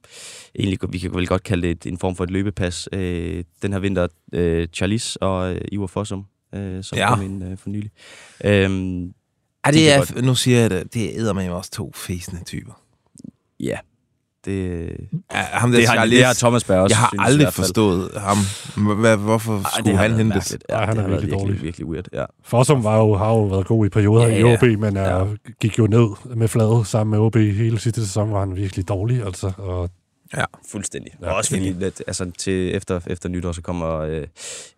egentlig, 0.59 0.79
vi 0.89 0.99
kan 0.99 1.13
vel 1.13 1.27
godt 1.27 1.43
kalde 1.43 1.67
det 1.67 1.71
et, 1.85 1.91
en 1.91 1.97
form 1.97 2.15
for 2.15 2.23
et 2.23 2.31
løbepas. 2.31 2.89
Øh, 2.93 3.43
den 3.61 3.73
her 3.73 3.79
vinter, 3.79 4.07
øh, 4.33 4.67
Charlis 4.73 5.15
og 5.15 5.53
øh, 5.55 5.61
Ivar 5.71 5.87
Fossum, 5.87 6.25
øh, 6.55 6.83
som 6.83 6.97
Ja. 6.97 7.15
kom 7.15 7.21
ind 7.25 7.43
øh, 7.43 7.57
for 7.57 7.69
nylig. 7.69 7.91
Øhm, 8.45 9.13
Ja, 9.65 9.71
de 9.71 9.77
det 9.77 9.91
er, 9.93 10.21
nu 10.21 10.35
siger 10.35 10.59
jeg 10.59 10.69
det, 10.69 10.93
det 10.93 11.19
er 11.19 11.33
med 11.33 11.49
også 11.49 11.71
to 11.71 11.91
fæsende 11.95 12.43
typer. 12.43 12.81
Ja, 13.59 13.77
det, 14.45 14.89
Ja, 15.33 15.37
ham 15.37 15.71
der 15.71 15.79
det, 15.79 15.87
har, 15.87 15.95
Charles, 15.95 16.11
det 16.17 16.25
har 16.25 16.33
Thomas 16.33 16.63
Berg 16.63 16.79
også 16.79 16.93
Jeg 16.95 16.99
har 16.99 17.13
aldrig 17.25 17.45
fald. 17.45 17.53
forstået 17.53 18.09
ham. 18.17 18.37
Hvad, 18.95 19.17
hvorfor 19.17 19.53
Ej, 19.57 19.69
skulle 19.79 19.97
han 19.97 20.13
hentes? 20.13 20.57
Ja, 20.69 20.77
han 20.77 20.97
det 20.97 21.03
er 21.03 21.07
virkelig 21.07 21.21
virkelig, 21.31 21.39
dårlig. 21.39 21.61
virkelig 21.63 21.87
weird. 21.87 22.05
Ja. 22.13 22.25
Forsum 22.43 22.83
var 22.83 22.97
jo, 22.97 23.15
har 23.15 23.29
jo 23.29 23.43
været 23.43 23.65
god 23.67 23.85
i 23.85 23.89
perioder 23.89 24.27
Ja, 24.27 24.37
i 24.37 24.41
ja. 24.41 24.53
OB, 24.53 24.79
men 24.79 24.97
er, 24.97 25.35
gik 25.61 25.79
jo 25.79 25.87
ned 25.87 26.35
med 26.35 26.47
flade 26.47 26.85
sammen 26.85 27.11
med 27.11 27.19
OB 27.19 27.35
hele 27.35 27.79
sidste 27.79 28.05
sæson, 28.05 28.31
var 28.31 28.39
han 28.39 28.55
virkelig 28.55 28.87
dårlig. 28.87 29.25
Altså, 29.25 29.51
og 29.57 29.89
Ja. 30.37 30.43
Fuldstændig. 30.71 31.11
Ja, 31.21 31.27
Ja, 31.27 31.33
også 31.33 31.49
fordi, 31.49 31.83
at, 31.83 32.03
altså, 32.07 32.31
til, 32.37 32.75
efter, 32.75 32.99
efter 33.07 33.29
nytår, 33.29 33.51
så 33.51 33.61
kommer 33.61 33.97
øh, 33.99 34.27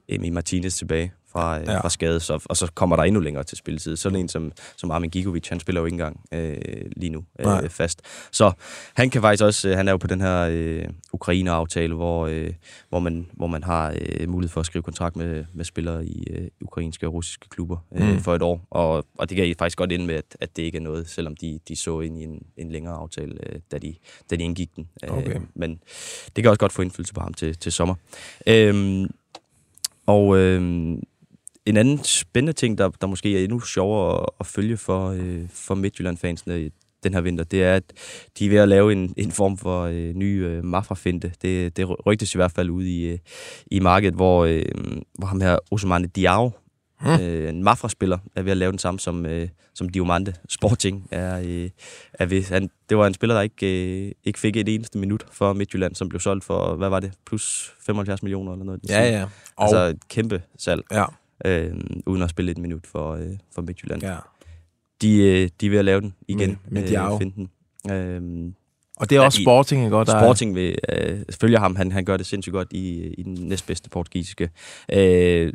Emi 0.10 0.30
Martinez 0.30 0.74
tilbage 0.78 1.12
fra, 1.36 1.60
øh, 1.60 1.66
Ja. 1.68 1.80
fra 1.80 1.90
skade, 1.90 2.20
så, 2.20 2.44
og 2.50 2.58
så 2.58 2.72
kommer 2.76 2.96
der 2.96 3.04
endnu 3.04 3.20
længere 3.22 3.44
til 3.44 3.58
spilletid. 3.58 3.96
Sådan 3.96 4.20
en 4.20 4.30
som, 4.30 4.52
som 4.76 4.92
Armin 4.92 5.10
Gigovic, 5.10 5.48
han 5.50 5.60
spiller 5.60 5.82
jo 5.82 5.86
ikke 5.86 5.94
engang 5.94 6.22
øh, 6.32 6.58
lige 6.96 7.10
nu 7.10 7.24
Nej. 7.44 7.62
øh, 7.64 7.70
fast. 7.70 8.02
Så 8.32 8.52
han 8.94 9.10
kan 9.10 9.22
faktisk 9.22 9.44
også, 9.44 9.70
øh, 9.70 9.78
han 9.78 9.88
er 9.88 9.92
jo 9.92 9.98
på 9.98 10.08
den 10.08 10.22
her 10.22 10.48
øh, 10.52 10.86
Ukraine-aftale, 11.14 11.94
hvor, 11.96 12.28
øh, 12.28 12.54
hvor, 12.90 13.00
man, 13.00 13.28
hvor 13.34 13.48
man 13.48 13.64
har 13.64 13.96
øh, 14.02 14.30
mulighed 14.30 14.52
for 14.52 14.60
at 14.60 14.66
skrive 14.66 14.84
kontrakt 14.84 15.16
med, 15.16 15.46
med 15.54 15.66
spillere 15.66 16.06
i 16.06 16.24
øh, 16.32 16.48
ukrainske 16.62 17.08
og 17.08 17.14
russiske 17.14 17.50
klubber 17.50 17.78
øh, 17.96 18.10
Mm. 18.14 18.20
for 18.20 18.36
et 18.36 18.42
år. 18.42 18.68
Og, 18.70 19.06
og 19.18 19.30
det 19.30 19.38
kan 19.38 19.56
faktisk 19.60 19.78
godt 19.78 19.92
ende 19.92 20.06
med, 20.06 20.16
at, 20.16 20.38
at 20.40 20.56
det 20.56 20.64
ikke 20.64 20.78
er 20.78 20.82
noget, 20.82 21.10
selvom 21.10 21.36
de, 21.36 21.60
de 21.68 21.76
så 21.76 22.00
ind 22.00 22.18
i 22.20 22.24
en, 22.24 22.42
en 22.58 22.72
længere 22.72 22.94
aftale, 22.96 23.34
øh, 23.50 23.60
da, 23.72 23.78
de, 23.78 23.96
da 24.30 24.36
de 24.36 24.44
indgik 24.44 24.76
den. 24.76 24.88
Øh, 25.04 25.18
Okay. 25.18 25.40
men 25.56 25.80
det 26.36 26.44
kan 26.44 26.50
også 26.50 26.60
godt 26.60 26.72
få 26.74 26.82
indflydelse 26.82 27.14
på 27.14 27.20
ham 27.22 27.34
til, 27.34 27.58
til 27.58 27.72
sommer. 27.72 27.96
Øhm, 28.48 29.08
og 30.06 30.38
øhm, 30.38 31.04
en 31.66 31.78
anden 31.78 32.04
spændende 32.04 32.54
ting, 32.54 32.78
der, 32.78 32.90
der 32.90 33.08
måske 33.08 33.40
er 33.40 33.44
endnu 33.44 33.60
sjovere 33.60 34.22
at, 34.22 34.26
at 34.40 34.46
følge 34.46 34.78
for, 34.78 35.10
øh, 35.10 35.50
for 35.50 35.76
Midtjylland-fansene 35.76 36.62
i 36.62 36.70
den 37.04 37.14
her 37.14 37.22
vinter, 37.22 37.44
det 37.44 37.64
er, 37.64 37.76
at 37.76 37.84
de 38.40 38.46
er 38.46 38.50
ved 38.50 38.58
at 38.58 38.68
lave 38.68 38.92
en, 38.92 39.14
en 39.18 39.32
form 39.32 39.58
for 39.58 39.84
øh, 39.84 40.14
ny 40.14 40.46
øh, 40.46 40.64
Mafra-finte. 40.64 41.32
Det, 41.42 41.78
det 41.78 42.06
rygtes 42.06 42.36
i 42.36 42.38
hvert 42.38 42.52
fald 42.52 42.70
ud 42.70 42.84
i, 42.84 43.06
øh, 43.06 43.18
i 43.72 43.80
markedet, 43.80 44.16
hvor, 44.16 44.46
øh, 44.46 44.66
hvor 45.14 45.28
ham 45.28 45.42
her 45.42 45.58
Ousmane 45.72 46.08
Diao 46.08 46.52
Hmm. 47.00 47.22
Øh, 47.22 47.50
en 47.50 47.64
Mafra-spiller 47.64 48.18
er 48.36 48.42
ved 48.42 48.52
at 48.52 48.58
lave 48.58 48.72
den 48.72 48.80
samme, 48.80 49.00
som, 49.00 49.26
øh, 49.26 49.50
som 49.74 49.90
Diomande 49.90 50.34
Sporting 50.50 51.08
er, 51.12 51.40
øh, 51.46 51.70
er 52.14 52.26
ved. 52.26 52.44
Han, 52.44 52.70
det 52.90 52.98
var 52.98 53.08
en 53.08 53.14
spiller, 53.14 53.36
der 53.36 53.42
ikke, 53.42 54.06
øh, 54.06 54.12
ikke 54.24 54.40
fik 54.40 54.58
et 54.58 54.70
eneste 54.70 54.98
minut 54.98 55.26
for 55.32 55.54
Midtjylland, 55.54 55.96
som 55.96 56.10
blev 56.10 56.20
solgt 56.20 56.44
for, 56.44 56.76
hvad 56.76 56.90
var 56.90 57.00
det, 57.00 57.14
plus 57.26 57.74
75 57.86 58.24
millioner 58.24 58.52
eller 58.52 58.66
noget. 58.66 58.82
Ja, 58.90 59.10
ja. 59.10 59.26
Og... 59.56 59.64
Altså 59.64 59.78
et 59.78 60.08
kæmpe 60.10 60.42
salg, 60.58 60.82
Ja. 60.92 61.06
Øh, 61.46 61.74
uden 62.06 62.22
at 62.22 62.30
spille 62.30 62.52
et 62.52 62.58
minut 62.58 62.88
for, 62.88 63.12
øh, 63.14 63.28
for 63.56 63.62
Midtjylland. 63.62 64.02
ja. 64.04 64.16
De, 65.02 65.18
øh, 65.18 65.50
de 65.62 65.66
er 65.66 65.70
ved 65.70 65.80
at 65.80 65.86
lave 65.86 66.02
den 66.02 66.14
igen. 66.28 66.50
Med- 66.50 66.82
med 66.82 66.88
Diao. 66.90 67.18
finde 67.18 67.36
den. 67.36 67.50
Øh, 67.92 68.52
Og 68.98 69.10
det 69.10 69.16
er 69.16 69.22
også 69.22 69.42
Sporting, 69.42 69.84
ikke? 69.84 69.96
godt? 69.96 70.10
Sporting 70.10 70.56
vil, 70.56 70.76
øh, 70.90 71.20
følger 71.42 71.60
ham. 71.60 71.76
Han, 71.76 71.92
han 71.92 72.06
gør 72.06 72.18
det 72.18 72.26
sindssygt 72.26 72.54
godt 72.54 72.68
i, 72.74 73.08
i 73.18 73.24
den 73.24 73.34
næstbedste 73.34 73.90
portugisiske. 73.90 74.50
Øh, 74.94 75.54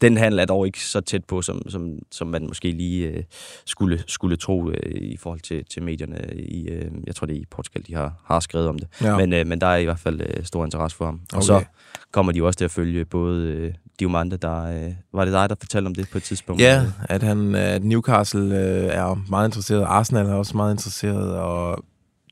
den 0.00 0.16
handel 0.16 0.38
er 0.38 0.44
dog 0.44 0.66
ikke 0.66 0.84
så 0.84 1.00
tæt 1.00 1.24
på, 1.24 1.42
som, 1.42 1.70
som, 1.70 1.98
som 2.10 2.26
man 2.26 2.46
måske 2.46 2.70
lige 2.70 3.06
øh, 3.06 3.22
skulle, 3.66 4.02
skulle 4.06 4.36
tro 4.36 4.70
øh, 4.70 4.76
i 4.94 5.16
forhold 5.16 5.40
til, 5.40 5.64
til 5.64 5.82
medierne. 5.82 6.34
I, 6.34 6.68
øh, 6.68 6.90
jeg 7.06 7.14
tror, 7.14 7.26
det 7.26 7.36
er 7.36 7.40
i 7.40 7.44
Portugal, 7.50 7.84
de 7.86 7.94
har, 7.94 8.12
har 8.24 8.40
skrevet 8.40 8.68
om 8.68 8.78
det. 8.78 8.88
Ja. 9.02 9.16
Men, 9.16 9.32
øh, 9.32 9.46
men 9.46 9.60
der 9.60 9.66
er 9.66 9.76
i 9.76 9.84
hvert 9.84 9.98
fald 9.98 10.20
øh, 10.20 10.44
stor 10.44 10.64
interesse 10.64 10.96
for 10.96 11.04
ham. 11.04 11.20
Og 11.32 11.36
Okay. 11.36 11.46
så 11.46 11.64
kommer 12.12 12.32
de 12.32 12.42
også 12.42 12.56
til 12.56 12.64
at 12.64 12.70
følge 12.70 13.04
både 13.04 13.46
øh, 13.46 13.74
Diomande, 14.00 14.36
der... 14.36 14.62
Øh, 14.62 14.92
var 15.12 15.24
det 15.24 15.32
dig, 15.34 15.48
der 15.48 15.54
fortalte 15.60 15.86
om 15.86 15.94
det 15.94 16.08
på 16.12 16.18
et 16.18 16.24
tidspunkt? 16.24 16.62
Ja, 16.62 16.86
at, 17.08 17.22
han, 17.22 17.54
at 17.54 17.84
Newcastle 17.84 18.58
øh, 18.58 18.84
er 18.84 19.24
meget 19.28 19.48
interesseret. 19.48 19.82
Arsenal 19.82 20.26
er 20.26 20.34
også 20.34 20.56
meget 20.56 20.72
interesseret. 20.72 21.36
Og 21.36 21.84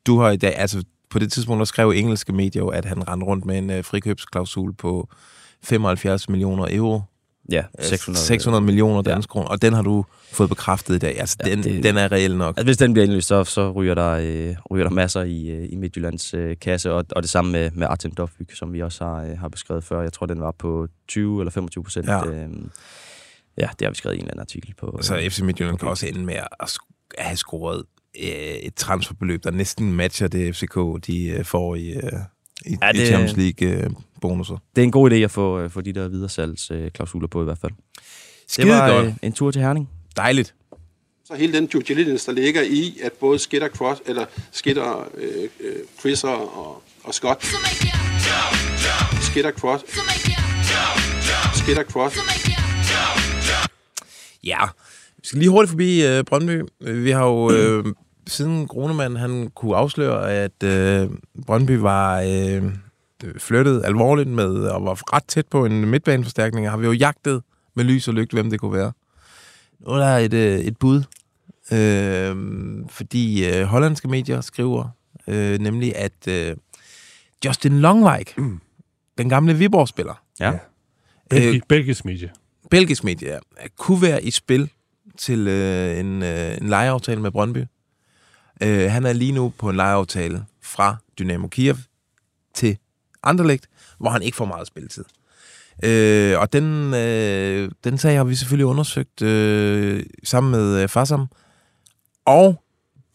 du 0.07 0.18
har 0.20 0.31
i 0.31 0.37
dag, 0.37 0.59
altså 0.59 0.85
på 1.11 1.18
det 1.18 1.33
tidspunkt, 1.33 1.59
der 1.59 1.64
skrev 1.64 1.92
engelske 1.96 2.33
medier 2.33 2.64
at 2.64 2.85
han 2.85 3.09
rendte 3.09 3.26
rundt 3.26 3.44
med 3.44 3.59
en 3.59 3.70
øh, 3.70 3.85
frikøbsklausul 3.85 4.74
på 4.74 5.09
75 5.62 6.29
millioner 6.29 6.66
euro. 6.70 7.00
Ja, 7.50 7.62
600, 7.80 7.88
600, 7.88 8.18
600 8.26 8.64
millioner 8.64 9.02
danske 9.02 9.30
kroner. 9.30 9.48
Og 9.48 9.62
den 9.62 9.72
har 9.72 9.82
du 9.82 10.04
fået 10.32 10.48
bekræftet 10.48 10.94
i 10.94 10.98
dag. 10.98 11.20
Altså, 11.20 11.37
Ja, 11.46 11.50
den, 11.50 11.62
det- 11.62 11.82
den 11.82 11.96
er 11.96 12.12
reel 12.12 12.37
nok. 12.37 12.56
Altså, 12.56 12.64
hvis 12.64 12.76
den 12.76 12.92
bliver 12.92 13.04
indløst, 13.04 13.28
så, 13.28 13.44
så 13.44 13.70
ryger, 13.70 13.94
der, 13.94 14.11
øh, 14.11 14.54
ryger 14.70 14.85
der 14.85 14.90
masser 14.94 15.22
i, 15.22 15.48
øh, 15.50 15.68
i 15.70 15.76
Midtjyllands 15.76 16.35
øh, 16.35 16.56
kasse, 16.61 16.92
og, 16.92 17.04
og 17.12 17.22
det 17.22 17.30
samme 17.30 17.52
med, 17.52 17.70
med 17.70 17.87
Artem 17.87 18.11
Dovbyk, 18.11 18.56
som 18.56 18.72
vi 18.72 18.82
også 18.82 19.04
har, 19.04 19.22
øh, 19.24 19.38
har 19.38 19.48
beskrevet 19.48 19.85
før. 19.85 20.02
Jeg 20.02 20.12
tror, 20.12 20.26
den 20.26 20.40
var 20.40 20.50
på 20.59 20.88
20 21.09 21.40
eller 21.40 21.50
25 21.50 21.85
procent. 21.85 22.06
Ja. 22.06 22.26
Øh, 22.26 22.48
ja, 23.59 23.68
det 23.78 23.82
har 23.87 23.88
vi 23.90 23.94
skrevet 23.96 24.14
i 24.14 24.18
en 24.18 24.24
eller 24.24 24.32
anden 24.32 24.40
artikel 24.40 24.74
på. 24.78 24.98
Så 25.02 25.16
øh, 25.16 25.30
FC 25.30 25.40
Midtjylland 25.40 25.78
kan 25.78 25.88
også 25.88 26.06
ende 26.06 26.24
med 26.24 26.35
at 26.35 26.48
at 26.61 26.72
have 27.18 27.37
scoret 27.37 27.82
øh, 28.22 28.28
et 28.28 28.74
transferbeløb, 28.74 29.44
der 29.44 29.50
næsten 29.50 29.92
matcher 29.92 30.28
det 30.28 30.56
FCK, 30.56 30.78
de 31.06 31.24
øh, 31.28 31.44
får 31.44 31.74
i, 31.74 31.88
øh, 31.88 32.12
i, 32.66 32.76
Ja, 32.83 32.92
det- 32.92 33.02
i 33.02 33.07
Champions 33.07 33.37
League 33.37 33.68
øh, 33.85 33.90
bonusser. 34.20 34.57
Det 34.76 34.83
er 34.83 34.85
en 34.85 34.90
god 34.90 35.11
idé 35.11 35.14
at 35.14 35.31
få, 35.31 35.59
øh, 35.61 35.70
få 35.70 35.81
de 35.81 35.92
der 35.92 36.09
videresalgsklausuler 36.09 37.29
på 37.29 37.40
i 37.40 37.44
hvert 37.44 37.59
fald. 37.59 37.72
Skide 38.48 38.66
det 38.66 38.74
var 38.76 38.90
godt. 38.92 39.07
øh, 39.07 39.12
en 39.22 39.33
tur 39.33 39.50
til 39.50 39.62
Herning. 39.62 39.88
Dejligt. 40.16 40.55
Så 41.24 41.35
hele 41.35 41.52
den 41.52 41.66
due 41.66 41.83
diligence, 41.83 42.26
der 42.26 42.33
ligger 42.33 42.62
i, 42.62 42.98
at 43.02 43.12
både 43.12 43.38
Skitter, 43.38 43.68
Cross, 43.68 44.02
eller 44.07 44.24
Skitter, 44.52 45.09
øh, 45.14 45.48
øh, 45.61 45.72
Chriser 46.00 46.29
og, 46.29 46.83
og 47.05 47.14
Scott, 47.14 47.44
Skitter, 49.22 49.50
Cross, 49.52 49.85
Skitter, 51.59 51.83
Cross, 51.85 52.16
Ja, 54.44 54.59
vi 55.16 55.22
skal 55.29 55.38
lige 55.38 55.50
hurtigt 55.50 55.70
forbi 55.70 56.07
øh, 56.07 56.24
Brøndby. 56.24 56.62
Vi 56.81 57.11
har 57.11 57.24
jo 57.26 57.50
øh, 57.57 57.85
siden 58.26 58.66
Grunemann 58.66 59.16
han 59.16 59.50
kunne 59.54 59.76
afsløre, 59.76 60.32
at 60.32 60.62
øh, 60.62 61.10
Brøndby 61.46 61.70
var 61.70 62.20
øh, 62.20 62.62
flyttet 63.38 63.82
alvorligt 63.84 64.28
med 64.28 64.54
og 64.54 64.84
var 64.84 65.14
ret 65.16 65.24
tæt 65.24 65.46
på 65.46 65.64
en 65.64 65.86
midtbaneforstærkning, 65.86 66.70
har 66.70 66.76
vi 66.76 66.86
jo 66.86 66.92
jagtet 66.92 67.42
med 67.74 67.84
lys 67.84 68.08
og 68.08 68.14
lygt, 68.14 68.32
hvem 68.32 68.50
det 68.50 68.60
kunne 68.60 68.72
være. 68.72 68.92
Nu 69.80 69.86
er 69.92 69.96
der 69.98 70.16
et, 70.16 70.34
øh, 70.34 70.58
et 70.58 70.76
bud, 70.76 71.02
øh, 71.72 72.36
fordi 72.88 73.46
øh, 73.48 73.64
hollandske 73.64 74.08
medier 74.08 74.40
skriver 74.40 74.88
øh, 75.28 75.58
nemlig, 75.58 75.96
at 75.96 76.28
øh, 76.28 76.56
Justin 77.44 77.80
Longwijk, 77.80 78.38
mm. 78.38 78.60
den 79.18 79.28
gamle 79.28 79.54
Viborg-spiller, 79.54 80.22
Ja. 80.40 80.52
Belgi, 81.30 81.60
belgisk 81.68 82.04
medie. 82.04 82.30
belgisk 82.70 83.04
medie, 83.04 83.28
ja, 83.32 83.38
kunne 83.76 84.02
være 84.02 84.24
i 84.24 84.30
spil 84.30 84.70
til 85.18 85.48
øh, 85.48 85.98
en, 85.98 86.22
øh, 86.22 86.56
en 86.56 86.68
lejeaftale 86.68 87.20
med 87.20 87.30
Brøndby. 87.30 87.64
Øh, 88.62 88.90
han 88.90 89.07
er 89.07 89.12
lige 89.12 89.33
nu 89.33 89.53
på 89.59 89.71
en 89.71 89.77
lejeaftale 89.77 90.45
fra 90.62 90.97
Dynamo 91.19 91.49
Kiev 91.49 91.77
til 92.55 92.79
Anderlecht, 93.23 93.69
hvor 93.99 94.11
han 94.11 94.23
ikke 94.23 94.37
får 94.37 94.45
meget 94.45 94.66
spilletid. 94.66 95.05
Øh, 95.83 96.38
og 96.38 96.53
den, 96.53 96.95
øh, 96.95 97.71
den 97.85 97.99
sag 97.99 98.16
har 98.16 98.25
vi 98.25 98.35
selvfølgelig 98.35 98.66
undersøgt 98.66 99.23
øh, 99.23 100.07
sammen 100.25 100.51
med 100.51 100.83
øh, 100.83 100.88
Fassam. 100.88 101.27
Og 102.25 102.62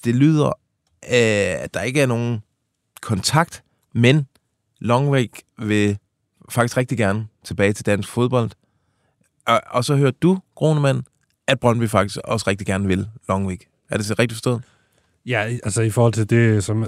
det 0.03 0.15
lyder, 0.15 0.47
øh, 0.47 1.63
at 1.63 1.73
der 1.73 1.81
ikke 1.81 2.01
er 2.01 2.05
nogen 2.05 2.43
kontakt, 3.01 3.63
men 3.93 4.27
Longwick 4.79 5.41
vil 5.57 5.97
faktisk 6.49 6.77
rigtig 6.77 6.97
gerne 6.97 7.27
tilbage 7.43 7.73
til 7.73 7.85
dansk 7.85 8.09
fodbold. 8.09 8.51
Og, 9.47 9.61
og 9.67 9.85
så 9.85 9.95
hører 9.95 10.11
du, 10.11 10.39
Gronemann, 10.55 11.03
at 11.47 11.59
Brøndby 11.59 11.89
faktisk 11.89 12.17
også 12.23 12.45
rigtig 12.47 12.67
gerne 12.67 12.87
vil 12.87 13.07
Longwick. 13.27 13.65
Er 13.89 13.97
det 13.97 14.05
så 14.05 14.15
rigtigt 14.19 14.35
forstået? 14.35 14.63
Ja, 15.25 15.57
altså 15.63 15.81
i 15.81 15.89
forhold 15.89 16.13
til 16.13 16.29
det, 16.29 16.63
som 16.63 16.85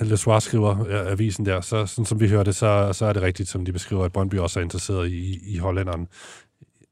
Le 0.00 0.16
Soir 0.16 0.38
skriver, 0.38 0.86
øh, 0.86 1.12
avisen 1.12 1.46
der, 1.46 1.60
så 1.60 1.86
sådan 1.86 2.04
som 2.04 2.20
vi 2.20 2.28
hører 2.28 2.42
det, 2.42 2.56
så, 2.56 2.92
så 2.92 3.06
er 3.06 3.12
det 3.12 3.22
rigtigt, 3.22 3.48
som 3.48 3.64
de 3.64 3.72
beskriver, 3.72 4.04
at 4.04 4.12
Brøndby 4.12 4.34
også 4.34 4.60
er 4.60 4.64
interesseret 4.64 5.08
i, 5.08 5.54
i 5.54 5.58
hollænderen. 5.58 6.08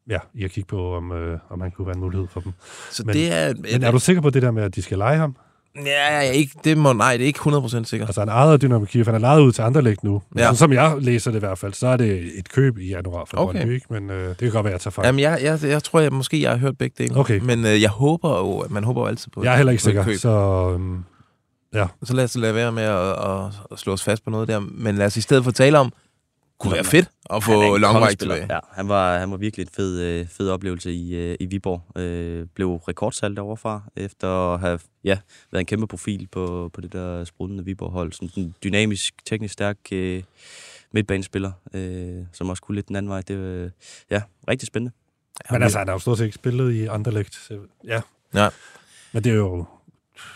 Ja, 0.09 0.19
i 0.35 0.45
at 0.45 0.51
kigge 0.51 0.69
på, 0.69 0.95
om, 0.95 1.13
øh, 1.13 1.39
om 1.51 1.61
han 1.61 1.71
kunne 1.71 1.87
være 1.87 1.97
en 1.97 2.01
mulighed 2.01 2.29
for 2.29 2.41
dem. 2.41 2.53
Så 2.91 3.03
men, 3.07 3.15
det 3.15 3.33
er... 3.33 3.55
men 3.73 3.83
er 3.83 3.91
du 3.91 3.99
sikker 3.99 4.23
på 4.23 4.31
det 4.31 4.43
der 4.43 4.51
med, 4.51 4.63
at 4.63 4.75
de 4.75 4.83
skal 4.83 4.99
lege 4.99 5.17
ham? 5.17 5.37
Ja, 5.85 6.21
ikke, 6.21 6.53
det 6.65 6.79
må, 6.79 6.93
nej, 6.93 7.17
det 7.17 7.23
er 7.23 7.27
ikke 7.27 7.41
100% 7.41 7.85
sikkert. 7.85 8.09
Altså 8.09 8.21
han 8.21 8.29
ejede 8.29 8.59
Dynamo 8.59 8.85
Kiev, 8.85 9.05
han 9.05 9.15
er 9.15 9.19
lejet 9.19 9.41
ud 9.41 9.53
til 9.53 9.63
Anderlecht 9.63 10.05
nu. 10.05 10.23
Men 10.31 10.39
Ja. 10.41 10.47
ja. 10.47 10.55
som 10.55 10.73
jeg 10.73 10.95
læser 11.01 11.31
det 11.31 11.39
i 11.39 11.41
hvert 11.41 11.59
fald, 11.59 11.73
så 11.73 11.87
er 11.87 11.97
det 11.97 12.39
et 12.39 12.53
køb 12.53 12.79
i 12.79 12.89
januar 12.89 13.25
for 13.25 13.37
Okay. 13.37 13.59
Brøndby, 13.59 13.75
ikke? 13.75 13.87
Men 13.91 14.11
øh, 14.11 14.29
det 14.29 14.39
kan 14.39 14.51
godt 14.51 14.65
være, 14.65 14.67
at 14.67 14.73
jeg 14.73 14.81
tager 14.81 14.91
fejl. 14.91 15.07
Jamen, 15.07 15.21
jeg, 15.21 15.39
jeg, 15.43 15.59
jeg 15.71 15.83
tror, 15.83 16.01
jeg 16.01 16.13
måske 16.13 16.43
jeg 16.43 16.51
har 16.51 16.59
hørt 16.59 16.79
begge 16.79 16.95
dele. 17.05 17.17
Okay. 17.21 17.41
Men 17.43 17.67
øh, 17.67 17.83
jeg 17.83 17.91
håber 17.91 18.39
jo, 18.39 18.65
man 18.71 18.85
håber 18.85 19.01
jo 19.01 19.07
altid 19.07 19.31
på 19.31 19.45
jeg 19.45 19.53
er 19.53 19.57
heller 19.57 19.71
ikke 19.73 19.83
sikker, 19.83 20.05
køb. 20.05 20.19
så 20.19 20.31
øhm, 20.75 21.05
ja. 21.75 21.87
Så 22.05 22.15
lad 22.15 22.25
os 22.25 22.37
lade 22.37 22.55
være 22.55 22.73
med 22.73 22.83
at, 22.83 23.09
at, 23.09 23.45
at 23.73 23.79
slå 23.79 23.93
os 23.93 24.03
fast 24.05 24.25
på 24.25 24.31
noget 24.31 24.49
der. 24.49 24.61
Men 24.61 24.95
lad 24.97 25.07
os 25.07 25.17
i 25.17 25.21
stedet 25.21 25.45
for 25.45 25.51
tale 25.51 25.79
om, 25.79 25.93
kunne 26.59 26.73
være 26.73 26.85
fedt 26.85 27.11
at 27.31 27.45
få 27.45 27.79
kongespiller. 27.79 28.35
tilbage. 28.35 28.55
Ja, 28.55 28.59
han 28.73 28.89
var, 28.89 29.19
han 29.19 29.31
var 29.31 29.37
virkelig 29.37 29.65
en 29.65 29.71
fed, 29.77 30.01
øh, 30.01 30.29
fed 30.29 30.51
oplevelse 30.51 30.93
i, 30.93 31.15
øh, 31.15 31.37
i 31.41 31.47
Viborg. 31.47 32.01
Øh, 32.01 32.47
blev 32.55 32.75
rekordsalg 32.75 33.37
derovre 33.37 33.57
fra, 33.57 33.83
efter 33.97 34.55
at 34.55 34.61
have 34.61 34.79
ja, 35.05 35.19
været 35.53 35.61
en 35.61 35.67
kæmpe 35.67 35.87
profil 35.87 36.29
på, 36.33 36.71
på 36.73 36.81
det 36.81 36.93
der 36.93 37.25
sprudende 37.25 37.65
Viborg-hold. 37.65 38.13
Sådan 38.13 38.31
en 38.37 38.55
dynamisk, 38.65 39.15
teknisk 39.27 39.53
stærk 39.53 39.77
øh, 39.93 40.23
midtbanespiller, 40.93 41.53
øh, 41.75 42.25
som 42.33 42.51
også 42.51 42.63
kunne 42.63 42.75
lidt 42.75 42.89
den 42.89 42.97
anden 42.97 43.11
vej. 43.11 43.21
Det 43.21 43.39
var 43.39 43.45
øh, 43.45 43.71
ja, 44.11 44.23
rigtig 44.49 44.67
spændende. 44.67 44.95
Men 45.51 45.63
altså, 45.63 45.79
han 45.79 45.89
har 45.89 45.95
jo 45.95 45.99
stort 45.99 46.19
set 46.19 46.25
ikke 46.25 46.35
spillet 46.35 46.73
i 46.73 46.87
Anderlecht. 46.87 47.51
Ja. 47.85 48.01
Ja. 48.35 48.49
Men 49.13 49.25
det 49.25 49.33
er 49.33 49.37
jo 49.37 49.67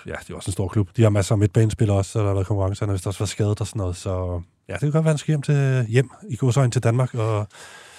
ja, 0.07 0.15
det 0.27 0.31
er 0.31 0.35
også 0.37 0.49
en 0.49 0.53
stor 0.53 0.69
klub. 0.69 0.97
De 0.97 1.03
har 1.03 1.11
masser 1.11 1.35
af 1.35 1.39
midtbanespillere 1.39 1.97
også, 1.97 2.11
så 2.11 2.19
der 2.19 2.27
har 2.27 2.35
været 2.35 2.47
konkurrence. 2.47 2.81
Han 2.83 2.89
har 2.89 2.95
vist 2.95 3.07
også 3.07 3.19
været 3.19 3.29
skadet 3.29 3.61
og 3.61 3.67
sådan 3.67 3.79
noget. 3.81 3.97
Så 3.97 4.43
ja, 4.71 4.75
det 4.75 4.81
kan 4.81 4.91
godt 4.91 5.05
være, 5.05 5.13
han 5.13 5.19
skal 5.19 5.33
hjem, 5.33 5.43
til, 5.43 5.87
hjem 5.89 6.11
i 6.29 6.37
godsøjne 6.37 6.71
til 6.71 6.83
Danmark 6.83 7.15
og 7.15 7.49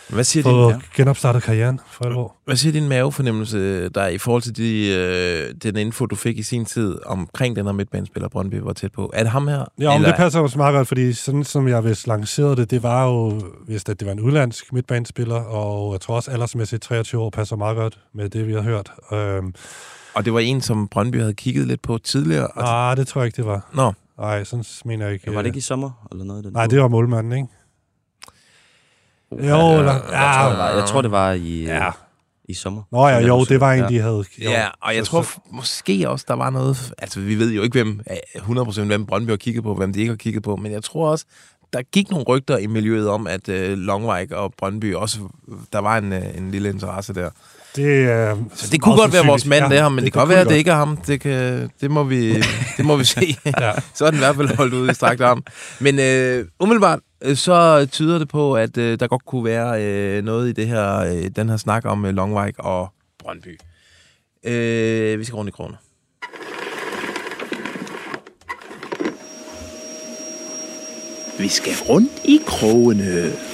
Hvad 0.10 0.24
siger 0.24 0.44
få 0.44 0.72
din, 0.72 0.80
ja. 0.80 0.80
genopstartet 0.96 1.44
karrieren 1.44 1.80
for 1.92 2.06
alvor. 2.06 2.36
Hvad 2.46 2.56
siger 2.56 2.72
din 2.74 2.90
mavefornemmelse 2.90 3.90
der 3.90 4.08
i 4.08 4.18
forhold 4.18 4.42
til 4.42 4.58
de, 4.58 4.88
øh, 4.88 5.56
den 5.64 5.78
info, 5.78 6.06
du 6.06 6.16
fik 6.16 6.38
i 6.38 6.44
sin 6.44 6.66
tid 6.66 7.00
omkring 7.06 7.56
den 7.56 7.66
her 7.66 7.74
midtbanespiller, 7.74 8.30
Brøndby 8.30 8.56
var 8.56 8.74
tæt 8.74 8.92
på? 8.92 9.12
Er 9.14 9.24
det 9.24 9.32
ham 9.32 9.48
her? 9.48 9.66
Ja, 9.80 9.90
om 9.96 10.04
det 10.04 10.16
passer 10.16 10.40
jo 10.40 10.50
meget 10.56 10.74
godt, 10.74 10.88
fordi 10.88 11.14
sådan 11.14 11.44
som 11.44 11.68
jeg 11.68 11.86
vist 11.86 12.08
lancerede 12.08 12.56
det, 12.56 12.72
det 12.72 12.84
var 12.84 13.06
jo, 13.06 13.42
hvis 13.68 13.84
det, 13.84 14.00
det 14.00 14.06
var 14.06 14.12
en 14.12 14.20
udlandsk 14.20 14.74
midtbanespiller, 14.74 15.36
og 15.36 15.94
jeg 15.94 16.02
tror 16.02 16.16
også 16.16 16.32
aldersmæssigt 16.32 16.84
23 16.84 17.22
år 17.22 17.30
passer 17.30 17.56
meget 17.56 17.78
godt 17.78 18.00
med 18.14 18.30
det, 18.30 18.48
vi 18.48 18.54
har 18.54 18.62
hørt. 18.62 18.92
Øhm, 19.14 19.54
Og 20.14 20.26
det 20.26 20.34
var 20.34 20.40
en, 20.40 20.62
som 20.62 20.88
Brøndby 20.88 21.20
havde 21.20 21.34
kigget 21.34 21.68
lidt 21.68 21.82
på 21.82 21.98
tidligere? 21.98 22.48
Nej, 22.58 22.96
det 22.96 23.08
tror 23.08 23.22
jeg 23.22 23.26
ikke, 23.26 23.38
det 23.38 23.46
var. 23.46 23.70
Nå. 23.74 23.94
Nej, 24.20 24.44
sådan 24.44 24.66
mener 24.86 25.06
jeg 25.06 25.14
ikke. 25.14 25.26
Ja, 25.30 25.36
var 25.36 25.42
det 25.42 25.48
ikke 25.50 25.58
i 25.58 25.62
sommer? 25.62 26.08
Eller 26.12 26.24
noget, 26.26 26.44
den 26.44 26.54
Nej, 26.54 26.68
det 26.68 26.82
var 26.82 26.88
målmanden, 26.88 27.32
ikke? 27.34 27.48
Jo, 29.32 29.38
Ja, 29.38 29.78
eller... 29.80 29.94
jeg, 29.94 30.34
tror, 30.36 30.50
det 30.50 30.58
var, 30.58 30.70
jeg 30.70 30.86
tror, 30.88 31.02
det 31.02 31.12
var 31.12 31.32
i, 31.32 31.64
Ja. 31.64 31.84
ja. 31.86 31.92
i 32.46 32.54
sommer. 32.54 32.84
Nå 32.92 33.08
ja, 33.08 33.20
jo, 33.20 33.44
det 33.46 33.60
var 33.60 33.74
en, 33.74 33.80
Ja. 33.80 33.88
de 33.88 34.00
havde... 34.00 34.24
Jo. 34.44 34.50
Ja, 34.50 34.68
og 34.82 34.96
jeg 34.96 35.06
Så- 35.06 35.12
tror 35.12 35.22
så- 35.22 35.40
måske 35.52 36.10
også, 36.10 36.26
der 36.28 36.34
var 36.34 36.50
noget... 36.50 36.94
Altså, 36.98 37.20
vi 37.20 37.36
ved 37.36 37.52
jo 37.52 37.62
ikke, 37.62 37.84
hvem 37.84 38.00
øh, 38.12 38.42
100% 38.42 38.82
hvem 38.86 39.06
Brøndby 39.06 39.30
har 39.30 39.38
kigget 39.38 39.64
på, 39.64 39.76
hvem 39.76 39.94
de 39.94 40.00
ikke 40.00 40.12
har 40.12 40.18
kigget 40.18 40.44
på, 40.44 40.56
men 40.56 40.72
jeg 40.72 40.84
tror 40.84 41.10
også, 41.10 41.26
der 41.74 41.82
gik 41.82 42.10
nogle 42.10 42.26
rygter 42.26 42.58
i 42.58 42.68
miljøet 42.68 43.10
om, 43.10 43.28
at 43.28 43.50
øh, 43.50 43.78
Longwijk 43.78 44.32
og 44.32 44.54
Brøndby 44.58 44.96
også... 44.96 45.20
Der 45.74 45.80
var 45.80 45.98
en, 45.98 46.14
øh, 46.14 46.38
en 46.38 46.52
lille 46.52 46.70
interesse 46.70 47.14
der. 47.14 47.30
Det, 47.76 48.04
er 48.04 48.38
Så 48.56 48.68
det 48.72 48.82
kunne 48.82 48.96
godt 48.96 49.14
være 49.14 49.26
vores 49.26 49.46
mand 49.46 49.74
ja, 49.74 49.78
der, 49.78 49.90
men 49.90 49.98
det, 49.98 50.04
det 50.06 50.14
kan 50.14 50.30
være, 50.30 50.42
at 50.42 50.48
det 50.48 50.56
ikke 50.56 50.72
er 50.72 50.76
ham. 50.76 50.98
Det, 50.98 51.22
kan, 51.22 51.70
det, 51.82 51.92
må, 51.92 52.04
vi, 52.04 52.34
det 52.78 52.86
må 52.86 52.96
vi 52.96 53.04
se. 53.04 53.36
Ja. 53.62 53.72
Så 53.94 54.06
er 54.06 54.10
den 54.10 54.18
i 54.18 54.24
hvert 54.24 54.36
fald 54.36 54.56
holdt 54.56 54.74
ude 54.74 54.92
i 54.92 54.94
strakt 54.94 55.22
arm. 55.22 55.44
Men 55.80 56.00
øh, 56.00 56.46
umiddelbart, 56.60 57.00
øh, 57.22 57.36
så 57.36 57.88
tyder 57.92 58.20
det 58.20 58.28
på, 58.28 58.54
at 58.54 58.78
øh, 58.78 59.00
der 59.00 59.08
godt 59.08 59.26
kunne 59.26 59.46
være 59.46 59.84
øh, 59.84 60.24
noget 60.24 60.50
i 60.50 60.52
det 60.52 60.68
her, 60.68 60.98
øh, 60.98 61.30
den 61.36 61.50
her 61.50 61.58
snak 61.58 61.86
om 61.86 62.06
øh, 62.06 62.14
Longvik 62.14 62.56
og 62.58 62.94
Brøndby. 63.20 63.60
Øh, 64.46 65.20
vi 65.20 65.24
skal 65.24 65.36
rundt 65.36 65.50
i 65.50 65.52
kroner. 65.52 65.78
Vi 71.40 71.48
skal 71.48 71.74
rundt 71.90 72.12
i 72.24 72.40
krogene. 72.48 73.51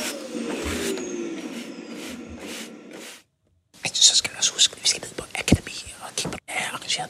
Så 4.01 4.15
skal 4.15 4.31
vi 4.31 4.35
også 4.37 4.53
huske, 4.53 4.73
at 4.75 4.83
vi 4.83 4.87
skal 4.87 5.01
ned 5.01 5.09
på 5.17 5.23
akademi 5.35 5.93
og 6.01 6.15
kigge 6.15 6.31
på 6.31 6.37
det 6.47 6.53
her 6.55 6.73
arrangeret 6.73 7.09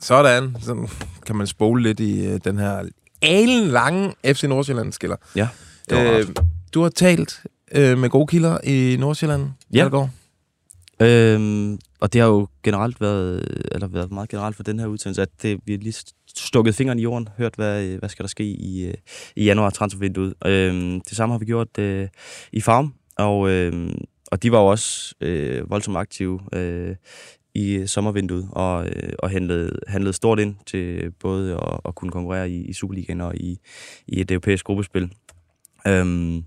Sådan. 0.00 0.56
Så 0.60 0.88
kan 1.26 1.36
man 1.36 1.46
spole 1.46 1.82
lidt 1.82 2.00
i 2.00 2.26
øh, 2.26 2.40
den 2.44 2.58
her 2.58 2.84
alen 3.22 3.68
lange 3.68 4.14
FC 4.24 4.42
Nordsjælland-skiller. 4.42 5.16
Ja, 5.36 5.48
det 5.90 5.98
var 5.98 6.04
øh, 6.04 6.26
rart. 6.26 6.44
Du 6.74 6.82
har 6.82 6.88
talt 6.88 7.42
øh, 7.72 7.98
med 7.98 8.10
gode 8.10 8.26
kilder 8.26 8.58
i 8.64 8.96
Nordsjælland. 9.00 9.48
Ja. 9.72 9.88
går. 9.88 10.10
Øhm, 11.02 11.78
og 12.00 12.12
det 12.12 12.20
har 12.20 12.28
jo 12.28 12.48
generelt 12.62 13.00
været, 13.00 13.44
eller 13.72 13.86
været 13.86 14.12
meget 14.12 14.28
generelt 14.28 14.56
for 14.56 14.62
den 14.62 14.78
her 14.78 14.86
udsendelse, 14.86 15.22
at 15.22 15.28
det, 15.42 15.60
vi 15.64 15.72
har 15.72 15.78
lige 15.78 15.94
stukket 16.36 16.74
fingeren 16.74 16.98
i 16.98 17.02
jorden, 17.02 17.28
hørt, 17.38 17.54
hvad, 17.54 17.86
hvad 17.86 18.08
skal 18.08 18.22
der 18.22 18.28
ske 18.28 18.44
i, 18.44 18.86
øh, 18.86 18.94
i 19.36 19.44
januar 19.44 19.70
transfervinduet. 19.70 20.34
Øhm, 20.46 21.00
det 21.00 21.16
samme 21.16 21.32
har 21.32 21.38
vi 21.38 21.44
gjort 21.44 21.78
øh, 21.78 22.08
i 22.52 22.60
Farm, 22.60 22.94
og, 23.18 23.50
øh, 23.50 23.90
og 24.30 24.42
de 24.42 24.52
var 24.52 24.58
jo 24.58 24.66
også 24.66 25.14
øh, 25.20 25.70
voldsomt 25.70 25.96
aktive 25.96 26.40
øh, 26.52 26.96
i 27.54 27.86
sommervinduet, 27.86 28.48
og, 28.52 28.86
øh, 28.86 29.12
og 29.18 29.30
handlede, 29.30 29.78
handlede 29.86 30.12
stort 30.12 30.40
ind 30.40 30.56
til 30.66 31.10
både 31.20 31.54
at, 31.54 31.80
at 31.84 31.94
kunne 31.94 32.10
konkurrere 32.10 32.50
i, 32.50 32.64
i 32.64 32.72
Superligaen 32.72 33.20
og 33.20 33.36
i, 33.36 33.58
i 34.06 34.20
et 34.20 34.30
europæisk 34.30 34.64
gruppespil. 34.64 35.12
Øhm, 35.86 36.44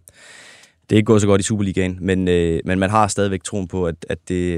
det 0.89 0.95
er 0.95 0.97
ikke 0.97 1.05
gået 1.05 1.21
så 1.21 1.27
godt 1.27 1.41
i 1.41 1.43
Superligaen, 1.43 1.97
men, 2.01 2.27
øh, 2.27 2.59
men 2.65 2.79
man 2.79 2.89
har 2.89 3.07
stadigvæk 3.07 3.43
troen 3.43 3.67
på, 3.67 3.87
at, 3.87 4.05
at, 4.09 4.29
det, 4.29 4.57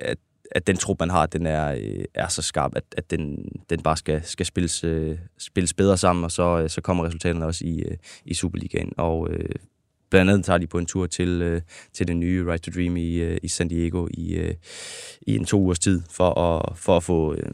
at, 0.00 0.18
at 0.50 0.66
den 0.66 0.76
trup, 0.76 1.00
man 1.00 1.10
har, 1.10 1.26
den 1.26 1.46
er, 1.46 1.74
øh, 1.74 2.04
er 2.14 2.28
så 2.28 2.42
skarp, 2.42 2.72
at, 2.76 2.84
at 2.96 3.10
den, 3.10 3.48
den 3.70 3.82
bare 3.82 3.96
skal, 3.96 4.20
skal 4.24 4.46
spilles, 4.46 4.84
øh, 4.84 5.18
spilles 5.38 5.74
bedre 5.74 5.96
sammen, 5.96 6.24
og 6.24 6.30
så, 6.30 6.60
øh, 6.60 6.70
så 6.70 6.80
kommer 6.80 7.04
resultaterne 7.04 7.46
også 7.46 7.64
i, 7.64 7.82
øh, 7.82 7.96
i 8.24 8.34
Superligaen. 8.34 8.92
Og 8.96 9.30
øh, 9.30 9.54
blandt 10.10 10.30
andet 10.30 10.44
tager 10.44 10.58
de 10.58 10.66
på 10.66 10.78
en 10.78 10.86
tur 10.86 11.06
til, 11.06 11.28
øh, 11.42 11.60
til 11.92 12.08
den 12.08 12.20
nye 12.20 12.44
Right 12.50 12.62
to 12.62 12.70
Dream 12.74 12.96
i, 12.96 13.14
øh, 13.14 13.38
i 13.42 13.48
San 13.48 13.68
Diego 13.68 14.06
i, 14.10 14.34
øh, 14.34 14.54
i 15.26 15.36
en 15.36 15.44
to 15.44 15.60
ugers 15.60 15.78
tid, 15.78 16.02
for 16.10 16.38
at, 16.38 16.78
for 16.78 16.96
at 16.96 17.02
få... 17.02 17.34
Øh, 17.34 17.52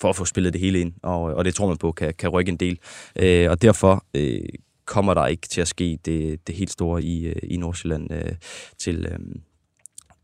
for 0.00 0.08
at 0.08 0.16
få 0.16 0.24
spillet 0.24 0.52
det 0.52 0.60
hele 0.60 0.80
ind, 0.80 0.92
og, 1.02 1.30
øh, 1.30 1.36
og 1.36 1.44
det 1.44 1.54
tror 1.54 1.68
man 1.68 1.76
på 1.76 1.92
kan, 1.92 2.14
kan 2.18 2.28
rykke 2.28 2.50
en 2.50 2.56
del. 2.56 2.78
Øh, 3.18 3.50
og 3.50 3.62
derfor 3.62 4.04
øh, 4.14 4.40
kommer 4.84 5.14
der 5.14 5.26
ikke 5.26 5.48
til 5.48 5.60
at 5.60 5.68
ske 5.68 5.98
det, 6.04 6.46
det 6.46 6.54
helt 6.54 6.70
store 6.70 7.02
i, 7.02 7.26
øh, 7.26 7.36
i 7.42 7.56
Nordsjælland 7.56 8.12
øh, 8.12 8.32
til, 8.78 9.06
øh, 9.06 9.18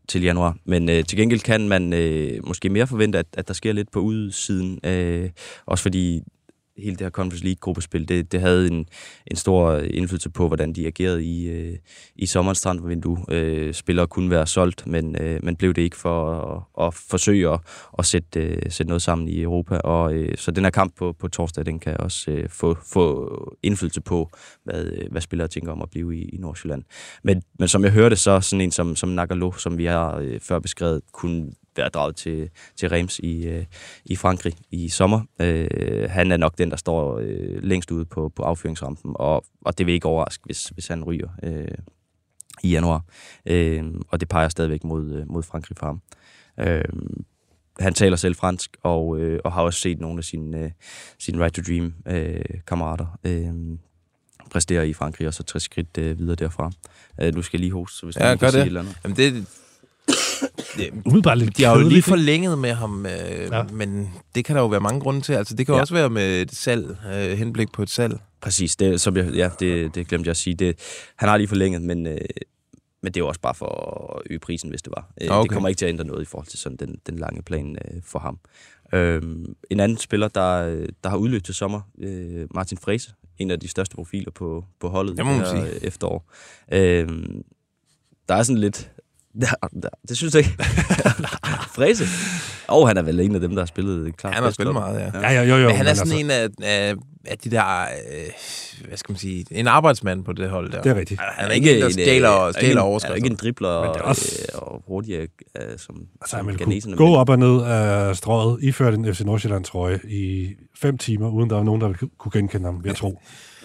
til 0.07 0.21
januar. 0.21 0.57
Men 0.65 0.89
øh, 0.89 1.05
til 1.05 1.17
gengæld 1.17 1.39
kan 1.39 1.67
man 1.67 1.93
øh, 1.93 2.47
måske 2.47 2.69
mere 2.69 2.87
forvente, 2.87 3.19
at, 3.19 3.25
at 3.33 3.47
der 3.47 3.53
sker 3.53 3.73
lidt 3.73 3.91
på 3.91 3.99
udsiden. 3.99 4.79
Øh, 4.83 5.29
også 5.65 5.81
fordi 5.81 6.21
hele 6.77 6.95
det 6.95 7.01
her 7.01 7.09
Conference 7.09 7.43
League-gruppespil, 7.43 8.07
det, 8.09 8.31
det 8.31 8.41
havde 8.41 8.67
en, 8.67 8.85
en 9.27 9.35
stor 9.35 9.77
indflydelse 9.77 10.29
på, 10.29 10.47
hvordan 10.47 10.73
de 10.73 10.87
agerede 10.87 11.23
i, 11.23 11.49
øh, 11.49 11.77
i 12.15 12.25
sommerens 12.25 12.57
strandvindue. 12.57 13.17
Øh, 13.29 13.73
spillere 13.73 14.07
kunne 14.07 14.29
være 14.29 14.47
solgt, 14.47 14.87
men, 14.87 15.15
øh, 15.21 15.39
men 15.43 15.55
blev 15.55 15.73
det 15.73 15.81
ikke 15.81 15.97
for 15.97 16.31
at, 16.31 16.87
at 16.87 16.93
forsøge 16.93 17.49
at, 17.49 17.59
at 17.99 18.05
sætte, 18.05 18.39
øh, 18.39 18.61
sætte 18.69 18.87
noget 18.87 19.01
sammen 19.01 19.27
i 19.27 19.41
Europa. 19.41 19.77
Og, 19.77 20.13
øh, 20.13 20.37
så 20.37 20.51
den 20.51 20.63
her 20.63 20.71
kamp 20.71 20.95
på, 20.97 21.15
på 21.19 21.27
torsdag, 21.27 21.65
den 21.65 21.79
kan 21.79 21.97
også 21.99 22.31
øh, 22.31 22.49
få, 22.49 22.77
få 22.93 23.57
indflydelse 23.63 24.01
på, 24.01 24.29
hvad, 24.63 24.85
øh, 24.85 25.11
hvad 25.11 25.21
spillere 25.21 25.47
tænker 25.47 25.71
om 25.71 25.81
at 25.81 25.89
blive 25.89 26.15
i, 26.15 26.21
i 26.21 26.37
Nordsjælland. 26.37 26.83
Men, 27.23 27.41
men 27.59 27.67
som 27.67 27.83
jeg 27.83 27.91
hørte, 27.91 28.15
så 28.15 28.41
sådan 28.41 28.61
en 28.61 28.71
som, 28.71 28.95
som 28.95 29.09
Nagalo, 29.09 29.51
som 29.51 29.77
vi 29.77 29.85
har 29.85 30.17
øh, 30.17 30.39
før 30.39 30.59
beskrevet, 30.59 31.01
kunne 31.11 31.51
være 31.75 31.89
draget 31.89 32.15
til, 32.15 32.49
til 32.75 32.89
Reims 32.89 33.19
i, 33.19 33.45
øh, 33.47 33.65
i 34.05 34.15
Frankrig 34.15 34.53
i 34.71 34.89
sommer. 34.89 35.21
Øh, 35.39 36.09
han 36.09 36.31
er 36.31 36.37
nok 36.37 36.57
den, 36.57 36.69
der 36.71 36.77
står 36.77 37.19
øh, 37.23 37.63
længst 37.63 37.91
ude 37.91 38.05
på, 38.05 38.29
på 38.35 38.43
affyringsrampen, 38.43 39.11
og, 39.15 39.45
og 39.65 39.77
det 39.77 39.85
vil 39.85 39.93
ikke 39.93 40.07
overraske, 40.07 40.43
hvis, 40.45 40.65
hvis 40.67 40.87
han 40.87 41.03
ryger 41.03 41.29
øh, 41.43 41.67
i 42.63 42.69
januar. 42.69 43.03
Øh, 43.45 43.83
og 44.07 44.19
det 44.19 44.29
peger 44.29 44.49
stadigvæk 44.49 44.83
mod, 44.83 45.11
øh, 45.11 45.31
mod 45.31 45.43
Frankrig 45.43 45.77
for 45.77 45.85
ham. 45.85 46.01
Øh, 46.59 46.83
han 47.79 47.93
taler 47.93 48.17
selv 48.17 48.35
fransk, 48.35 48.77
og, 48.83 49.19
øh, 49.19 49.39
og 49.43 49.51
har 49.51 49.61
også 49.61 49.79
set 49.79 49.99
nogle 49.99 50.17
af 50.17 50.23
sine, 50.23 50.59
øh, 50.63 50.71
sine 51.19 51.43
Right 51.43 51.55
to 51.55 51.61
Dream-kammerater 51.61 53.19
øh, 53.23 53.53
præstere 54.51 54.89
i 54.89 54.93
Frankrig, 54.93 55.27
og 55.27 55.33
så 55.33 55.43
tre 55.43 55.59
skridt 55.59 55.97
øh, 55.97 56.19
videre 56.19 56.35
derfra. 56.35 56.71
Øh, 57.21 57.33
du 57.33 57.41
skal 57.41 57.59
lige 57.59 57.71
hoste, 57.71 57.97
så 57.97 58.05
hvis 58.05 58.15
du 58.15 58.23
Ja, 58.23 58.29
gør 58.29 58.35
kan 58.35 58.51
sige 58.51 58.59
det. 58.59 58.63
et 58.63 58.67
eller 58.67 58.79
andet. 58.81 58.97
Jamen, 59.03 59.17
det, 59.17 59.45
Umiddelbart 61.05 61.37
lidt 61.37 61.57
de 61.57 61.63
har 61.63 61.79
jo 61.79 61.87
lige 61.89 62.01
forlænget 62.01 62.57
med 62.57 62.73
ham, 62.73 63.05
øh, 63.05 63.11
ja. 63.51 63.63
Men 63.63 64.09
det 64.35 64.45
kan 64.45 64.55
der 64.55 64.61
jo 64.61 64.67
være 64.67 64.79
mange 64.79 64.99
grunde 64.99 65.21
til. 65.21 65.33
Altså, 65.33 65.55
det 65.55 65.65
kan 65.65 65.75
ja. 65.75 65.81
Også 65.81 65.93
være 65.93 66.09
med 66.09 66.41
et 66.41 66.51
salg, 66.55 66.97
øh, 67.13 67.37
henblik 67.37 67.71
på 67.71 67.81
et 67.83 67.89
salg. 67.89 68.19
Præcis, 68.41 68.75
det, 68.75 69.01
som 69.01 69.17
jeg, 69.17 69.31
ja, 69.33 69.49
det, 69.59 69.95
det 69.95 70.07
glemte 70.07 70.27
jeg 70.27 70.31
at 70.31 70.37
sige. 70.37 70.53
Det, 70.53 70.79
han 71.15 71.29
har 71.29 71.37
lige 71.37 71.47
forlænget, 71.47 71.81
men, 71.81 72.07
øh, 72.07 72.17
men 73.03 73.13
det 73.13 73.17
er 73.17 73.23
jo 73.23 73.27
også 73.27 73.39
bare 73.41 73.55
for 73.55 74.15
at 74.15 74.21
øge 74.29 74.39
prisen, 74.39 74.69
hvis 74.69 74.81
det 74.81 74.93
var. 74.97 75.11
Øh, 75.21 75.29
Okay. 75.31 75.43
Det 75.43 75.51
kommer 75.51 75.69
ikke 75.69 75.79
til 75.79 75.85
at 75.85 75.89
ændre 75.89 76.05
noget 76.05 76.21
i 76.21 76.25
forhold 76.25 76.47
til 76.47 76.59
sådan 76.59 76.75
den, 76.77 76.95
den 77.07 77.15
lange 77.19 77.41
plan 77.41 77.77
øh, 77.91 78.01
for 78.05 78.19
ham. 78.19 78.39
Øhm, 78.93 79.45
en 79.69 79.79
anden 79.79 79.97
spiller, 79.97 80.27
der, 80.27 80.61
der 81.03 81.09
har 81.09 81.17
udløbet 81.17 81.45
til 81.45 81.55
sommer, 81.55 81.81
øh, 81.99 82.47
Martin 82.55 82.77
Frese, 82.77 83.11
en 83.37 83.51
af 83.51 83.59
de 83.59 83.67
største 83.67 83.95
profiler 83.95 84.31
på, 84.31 84.65
på 84.79 84.89
holdet 84.89 85.17
Det 85.17 85.25
her 85.25 85.45
sige. 85.45 85.61
øh, 85.63 85.81
efterår. 85.81 86.31
Øhm, 86.73 87.41
der 88.29 88.35
er 88.35 88.43
sådan 88.43 88.59
lidt... 88.59 88.91
Der, 89.41 89.89
det 90.09 90.17
synes 90.17 90.33
jeg 90.35 90.39
ikke. 90.39 90.55
Frese. 91.75 92.03
Og 92.67 92.87
han 92.87 92.97
er 92.97 93.01
vel 93.01 93.19
en 93.19 93.35
af 93.35 93.41
dem, 93.41 93.51
der 93.51 93.59
har 93.59 93.65
spillet 93.65 94.17
klart 94.17 94.33
Han 94.33 94.43
har 94.43 94.51
spillet 94.51 94.73
meget, 94.73 94.99
ja. 94.99 95.19
Ja, 95.21 95.31
ja, 95.31 95.41
jo, 95.43 95.55
jo. 95.55 95.67
men 95.67 95.77
han 95.77 95.87
er 95.87 95.93
sådan 95.93 96.11
altså, 96.13 96.25
en 96.25 96.31
af, 96.63 96.89
af, 96.89 96.95
af 97.25 97.37
de 97.37 97.51
der, 97.51 97.81
øh, 97.81 98.87
hvad 98.87 98.97
skal 98.97 99.11
man 99.13 99.17
sige, 99.19 99.45
en 99.51 99.67
arbejdsmand 99.67 100.23
på 100.23 100.33
det 100.33 100.49
hold 100.49 100.71
der. 100.71 100.81
Det 100.81 100.89
er 100.91 100.95
rigtigt. 100.95 101.21
Han 101.21 101.47
er 101.49 101.53
ikke 101.53 101.73
en, 101.75 101.79
der 101.81 101.87
øh, 101.87 101.91
stjæler, 101.93 102.29
er 102.29 102.51
stjæler 102.51 102.71
en- 102.71 102.77
overskrifter. 102.77 103.13
Han 103.13 103.21
er 103.21 103.25
ikke 103.25 103.33
en 103.33 103.35
dribler 103.41 103.81
Men 103.81 103.89
det 103.89 103.97
er 103.97 104.01
og, 104.01 104.07
også- 104.09 104.45
øh, 104.53 104.61
og 104.61 104.83
hurtig, 104.87 105.13
øh, 105.15 105.27
som, 105.77 105.95
Altså, 106.21 106.37
som 106.37 106.45
kunne 106.95 106.95
gå 106.97 107.15
op 107.15 107.29
og 107.29 107.39
ned 107.39 107.61
af 107.63 108.15
strøget, 108.15 108.59
iført 108.63 108.93
en 108.93 109.15
FC 109.15 109.21
Nordsjælland 109.21 109.63
trøje 109.65 109.99
i 110.03 110.49
fem 110.81 110.97
timer, 110.97 111.29
uden 111.29 111.49
der 111.49 111.55
var 111.55 111.63
nogen, 111.63 111.81
der 111.81 111.93
kunne 112.17 112.31
genkende 112.31 112.65
ham, 112.65 112.81
jeg 112.85 112.95
tro. 112.95 113.19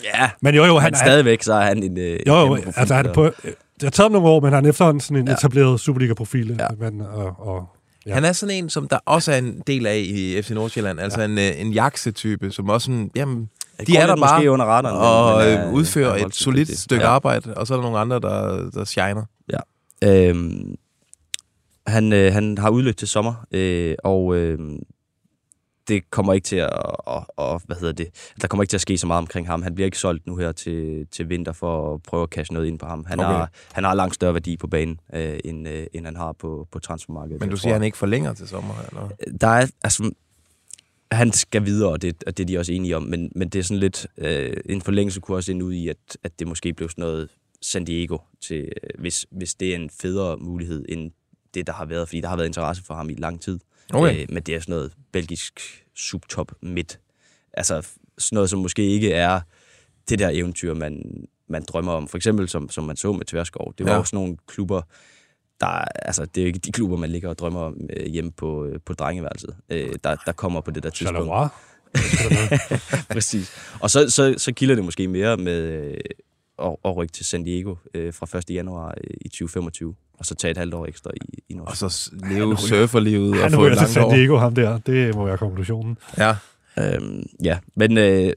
Ja, 0.04 0.30
Men 0.42 0.54
jo, 0.54 0.64
jo, 0.64 0.74
han, 0.78 0.82
han, 0.94 0.94
stadigvæk, 1.06 1.42
så 1.42 1.54
er 1.54 1.64
han 1.64 1.82
en... 1.82 1.98
Øh, 1.98 2.18
Jo, 2.26 2.34
jo, 2.34 2.54
altså 2.76 2.94
han 2.94 3.04
er 3.06 3.08
og- 3.08 3.14
på, 3.14 3.30
det 3.80 3.82
har 3.82 3.90
taget 3.90 4.12
nogle 4.12 4.28
år, 4.28 4.40
men 4.40 4.52
han 4.52 4.64
er 4.64 4.68
efterhånden 4.70 5.00
sådan 5.00 5.16
en 5.16 5.28
Ja. 5.28 5.34
etableret 5.34 5.80
Superliga-profil. 5.80 6.56
Ja. 6.60 6.90
Men, 6.90 7.00
og, 7.00 7.34
og, 7.38 7.68
Ja. 8.06 8.14
Han 8.14 8.24
er 8.24 8.32
sådan 8.32 8.54
en, 8.64 8.68
som 8.70 8.88
der 8.88 8.98
også 9.06 9.32
er 9.32 9.38
en 9.38 9.62
del 9.66 9.86
af 9.86 9.96
i 9.98 10.42
FC 10.42 10.50
Nordsjælland. 10.50 11.00
Altså 11.00 11.20
en, 11.22 11.38
øh, 11.38 11.60
en 11.60 11.72
jakse-type, 11.72 12.50
som 12.50 12.68
også 12.68 12.84
sådan, 12.84 13.10
jamen, 13.16 13.50
Det 13.80 13.86
de 13.86 13.96
er 13.96 14.06
der 14.06 14.16
bare 14.16 14.36
måske 14.36 14.50
under 14.50 14.66
radaren, 14.66 14.96
men- 14.96 15.06
og 15.06 15.38
men 15.38 15.48
øh, 15.58 15.66
er- 15.66 15.72
udfører 15.72 16.14
er 16.14 16.26
et 16.26 16.34
solidt 16.34 16.78
stykke 16.78 17.04
Ja. 17.04 17.10
arbejde, 17.10 17.54
og 17.54 17.66
så 17.66 17.74
er 17.74 17.78
der 17.78 17.82
nogle 17.82 17.98
andre, 17.98 18.20
der, 18.20 18.70
der 18.70 18.84
shiner. 18.84 19.24
Ja. 19.52 19.58
Øhm, 20.28 20.74
han, 21.86 22.12
øh, 22.12 22.32
han 22.32 22.58
har 22.58 22.70
udløb 22.70 22.96
til 22.96 23.08
sommer, 23.08 23.34
øh, 23.52 23.94
og 24.04 24.36
øh, 24.36 24.58
det 25.88 26.10
kommer 26.10 26.32
ikke 26.32 26.44
til 26.44 26.56
at, 26.56 26.70
og, 26.72 27.26
og, 27.36 27.62
hvad 27.66 27.76
hedder 27.76 27.92
det, 27.92 28.08
der 28.42 28.48
kommer 28.48 28.62
ikke 28.62 28.70
til 28.70 28.76
at 28.76 28.80
ske 28.80 28.98
så 28.98 29.06
meget 29.06 29.18
omkring 29.18 29.46
ham. 29.46 29.62
Han 29.62 29.74
bliver 29.74 29.84
ikke 29.84 29.98
solgt 29.98 30.26
nu 30.26 30.36
her 30.36 30.52
til, 30.52 31.06
til 31.10 31.28
vinter 31.28 31.52
for 31.52 31.94
at 31.94 32.02
prøve 32.02 32.22
at 32.22 32.28
cashe 32.28 32.52
noget 32.54 32.66
ind 32.66 32.78
på 32.78 32.86
ham. 32.86 33.04
Han, 33.08 33.20
Okay. 33.20 33.30
har, 33.30 33.50
han 33.72 33.84
har 33.84 33.94
langt 33.94 34.14
større 34.14 34.34
værdi 34.34 34.56
på 34.56 34.66
banen, 34.66 35.00
øh, 35.14 35.38
end, 35.44 35.68
øh, 35.68 35.86
end 35.92 36.04
han 36.04 36.16
har 36.16 36.32
på, 36.32 36.68
på 36.72 36.78
transfermarkedet. 36.78 37.40
Men 37.40 37.50
du 37.50 37.56
siger, 37.56 37.70
tror- 37.70 37.74
han 37.74 37.82
ikke 37.82 37.98
forlænger 37.98 38.34
til 38.34 38.48
sommer, 38.48 38.74
eller? 38.88 39.08
der 39.40 39.48
er, 39.48 39.66
altså, 39.84 40.10
han 41.12 41.32
skal 41.32 41.64
videre, 41.64 41.90
og 41.90 42.02
det, 42.02 42.24
og 42.26 42.36
det 42.36 42.42
er 42.42 42.46
de 42.46 42.58
også 42.58 42.72
enige 42.72 42.96
om, 42.96 43.02
men, 43.02 43.32
men 43.34 43.48
det 43.48 43.58
er 43.58 43.62
sådan 43.62 43.80
lidt, 43.80 44.06
øh, 44.18 44.56
en 44.66 44.82
forlængelse 44.82 45.20
kunne 45.20 45.36
også 45.36 45.52
ende 45.52 45.64
ud 45.64 45.72
i, 45.72 45.88
at, 45.88 45.96
at 46.22 46.38
det 46.38 46.46
måske 46.48 46.72
blev 46.74 46.88
sådan 46.88 47.02
noget 47.02 47.28
San 47.62 47.84
Diego, 47.84 48.18
til, 48.40 48.56
øh, 48.60 48.90
hvis, 49.00 49.26
hvis 49.30 49.54
det 49.54 49.70
er 49.70 49.74
en 49.76 49.90
federe 50.00 50.36
mulighed, 50.36 50.84
end 50.88 51.10
det, 51.54 51.66
der 51.66 51.72
har 51.72 51.84
været, 51.84 52.08
fordi 52.08 52.20
der 52.20 52.28
har 52.28 52.36
været 52.36 52.46
interesse 52.46 52.82
for 52.84 52.94
ham 52.94 53.10
i 53.10 53.14
lang 53.14 53.40
tid. 53.40 53.58
Okay. 53.92 54.22
Øh, 54.22 54.26
men 54.32 54.42
det 54.42 54.54
er 54.54 54.60
sådan 54.60 54.72
noget 54.72 54.92
belgisk 55.12 55.84
subtop 55.94 56.52
midt. 56.62 57.00
Altså 57.52 57.86
sådan 58.18 58.36
noget, 58.36 58.50
som 58.50 58.58
måske 58.58 58.82
ikke 58.82 59.12
er 59.12 59.40
det 60.08 60.18
der 60.18 60.28
eventyr, 60.32 60.74
man, 60.74 61.24
man 61.48 61.62
drømmer 61.62 61.92
om. 61.92 62.08
For 62.08 62.16
eksempel, 62.16 62.48
som, 62.48 62.68
som 62.70 62.84
man 62.84 62.96
så 62.96 63.12
med 63.12 63.24
Tverskov. 63.24 63.74
Det 63.78 63.86
var 63.86 63.92
Ja. 63.92 63.98
jo 63.98 64.04
sådan 64.04 64.16
nogle 64.16 64.36
klubber, 64.46 64.82
der, 65.60 65.66
altså, 65.94 66.24
det 66.24 66.40
er 66.40 66.44
jo 66.44 66.46
ikke 66.46 66.58
de 66.58 66.72
klubber, 66.72 66.96
man 66.96 67.10
ligger 67.10 67.28
og 67.28 67.38
drømmer 67.38 67.60
om 67.60 67.76
øh, 67.96 68.06
hjemme 68.06 68.32
på, 68.32 68.64
øh, 68.66 68.80
på 68.86 68.92
drengeværelset, 68.94 69.56
øh, 69.70 69.92
der, 70.04 70.16
der 70.26 70.32
kommer 70.32 70.60
på 70.60 70.70
det 70.70 70.82
der 70.82 70.90
tidspunkt. 70.90 71.18
Præcis. 73.14 73.52
Og 73.80 73.90
så, 73.90 74.10
så, 74.10 74.34
så 74.38 74.52
kilder 74.52 74.74
det 74.74 74.84
måske 74.84 75.08
mere 75.08 75.36
med 75.36 75.62
øh, 75.62 75.96
at, 76.58 76.76
at 76.84 76.96
rykke 76.96 77.12
til 77.12 77.24
San 77.24 77.44
Diego 77.44 77.74
øh, 77.94 78.14
fra 78.14 78.38
1. 78.38 78.50
januar 78.50 78.88
øh, 79.04 79.10
i 79.20 79.28
2025, 79.28 79.94
og 80.18 80.26
så 80.26 80.34
tage 80.34 80.50
et 80.50 80.56
halvt 80.56 80.74
år 80.74 80.86
ekstra 80.86 81.10
i, 81.16 81.38
i 81.48 81.54
Norge. 81.54 81.68
Og 81.68 81.76
så 81.76 82.10
leve 82.30 82.56
surferlivet 82.58 83.42
og 83.42 83.50
få 83.50 83.56
et 83.56 83.58
ryger 83.58 83.68
til 83.68 83.76
langt 83.76 83.92
San 83.92 84.04
år. 84.04 84.14
Diego, 84.14 84.36
ham 84.36 84.54
der. 84.54 84.78
Det 84.78 85.14
må 85.14 85.24
være 85.24 85.38
konklusionen. 85.38 85.98
Ja. 86.18 86.34
Øhm, 86.78 87.26
ja, 87.44 87.58
men 87.76 87.98
øh, 87.98 88.32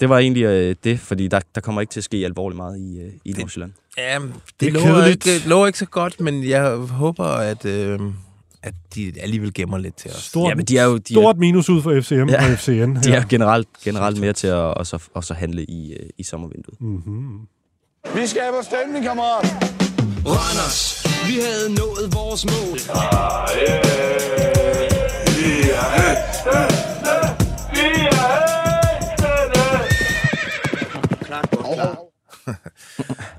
det 0.00 0.08
var 0.08 0.18
egentlig 0.18 0.42
øh, 0.42 0.76
det, 0.84 1.00
fordi 1.00 1.28
der, 1.28 1.40
der 1.54 1.60
kommer 1.60 1.80
ikke 1.80 1.90
til 1.90 2.00
at 2.00 2.04
ske 2.04 2.16
alvorligt 2.16 2.56
meget 2.56 2.78
i, 2.78 3.00
øh, 3.00 3.12
i 3.24 3.32
Nordsjælland. 3.32 3.72
Ja, 3.98 4.18
det, 4.18 4.32
Det 4.60 4.68
er 4.68 4.72
lover 4.72 5.04
ikke, 5.04 5.48
lover 5.48 5.66
ikke 5.66 5.78
så 5.78 5.86
godt, 5.86 6.20
men 6.20 6.48
jeg 6.48 6.76
håber, 6.76 7.24
at, 7.24 7.64
øh, 7.64 8.00
at 8.62 8.74
de 8.94 9.12
alligevel 9.20 9.54
gemmer 9.54 9.78
lidt 9.78 9.96
til 9.96 10.10
os. 10.10 10.16
Stort, 10.22 10.50
Ja, 10.50 10.54
men 10.54 10.64
de 10.64 10.78
er 10.78 10.84
jo... 10.84 10.96
De 10.96 11.12
stort 11.14 11.38
minus 11.38 11.68
ud 11.68 11.82
for 11.82 12.00
FCM 12.00 12.28
Ja, 12.28 12.52
og 12.52 12.58
FCN. 12.58 12.94
De 13.04 13.10
er 13.10 13.24
generelt, 13.28 13.68
generelt 13.84 14.20
mere 14.20 14.32
til 14.32 14.46
at 14.46 14.54
og 14.54 14.86
så, 14.86 15.02
og 15.14 15.24
så 15.24 15.34
handle 15.34 15.64
i, 15.64 15.92
øh, 15.92 16.08
i 16.18 16.22
sommervinduet. 16.22 16.80
Mm-hmm. 16.80 17.38
Vi 18.14 18.26
skaber 18.26 18.62
stemning, 18.62 19.04
kammerat. 19.04 19.44
Randers, 20.26 21.07
vi 21.26 21.34
havde 21.46 21.68
nået 21.80 22.14
vores 22.14 22.44
mål. 22.44 22.78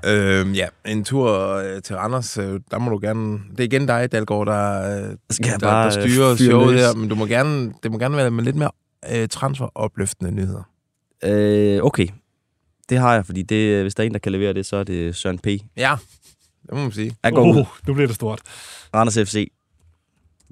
Øh, 0.06 0.56
ja, 0.56 0.66
en 0.86 1.04
tur 1.04 1.54
øh, 1.54 1.82
til 1.82 1.96
Randers, 1.96 2.38
øh, 2.38 2.60
der 2.70 2.78
må 2.78 2.90
du 2.90 2.98
gerne... 3.02 3.38
Det 3.50 3.60
er 3.60 3.64
igen 3.64 3.88
dig, 3.88 4.12
Dalgaard, 4.12 4.46
der, 4.46 5.08
øh, 5.10 5.16
Skal 5.30 5.52
der, 5.52 5.58
bare, 5.58 5.90
der 5.90 6.02
øh, 6.02 6.10
styrer 6.10 6.36
showet 6.36 6.74
her, 6.74 6.94
men 6.94 7.08
du 7.08 7.14
må 7.14 7.26
gerne, 7.26 7.72
det 7.82 7.90
må 7.90 7.98
gerne 7.98 8.16
være 8.16 8.30
med 8.30 8.44
lidt 8.44 8.56
mere 8.56 8.70
øh, 9.12 9.28
transferopløftende 9.28 10.32
nyheder. 10.32 10.62
Øh, 11.24 11.82
okay, 11.82 12.08
det 12.88 12.98
har 12.98 13.14
jeg, 13.14 13.26
fordi 13.26 13.42
det, 13.42 13.82
hvis 13.82 13.94
der 13.94 14.02
er 14.02 14.06
en, 14.06 14.12
der 14.12 14.18
kan 14.18 14.32
levere 14.32 14.52
det, 14.52 14.66
så 14.66 14.76
er 14.76 14.84
det 14.84 15.16
Søren 15.16 15.38
P. 15.38 15.46
Ja, 15.76 15.96
det 16.70 16.76
må 16.78 16.82
man 16.82 16.92
sige. 16.92 17.16
Han 17.24 17.34
går 17.34 17.50
ud. 17.50 17.56
Oh, 17.56 17.66
nu 17.86 17.94
bliver 17.94 18.06
det 18.06 18.16
stort. 18.16 18.40
Randers 18.94 19.18
FC. 19.28 19.52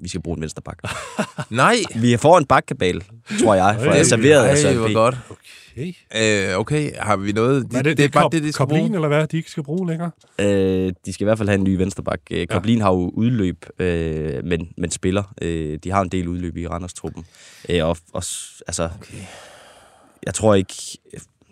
Vi 0.01 0.07
skal 0.09 0.21
bruge 0.21 0.37
en 0.37 0.41
vensterbak. 0.41 0.77
Nej! 1.49 1.75
Vi 1.95 2.17
får 2.17 2.37
en 2.37 2.45
bakkabal, 2.45 3.03
tror 3.41 3.55
jeg, 3.55 3.75
for 3.79 3.91
jeg 3.91 3.99
er 3.99 4.03
serveret 4.03 4.43
af 4.45 4.57
Søren 4.57 4.77
hvor 4.77 4.87
P. 4.87 4.93
godt. 4.93 5.15
Okay. 5.29 5.93
Øh, 6.15 6.57
okay, 6.59 6.95
har 6.97 7.17
vi 7.17 7.31
noget? 7.31 7.65
Hvad 7.69 7.79
er 7.79 7.83
det, 7.83 7.97
det 7.97 8.05
er 8.05 8.09
bare 8.09 8.23
kop- 8.23 8.31
det, 8.31 8.43
de 8.43 8.51
skal 8.51 8.63
Koblin, 8.63 8.79
bruge. 8.79 8.95
eller 8.95 9.07
hvad, 9.07 9.27
de 9.27 9.37
ikke 9.37 9.51
skal 9.51 9.63
bruge 9.63 9.87
længere? 9.87 10.11
Øh, 10.39 10.93
de 11.05 11.13
skal 11.13 11.23
i 11.23 11.25
hvert 11.25 11.37
fald 11.37 11.49
have 11.49 11.57
en 11.57 11.63
ny 11.63 11.75
vensterbak. 11.77 12.19
Øh, 12.31 12.47
Koblin 12.47 12.81
har 12.81 12.89
jo 12.89 13.09
udløb, 13.13 13.65
øh, 13.79 14.43
men, 14.45 14.69
men 14.77 14.91
spiller. 14.91 15.33
Øh, 15.41 15.79
de 15.83 15.91
har 15.91 16.01
en 16.01 16.09
del 16.09 16.27
udløb 16.27 16.57
i 16.57 16.67
Randers-truppen. 16.67 17.25
Øh, 17.69 17.85
og, 17.85 17.97
og, 18.13 18.23
altså, 18.67 18.89
okay. 19.01 19.17
Jeg 20.25 20.33
tror 20.33 20.55
ikke... 20.55 20.73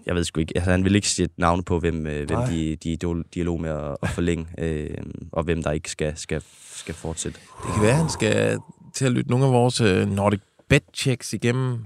Jeg 0.07 0.15
ved 0.15 0.23
sgu 0.23 0.39
ikke. 0.39 0.53
Altså, 0.55 0.71
han 0.71 0.83
vil 0.83 0.95
ikke 0.95 1.09
sætte 1.09 1.35
navne 1.37 1.63
på, 1.63 1.79
hvem, 1.79 2.07
øh, 2.07 2.27
hvem 2.27 2.39
de, 2.49 2.75
de 2.83 2.93
er 2.93 3.15
i 3.15 3.23
dialog 3.33 3.61
med 3.61 3.69
at, 3.69 3.97
at 4.03 4.09
forlænge, 4.09 4.45
øh, 4.65 4.89
og 5.31 5.43
hvem 5.43 5.63
der 5.63 5.71
ikke 5.71 5.91
skal, 5.91 6.13
skal, 6.17 6.41
skal 6.75 6.95
fortsætte. 6.95 7.39
Det 7.65 7.73
kan 7.73 7.83
være, 7.83 7.95
han 7.95 8.09
skal 8.09 8.57
til 8.93 9.05
at 9.05 9.11
lytte 9.11 9.29
nogle 9.29 9.45
af 9.45 9.51
vores 9.51 9.81
øh, 9.81 10.09
Nordic 10.09 10.39
Bet 10.69 10.83
checks 10.93 11.33
igennem. 11.33 11.77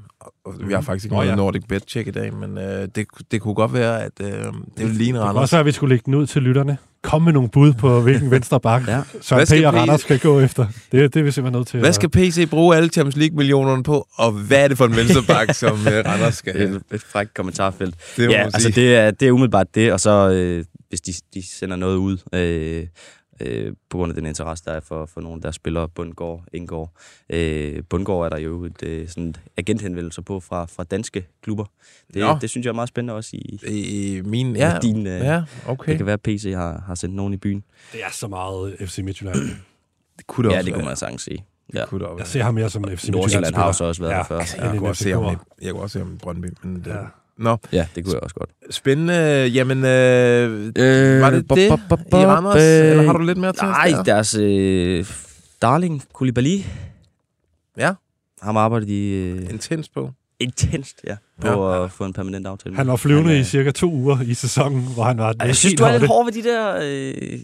Og 0.46 0.54
Vi 0.68 0.74
har 0.74 0.82
faktisk 0.82 1.06
ikke 1.06 1.16
noget 1.16 1.28
ja. 1.30 1.36
Nordic 1.36 1.64
Bet 1.70 1.84
check 1.90 2.08
i 2.08 2.12
dag, 2.12 2.34
men 2.34 2.58
øh, 2.58 2.88
det, 2.96 3.08
det 3.32 3.42
kunne 3.42 3.54
godt 3.54 3.74
være, 3.74 4.04
at 4.04 4.12
øh, 4.22 4.28
det 4.30 4.44
ligne 4.78 4.88
Det 4.88 4.96
kan 5.14 5.20
Randers. 5.20 5.42
også 5.42 5.56
være, 5.56 5.60
at 5.60 5.66
vi 5.66 5.72
skulle 5.72 5.96
lægge 5.96 6.04
den 6.06 6.14
ud 6.16 6.28
til 6.28 6.42
lytterne. 6.42 6.78
Kom 7.04 7.22
med 7.22 7.34
nogle 7.34 7.50
bud 7.50 7.74
på, 7.74 8.02
hvilken 8.02 8.32
venstre 8.36 8.60
bak 8.60 8.88
Ja. 8.88 9.02
Søren 9.22 9.40
Hvad 9.40 9.46
skal 9.46 9.64
P. 9.64 9.66
og 9.66 9.74
Randers 9.74 10.02
skal 10.02 10.20
gå 10.20 10.40
efter. 10.40 10.66
Det, 10.92 11.14
det 11.14 11.20
er 11.20 11.24
vi 11.24 11.32
simpelthen 11.32 11.60
nødt 11.60 11.68
til. 11.68 11.80
Hvad 11.80 11.94
skal 11.94 12.10
PC 12.10 12.50
bruge 12.50 12.76
alle 12.76 12.90
Champions 12.90 13.16
League-millionerne 13.16 13.84
på, 13.84 14.08
og 14.16 14.32
hvad 14.32 14.64
er 14.64 14.68
det 14.68 14.78
for 14.78 14.86
en 14.86 14.96
venstreback, 14.96 15.54
som 15.64 15.88
øh, 15.88 16.06
Randers 16.06 16.36
skal 16.36 16.58
have? 16.58 16.76
Et, 16.76 16.82
et 16.94 17.02
frækt 17.02 17.34
kommentarfelt. 17.34 17.96
Det 18.18 18.30
ja, 18.30 18.44
altså 18.44 18.70
det 18.70 18.96
er, 18.96 19.12
det 19.12 19.28
er 19.28 19.32
umiddelbart 19.32 19.76
det, 19.76 19.94
og 19.94 20.00
så 20.00 20.30
øh, 20.30 20.66
hvis 20.90 21.02
de, 21.02 21.14
de 21.34 21.44
sender 21.60 21.76
noget 21.76 21.96
ud, 21.98 22.18
øh, 22.34 22.88
øh, 23.46 23.74
på 23.90 23.98
grund 23.98 24.12
af 24.12 24.16
den 24.16 24.26
interesse, 24.26 24.66
der 24.66 24.72
er 24.72 24.80
for, 24.80 25.06
for 25.06 25.22
nogle 25.22 25.36
af 25.36 25.42
deres 25.42 25.56
spillere, 25.56 25.90
Bundgaard, 25.90 26.44
Indgaard. 26.54 26.92
Øh, 27.30 27.84
Bundgaard 27.90 28.26
er 28.26 28.30
der 28.30 28.38
jo 28.38 28.64
et 28.66 28.84
øh, 28.84 29.08
sådan 29.08 29.36
agenthenvendelser 29.58 30.22
på 30.22 30.40
fra, 30.40 30.66
fra 30.66 30.84
danske 30.84 31.28
klubber. 31.44 31.66
Det, 32.14 32.38
det 32.42 32.50
synes 32.50 32.66
jeg 32.66 32.72
er 32.72 32.76
meget 32.76 32.90
spændende 32.90 33.14
også 33.14 33.30
i, 33.38 33.60
I, 33.68 34.22
min, 34.22 34.56
ja, 34.56 34.80
din... 34.82 35.08
Øh, 35.08 35.20
ja, 35.20 35.44
okay. 35.68 35.90
Det 35.92 35.98
kan 35.98 36.06
være, 36.06 36.14
at 36.14 36.22
PC 36.22 36.52
har, 36.56 36.84
har 36.88 36.96
sendt 36.96 37.16
nogen 37.16 37.34
i 37.34 37.38
byen. 37.38 37.64
Det 37.94 38.04
er 38.04 38.12
så 38.12 38.28
meget 38.28 38.76
FC 38.80 38.98
Midtjylland. 38.98 39.38
Det 40.18 40.28
kunne 40.28 40.48
det 40.50 40.54
Ja, 40.54 40.58
også 40.58 40.66
det 40.66 40.74
kunne 40.74 40.80
være. 40.80 40.90
man 40.90 40.98
sagtens 40.98 41.22
sige. 41.22 41.46
Ja. 41.74 41.80
Det 41.82 41.90
kunne 41.90 42.00
det 42.00 42.08
også 42.08 42.22
Jeg 42.22 42.28
ser 42.28 42.44
ham 42.44 42.54
mere 42.54 42.70
som 42.70 42.84
FC 42.84 42.88
Nordsjælland 42.88 43.16
Midtjylland 43.16 43.56
har 43.56 43.64
også 43.64 43.84
også 43.84 44.02
været 44.02 44.16
der 44.16 44.24
før. 44.24 44.38
Ja, 44.38 44.64
Jeg 44.64 44.72
end 44.72 44.80
kunne, 44.80 44.90
også 44.90 45.04
se 45.04 45.12
ham, 45.12 45.24
jeg 45.62 45.72
kunne 45.72 45.82
også 45.84 45.94
se 45.94 46.00
ham 46.00 46.14
i 46.14 46.18
Brøndby. 46.18 46.48
Men 46.64 46.76
det, 46.76 46.88
Ja. 46.88 46.98
Nå, 47.42 47.58
Ja, 47.72 47.86
det 47.96 48.04
kunne 48.06 48.14
jeg 48.14 48.24
også 48.24 48.36
godt. 48.36 48.50
spændende. 48.76 49.14
Jamen, 49.54 49.78
øh, 49.86 50.72
Øh, 50.78 51.22
var 51.22 51.30
det 51.30 51.50
det 51.50 51.66
i 51.68 52.16
Randers? 52.16 52.56
øh, 52.56 52.90
Eller 52.92 53.04
har 53.04 53.14
du 53.14 53.24
lidt 53.24 53.38
mere 53.38 53.54
til 53.54 53.64
Nej, 53.64 53.88
der? 53.96 54.04
deres 54.04 54.36
øh, 54.36 55.06
darling, 55.62 56.04
Koulibaly, 56.14 56.58
Ja, 57.78 57.94
ham 58.42 58.58
arbejdet 58.58 58.90
i 58.90 59.14
øh, 59.14 59.50
intens 59.50 59.90
på. 59.90 60.12
intenst 60.40 61.02
ja, 61.08 61.16
på 61.42 61.84
at 61.84 61.92
få 61.92 62.06
en 62.06 62.14
permanent 62.14 62.48
aftale. 62.48 62.72
med. 62.72 62.78
Han 62.78 62.88
var 62.88 62.96
flyvende 62.96 63.28
Han 63.30 63.38
er- 63.38 63.42
i 63.42 63.44
cirka 63.44 63.72
to 63.72 63.92
uger 63.92 64.22
i 64.22 64.34
sæsonen, 64.34 64.82
hvor 64.94 65.04
han 65.04 65.18
var 65.18 65.34
Ej, 65.40 65.48
Jeg 65.48 65.56
synes, 65.56 65.76
du 65.76 65.84
er 65.84 65.92
lidt 65.92 66.08
hård 66.08 66.26
ved 66.26 66.34
de 66.44 66.50
der... 66.50 66.76
Øh, 66.82 67.40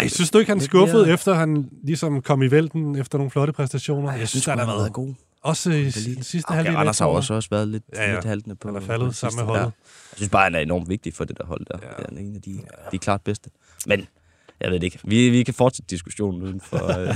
Ej, 0.00 0.08
synes 0.08 0.30
du 0.30 0.38
ikke, 0.38 0.50
han 0.50 0.60
skuffede, 0.60 1.02
mere- 1.04 1.14
efter 1.14 1.34
han 1.34 1.68
ligesom 1.84 2.22
kom 2.22 2.42
i 2.42 2.50
vælten 2.50 2.96
efter 2.96 3.18
nogle 3.18 3.30
flotte 3.30 3.52
præstationer? 3.52 4.12
Jeg 4.16 4.28
synes, 4.28 4.44
han 4.44 4.58
har 4.58 4.66
været 4.66 4.92
god. 4.92 5.14
Også 5.42 5.70
i 5.70 5.84
den 5.90 6.22
sidste 6.22 6.48
Okay, 6.48 6.56
halvdel 6.56 6.76
af 6.76 6.80
Anders 6.80 6.98
har 6.98 7.06
også, 7.06 7.34
også 7.34 7.48
været 7.50 7.68
lidt, 7.68 7.82
Ja, 7.94 8.02
ja, 8.02 8.08
ja. 8.08 8.14
lidt 8.14 8.24
haltende 8.24 8.56
på 8.56 8.68
Han 8.68 8.76
er 8.76 8.80
på 8.80 8.86
faldet 8.86 9.06
det 9.08 9.16
sammen 9.16 9.36
med 9.36 9.44
holdet. 9.46 9.62
Jeg 9.64 9.72
synes 10.16 10.30
bare, 10.30 10.42
han 10.42 10.54
er 10.54 10.58
enormt 10.58 10.88
vigtig 10.88 11.14
for 11.14 11.24
det 11.24 11.38
der 11.38 11.46
hold 11.46 11.66
der. 11.70 11.78
Ja. 11.82 11.88
Det 11.88 12.16
er 12.16 12.20
en 12.20 12.36
af 12.36 12.42
de, 12.42 12.52
de 12.90 12.96
er 12.96 12.98
klart 12.98 13.20
bedste. 13.20 13.50
Men 13.86 14.06
jeg 14.60 14.70
ved 14.70 14.80
det 14.80 14.86
ikke. 14.86 14.98
Vi, 15.04 15.30
vi 15.30 15.42
kan 15.42 15.54
fortsætte 15.54 15.90
diskussionen 15.90 16.42
uden 16.42 16.60
for... 16.60 16.98
Øh, 16.98 17.06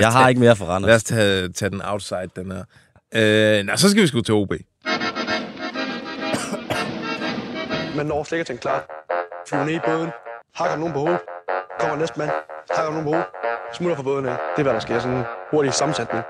jeg 0.00 0.12
har 0.12 0.20
tage- 0.22 0.28
ikke 0.28 0.40
mere 0.40 0.56
for 0.56 0.64
Randers. 0.66 0.86
Lad 0.88 0.96
os 0.96 1.04
tage, 1.04 1.48
tage 1.48 1.70
den 1.70 1.82
outside, 1.84 2.28
den 2.36 2.52
her. 2.52 2.64
Øh, 3.14 3.64
nej, 3.66 3.76
så 3.76 3.90
skal 3.90 4.02
vi 4.02 4.06
sgu 4.06 4.20
til 4.20 4.34
OB. 4.34 4.52
Man 7.96 8.06
når 8.06 8.24
slet 8.24 8.38
ikke 8.38 8.40
at 8.40 8.46
tænke 8.46 8.60
klar. 8.60 8.84
Flyver 9.48 9.64
ned 9.64 9.74
i 9.74 9.78
båden, 9.86 10.10
hakker 10.54 10.76
nogen 10.76 10.92
på 10.92 10.98
hovedet, 10.98 11.20
kommer 11.80 11.96
næste 11.96 12.18
mand, 12.18 12.30
hakker 12.76 12.90
nogen 12.92 13.04
på 13.04 13.10
hovedet, 13.10 13.28
smutter 13.76 13.96
fra 13.96 14.02
båden 14.02 14.26
af. 14.32 14.36
Det 14.52 14.58
er, 14.58 14.62
hvad 14.62 14.74
der 14.78 14.84
sker. 14.86 14.98
Sådan 15.00 15.16
en 15.16 15.24
hurtig 15.50 15.72
sammensætning. 15.80 16.22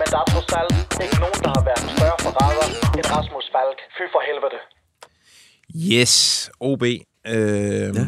Men 0.00 0.06
der 0.12 0.18
er 0.24 0.28
trods 0.34 0.52
alt 0.60 0.74
ikke 1.04 1.18
nogen, 1.24 1.40
der 1.44 1.52
har 1.56 1.64
været 1.70 1.84
større 1.96 2.18
forræder 2.26 2.66
end 2.96 3.06
Rasmus 3.14 3.46
Falk. 3.54 3.78
Fy 3.96 4.04
for 4.14 4.22
helvede. 4.28 4.58
Yes, 5.94 6.14
OB. 6.60 6.82
Øh, 6.82 7.96
ja. 7.96 8.06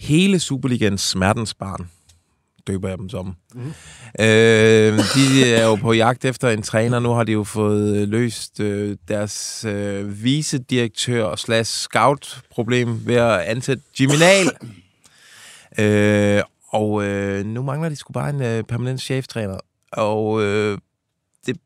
Hele 0.00 0.40
Superligans 0.40 1.00
smertensbarn, 1.00 1.90
døber 2.66 2.88
jeg 2.88 2.98
dem 2.98 3.08
som. 3.08 3.36
Mm. 3.54 3.72
Øh, 4.20 4.98
de 5.14 5.54
er 5.54 5.66
jo 5.66 5.74
på 5.74 5.92
jagt 5.92 6.24
efter 6.24 6.50
en 6.50 6.62
træner. 6.62 6.98
Nu 6.98 7.10
har 7.12 7.24
de 7.24 7.32
jo 7.32 7.44
fået 7.44 8.08
løst 8.08 8.60
øh, 8.60 8.96
deres 9.08 9.64
øh, 9.64 10.24
vicedirektør 10.24 11.36
slash 11.36 11.72
scout 11.72 12.38
problem 12.50 13.06
ved 13.06 13.14
at 13.14 13.40
ansætte 13.40 13.82
Jimmy 14.00 14.14
Nahl. 14.18 14.50
Øh, 15.78 16.42
og 16.68 17.04
øh, 17.04 17.44
nu 17.46 17.62
mangler 17.62 17.88
de 17.88 17.96
sgu 17.96 18.12
bare 18.12 18.30
en 18.30 18.42
øh, 18.42 18.64
permanent 18.64 19.00
cheftræner. 19.00 19.58
Og 19.92 20.42
øh, 20.42 20.78
det 21.46 21.56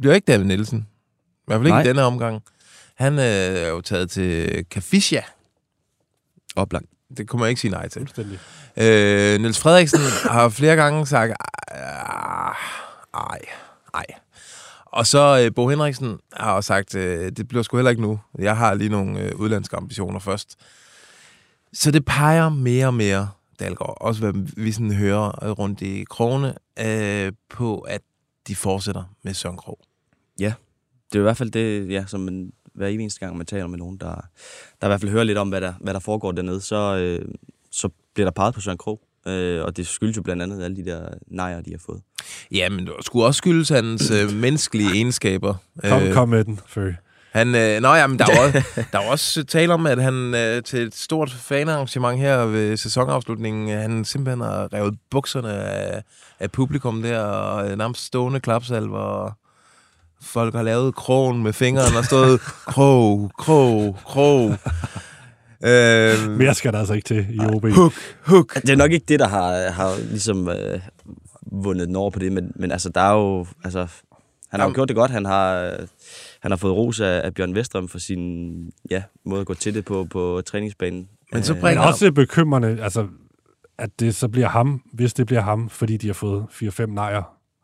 bliver 0.00 0.14
ikke 0.14 0.32
David 0.32 0.44
Nielsen. 0.44 0.78
I 0.78 1.42
hvert 1.46 1.58
fald 1.58 1.66
ikke 1.66 1.74
Nej. 1.76 1.82
i 1.82 1.86
denne 1.86 2.02
omgang. 2.02 2.42
Han 2.94 3.12
øh, 3.18 3.24
er 3.24 3.68
jo 3.68 3.80
taget 3.80 4.10
til 4.10 4.64
Cafisha. 4.70 5.20
Oplagt. 6.56 6.86
Det 7.16 7.28
kunne 7.28 7.40
man 7.40 7.48
ikke 7.48 7.60
sige 7.60 7.70
nej 7.70 7.88
til. 7.88 8.00
Fuldstændig. 8.00 8.38
Øh, 8.76 9.40
Niels 9.40 9.58
Frederiksen 9.58 10.00
har 10.32 10.48
flere 10.48 10.76
gange 10.76 11.06
sagt, 11.06 11.32
"Ah, 11.68 12.54
ej, 13.14 13.38
ej. 13.94 14.04
Og 14.86 15.06
så 15.06 15.42
øh, 15.44 15.54
Bo 15.54 15.68
Henriksen 15.68 16.18
har 16.32 16.52
også 16.52 16.66
sagt, 16.68 16.94
øh, 16.94 17.32
det 17.36 17.48
bliver 17.48 17.62
sgu 17.62 17.76
heller 17.76 17.90
ikke 17.90 18.02
nu. 18.02 18.20
Jeg 18.38 18.56
har 18.56 18.74
lige 18.74 18.90
nogle 18.90 19.20
øh, 19.20 19.34
udlandske 19.34 19.76
ambitioner 19.76 20.18
først. 20.18 20.56
Så 21.72 21.90
det 21.90 22.04
peger 22.04 22.48
mere 22.48 22.86
og 22.86 22.94
mere, 22.94 23.28
Dalgaard, 23.60 23.96
også 24.00 24.20
hvad 24.20 24.32
vi 24.56 24.72
sådan 24.72 24.92
hører 24.94 25.50
rundt 25.52 25.82
i 25.82 26.04
krogene, 26.10 26.54
øh, 26.80 27.32
på 27.50 27.78
at 27.78 28.00
de 28.48 28.56
fortsætter 28.56 29.02
med 29.24 29.34
Søren 29.34 29.56
Krog. 29.56 29.78
Ja, 30.40 30.52
det 31.12 31.18
er 31.18 31.18
i 31.18 31.22
hvert 31.22 31.36
fald 31.36 31.50
det, 31.50 31.90
ja, 31.90 32.04
som 32.06 32.20
man, 32.20 32.52
hver 32.74 32.86
eneste 32.86 33.20
gang, 33.20 33.36
man 33.36 33.46
taler 33.46 33.66
med 33.66 33.78
nogen, 33.78 33.96
der, 33.96 34.14
der 34.80 34.86
i 34.86 34.88
hvert 34.88 35.00
fald 35.00 35.10
hører 35.10 35.24
lidt 35.24 35.38
om, 35.38 35.48
hvad 35.48 35.60
der, 35.60 35.72
hvad 35.80 35.94
der 35.94 36.00
foregår 36.00 36.32
dernede, 36.32 36.60
så, 36.60 36.96
øh, 36.96 37.28
så 37.70 37.88
bliver 38.14 38.26
der 38.26 38.32
peget 38.32 38.54
på 38.54 38.60
Søren 38.60 38.78
Krog. 38.78 39.00
Øh, 39.26 39.64
og 39.64 39.76
det 39.76 39.86
skyldes 39.86 40.16
jo 40.16 40.22
blandt 40.22 40.42
andet 40.42 40.62
alle 40.64 40.76
de 40.76 40.84
der 40.84 41.08
nejer, 41.26 41.60
de 41.60 41.70
har 41.70 41.78
fået. 41.86 42.02
Ja, 42.52 42.68
men 42.68 42.86
det 42.86 42.92
skulle 43.02 43.26
også 43.26 43.38
skyldes 43.38 43.68
hans 43.68 44.10
øh, 44.10 44.32
menneskelige 44.32 44.88
egenskaber. 44.94 45.54
Kom, 45.84 46.02
Øh, 46.02 46.12
kom 46.12 46.28
med 46.28 46.44
den, 46.44 46.60
Fø. 46.66 46.92
Han, 47.36 47.54
øh, 47.54 47.80
nå 47.80 47.94
ja, 47.94 48.06
men 48.06 48.18
der 48.18 48.24
er, 48.24 48.40
også, 48.46 48.62
der 48.92 48.98
er 48.98 49.10
også 49.10 49.44
tale 49.44 49.74
om, 49.74 49.86
at 49.86 50.02
han 50.02 50.34
øh, 50.34 50.62
til 50.62 50.78
et 50.78 50.94
stort 50.94 51.30
fanarrangement 51.30 52.18
her 52.18 52.36
ved 52.44 52.76
sæsonafslutningen, 52.76 53.70
øh, 53.70 53.80
han 53.80 54.04
simpelthen 54.04 54.40
har 54.40 54.72
revet 54.72 54.98
bukserne 55.10 55.52
af, 55.52 56.02
af 56.40 56.52
publikum 56.52 57.02
der, 57.02 57.20
og 57.20 57.70
øh, 57.70 57.78
nærmest 57.78 58.04
stående 58.04 58.40
klapsalver, 58.40 58.98
og 58.98 59.32
folk 60.22 60.54
har 60.54 60.62
lavet 60.62 60.94
krogen 60.94 61.42
med 61.42 61.52
fingeren 61.52 61.96
og 61.96 62.04
stået 62.04 62.40
krog, 62.74 63.30
krog, 63.38 63.96
krog. 64.04 64.50
Øh, 65.64 66.30
Mere 66.30 66.54
skal 66.54 66.72
der 66.72 66.78
altså 66.78 66.94
ikke 66.94 67.06
til 67.06 67.26
i 67.30 67.38
OB. 67.40 67.66
Hook, 67.72 67.92
hook. 68.26 68.54
Det 68.54 68.70
er 68.70 68.76
nok 68.76 68.92
ikke 68.92 69.06
det, 69.08 69.20
der 69.20 69.28
har, 69.28 69.70
har 69.70 70.10
ligesom 70.10 70.48
øh, 70.48 70.80
vundet 71.52 71.88
den 71.88 71.96
over 71.96 72.10
på 72.10 72.18
det, 72.18 72.32
men, 72.32 72.52
men 72.54 72.72
altså, 72.72 72.88
der 72.88 73.00
er 73.00 73.12
jo, 73.12 73.46
altså, 73.64 73.86
Han 74.50 74.60
har 74.60 74.68
jo 74.68 74.74
gjort 74.74 74.88
det 74.88 74.96
godt. 74.96 75.10
Han 75.10 75.24
har, 75.24 75.60
øh, 75.60 75.78
han 76.46 76.50
har 76.52 76.56
fået 76.56 76.74
ros 76.76 77.00
af, 77.00 77.20
af 77.24 77.34
Bjørn 77.34 77.54
Vestrøm 77.54 77.88
for 77.88 77.98
sin 77.98 78.54
ja, 78.90 79.02
måde 79.24 79.40
at 79.40 79.46
gå 79.46 79.54
til 79.54 79.74
det 79.74 79.84
på, 79.84 80.06
på 80.10 80.42
træningsbanen. 80.46 81.08
Men 81.32 81.42
så 81.42 81.54
Øh, 81.54 81.62
Men 81.62 81.78
også 81.78 82.12
bekymrende, 82.12 82.78
altså, 82.82 83.06
at 83.78 84.00
det 84.00 84.14
så 84.14 84.28
bliver 84.28 84.48
ham, 84.48 84.82
hvis 84.92 85.14
det 85.14 85.26
bliver 85.26 85.40
ham, 85.42 85.68
fordi 85.68 85.96
de 85.96 86.06
har 86.06 86.14
fået 86.14 86.44
4-5 86.50 86.86
nejer. 86.86 87.22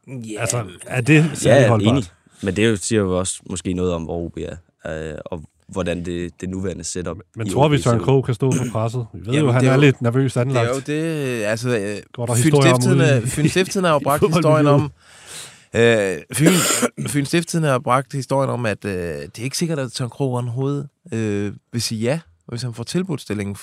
Yeah. 0.08 0.20
Altså, 0.40 0.64
er 0.86 1.00
det 1.00 1.30
særlig 1.34 1.62
ja, 1.62 1.68
holdbart? 1.68 1.92
enig. 1.92 2.04
Men 2.42 2.56
det 2.56 2.64
er 2.64 2.68
jo- 2.68 2.76
siger 2.76 3.00
jo 3.02 3.18
også 3.18 3.40
måske 3.50 3.72
noget 3.74 3.92
om, 3.92 4.02
hvor 4.02 4.24
OB 4.24 4.38
er, 4.84 5.12
øh, 5.12 5.18
og 5.24 5.42
hvordan 5.68 6.04
det, 6.04 6.30
det 6.40 6.48
nuværende 6.48 6.84
setup 6.84 7.16
Men 7.36 7.48
tror 7.48 7.68
vi, 7.68 7.78
Søren. 7.78 8.00
Krog 8.00 8.24
kan 8.24 8.34
stå 8.34 8.52
for 8.52 8.64
presset? 8.72 9.06
Vi 9.14 9.18
ved 9.18 9.26
Jamen, 9.26 9.40
jo, 9.46 9.52
han 9.52 9.60
det 9.60 9.66
er, 9.68 9.72
er 9.72 9.74
jo- 9.76 9.80
lidt 9.80 10.02
nervøs 10.02 10.32
Det 10.32 10.40
anlagt. 10.40 10.68
er 10.70 10.74
jo 10.74 10.80
det, 10.86 11.44
altså, 11.44 11.68
øh, 11.78 11.96
Går 12.12 12.26
der 12.26 12.34
Fyn 12.34 13.26
Fyn 13.28 13.48
Stiftstidende 13.48 13.88
har 13.88 13.94
jo 13.94 13.98
bragt 14.08 14.26
historien 14.34 14.66
om, 14.66 14.92
Øh, 15.74 16.18
Fyn, 16.32 16.52
Fyn 17.12 17.24
Stiftstidende 17.24 17.68
har 17.68 17.78
bragt 17.78 18.12
historien 18.12 18.50
om, 18.50 18.66
at 18.66 18.84
øh, 18.84 18.92
det 18.92 19.38
er 19.38 19.42
ikke 19.42 19.56
sikkert, 19.58 19.78
at 19.78 19.92
Søren 19.92 20.10
Krog 20.10 20.32
overhovedet 20.32 20.88
øh, 21.12 21.52
vil 21.72 21.82
sige 21.82 22.00
ja, 22.00 22.20
hvis 22.46 22.62
han 22.62 22.74
får 22.74 22.84
tilbudt 22.84 23.20
stillingen. 23.20 23.56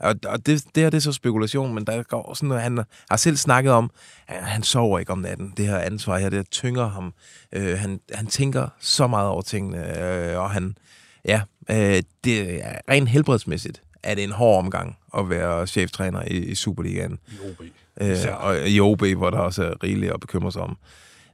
Og, 0.00 0.14
og 0.26 0.46
det, 0.46 0.64
det 0.74 0.82
her 0.82 0.90
det 0.90 0.96
er 0.96 1.00
så 1.00 1.12
spekulation, 1.12 1.74
men 1.74 1.84
der 1.84 2.02
går 2.02 2.34
sådan 2.34 2.48
noget, 2.48 2.62
han 2.62 2.84
har 3.10 3.16
selv 3.16 3.36
snakket 3.36 3.72
om, 3.72 3.90
at 4.28 4.44
han 4.44 4.62
sover 4.62 4.98
ikke 4.98 5.12
om 5.12 5.18
natten. 5.18 5.52
Det 5.56 5.66
her 5.66 5.78
ansvar 5.78 6.18
her, 6.18 6.28
det 6.28 6.50
tynger 6.50 6.88
ham. 6.88 7.14
Øh, 7.52 7.78
han, 7.78 8.00
han 8.12 8.26
tænker 8.26 8.68
så 8.80 9.06
meget 9.06 9.28
over 9.28 9.42
tingene, 9.42 10.00
øh, 10.02 10.38
og 10.38 10.50
han, 10.50 10.78
ja, 11.24 11.42
øh, 11.70 12.02
det 12.24 12.64
er 12.64 12.78
rent 12.88 13.08
helbredsmæssigt 13.08 13.82
er 14.06 14.14
det 14.14 14.24
en 14.24 14.32
hård 14.32 14.58
omgang 14.58 14.96
at 15.18 15.30
være 15.30 15.66
cheftræner 15.66 16.22
i, 16.22 16.36
i 16.36 16.54
Superligaen. 16.54 17.18
I 17.28 17.50
OB. 17.50 17.62
Øh, 18.00 18.16
og 18.38 18.68
i 18.70 18.80
OB, 18.80 19.02
hvor 19.02 19.30
der 19.30 19.38
også 19.38 19.64
er 19.64 19.82
rigeligt 19.82 20.12
at 20.12 20.20
bekymre 20.20 20.52
sig 20.52 20.62
om. 20.62 20.76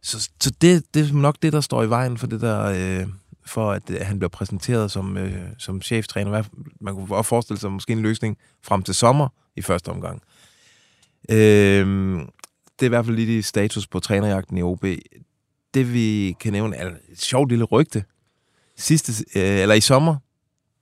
Så, 0.03 0.31
så 0.41 0.51
det, 0.61 0.95
det 0.95 1.09
er 1.09 1.13
nok 1.13 1.37
det, 1.43 1.53
der 1.53 1.61
står 1.61 1.83
i 1.83 1.91
vejen 1.91 2.19
for 2.19 2.27
det 2.27 2.41
der, 2.41 2.65
øh, 2.65 3.07
for 3.47 3.73
at 3.73 3.91
at 3.91 4.07
han 4.07 4.19
bliver 4.19 4.29
præsenteret 4.29 4.91
som, 4.91 5.17
øh, 5.17 5.43
som 5.59 5.83
cheftræner. 5.83 6.43
Man 6.81 6.95
kunne 6.95 7.17
også 7.17 7.29
forestille 7.29 7.61
sig 7.61 7.73
måske 7.73 7.93
en 7.93 8.03
løsning 8.03 8.39
frem 8.63 8.83
til 8.83 8.95
sommer 8.95 9.29
i 9.57 9.63
første 9.63 9.89
omgang. 9.89 10.23
Øh, 11.31 11.87
det 12.79 12.83
er 12.83 12.87
i 12.87 12.89
hvert 12.89 13.07
fald 13.07 13.17
lige 13.17 13.43
status 13.43 13.87
på 13.87 14.01
trænerjagten 14.01 14.59
i 14.59 14.63
OB. 14.63 14.85
Det 15.75 15.93
vi 15.95 16.37
kan 16.41 16.53
nævne 16.53 16.77
er 16.77 16.91
et 17.09 17.21
sjovt 17.21 17.49
lille 17.49 17.65
rygte. 17.65 18.05
Sidste, 18.77 19.13
øh, 19.37 19.61
eller 19.61 19.75
i 19.75 19.81
sommer, 19.81 20.17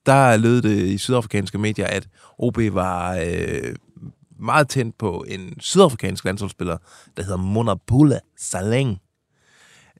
der 0.06 0.36
lød 0.36 0.62
det 0.62 0.86
i 0.86 0.98
sydafrikanske 0.98 1.58
medier, 1.58 1.86
at 1.86 2.08
OB 2.38 2.58
var 2.58 3.18
øh, 3.26 3.74
meget 4.38 4.68
tændt 4.68 4.98
på 4.98 5.24
en 5.28 5.60
sydafrikansk 5.60 6.24
landsholdsspiller, 6.24 6.76
der 7.16 7.22
hedder 7.22 7.36
Monapula 7.36 8.20
Saleng. 8.36 9.00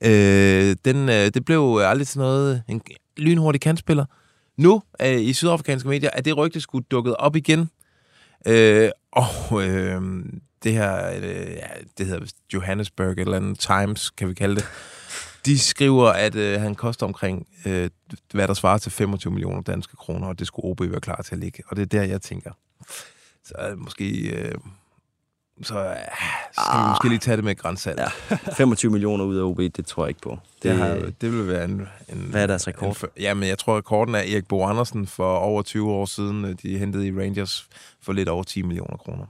Øh, 0.05 0.76
den, 0.84 1.09
øh, 1.09 1.30
det 1.34 1.44
blev 1.44 1.80
aldrig 1.84 2.09
til 2.09 2.18
noget, 2.18 2.62
en 2.68 2.82
lynhurtig 3.16 3.61
kantspiller. 3.61 4.05
Nu, 4.57 4.82
øh, 5.03 5.20
i 5.20 5.32
sydafrikanske 5.32 5.88
medier, 5.88 6.11
er 6.12 6.20
det 6.20 6.36
rygte 6.36 6.61
skulle 6.61 6.86
dukket 6.90 7.16
op 7.16 7.36
igen. 7.36 7.70
Øh, 8.46 8.90
og 9.12 9.62
øh, 9.68 10.03
det 10.62 10.72
her, 10.72 11.11
øh, 11.16 11.51
ja, 11.51 11.66
det 11.98 12.07
hedder 12.07 12.32
Johannesburg, 12.55 13.18
eller 13.18 13.36
andet 13.36 13.59
Times, 13.59 14.11
kan 14.11 14.28
vi 14.28 14.34
kalde 14.34 14.57
det. 14.57 14.66
De 15.46 15.59
skriver, 15.59 16.09
at 16.09 16.34
øh, 16.34 16.61
han 16.61 16.74
koster 16.74 17.07
omkring, 17.07 17.48
øh, 17.66 17.90
hvad 18.32 18.48
der 18.48 18.55
svarer 18.55 18.78
til 18.78 18.92
25 18.92 19.32
millioner 19.32 19.62
danske 19.62 19.96
kroner, 19.96 20.26
og 20.26 20.38
det 20.38 20.46
skulle 20.46 20.66
OB 20.66 20.80
være 20.80 21.01
klar 21.01 21.22
til 21.22 21.34
at 21.34 21.38
ligge. 21.38 21.62
Og 21.66 21.76
det 21.76 21.82
er 21.82 21.86
der, 21.86 22.03
jeg 22.03 22.22
tænker. 22.22 22.51
Så 23.44 23.55
øh, 23.70 23.78
måske... 23.78 24.28
Øh, 24.28 24.55
så, 25.62 25.78
øh, 25.78 25.94
skal 26.52 26.80
vi 26.82 26.88
måske 26.88 27.08
lige 27.08 27.18
tage 27.18 27.36
det 27.36 27.44
med 27.44 27.56
grænsalt. 27.56 28.00
Ja. 28.00 28.36
25 28.56 28.92
millioner 28.92 29.24
ud 29.24 29.36
af 29.36 29.42
OB, 29.42 29.58
det 29.58 29.86
tror 29.86 30.04
jeg 30.04 30.08
ikke 30.08 30.20
på. 30.20 30.38
Det, 30.54 30.62
Det 30.62 30.76
har, 30.78 30.88
det, 31.20 31.32
vil 31.32 31.48
være 31.48 31.64
en... 31.64 31.88
en 32.08 32.18
hvad 32.30 32.42
er 32.42 32.46
deres 32.46 32.66
rekord? 32.68 32.88
en, 32.88 32.94
fø- 33.08 33.20
ja, 33.20 33.34
men 33.34 33.48
jeg 33.48 33.58
tror, 33.58 33.76
rekorden 33.76 34.14
er 34.14 34.18
Erik 34.18 34.48
Bo 34.48 34.64
Andersen 34.64 35.06
for 35.06 35.36
over 35.36 35.62
20 35.62 35.90
år 35.90 36.04
siden. 36.06 36.44
øh, 36.44 36.54
De 36.62 36.78
hentede 36.78 37.06
i 37.06 37.12
Rangers 37.12 37.66
for 38.02 38.12
lidt 38.12 38.28
over 38.28 38.42
10 38.42 38.62
millioner 38.62 38.96
kroner. 38.96 39.24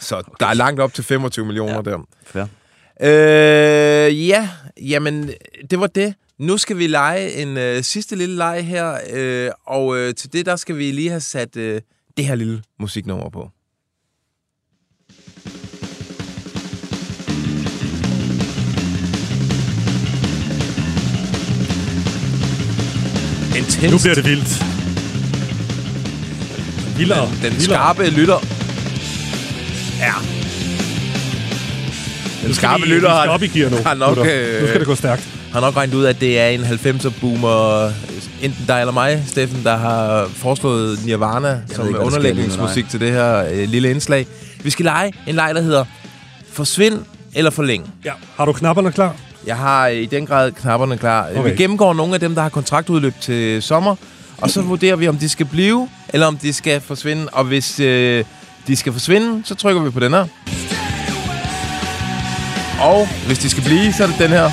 Så 0.00 0.22
der 0.40 0.46
er 0.46 0.54
langt 0.54 0.80
op 0.80 0.94
til 0.94 1.04
25 1.04 1.46
millioner 1.46 1.74
ja. 1.74 1.80
der. 1.82 1.98
Fair. 2.24 2.46
Øh, 3.02 4.28
ja, 4.28 4.48
jamen, 4.82 5.30
det 5.70 5.80
var 5.80 5.86
det. 5.86 6.14
Nu 6.38 6.58
skal 6.58 6.78
vi 6.78 6.86
lege 6.86 7.32
en 7.32 7.56
øh, 7.56 7.82
sidste 7.82 8.16
lille 8.16 8.36
leg 8.36 8.66
her, 8.66 8.98
øh, 9.12 9.50
og 9.66 9.96
øh, 9.96 10.14
til 10.14 10.32
det, 10.32 10.46
der 10.46 10.56
skal 10.56 10.76
vi 10.78 10.90
lige 10.92 11.08
have 11.10 11.20
sat 11.20 11.56
øh, 11.56 11.80
det 12.16 12.24
her 12.24 12.34
lille 12.34 12.62
musiknummer 12.78 13.28
på. 13.30 13.50
Intenst. 23.60 23.90
Nu 23.92 23.98
bliver 23.98 24.14
det 24.14 24.24
vildt. 24.24 24.64
Vildere. 26.98 27.20
Den, 27.26 27.28
den 27.34 27.42
Vildere. 27.42 27.60
skarpe 27.64 28.10
lytter. 28.10 28.38
Ja. 29.98 30.12
Den 32.46 32.54
skarpe 32.54 32.82
vi- 32.82 32.88
lytter 32.88 33.08
vi 33.08 33.14
skal 33.14 33.28
har, 33.28 33.28
op 33.28 33.42
i 33.42 33.46
gear 33.46 33.70
nu, 33.70 33.76
har 33.86 33.94
nok, 33.94 34.16
gutter. 34.16 34.60
Nu 34.60 34.66
skal 34.66 34.78
det 34.80 34.86
gå 34.86 34.94
stærkt. 34.94 35.28
Har 35.52 35.60
nok 35.60 35.76
regnet 35.76 35.94
ud, 35.94 36.04
at 36.04 36.20
det 36.20 36.38
er 36.40 36.46
en 36.48 36.60
90'er 36.60 37.10
boomer, 37.20 37.86
enten 38.42 38.64
dig 38.68 38.80
eller 38.80 38.92
mig, 38.92 39.24
Steffen, 39.26 39.64
der 39.64 39.76
har 39.76 40.28
foreslået 40.36 40.98
Nirvana 41.06 41.60
som 41.74 41.86
ikke, 41.88 41.98
underlægningsmusik 42.00 42.88
til 42.88 43.00
det 43.00 43.12
her 43.12 43.44
øh, 43.52 43.68
lille 43.68 43.90
indslag. 43.90 44.26
Vi 44.62 44.70
skal 44.70 44.84
lege 44.84 45.12
en 45.26 45.34
leg, 45.34 45.52
der 45.54 45.60
hedder 45.62 45.84
Forsvind 46.52 46.98
eller 47.34 47.50
Forlæng. 47.50 47.90
Ja. 48.04 48.12
Har 48.36 48.44
du 48.44 48.52
knapperne 48.52 48.92
klar? 48.92 49.14
Jeg 49.46 49.56
har 49.56 49.86
i 49.86 50.06
den 50.06 50.26
grad 50.26 50.52
knapperne 50.52 50.98
klar. 50.98 51.28
Okay. 51.36 51.50
Vi 51.50 51.56
gennemgår 51.56 51.94
nogle 51.94 52.14
af 52.14 52.20
dem, 52.20 52.34
der 52.34 52.42
har 52.42 52.48
kontraktudløb 52.48 53.14
til 53.20 53.62
sommer, 53.62 53.94
og 54.38 54.50
så 54.50 54.62
vurderer 54.72 54.96
vi, 54.96 55.08
om 55.08 55.16
de 55.16 55.28
skal 55.28 55.46
blive, 55.46 55.88
eller 56.08 56.26
om 56.26 56.36
de 56.38 56.52
skal 56.52 56.80
forsvinde. 56.80 57.26
Og 57.32 57.44
hvis 57.44 57.80
øh, 57.80 58.24
de 58.66 58.76
skal 58.76 58.92
forsvinde, 58.92 59.42
så 59.44 59.54
trykker 59.54 59.82
vi 59.82 59.90
på 59.90 60.00
den 60.00 60.12
her. 60.12 60.26
Og 62.82 63.08
hvis 63.26 63.38
de 63.38 63.50
skal 63.50 63.62
blive, 63.62 63.92
så 63.92 64.02
er 64.02 64.06
det 64.06 64.16
den 64.18 64.30
her. 64.30 64.50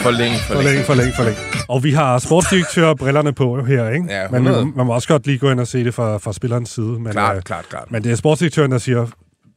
Forlæng, 0.00 0.34
For 0.34 0.54
forlæng. 0.54 0.64
længe, 0.70 0.84
for 0.84 0.94
længe, 0.94 1.12
for 1.16 1.22
længe. 1.24 1.38
Og 1.68 1.84
vi 1.84 1.92
har 1.92 2.18
sportsdirektør 2.18 2.94
brillerne 2.94 3.32
på 3.32 3.64
her, 3.64 3.88
ikke? 3.90 4.06
Ja, 4.10 4.22
Men 4.28 4.34
100. 4.36 4.64
man, 4.64 4.72
man 4.76 4.86
må 4.86 4.92
også 4.94 5.08
godt 5.08 5.26
lige 5.26 5.38
gå 5.38 5.50
ind 5.50 5.60
og 5.60 5.66
se 5.66 5.84
det 5.84 5.94
fra, 5.94 6.18
fra 6.18 6.32
spillerens 6.32 6.70
side. 6.70 6.86
Men, 6.86 7.12
Klart, 7.12 7.36
øh, 7.36 7.42
klart, 7.42 7.64
klart. 7.68 7.90
Men 7.90 8.04
det 8.04 8.12
er 8.12 8.16
sportsdirektøren, 8.16 8.70
der 8.72 8.78
siger, 8.78 9.06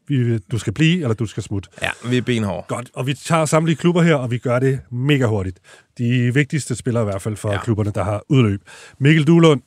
vi, 0.08 0.38
du 0.38 0.58
skal 0.58 0.74
blive, 0.74 1.02
eller 1.02 1.14
du 1.14 1.26
skal 1.26 1.44
smutte. 1.44 1.70
Ja, 1.82 1.90
vi 2.10 2.18
er 2.18 2.22
benhårde. 2.22 2.66
Godt, 2.68 2.90
og 2.94 3.08
vi 3.08 3.14
tager 3.14 3.46
samtlige 3.46 3.76
klubber 3.76 4.02
her, 4.02 4.16
og 4.16 4.32
vi 4.32 4.38
gør 4.38 4.60
det 4.60 4.80
mega 4.92 5.26
hurtigt. 5.26 5.60
De 5.98 6.34
vigtigste 6.34 6.76
spillere 6.76 7.04
i 7.04 7.06
hvert 7.06 7.22
fald 7.22 7.36
for 7.36 7.52
ja. 7.52 7.64
klubberne, 7.64 7.92
der 7.96 8.04
har 8.04 8.24
udløb. 8.30 8.62
Mikkel 9.00 9.28
Duhlund 9.28 9.62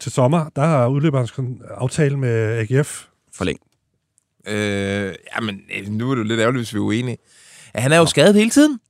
til 0.00 0.12
sommer, 0.12 0.48
der 0.56 0.62
har 0.62 0.86
udløbet 0.86 1.18
hans 1.18 1.34
aftale 1.70 2.16
med 2.16 2.58
AGF. 2.70 3.04
Forlæng. 3.34 3.58
Øh, 4.48 5.14
jamen, 5.36 5.60
øh, 5.78 5.88
nu 5.88 6.10
er 6.10 6.14
det 6.14 6.22
jo 6.22 6.28
lidt 6.28 6.40
ærgerligt, 6.40 6.60
hvis 6.60 6.74
vi 6.74 6.78
er 6.78 6.82
uenige. 6.82 7.18
Ja, 7.74 7.80
han 7.80 7.92
er 7.92 7.96
jo 7.96 8.06
skadet 8.06 8.34
hele 8.34 8.50
tiden, 8.50 8.80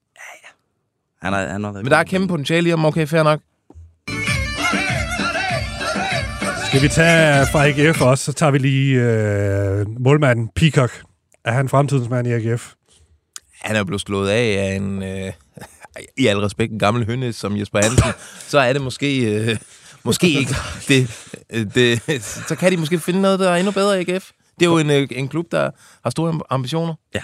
Han 1.23 1.33
har, 1.33 1.47
han 1.47 1.65
har 1.65 1.73
været 1.73 1.85
men 1.85 1.91
der 1.91 1.97
er 1.97 2.05
kæmpe 2.05 2.29
potentiale 2.29 2.69
i 2.69 2.71
ham. 2.71 2.85
Okay, 2.85 3.07
fair 3.07 3.23
nok. 3.23 3.41
Skal 6.75 6.83
vi 6.83 6.89
tage 6.89 7.47
fra 7.53 7.67
AGF 7.67 8.01
også, 8.01 8.25
så 8.25 8.33
tager 8.33 8.53
vi 8.53 8.59
lige 8.59 9.01
øh, 9.01 9.87
målmanden 10.01 10.51
Peacock. 10.57 11.03
Er 11.45 11.53
han 11.53 11.69
fremtidens 11.69 12.09
mand 12.09 12.27
i 12.27 12.33
AGF? 12.33 12.73
han 13.61 13.77
er 13.77 13.85
blevet 13.85 14.01
slået 14.01 14.31
af 14.31 14.69
af 14.69 14.75
en, 14.75 15.03
øh, 15.03 15.33
i 16.23 16.27
al 16.27 16.39
respekt, 16.39 16.73
en 16.73 16.79
gammel 16.79 17.07
hønne 17.07 17.33
som 17.33 17.57
Jesper 17.57 17.83
Hansen, 17.83 18.13
så 18.49 18.59
er 18.59 18.73
det 18.73 18.83
måske, 18.83 19.35
øh, 19.35 19.57
måske 20.05 20.29
ikke 20.29 20.55
det, 20.89 21.31
øh, 21.51 21.67
det. 21.75 22.23
Så 22.49 22.57
kan 22.57 22.73
de 22.73 22.77
måske 22.77 23.01
finde 23.01 23.21
noget, 23.21 23.41
der 23.41 23.51
er 23.51 23.57
endnu 23.57 23.73
bedre 23.73 24.03
i 24.03 24.11
AGF. 24.11 24.31
Det 24.61 24.67
er 24.67 24.71
jo 24.71 24.79
en, 24.79 24.91
øh, 24.91 25.09
en 25.11 25.29
klub, 25.29 25.47
der 25.53 25.71
har 26.03 26.11
store 26.11 26.41
ambitioner. 26.51 26.95
Ja. 27.15 27.21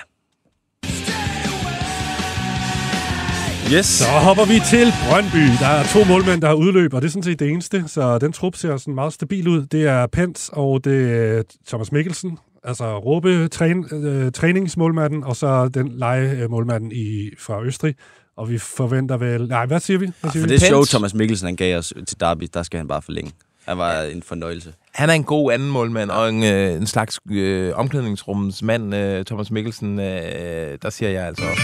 Yes. 3.73 3.87
Så 3.87 4.05
hopper 4.09 4.45
vi 4.45 4.61
til 4.71 4.93
Brøndby. 5.09 5.45
Der 5.61 5.67
er 5.67 5.85
to 5.85 6.05
målmænd, 6.05 6.41
der 6.41 6.49
har 6.49 6.55
udløb, 6.55 6.95
og 6.95 7.03
det 7.03 7.09
er 7.09 7.11
sådan 7.11 7.23
set 7.23 7.39
det 7.39 7.51
eneste. 7.51 7.85
Så 7.87 8.19
den 8.19 8.33
trup 8.33 8.57
ser 8.57 8.77
sådan 8.77 8.95
meget 8.95 9.13
stabil 9.13 9.49
ud. 9.49 9.67
Det 9.67 9.87
er 9.87 10.07
Pence 10.07 10.55
og 10.55 10.85
det 10.85 11.13
er 11.13 11.43
Thomas 11.69 11.93
Mikkelsen. 11.93 12.39
Altså 12.65 12.99
Råbe 12.99 13.49
træn, 13.49 13.85
øh, 13.93 14.33
træningsmålmanden, 14.33 15.25
og 15.25 15.37
så 15.37 15.69
den 15.69 15.89
legemålmanden 15.89 16.93
i, 16.93 17.31
fra 17.39 17.63
Østrig. 17.65 17.95
Og 18.37 18.51
vi 18.51 18.59
forventer 18.59 19.17
vel... 19.17 19.49
Nej, 19.49 19.67
hvad 19.67 19.81
siger 19.81 19.99
vi? 19.99 20.11
Hvad 20.21 20.31
siger 20.31 20.43
For 20.43 20.49
vi? 20.49 20.55
det 20.55 20.63
show, 20.63 20.85
Thomas 20.85 21.15
Mikkelsen 21.15 21.47
han 21.47 21.57
gav 21.57 21.79
os 21.79 21.93
til 22.07 22.21
Derby, 22.21 22.49
der 22.55 22.63
skal 22.63 22.79
han 22.79 22.89
bare 22.89 23.03
forlænge. 23.03 23.33
Han 23.69 23.79
var 23.79 24.03
en 24.03 24.23
fornøjelse. 24.23 24.73
Han 24.95 25.11
er 25.11 25.15
en 25.15 25.25
god 25.25 25.53
anden 25.53 25.71
målmand, 25.71 26.11
og 26.11 26.29
en, 26.29 26.45
øh, 26.45 26.73
en 26.73 26.87
slags 26.87 27.21
øh, 27.31 27.73
omklædningsrummens 27.75 28.63
mand, 28.63 28.95
øh, 28.95 29.25
Thomas 29.25 29.51
Mikkelsen. 29.51 30.01
Øh, 30.01 30.79
der 30.83 30.91
siger 30.91 31.11
jeg 31.11 31.27
altså 31.27 31.45
også. 31.51 31.63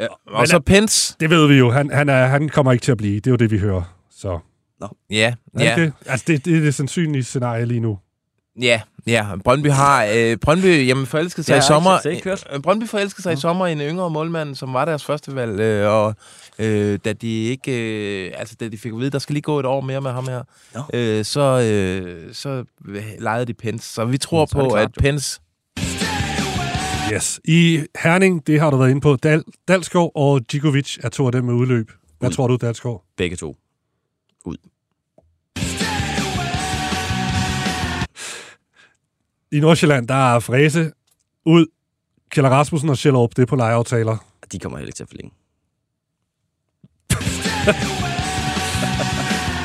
Ja, 0.00 0.06
og 0.26 0.48
så 0.48 0.60
Pence. 0.60 1.16
Det 1.20 1.30
ved 1.30 1.46
vi 1.48 1.54
jo. 1.54 1.70
Han, 1.70 1.90
han, 1.90 2.08
er, 2.08 2.26
han 2.26 2.48
kommer 2.48 2.72
ikke 2.72 2.82
til 2.82 2.92
at 2.92 2.98
blive. 2.98 3.16
Det 3.16 3.26
er 3.26 3.30
jo 3.30 3.36
det, 3.36 3.50
vi 3.50 3.58
hører. 3.58 3.82
Så 4.10 4.38
Ja, 5.10 5.34
er 5.54 5.64
ja. 5.64 5.74
det, 5.76 5.76
det? 5.76 5.92
Altså, 6.10 6.24
det, 6.28 6.44
det 6.44 6.56
er 6.56 6.60
det 6.60 6.74
sandsynlige 6.74 7.24
scenarie 7.24 7.66
lige 7.66 7.80
nu. 7.80 7.98
Ja, 8.62 8.80
ja. 9.06 9.26
Brøndby 9.44 9.70
har... 9.70 10.08
Øh, 10.14 10.36
Brøndby, 10.36 10.86
jamen, 10.86 11.06
forelskede 11.06 11.42
sig 11.46 11.52
Ja, 11.52 11.58
i 11.58 11.62
sommer... 11.62 12.06
ikke 12.06 12.22
kørt. 12.22 12.44
øh, 12.52 12.60
Brøndby 12.60 12.84
forelskede 12.84 13.22
sig 13.22 13.32
i 13.32 13.36
sommer 13.36 13.66
i 13.66 13.72
en 13.72 13.80
yngre 13.80 14.10
målmand, 14.10 14.54
som 14.54 14.72
var 14.74 14.84
deres 14.84 15.04
første 15.04 15.34
valg, 15.34 15.60
øh, 15.60 15.88
og 15.92 16.14
øh, 16.58 16.98
da 17.04 17.12
de 17.12 17.44
ikke... 17.44 17.72
Øh, 18.26 18.32
altså, 18.36 18.56
da 18.60 18.68
de 18.68 18.78
fik 18.78 18.92
at 18.92 18.98
vide, 18.98 19.10
der 19.10 19.18
skal 19.18 19.32
lige 19.32 19.42
gå 19.42 19.60
et 19.60 19.66
år 19.66 19.80
mere 19.80 20.00
med 20.00 20.10
ham 20.10 20.28
her, 20.28 20.42
øh, 20.94 21.24
så, 21.24 21.40
øh, 21.40 22.34
så 22.34 22.64
lejede 23.18 23.44
de 23.46 23.54
Pens. 23.54 23.84
Så 23.84 24.04
vi 24.04 24.18
tror 24.18 24.46
Så 24.46 24.58
er 24.58 24.62
det 24.62 24.68
på, 24.70 24.74
klart, 24.74 24.84
at 24.84 24.92
Pens... 25.02 25.40
Yes. 27.12 27.40
I 27.44 27.84
Herning, 28.02 28.46
det 28.46 28.60
har 28.60 28.70
du 28.70 28.76
været 28.76 28.90
inde 28.90 29.00
på. 29.00 29.16
Dal, 29.16 29.44
Dalskov 29.68 30.12
og 30.14 30.40
Djigovic 30.50 30.98
er 31.02 31.08
to 31.08 31.26
af 31.26 31.32
dem 31.32 31.44
med 31.44 31.54
udløb. 31.54 31.90
Hvad 32.18 32.28
Ud. 32.28 32.34
tror 32.34 32.46
du, 32.46 32.56
Dalskov? 32.56 33.04
Begge 33.16 33.36
to. 33.36 33.56
Ud. 34.44 34.56
I 39.52 39.60
Nordsjælland, 39.60 40.08
der 40.08 40.34
er 40.34 40.40
Fræse 40.40 40.92
ud. 41.46 41.66
Kjell 42.30 42.46
Rasmussen 42.48 42.90
og 42.90 42.98
Sjællerup, 42.98 43.36
det 43.36 43.42
er 43.42 43.46
på 43.46 43.56
lejeaftaler. 43.56 44.16
De 44.52 44.58
kommer 44.58 44.78
heller 44.78 44.88
ikke 44.88 44.96
til 44.96 45.02
at 45.02 45.08
forlænge. 45.08 45.32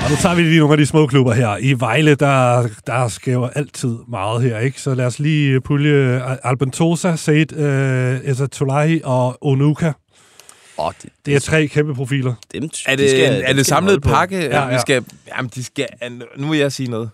Og 0.05 0.11
nu 0.11 0.17
tager 0.17 0.35
vi 0.35 0.41
lige 0.41 0.59
nogle 0.59 0.73
af 0.73 0.77
de 0.77 0.85
små 0.85 1.07
klubber 1.07 1.33
her. 1.33 1.57
I 1.57 1.73
Vejle, 1.79 2.15
der, 2.15 2.67
der 2.87 3.07
sker 3.07 3.33
jo 3.33 3.45
altid 3.55 3.95
meget 4.07 4.41
her, 4.43 4.59
ikke? 4.59 4.81
Så 4.81 4.93
lad 4.95 5.05
os 5.05 5.19
lige 5.19 5.61
pulje 5.61 6.21
Albentosa, 6.43 7.15
Said, 7.15 7.53
øh, 7.53 8.19
Ezatolahi 8.23 9.01
og 9.03 9.37
Onuka. 9.41 9.91
Oh, 10.77 10.91
det, 11.01 11.09
Det 11.25 11.35
er 11.35 11.39
tre 11.39 11.67
kæmpe 11.67 11.95
profiler. 11.95 12.33
Dem, 12.53 12.63
Er 12.85 12.95
de 12.95 13.01
det, 13.01 13.09
skal- 13.09 13.41
er 13.43 13.47
det 13.47 13.55
de 13.55 13.63
samlet 13.63 14.01
pakke? 14.01 14.37
Ja, 14.39 14.45
Ja, 14.45 14.67
ja. 14.67 14.73
Vi 14.73 14.79
skal, 14.79 15.03
jamen, 15.37 15.51
de 15.55 15.63
skal, 15.63 15.87
nu 16.37 16.47
vil 16.49 16.59
jeg 16.59 16.71
sige 16.71 16.89
noget. 16.89 17.09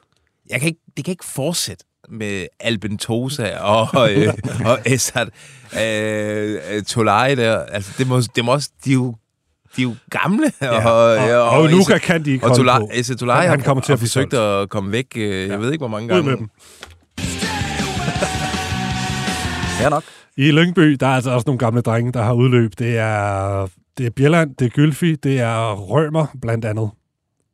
Jeg 0.49 0.59
kan 0.59 0.67
ikke, 0.67 0.79
det 0.97 1.05
kan 1.05 1.11
ikke 1.11 1.25
fortsætte 1.25 1.85
med 2.09 2.45
Albentosa 2.59 3.57
og, 3.59 4.11
øh, 4.13 4.33
og 4.69 4.79
Esat 4.85 5.29
øh, 5.81 6.59
øh, 6.71 6.83
Tolai 6.83 7.35
der. 7.35 7.59
Altså, 7.59 7.91
det 7.97 8.07
må, 8.07 8.21
det 8.35 8.45
må 8.45 8.51
også, 8.53 8.69
de 8.85 8.89
er 8.89 8.93
jo, 8.93 9.15
de 9.75 9.81
er 9.81 9.83
jo 9.83 9.95
gamle. 10.09 10.51
Ja, 10.61 10.89
og- 10.89 11.41
og 11.49 11.61
Onuka 11.61 11.97
kan 11.97 12.25
de 12.25 12.31
ikke 12.31 12.45
og 12.45 12.49
holde 12.49 12.61
Tolai, 12.63 12.79
på. 12.79 12.89
Esa 12.93 13.15
Tolai 13.15 13.35
Han- 13.35 13.43
har, 13.43 13.49
han 13.49 13.61
kommer 13.61 13.81
til 13.81 13.91
har 13.91 13.95
at 13.95 13.99
forsøgt 13.99 14.33
at 14.33 14.69
komme 14.69 14.91
væk. 14.91 15.05
Øh, 15.15 15.47
jeg 15.49 15.59
ved 15.61 15.71
ikke, 15.71 15.81
hvor 15.81 15.87
mange 15.87 16.05
Ud 16.05 16.09
gange. 16.09 16.29
med 16.29 16.37
dem. 16.37 16.49
Ja 19.81 19.89
nok. 19.89 20.03
I 20.37 20.51
Lyngby, 20.51 20.81
der 20.99 21.07
er 21.07 21.15
altså 21.15 21.31
også 21.31 21.43
nogle 21.47 21.59
gamle 21.59 21.81
drenge, 21.81 22.11
der 22.11 22.21
har 22.21 22.33
udløb. 22.33 22.71
Det 22.79 22.97
er, 22.97 23.67
det 23.97 24.05
er 24.05 24.09
Bjelland, 24.09 24.55
det 24.55 24.65
er 24.65 24.69
Gylfi, 24.69 25.15
det 25.15 25.39
er 25.39 25.73
Rømer, 25.73 26.25
blandt 26.41 26.65
andet. 26.65 26.89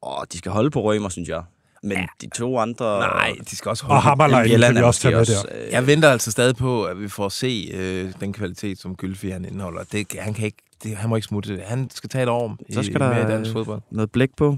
Åh, 0.03 0.24
de 0.34 0.38
skal 0.38 0.51
holde 0.51 0.70
på 0.70 0.82
Rømer, 0.82 1.09
synes 1.09 1.30
jeg. 1.30 1.41
Men 1.88 2.07
de 2.21 2.29
to 2.35 2.57
andre... 2.59 2.99
Nej, 2.99 3.35
de 3.49 3.55
skal 3.55 3.69
også 3.69 3.83
Og 3.83 3.89
holde. 3.89 4.01
Hammerlein 4.01 4.43
Bjelland 4.49 4.73
kan 4.73 4.83
vi 4.83 4.88
også 4.88 5.01
tage 5.01 5.15
med 5.15 5.25
der. 5.25 5.65
øh, 5.65 5.71
Jeg 5.71 5.88
venter 5.88 6.09
altså 6.11 6.31
stadig 6.31 6.55
på, 6.55 6.83
at 6.83 7.01
vi 7.01 7.07
får 7.09 7.29
se 7.29 7.71
øh, 7.73 8.11
den 8.19 8.33
kvalitet, 8.33 8.79
som 8.79 8.95
Gylfi 8.95 9.29
han 9.29 9.45
indeholder. 9.45 9.83
Det, 9.91 10.07
han 10.19 10.33
kan 10.33 10.45
ikke, 10.45 10.57
det, 10.83 10.97
han 10.97 11.09
må 11.09 11.15
ikke 11.15 11.25
smutte. 11.27 11.61
Han 11.65 11.89
skal 11.93 12.09
tage 12.09 12.23
et 12.23 12.29
år 12.29 12.57
i, 12.69 12.73
Så 12.73 12.83
skal 12.83 12.99
med 12.99 13.07
der 13.09 13.27
dansk 13.27 13.51
fodbold. 13.51 13.81
noget 13.91 14.11
blæk 14.11 14.29
på. 14.38 14.57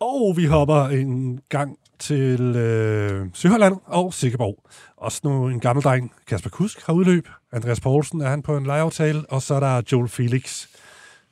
Og 0.00 0.34
vi 0.36 0.44
hopper 0.44 0.84
en 0.88 1.40
gang 1.48 1.76
til 1.98 2.40
øh, 2.56 3.26
Søholland 3.34 3.76
og 3.86 4.14
Sikkeborg. 4.14 4.58
Også 4.96 5.20
nu 5.24 5.48
en 5.48 5.60
gammel 5.60 5.82
dreng, 5.82 6.12
Kasper 6.28 6.50
Kusk, 6.50 6.86
har 6.86 6.92
udløb. 6.92 7.28
Andreas 7.52 7.80
Poulsen 7.80 8.20
er 8.20 8.28
han 8.28 8.42
på 8.42 8.56
en 8.56 8.66
lejeaftale. 8.66 9.22
Og 9.30 9.42
så 9.42 9.54
er 9.54 9.60
der 9.60 9.82
Joel 9.92 10.08
Felix. 10.08 10.66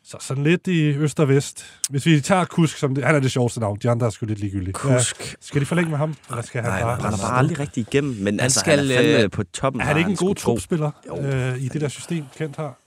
Så 0.06 0.16
sådan 0.20 0.44
lidt 0.44 0.66
i 0.66 0.88
øst 0.88 1.20
og 1.20 1.28
vest. 1.28 1.66
Hvis 1.90 2.06
vi 2.06 2.20
tager 2.20 2.44
Kusk, 2.44 2.76
som 2.76 2.94
det, 2.94 3.04
han 3.04 3.14
er 3.14 3.20
det 3.20 3.30
sjoveste 3.30 3.60
navn. 3.60 3.78
De 3.82 3.90
andre 3.90 4.06
er 4.06 4.10
sgu 4.10 4.26
lidt 4.26 4.38
ligegyldige. 4.38 4.72
Kusk. 4.72 5.36
skal 5.40 5.60
de 5.60 5.66
forlænge 5.66 5.90
med 5.90 5.98
ham? 5.98 6.16
Eller 6.30 6.42
skal 6.42 6.62
han 6.62 6.70
Nej, 6.70 6.80
bare... 6.82 6.96
nej, 6.98 7.04
Han 7.10 7.18
er 7.20 7.22
bare 7.22 7.38
aldrig 7.38 7.58
rigtig 7.58 7.80
igennem, 7.80 8.12
men 8.14 8.26
Han 8.26 8.40
altså, 8.40 8.60
skal, 8.60 8.78
han 8.78 8.90
er 8.90 8.96
fandme 8.96 9.22
øh, 9.22 9.30
på 9.30 9.44
toppen. 9.44 9.80
Er 9.80 9.84
han 9.84 9.96
ikke 9.98 10.10
en 10.10 10.16
god 10.16 10.34
trupspiller 10.34 10.90
øh, 11.18 11.62
i 11.62 11.68
det 11.68 11.80
der 11.80 11.88
system, 11.88 12.24
Kent 12.38 12.56
har? 12.56 12.78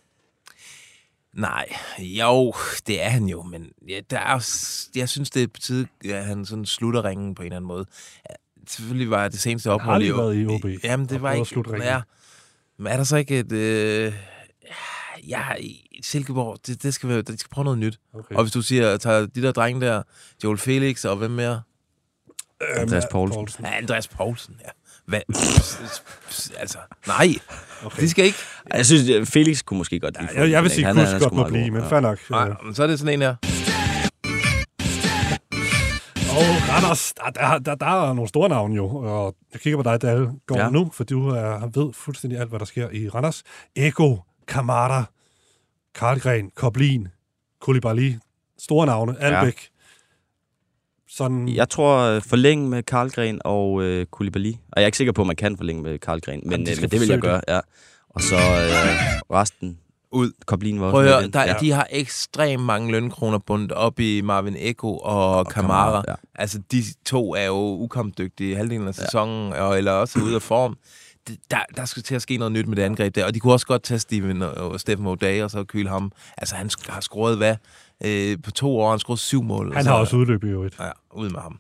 Nej, 1.34 1.66
jo, 2.00 2.54
det 2.88 3.04
er 3.04 3.10
han 3.10 3.26
jo, 3.26 3.44
men 3.44 3.70
ja, 3.90 4.00
der 4.10 4.18
er, 4.20 4.34
også- 4.34 4.88
jeg 4.96 5.10
synes, 5.10 5.30
det 5.30 5.44
er 5.44 5.48
på 5.48 5.60
tide, 5.60 5.88
at 6.10 6.26
han 6.26 6.46
sådan 6.46 6.66
slutter 6.66 7.06
ringen 7.06 7.36
på 7.36 7.42
en 7.42 7.46
eller 7.46 7.56
anden 7.56 7.68
måde. 7.68 7.86
Ja, 8.30 8.36
selvfølgelig 8.68 9.10
var 9.10 9.28
det 9.28 9.40
seneste 9.40 9.72
ophold 9.72 9.96
aldrig 10.04 10.18
været 10.18 10.36
i 10.42 10.46
OB 10.48 10.66
Jamen, 10.84 11.10
det 11.10 11.22
var 11.22 11.32
ikke... 11.32 11.46
slutte 11.46 11.72
ringen. 11.72 11.88
Ja, 11.88 12.02
men 12.80 12.88
er 12.88 12.98
der 12.98 13.04
så 13.04 13.18
ikke 13.18 13.40
et... 13.40 13.52
Øh, 13.52 14.04
ja, 14.64 14.70
i 15.60 16.00
Silkeborg, 16.04 16.58
det, 16.68 16.84
det 16.84 16.94
skal 16.94 17.10
være, 17.10 17.22
de 17.22 17.38
skal 17.38 17.50
prøve 17.50 17.64
noget 17.66 17.80
nyt. 17.80 18.00
Okay. 18.14 18.36
Og 18.36 18.44
hvis 18.44 18.52
du 18.54 18.62
siger, 18.62 18.98
tager 18.98 19.26
de 19.26 19.42
der 19.42 19.52
drenge 19.52 19.82
der, 19.82 20.02
Joel 20.44 20.58
Felix 20.58 21.06
og 21.06 21.16
hvem 21.18 21.32
mere? 21.32 21.62
Andreas 22.78 23.06
Poulsen. 23.12 23.66
Ja, 23.66 23.78
Andreas 23.78 24.08
Poulsen, 24.08 24.56
ja. 24.66 24.70
Hvad? 25.06 25.22
altså, 26.62 26.78
nej. 27.08 27.28
Okay. 27.86 28.02
De 28.02 28.10
skal 28.10 28.26
ikke... 28.26 28.38
Jeg 28.74 28.86
synes, 28.86 29.10
at 29.10 29.28
Felix 29.28 29.64
kunne 29.66 29.78
måske 29.78 30.00
godt 30.00 30.22
lide 30.22 30.40
Jeg, 30.42 30.52
jeg 30.52 30.64
vil 30.64 30.72
sige, 30.72 30.86
Han 30.86 30.98
er- 30.98 31.12
Kusk 31.14 31.24
godt 31.24 31.34
må 31.34 31.44
blive, 31.48 31.72
men 31.72 31.82
Ja. 31.82 31.88
fair 31.88 32.00
nok. 32.00 32.20
Nej, 32.30 32.50
men 32.66 32.76
så 32.76 32.84
er 32.84 32.88
det 32.88 33.00
sådan 33.00 33.14
en 33.14 33.22
her. 33.22 33.36
Og 36.30 36.44
Randers, 36.70 37.14
der, 37.14 37.30
der, 37.32 37.60
der, 37.60 37.76
der 37.76 37.86
er 38.10 38.14
nogle 38.14 38.30
store 38.30 38.50
navne 38.50 38.76
jo, 38.76 38.86
og 38.96 39.36
jeg 39.54 39.62
kigger 39.62 39.78
på 39.84 39.90
dig, 39.90 40.02
Dalle, 40.02 40.30
går 40.48 40.58
Ja. 40.58 40.64
ja. 40.64 40.70
nu, 40.70 40.92
for 40.94 41.04
du 41.04 41.30
er, 41.30 41.70
ved 41.80 41.94
fuldstændig 41.94 42.40
alt, 42.40 42.50
hvad 42.50 42.60
der 42.60 42.66
sker 42.66 42.90
i 42.90 43.10
Randers. 43.10 43.44
Ego, 43.76 44.18
Kamada, 44.48 45.04
Karlgren, 45.96 46.52
Koblin, 46.56 47.08
Koulibaly, 47.62 48.14
store 48.60 48.86
navne, 48.86 49.16
Albeck. 49.22 49.58
Ja. 49.62 49.68
Sådan, 51.10 51.50
Jeg 51.50 51.70
tror 51.70 51.98
øh, 52.00 52.22
forlænge 52.22 52.70
med 52.70 52.84
Karlgren 52.84 53.42
og 53.46 53.84
øh, 53.84 54.06
Koulibaly. 54.06 54.52
Og 54.52 54.76
jeg 54.76 54.82
er 54.82 54.86
ikke 54.86 54.98
sikker 54.98 55.14
på, 55.14 55.22
at 55.22 55.28
man 55.28 55.36
kan 55.36 55.58
forlænge 55.58 55.84
med 55.84 56.00
Karlgren, 56.00 56.42
men, 56.44 56.52
Jamen, 56.52 56.66
de 56.66 56.72
øh, 56.72 56.76
skal 56.76 56.84
men 56.84 56.92
det 56.92 57.00
vil 57.00 57.08
jeg 57.10 57.20
gøre, 57.20 57.42
ja. 57.48 57.60
Og 58.10 58.22
så 58.22 58.36
øh, 58.36 58.72
resten. 59.32 59.80
Ud. 60.12 60.32
Koblin 60.46 60.80
var 60.80 60.86
også 60.86 60.94
Prøv 60.94 61.22
med 61.22 61.30
der, 61.30 61.44
ja. 61.44 61.56
de 61.60 61.72
har 61.72 61.88
ekstremt 61.92 62.64
mange 62.64 62.92
lønkroner 62.92 63.38
bundet 63.38 63.72
op 63.72 64.00
i 64.00 64.22
Marvin 64.22 64.56
Eko 64.60 64.98
og, 64.98 65.36
og 65.38 65.48
Kamara. 65.48 65.86
Kamara, 65.86 66.04
ja. 66.08 66.14
Altså, 66.36 66.62
de 66.72 66.84
to 67.06 67.36
er 67.36 67.46
jo 67.46 67.56
ukampdygtige 67.56 68.52
i 68.52 68.54
halvdelen 68.54 68.88
af 68.88 68.96
sæsonen, 68.96 69.54
ja. 69.54 69.62
og, 69.62 69.78
eller 69.78 69.92
også 69.92 70.20
ude 70.20 70.36
af 70.36 70.42
form. 70.42 70.78
Der, 71.52 71.60
der 71.76 71.86
skal 71.86 72.04
til 72.04 72.16
at 72.16 72.22
ske 72.22 72.38
noget 72.38 72.52
nyt 72.52 72.68
med 72.68 72.76
det 72.76 72.82
angreb 72.82 73.16
der, 73.16 73.26
og 73.26 73.34
de 73.34 73.40
kunne 73.40 73.54
også 73.54 73.68
godt 73.68 73.84
tage 73.84 74.00
Steven 74.00 74.42
og, 74.42 74.52
og 74.52 74.80
Steffen 74.80 75.08
O'Day 75.08 75.44
og 75.44 75.52
så 75.52 75.64
kyle 75.64 75.90
ham. 75.90 76.12
Altså, 76.38 76.56
han 76.56 76.70
har 76.90 77.02
scoret 77.02 77.38
hvad? 77.38 77.56
Øh, 78.06 78.38
på 78.44 78.52
to 78.52 78.78
år 78.78 78.84
har 78.84 78.90
han 78.90 79.00
scoret 79.00 79.20
syv 79.20 79.44
mål. 79.44 79.74
han 79.74 79.84
så, 79.84 79.90
har 79.90 79.98
også 79.98 80.16
udløb 80.16 80.44
i 80.44 80.48
øvrigt. 80.48 80.80
Ja, 80.80 80.92
ud 81.14 81.30
med 81.30 81.40
ham. 81.40 81.60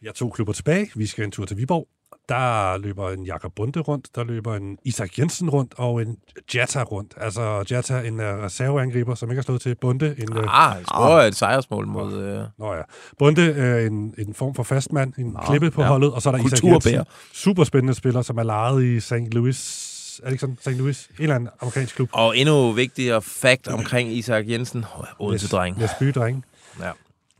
Vi 0.00 0.06
har 0.06 0.12
to 0.12 0.30
klubber 0.30 0.52
tilbage. 0.52 0.90
Vi 0.94 1.06
skal 1.06 1.24
en 1.24 1.30
tur 1.30 1.44
til 1.44 1.56
Viborg. 1.56 1.88
Der 2.28 2.78
løber 2.78 3.10
en 3.10 3.24
Jakob 3.26 3.52
Bunde 3.56 3.80
rundt, 3.80 4.08
der 4.14 4.24
løber 4.24 4.54
en 4.54 4.78
Isak 4.84 5.18
Jensen 5.18 5.50
rundt, 5.50 5.74
og 5.76 6.02
en 6.02 6.16
Jata 6.54 6.82
rundt. 6.82 7.14
Altså 7.16 7.64
Jata, 7.70 8.00
en 8.00 8.14
uh, 8.20 8.26
reserveangriber, 8.26 9.14
som 9.14 9.30
ikke 9.30 9.38
har 9.38 9.42
stået 9.42 9.60
til 9.60 9.74
Bunde. 9.74 10.14
En, 10.18 10.36
uh, 10.38 10.44
Ah, 10.48 10.74
han 10.74 10.84
scorer 10.84 11.22
et 11.26 11.36
sejrsmål 11.36 11.86
mod... 11.86 12.22
Øh, 12.22 12.44
Nå 12.58 12.74
ja. 12.74 12.82
Bunde 13.18 13.52
er 13.52 13.86
en, 13.86 14.14
en 14.18 14.34
form 14.34 14.54
for 14.54 14.62
fastmand, 14.62 15.12
en 15.18 15.26
Nå, 15.26 15.40
klippe 15.46 15.70
på 15.70 15.82
ja. 15.82 15.88
holdet, 15.88 16.12
og 16.12 16.22
så 16.22 16.30
er 16.30 16.36
der 16.36 16.44
Isak. 16.46 16.64
Jensen. 16.64 17.00
Super 17.32 17.64
spændende 17.64 17.94
spiller, 17.94 18.22
som 18.22 18.38
er 18.38 18.42
lejet 18.42 18.84
i 18.84 19.00
St. 19.00 19.12
Louis. 19.12 19.90
Er 20.22 20.24
det 20.24 20.32
ikke 20.32 20.40
sådan? 20.40 20.58
St. 20.60 20.68
Louis? 20.80 21.06
En 21.08 21.22
eller 21.22 21.34
anden 21.34 21.50
amerikansk 21.60 21.96
klub. 21.96 22.08
og 22.12 22.38
endnu 22.38 22.72
vigtigere 22.72 23.22
fact 23.22 23.68
omkring 23.68 24.12
Isak 24.12 24.48
Jensen. 24.48 24.84
Odense-dreng. 25.18 25.80
Jesby 25.80 26.04
dreng. 26.14 26.44
Ja. 26.80 26.90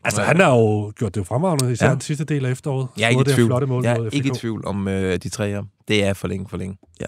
Altså, 0.04 0.22
han 0.22 0.40
har 0.40 0.50
jo 0.50 0.92
gjort 0.96 1.14
det 1.14 1.20
jo 1.20 1.24
fremragende, 1.24 1.72
især 1.72 1.86
Ja. 1.86 1.92
den 1.92 2.00
sidste 2.00 2.24
del 2.24 2.44
af 2.44 2.50
efteråret. 2.50 2.88
Jeg 2.98 3.04
er 3.04 3.08
ikke 3.08 3.20
i 3.20 3.34
tvivl. 3.34 3.48
flotte 3.48 3.66
mål 3.66 3.84
Jeg 3.84 3.96
er 3.96 4.10
ikke 4.12 4.28
i 4.28 4.32
tvivl 4.32 4.66
om 4.66 4.88
øh, 4.88 5.16
de 5.18 5.28
tre 5.28 5.48
her. 5.48 5.62
Det 5.88 6.04
er 6.04 6.12
for 6.12 6.28
længe, 6.28 6.48
for 6.48 6.56
længe. 6.56 6.78
Ja. 7.00 7.06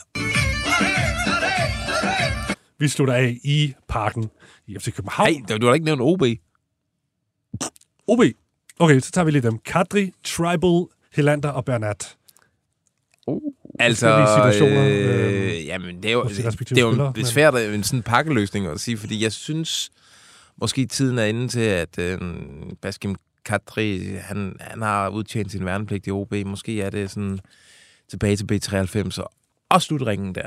Vi 2.79 2.89
slutter 2.89 3.15
af 3.15 3.39
i 3.45 3.75
parken 3.89 4.31
i 4.67 4.77
FC 4.79 4.95
København. 4.95 5.29
Hey, 5.29 5.57
du 5.61 5.67
har 5.67 5.75
ikke 5.75 5.87
nævnt 5.87 6.01
OB. 6.03 6.23
OB. 8.07 8.21
Okay, 8.79 9.01
så 9.01 9.11
tager 9.11 9.25
vi 9.25 9.31
lige 9.31 9.43
dem. 9.43 9.59
Kadri, 9.59 10.13
Tribal, 10.25 10.85
Helander 11.15 11.49
og 11.49 11.65
Bernat. 11.65 12.17
Altså, 13.81 14.07
forskellige 14.07 14.55
situationer, 14.55 14.89
øh, 14.89 15.57
øh, 15.57 15.67
jamen, 15.67 15.97
det 16.03 16.09
er 16.09 16.13
jo, 16.13 16.25
det, 16.25 16.79
er 16.79 17.13
jo 17.19 17.25
svært 17.25 17.55
at 17.55 17.75
en 17.75 17.83
sådan 17.83 18.03
pakkeløsning 18.03 18.67
at 18.67 18.81
sige, 18.81 18.97
fordi 18.97 19.23
jeg 19.23 19.33
synes, 19.33 19.91
måske 20.61 20.87
tiden 20.87 21.19
er 21.19 21.25
inde 21.25 21.49
til, 21.49 21.61
at 21.61 21.99
øh, 21.99 22.19
Baskim 22.83 23.17
Kadri, 23.45 24.17
han, 24.21 24.57
han 24.61 24.83
har 24.83 25.09
udtjent 25.09 25.53
sin 25.53 25.65
værnepligt 25.65 26.07
i 26.07 26.11
OB. 26.11 26.35
Måske 26.47 26.83
er 26.83 26.91
det 26.91 27.11
sådan 27.11 27.39
tilbage 28.11 28.37
til 28.37 28.45
B93 28.53 29.23
og, 29.23 29.31
og 29.71 29.83
slutringen 29.83 30.35
der. 30.35 30.47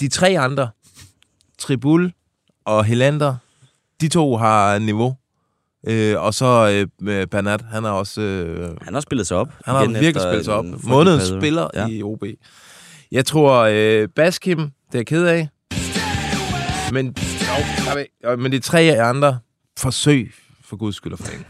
De 0.00 0.08
tre 0.08 0.38
andre, 0.38 0.70
Tribul 1.58 2.12
og 2.64 2.84
Helander, 2.84 3.36
de 4.00 4.08
to 4.08 4.36
har 4.36 4.78
niveau. 4.78 5.16
Øh, 5.86 6.22
og 6.22 6.34
så 6.34 6.70
øh, 6.74 6.88
med 7.00 7.26
Bernat, 7.26 7.62
han 7.62 7.84
har 7.84 7.90
også... 7.90 8.20
Øh, 8.20 8.76
Han 8.82 8.94
har 8.94 9.00
spillet 9.00 9.26
sig 9.26 9.36
op. 9.36 9.48
han 9.64 9.74
har 9.74 9.86
virkelig 9.86 10.22
spillet 10.22 10.44
sig 10.44 10.54
op. 10.54 10.64
Månedens 10.84 11.22
spiller 11.38 11.68
Ja. 11.74 11.86
i 11.88 12.02
OB. 12.02 12.24
Jeg 13.12 13.26
tror, 13.26 13.68
øh, 13.72 14.08
Baskim, 14.08 14.58
det 14.58 14.68
er 14.94 14.98
jeg 14.98 15.06
ked 15.06 15.24
af. 15.26 15.48
Men, 16.92 17.14
jeg 17.96 18.30
ved, 18.30 18.36
men 18.36 18.52
de 18.52 18.58
tre 18.58 19.02
andre 19.02 19.38
forsøg 19.78 20.32
for 20.64 20.76
guds 20.76 20.96
skyld 20.96 21.12
og 21.12 21.18
fanden. 21.18 21.46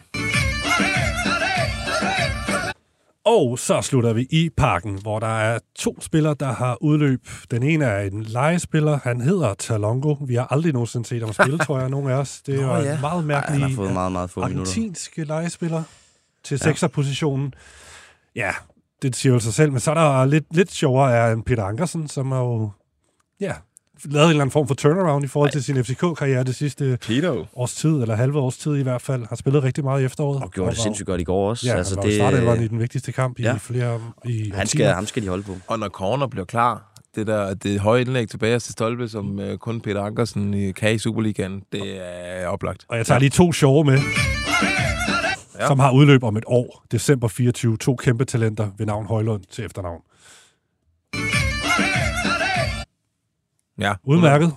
Og 3.24 3.58
så 3.58 3.80
slutter 3.82 4.12
vi 4.12 4.26
i 4.30 4.50
parken, 4.56 4.98
hvor 5.02 5.18
der 5.20 5.38
er 5.40 5.58
to 5.78 6.00
spillere, 6.00 6.34
der 6.40 6.52
har 6.52 6.78
udløb. 6.82 7.28
Den 7.50 7.62
ene 7.62 7.84
er 7.84 8.00
en 8.00 8.22
legespiller. 8.22 8.98
Han 9.04 9.20
hedder 9.20 9.54
Talongo. 9.54 10.16
Vi 10.26 10.34
har 10.34 10.46
aldrig 10.52 10.72
nogensinde 10.72 11.06
set 11.08 11.22
ham 11.22 11.32
spille, 11.32 11.58
tror 11.66 11.78
jeg, 11.80 11.88
nogen 11.88 12.10
af 12.10 12.14
os. 12.14 12.42
Det 12.46 12.60
er 12.60 12.66
Nå, 12.66 12.76
ja. 12.76 12.94
en 12.94 13.00
meget 13.00 13.18
Ej, 13.20 13.24
mærkelig 13.26 13.60
han 13.60 13.70
har 13.70 13.76
fået 13.76 13.92
meget, 13.92 14.12
meget 14.12 14.30
få 14.30 14.40
minutter. 14.40 14.60
argentinsk 14.72 15.16
legespiller 15.16 15.82
til 16.44 16.54
Ja. 16.60 16.64
sekserpositionen. 16.64 17.54
Ja, 18.36 18.50
det 19.02 19.16
siger 19.16 19.32
jo 19.32 19.38
sig 19.40 19.54
selv. 19.54 19.70
Men 19.72 19.80
så 19.80 19.90
er 19.90 19.94
der 19.94 20.24
lidt, 20.24 20.44
lidt 20.56 20.70
sjovere 20.72 21.12
er 21.12 21.32
en 21.32 21.42
Peter 21.42 21.64
Ankersen, 21.64 22.08
som 22.08 22.32
har 22.32 22.38
jo 22.38 22.70
ja, 23.40 23.52
lavet 24.04 24.24
en 24.24 24.30
eller 24.30 24.40
anden 24.42 24.50
form 24.52 24.66
for 24.68 24.74
turnaround 24.74 25.24
i 25.24 25.28
forhold 25.28 25.50
til 25.50 25.64
sin 25.64 25.84
FCK-karriere 25.84 26.44
det 26.44 26.54
sidste 26.54 26.98
Peter. 27.06 27.44
års 27.58 27.74
tid, 27.74 27.90
eller 27.90 28.14
halve 28.14 28.38
års 28.38 28.56
tid 28.56 28.76
i 28.76 28.82
hvert 28.82 29.02
fald. 29.02 29.26
Har 29.28 29.36
spillet 29.36 29.62
rigtig 29.62 29.84
meget 29.84 30.02
i 30.02 30.04
efteråret. 30.04 30.42
Og 30.42 30.50
gjorde 30.50 30.70
det 30.70 30.78
var- 30.78 30.82
sindssygt 30.82 31.06
godt 31.06 31.20
i 31.20 31.24
går 31.24 31.48
også. 31.50 31.66
Ja, 31.66 31.74
Altså, 31.76 31.94
det- 32.02 32.22
han 32.22 32.46
var 32.46 32.54
det, 32.54 32.62
i 32.64 32.68
den 32.68 32.78
vigtigste 32.80 33.12
kamp 33.12 33.38
i 33.38 33.42
Ja. 33.42 33.54
flere 33.60 34.00
i 34.24 34.52
Han 34.54 34.66
skal, 34.66 34.86
ham 34.86 35.06
skal 35.06 35.22
de 35.22 35.28
holde 35.28 35.42
på. 35.42 35.56
Og 35.66 35.78
når 35.78 35.88
corner 35.88 36.26
bliver 36.26 36.44
klar, 36.44 36.92
det 37.14 37.26
der 37.26 37.54
det 37.54 37.80
høje 37.80 38.00
indlæg 38.00 38.28
tilbage 38.28 38.58
til 38.58 38.72
stolpe, 38.72 39.08
som 39.08 39.38
øh, 39.40 39.58
kun 39.58 39.80
Peter 39.80 40.02
Ankersen 40.02 40.54
øh, 40.54 40.74
kan 40.74 40.94
i 40.94 40.98
Superligaen, 40.98 41.62
det 41.72 41.82
er 42.40 42.46
oplagt. 42.46 42.84
Og 42.88 42.96
jeg 42.96 43.06
tager 43.06 43.18
lige 43.20 43.30
to 43.30 43.52
sjove 43.52 43.84
med, 43.84 43.98
Ja. 45.60 45.66
som 45.66 45.78
har 45.78 45.92
udløb 45.92 46.22
om 46.24 46.36
et 46.36 46.44
år. 46.46 46.84
December 46.92 47.28
24. 47.28 47.76
To 47.76 47.96
kæmpe 47.96 48.24
talenter 48.24 48.68
ved 48.78 48.86
navn 48.86 49.06
Højlund 49.06 49.42
til 49.50 49.64
efternavn. 49.64 50.00
Ja. 53.78 53.92
Udmærket. 54.04 54.52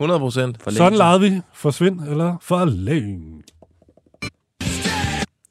100 0.00 0.20
procent. 0.20 0.58
Sådan 0.68 0.98
legede 0.98 1.20
vi. 1.20 1.40
Forsvind 1.54 2.00
eller 2.00 2.36
forlæng. 2.42 3.42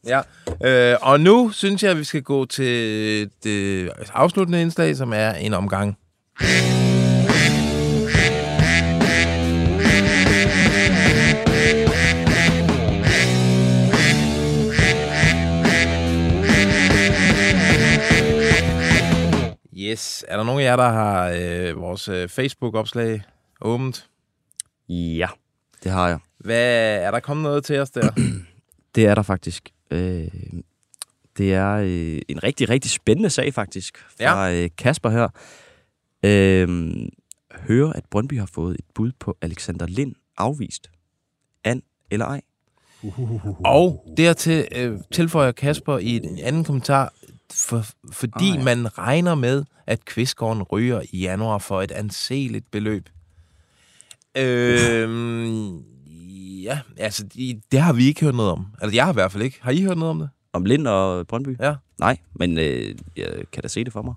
Ja, 0.07 0.21
øh, 0.63 0.97
og 1.01 1.19
nu 1.19 1.49
synes 1.51 1.83
jeg, 1.83 1.91
at 1.91 1.97
vi 1.97 2.03
skal 2.03 2.21
gå 2.21 2.45
til 2.45 3.29
det 3.43 3.89
afsluttende 4.13 4.61
indslag, 4.61 4.95
som 4.95 5.13
er 5.13 5.31
en 5.33 5.53
omgang. 5.53 5.97
Yes. 19.95 20.25
Er 20.27 20.37
der 20.37 20.43
nogen 20.43 20.61
af 20.61 20.65
jer, 20.65 20.75
der 20.75 20.89
har 20.89 21.29
øh, 21.35 21.81
vores 21.81 22.07
øh, 22.07 22.29
Facebook-opslag 22.29 23.21
åbent? 23.61 24.09
Ja, 24.89 25.27
det 25.83 25.91
har 25.91 26.07
jeg. 26.07 26.19
Hvad, 26.39 26.97
er 26.97 27.11
der 27.11 27.19
kommet 27.19 27.43
noget 27.43 27.65
til 27.65 27.79
os 27.79 27.89
der? 27.89 28.11
Det 28.95 29.05
er 29.05 29.15
der 29.15 29.21
faktisk. 29.21 29.69
Øh, 29.91 30.27
det 31.37 31.53
er 31.53 31.71
øh, 31.71 32.21
en 32.27 32.43
rigtig, 32.43 32.69
rigtig 32.69 32.91
spændende 32.91 33.29
sag 33.29 33.53
faktisk 33.53 33.97
fra 34.19 34.51
øh, 34.51 34.69
Kasper 34.77 35.09
her. 35.09 35.27
Øh, 36.23 36.67
hører, 37.67 37.93
at 37.93 38.05
Brøndby 38.11 38.39
har 38.39 38.49
fået 38.53 38.75
et 38.79 38.85
bud 38.95 39.11
på 39.19 39.37
Alexander 39.41 39.85
Lind 39.87 40.15
afvist. 40.37 40.91
An 41.63 41.83
eller 42.11 42.25
ej? 42.25 42.41
Og 43.65 44.13
dertil 44.17 44.67
øh, 44.75 44.99
tilføjer 45.11 45.51
Kasper 45.51 45.97
i 45.97 46.15
en 46.15 46.39
anden 46.39 46.63
kommentar, 46.63 47.13
for, 47.53 47.85
fordi 48.11 48.51
ja. 48.51 48.63
man 48.63 48.97
regner 48.97 49.35
med, 49.35 49.63
at 49.87 50.05
Kvistgården 50.05 50.63
ryger 50.63 51.01
i 51.11 51.19
januar 51.19 51.57
for 51.57 51.81
et 51.81 51.91
anseligt 51.91 52.71
beløb. 52.71 53.09
Øhm, 54.37 55.77
ja, 56.63 56.79
altså, 56.97 57.23
de, 57.23 57.61
det 57.71 57.79
har 57.79 57.93
vi 57.93 58.05
ikke 58.05 58.25
hørt 58.25 58.35
noget 58.35 58.51
om. 58.51 58.65
Altså, 58.81 58.95
jeg 58.95 59.05
har 59.05 59.13
i 59.13 59.13
hvert 59.13 59.31
fald 59.31 59.43
ikke. 59.43 59.59
Har 59.61 59.71
I 59.71 59.81
hørt 59.81 59.97
noget 59.97 60.09
om 60.09 60.19
det? 60.19 60.29
Om 60.53 60.65
Lind 60.65 60.87
og 60.87 61.27
Brøndby? 61.27 61.57
Ja. 61.59 61.75
Nej, 61.99 62.17
men 62.33 62.57
øh, 62.57 62.95
jeg 63.17 63.27
kan 63.51 63.61
da 63.61 63.67
se 63.67 63.83
det 63.83 63.93
for 63.93 64.01
mig. 64.01 64.13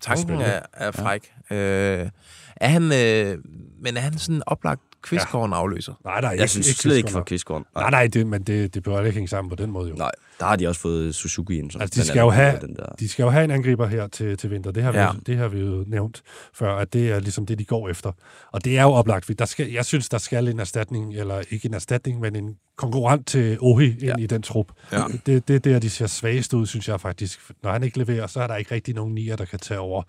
Tanken 0.00 0.40
er, 0.40 0.60
er 0.72 0.90
fræk. 0.90 1.32
Ja. 1.50 1.56
Øh, 1.56 2.10
er 2.56 2.68
han, 2.68 2.82
øh, 2.82 3.38
men 3.80 3.96
er 3.96 4.00
han 4.00 4.18
sådan 4.18 4.36
en 4.36 4.42
oplagt 4.46 4.82
Kvistgården 5.02 5.52
afløser? 5.52 5.92
Nej, 6.04 6.20
nej, 6.20 6.34
Jeg 6.38 6.50
synes 6.50 6.66
slet 6.66 6.96
ikke 6.96 7.10
for 7.10 7.22
Kvistgården. 7.22 7.64
Nej, 7.74 7.90
nej, 7.90 8.06
det, 8.06 8.26
men 8.26 8.42
det, 8.42 8.74
det 8.74 8.82
bør 8.82 8.98
ikke 9.00 9.10
hænge 9.14 9.28
sammen 9.28 9.48
på 9.48 9.56
den 9.56 9.70
måde 9.70 9.88
jo. 9.90 9.94
Nej, 9.94 10.10
der 10.40 10.46
har 10.46 10.56
de 10.56 10.68
også 10.68 10.80
fået 10.80 11.14
Suzuki 11.14 11.58
ind. 11.58 11.70
Som 11.70 11.80
Altså, 11.80 12.00
de 12.00 12.06
skal, 12.06 12.20
jo 12.20 12.30
have, 12.30 12.58
den 12.60 12.74
der. 12.76 12.86
de 13.00 13.08
skal 13.08 13.22
jo 13.22 13.28
have 13.30 13.44
en 13.44 13.50
angriber 13.50 13.86
her 13.86 14.06
til, 14.06 14.36
til 14.36 14.50
vinter. 14.50 14.70
Det 14.70 14.82
har, 14.82 14.92
Ja. 14.92 15.12
vi, 15.12 15.18
det 15.26 15.36
har 15.36 15.48
vi 15.48 15.60
jo 15.60 15.84
nævnt 15.86 16.22
før, 16.54 16.74
at 16.76 16.92
det 16.92 17.10
er 17.10 17.20
ligesom 17.20 17.46
det, 17.46 17.58
de 17.58 17.64
går 17.64 17.88
efter. 17.88 18.12
Og 18.52 18.64
det 18.64 18.78
er 18.78 18.82
jo 18.82 18.88
oplagt. 18.92 19.38
Der 19.38 19.44
skal, 19.44 19.70
jeg 19.70 19.84
synes, 19.84 20.08
der 20.08 20.18
skal 20.18 20.48
en 20.48 20.60
erstatning, 20.60 21.14
eller 21.14 21.42
ikke 21.50 21.66
en 21.68 21.74
erstatning, 21.74 22.20
men 22.20 22.36
en 22.36 22.56
konkurrent 22.76 23.26
til 23.26 23.58
Ohi 23.60 23.86
ind 23.90 24.02
ja. 24.02 24.14
i 24.18 24.26
den 24.26 24.42
trup. 24.42 24.66
Ja. 24.92 25.02
Det, 25.26 25.48
det 25.48 25.54
er 25.54 25.58
der, 25.58 25.78
de 25.78 25.90
ser 25.90 26.06
svagest 26.06 26.54
ud, 26.54 26.66
synes 26.66 26.88
jeg 26.88 27.00
faktisk. 27.00 27.40
Når 27.62 27.72
han 27.72 27.82
ikke 27.82 27.98
leverer, 27.98 28.26
så 28.26 28.40
er 28.40 28.46
der 28.46 28.56
ikke 28.56 28.74
rigtig 28.74 28.94
nogen 28.94 29.14
nier, 29.14 29.36
der 29.36 29.44
kan 29.44 29.58
tage 29.58 29.80
over. 29.80 30.02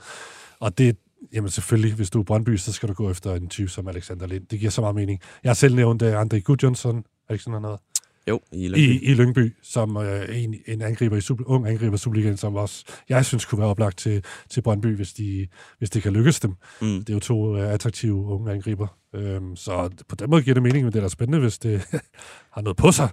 Og 0.59 0.77
det, 0.77 0.97
jamen 1.33 1.49
selvfølgelig, 1.49 1.93
hvis 1.93 2.09
du 2.09 2.19
er 2.19 2.23
Brøndby, 2.23 2.57
så 2.57 2.73
skal 2.73 2.89
du 2.89 2.93
gå 2.93 3.11
efter 3.11 3.35
en 3.35 3.47
type 3.49 3.69
som 3.69 3.87
Alexander 3.87 4.27
Lind. 4.27 4.47
Det 4.47 4.59
giver 4.59 4.71
så 4.71 4.81
meget 4.81 4.95
mening. 4.95 5.19
Jeg 5.43 5.49
har 5.49 5.55
selv 5.55 5.75
nævnt 5.75 6.01
uh, 6.01 6.21
André 6.21 6.39
Gudjonsson, 6.39 7.03
er 7.29 7.33
ikke 7.33 7.43
sådan 7.43 7.61
noget? 7.61 7.79
Jo, 8.27 8.39
i 8.51 8.67
Lyngby. 8.67 8.77
I, 8.77 9.11
i 9.11 9.13
Lyngby, 9.13 9.55
som 9.61 9.97
øh, 9.97 10.43
en, 10.43 10.55
en 10.65 10.81
angriber 10.81 11.17
i 11.17 11.21
super, 11.21 11.43
ung 11.47 11.67
angriber 11.67 11.95
i 11.95 11.97
Superligaen, 11.97 12.37
som 12.37 12.55
også, 12.55 12.85
jeg 13.09 13.25
synes, 13.25 13.45
kunne 13.45 13.59
være 13.59 13.67
oplagt 13.67 13.97
til, 13.97 14.23
til 14.49 14.61
Brøndby, 14.61 14.95
hvis, 14.95 15.13
de, 15.13 15.47
hvis 15.77 15.89
det 15.89 16.03
kan 16.03 16.13
lykkes 16.13 16.39
dem. 16.39 16.55
Mm. 16.81 16.99
Det 16.99 17.09
er 17.09 17.13
jo 17.13 17.19
to 17.19 17.57
øh, 17.57 17.73
attraktive 17.73 18.15
unge 18.15 18.51
angriber. 18.51 18.87
Øhm, 19.15 19.55
så 19.55 19.89
på 20.07 20.15
den 20.15 20.29
måde 20.29 20.41
giver 20.41 20.53
det 20.53 20.63
mening, 20.63 20.83
men 20.83 20.93
det 20.93 20.99
er 20.99 21.03
da 21.03 21.09
spændende, 21.09 21.39
hvis 21.39 21.59
det 21.59 21.81
har 22.55 22.61
noget 22.61 22.77
på 22.77 22.91
sig. 22.91 23.09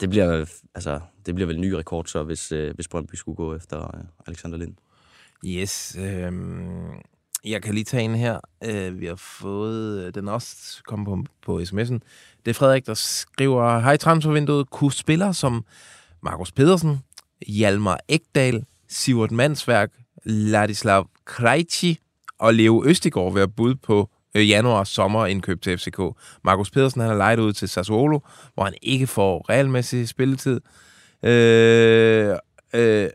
Det 0.00 0.10
bliver, 0.10 0.46
altså, 0.74 1.00
det 1.26 1.34
bliver 1.34 1.46
vel 1.46 1.56
en 1.56 1.62
ny 1.62 1.72
rekord, 1.72 2.04
så 2.06 2.22
hvis, 2.22 2.52
øh, 2.52 2.74
hvis 2.74 2.88
Brøndby 2.88 3.14
skulle 3.14 3.36
gå 3.36 3.54
efter 3.54 3.96
øh, 3.96 4.04
Alexander 4.26 4.58
Lind. 4.58 4.74
Yes. 5.44 5.96
Øh, 6.00 6.32
jeg 7.44 7.62
kan 7.62 7.74
lige 7.74 7.84
tage 7.84 8.02
en 8.02 8.14
her. 8.14 8.40
Øh, 8.64 9.00
vi 9.00 9.06
har 9.06 9.14
fået, 9.16 10.04
øh, 10.04 10.14
den 10.14 10.28
også 10.28 10.82
kom 10.86 11.04
på, 11.04 11.24
på 11.42 11.60
sms'en. 11.60 11.98
Det 12.44 12.50
er 12.50 12.52
Frederik, 12.52 12.86
der 12.86 12.94
skriver, 12.94 13.78
Hej 13.78 13.96
transfervinduet, 13.96 14.70
kunne 14.70 14.92
spillere 14.92 15.34
som 15.34 15.64
Markus 16.22 16.52
Pedersen, 16.52 16.98
Hjalmar 17.46 18.00
Ekdal, 18.08 18.64
Sivert 18.88 19.30
Mansværk, 19.30 19.90
Ladislav 20.24 21.08
Krejci 21.24 21.98
og 22.38 22.54
Leo 22.54 22.84
Østigård 22.86 23.34
være 23.34 23.48
bud 23.48 23.74
på 23.74 24.10
øh, 24.34 24.48
januar 24.48 24.84
sommer 24.84 25.26
indkøb 25.26 25.62
til 25.62 25.78
FCK. 25.78 26.00
Markus 26.44 26.70
Pedersen 26.70 27.00
han 27.00 27.10
er 27.10 27.14
lejet 27.14 27.38
ud 27.38 27.52
til 27.52 27.68
Sassuolo, 27.68 28.18
hvor 28.54 28.64
han 28.64 28.74
ikke 28.82 29.06
får 29.06 29.44
regelmæssig 29.48 30.08
spilletid. 30.08 30.60
Øh, 31.22 32.36
øh, 32.74 33.08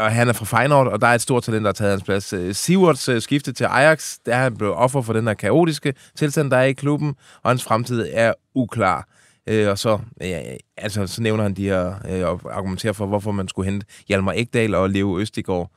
og 0.00 0.12
han 0.12 0.28
er 0.28 0.32
fra 0.32 0.44
Feyenoord, 0.44 0.86
og 0.86 1.00
der 1.00 1.06
er 1.06 1.14
et 1.14 1.20
stort 1.20 1.42
talent, 1.42 1.62
der 1.62 1.68
har 1.68 1.72
taget 1.72 1.90
hans 1.90 2.02
plads. 2.02 2.32
Øh, 2.32 2.54
Siverts 2.54 3.08
øh, 3.08 3.22
skifte 3.22 3.52
til 3.52 3.64
Ajax, 3.64 4.16
der 4.26 4.34
er 4.34 4.42
han 4.42 4.56
blevet 4.56 4.74
offer 4.74 5.02
for 5.02 5.12
den 5.12 5.26
her 5.26 5.34
kaotiske 5.34 5.94
tilstand, 6.16 6.50
der 6.50 6.56
er 6.56 6.64
i 6.64 6.72
klubben, 6.72 7.14
og 7.42 7.50
hans 7.50 7.64
fremtid 7.64 8.08
er 8.12 8.32
uklar. 8.54 9.08
Øh, 9.46 9.68
og 9.68 9.78
så, 9.78 9.98
ja, 10.20 10.42
altså, 10.76 11.06
så 11.06 11.22
nævner 11.22 11.42
han 11.42 11.54
de 11.54 11.64
her, 11.64 11.94
øh, 12.08 12.28
og 12.28 12.40
argumenterer 12.56 12.92
for, 12.92 13.06
hvorfor 13.06 13.32
man 13.32 13.48
skulle 13.48 13.70
hente 13.70 13.86
Hjalmar 14.08 14.32
Ekdal 14.36 14.74
og 14.74 14.90
Leo 14.90 15.18
Østigård. 15.18 15.70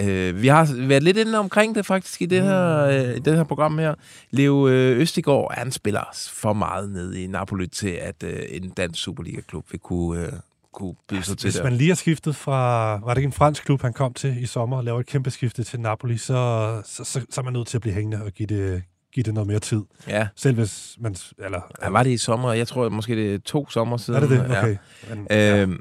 Øh, 0.00 0.42
vi 0.42 0.48
har 0.48 0.86
været 0.86 1.02
lidt 1.02 1.16
inde 1.16 1.38
omkring 1.38 1.74
det 1.74 1.86
faktisk 1.86 2.22
i 2.22 2.26
det 2.26 2.42
her, 2.42 2.84
øh, 2.84 3.16
i 3.16 3.18
det 3.18 3.36
her 3.36 3.44
program 3.44 3.78
her. 3.78 3.94
Leo 4.30 4.68
øh, 4.68 4.98
Østigård, 4.98 5.54
han 5.54 5.72
spiller 5.72 6.04
for 6.32 6.52
meget 6.52 6.90
ned 6.90 7.14
i 7.14 7.26
Napoli 7.26 7.66
til, 7.66 7.88
at 7.88 8.22
øh, 8.24 8.38
en 8.50 8.70
dansk 8.70 9.02
Superliga-klub 9.02 9.64
vil 9.70 9.80
kunne, 9.80 10.26
øh, 10.26 10.32
kunne 10.74 10.94
byde 11.08 11.22
sig 11.22 11.38
til 11.38 11.46
Hvis 11.46 11.54
det. 11.54 11.64
man 11.64 11.72
lige 11.72 11.88
har 11.88 11.94
skiftet 11.94 12.36
fra, 12.36 12.90
var 13.04 13.14
det 13.14 13.16
ikke 13.16 13.26
en 13.26 13.32
fransk 13.32 13.64
klub, 13.64 13.82
han 13.82 13.92
kom 13.92 14.14
til 14.14 14.42
i 14.42 14.46
sommer, 14.46 14.76
og 14.76 14.84
laver 14.84 15.00
et 15.00 15.06
kæmpe 15.06 15.30
skifte 15.30 15.64
til 15.64 15.80
Napoli, 15.80 16.18
så, 16.18 16.82
så, 16.86 17.04
så, 17.04 17.20
så 17.30 17.40
er 17.40 17.44
man 17.44 17.52
nødt 17.52 17.66
til 17.68 17.78
at 17.78 17.80
blive 17.80 17.94
hængende 17.94 18.24
og 18.24 18.32
give 18.32 18.46
det, 18.46 18.82
give 19.14 19.24
det 19.24 19.34
noget 19.34 19.46
mere 19.46 19.58
tid. 19.58 19.82
Ja. 20.08 20.28
Selv 20.36 20.54
hvis 20.54 20.96
man... 21.00 21.16
Eller, 21.44 21.60
Ja, 21.82 21.88
var 21.88 22.02
det 22.02 22.10
i 22.10 22.16
sommer? 22.16 22.52
Jeg 22.52 22.68
tror 22.68 22.88
måske, 22.88 23.16
det 23.16 23.34
er 23.34 23.38
to 23.44 23.70
sommer 23.70 23.96
siden. 23.96 24.22
Er 24.22 24.28
det 24.28 24.30
det? 24.30 24.58
Okay. 24.58 24.76
Men, 25.10 25.26
Ja. 25.30 25.62
Øhm, 25.62 25.78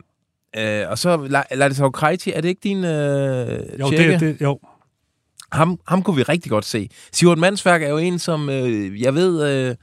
øh, 0.58 0.89
og 0.89 0.98
så 0.98 1.18
La- 1.18 1.56
Ladislav 1.56 1.92
Krejci, 1.92 2.32
er 2.32 2.42
det 2.42 2.50
ikke 2.50 2.62
din 2.64 2.78
øh, 2.84 3.80
Jo, 3.80 3.89
tjekke? 3.89 4.12
det, 4.14 4.20
det, 4.22 4.42
jo. 4.42 4.60
Ham, 5.52 5.80
ham 5.88 6.04
kunne 6.04 6.16
vi 6.16 6.24
rigtig 6.24 6.50
godt 6.50 6.66
se. 6.66 6.89
Sivert 7.12 7.38
Mansværk 7.38 7.84
er 7.84 7.89
jo 7.89 7.98
en, 7.98 8.20
som 8.20 8.50
øh, 8.50 9.02
jeg 9.02 9.16
ved 9.16 9.50
øh, 9.70 9.76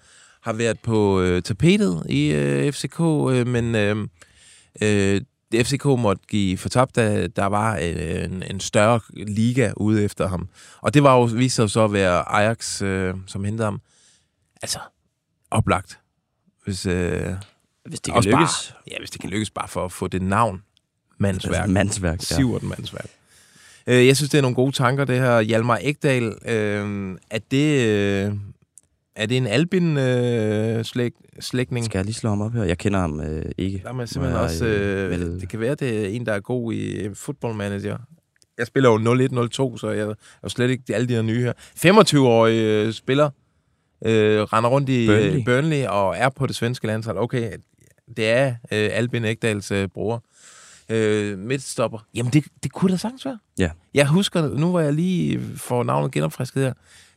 har 0.43 0.53
været 0.53 0.79
på 0.81 1.21
øh, 1.21 1.43
tapetet 1.43 2.03
i 2.09 2.31
øh, 2.33 2.73
FCK, 2.73 3.01
øh, 3.01 3.47
men 3.47 3.75
øh, 3.75 3.97
øh, 4.83 5.21
FCK 5.55 5.85
måtte 5.85 6.23
give 6.29 6.59
fortabt, 6.59 6.97
da 6.97 7.27
der 7.27 7.47
var 7.47 7.77
en, 7.77 8.43
en 8.43 8.61
større 8.61 9.01
liga 9.15 9.73
ude 9.77 10.05
efter 10.05 10.29
ham. 10.29 10.49
Og 10.81 10.95
det 10.95 11.03
var 11.03 11.15
jo, 11.15 11.23
viste 11.23 11.57
sig 11.57 11.71
så 11.71 11.85
at 11.85 11.93
være 11.93 12.29
Ajax, 12.29 12.83
øh, 12.83 13.15
som 13.27 13.45
hentede 13.45 13.65
ham. 13.65 13.81
Altså, 14.63 14.79
oplagt. 15.51 16.01
Hvis, 16.65 16.87
øh, 16.87 17.33
Hvis 17.85 18.01
det 18.01 18.15
kan 18.15 18.23
lykkes. 18.23 18.33
Bare, 18.33 18.83
ja, 18.91 18.99
hvis 18.99 19.11
det 19.11 19.21
kan 19.21 19.31
lykkes 19.31 19.51
bare 19.51 19.69
for 19.69 19.85
at 19.85 19.93
få 19.93 20.09
det 20.09 20.23
navn. 20.23 20.63
Mandsværk. 21.19 21.55
Altså, 21.55 21.73
Mandsværk, 21.73 22.31
ja. 22.31 22.37
Sivert 22.37 22.63
Mandsværk. 22.63 23.11
Øh, 23.87 24.07
jeg 24.07 24.17
synes, 24.17 24.31
det 24.31 24.39
er 24.39 24.43
nogle 24.43 24.55
gode 24.55 24.73
tanker, 24.73 25.05
det 25.05 25.17
her. 25.17 25.41
Hjalmar 25.41 25.79
Ekdal, 25.83 26.35
øh, 26.47 27.17
at 27.31 27.51
det... 27.51 27.87
Øh, 27.87 28.33
Er 29.19 29.27
det 29.27 29.37
en 29.37 29.47
Albin-slægtning? 29.47 31.85
Skal 31.85 31.99
jeg 31.99 32.05
lige 32.05 32.15
slå 32.15 32.31
ham 32.31 32.41
op 32.41 32.53
her? 32.53 32.65
Jeg 32.65 32.79
kender 32.79 33.01
ham 33.01 33.21
øh, 33.21 33.45
ikke. 33.59 33.81
Der 33.85 33.95
er 33.95 34.07
simpelthen 34.07 34.37
jeg, 34.37 34.45
også... 34.45 34.67
øh, 34.67 35.05
Øh, 35.05 35.11
vel- 35.11 35.41
det 35.41 35.49
kan 35.49 35.61
være, 35.61 35.75
det 35.75 36.05
er 36.05 36.09
en, 36.09 36.27
der 36.27 36.33
er 36.33 36.41
god 36.41 36.73
i 36.73 36.91
øh, 36.91 37.15
football 37.15 37.55
manager. 37.55 37.99
Jeg 38.59 38.67
spiller 38.67 38.91
jo 38.91 38.97
01-02, 39.75 39.79
så 39.79 39.91
jeg 39.91 40.01
er 40.03 40.15
jo 40.43 40.49
slet 40.49 40.71
ikke 40.71 40.95
alle 40.95 41.09
de 41.09 41.15
her 41.15 41.23
nye 41.23 41.41
her. 41.43 41.53
25-årig 41.87 42.63
øh, 42.63 42.93
spiller, 42.93 43.31
øh, 44.05 44.41
render 44.43 44.71
rundt 44.71 44.89
i 44.89 45.07
Burnley. 45.07 45.25
Burnley. 45.25 45.39
Øh, 45.39 45.45
Burnley 45.45 45.87
og 45.87 46.17
er 46.17 46.29
på 46.29 46.47
det 46.47 46.57
svenske 46.57 46.87
landshold. 46.87 47.19
Okay, 47.19 47.53
det 48.17 48.29
er 48.29 48.49
øh, 48.49 48.55
Albin 48.93 49.25
Ekdals 49.25 49.71
øh, 49.71 49.89
bror. 49.95 50.25
Øh, 50.91 51.39
midtstopper. 51.39 51.99
Jamen, 52.15 52.33
det, 52.33 52.45
det 52.63 52.73
kunne 52.73 52.93
da 52.93 52.97
sagtens 52.97 53.25
være. 53.25 53.39
Ja. 53.59 53.71
Jeg 53.95 54.09
husker, 54.09 54.49
nu 54.49 54.73
var 54.73 54.81
jeg 54.81 54.93
lige 54.93 55.41
for 55.57 55.83
navnet 55.85 56.13
genopfrisket 56.13 56.63
her. 56.63 56.73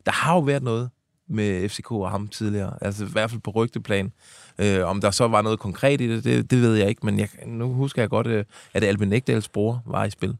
Der 0.05 0.11
har 0.11 0.33
jo 0.33 0.39
været 0.39 0.63
noget 0.63 0.89
med 1.29 1.69
FCK 1.69 1.91
og 1.91 2.11
ham 2.11 2.27
tidligere. 2.27 2.77
Altså 2.81 3.05
i 3.05 3.07
hvert 3.11 3.29
fald 3.29 3.41
på 3.41 3.51
rygteplan. 3.51 4.11
Øh, 4.59 4.85
om 4.85 5.01
der 5.01 5.11
så 5.11 5.27
var 5.27 5.41
noget 5.41 5.59
konkret 5.59 6.01
i 6.01 6.07
det, 6.07 6.23
det, 6.23 6.51
det 6.51 6.61
ved 6.61 6.75
jeg 6.75 6.89
ikke. 6.89 7.05
Men 7.05 7.19
jeg, 7.19 7.29
nu 7.45 7.73
husker 7.73 8.01
jeg 8.01 8.09
godt, 8.09 8.27
øh, 8.27 8.45
at 8.73 8.83
Albin 8.83 9.13
Ekdals 9.13 9.49
bror 9.49 9.83
var 9.85 10.05
i 10.05 10.09
spil. 10.09 10.37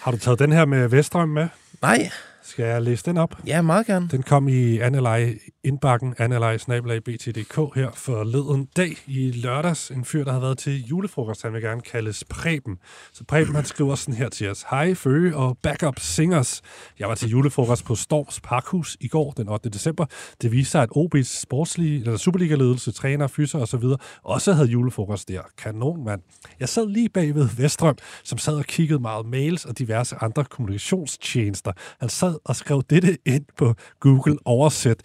Har 0.00 0.10
du 0.10 0.16
taget 0.18 0.38
den 0.38 0.52
her 0.52 0.64
med 0.64 0.88
Vestrøm 0.88 1.28
med? 1.28 1.48
Nej. 1.82 2.10
Skal 2.46 2.64
jeg 2.64 2.82
læse 2.82 3.04
den 3.04 3.16
op? 3.16 3.34
Ja, 3.46 3.62
meget 3.62 3.86
gerne. 3.86 4.08
Den 4.08 4.22
kom 4.22 4.48
i 4.48 4.78
Annelej 4.78 5.38
indbakken, 5.64 6.14
snabelag 6.58 7.04
BTDK 7.04 7.74
her 7.74 7.90
forleden 7.94 8.68
dag 8.76 8.96
i 9.06 9.30
lørdags. 9.30 9.90
En 9.90 10.04
fyr, 10.04 10.24
der 10.24 10.32
har 10.32 10.40
været 10.40 10.58
til 10.58 10.84
julefrokost, 10.84 11.42
han 11.42 11.52
vil 11.52 11.62
gerne 11.62 11.80
kaldes 11.80 12.24
Preben. 12.30 12.78
Så 13.12 13.24
Preben, 13.24 13.54
han 13.54 13.64
skriver 13.64 13.94
sådan 13.94 14.14
her 14.14 14.28
til 14.28 14.50
os. 14.50 14.64
Hej 14.70 14.94
Føge 14.94 15.36
og 15.36 15.58
Backup 15.62 15.98
Singers. 15.98 16.62
Jeg 16.98 17.08
var 17.08 17.14
til 17.14 17.28
julefrokost 17.28 17.84
på 17.84 17.94
Storms 17.94 18.40
Parkhus 18.40 18.96
i 19.00 19.08
går, 19.08 19.30
den 19.30 19.48
8. 19.48 19.68
december. 19.68 20.06
Det 20.42 20.52
viste 20.52 20.70
sig, 20.70 20.82
at 20.82 20.88
OB's 20.96 21.40
sportslige, 21.42 22.00
eller 22.00 22.16
Superliga-ledelse, 22.16 22.92
træner, 22.92 23.26
fyser 23.26 23.58
og 23.58 23.68
så 23.68 23.76
videre, 23.76 23.98
også 24.22 24.52
havde 24.52 24.68
julefrokost 24.68 25.28
der. 25.28 25.42
Kanon, 25.58 26.04
mand. 26.04 26.20
Jeg 26.60 26.68
sad 26.68 26.88
lige 26.88 27.08
bagved 27.08 27.48
Vestrøm, 27.56 27.96
som 28.24 28.38
sad 28.38 28.54
og 28.54 28.64
kiggede 28.64 28.98
meget 28.98 29.26
mails 29.26 29.64
og 29.64 29.78
diverse 29.78 30.16
andre 30.20 30.44
kommunikationstjenester. 30.44 31.72
Han 32.00 32.08
sad 32.08 32.35
og 32.44 32.56
skrev 32.56 32.82
dette 32.90 33.18
ind 33.26 33.44
på 33.58 33.74
Google 34.00 34.36
Oversæt. 34.44 34.96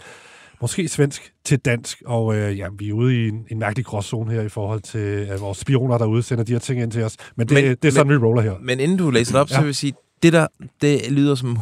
Måske 0.62 0.88
svensk 0.88 1.34
til 1.46 1.60
dansk, 1.60 2.02
og 2.06 2.36
øh, 2.36 2.58
ja, 2.58 2.68
vi 2.80 2.90
er 2.90 2.94
ude 2.94 3.16
i 3.26 3.28
en, 3.28 3.46
en 3.52 3.60
mærkelig 3.60 3.86
gråzone 3.86 4.32
her 4.34 4.42
i 4.42 4.50
forhold 4.50 4.82
til 4.82 5.00
øh, 5.00 5.42
vores 5.42 5.58
spioner, 5.58 5.98
der 5.98 6.06
udsender 6.06 6.44
de 6.44 6.52
her 6.52 6.60
ting 6.60 6.82
ind 6.82 6.92
til 6.92 7.04
os. 7.04 7.16
Men 7.36 7.50
det, 7.50 7.56
men, 7.64 7.64
det 7.64 7.86
er 7.86 7.92
sådan, 7.92 8.08
men, 8.08 8.22
vi 8.22 8.26
roller 8.26 8.42
her. 8.42 8.54
Men 8.62 8.80
inden 8.80 8.98
du 8.98 9.10
læser 9.10 9.34
det 9.34 9.42
op, 9.42 9.50
ja. 9.50 9.56
så 9.56 9.62
vil 9.62 9.68
jeg 9.68 9.76
sige, 9.76 9.94
det 10.24 10.34
der, 10.34 10.48
det 10.82 11.12
lyder 11.12 11.36
som 11.36 11.58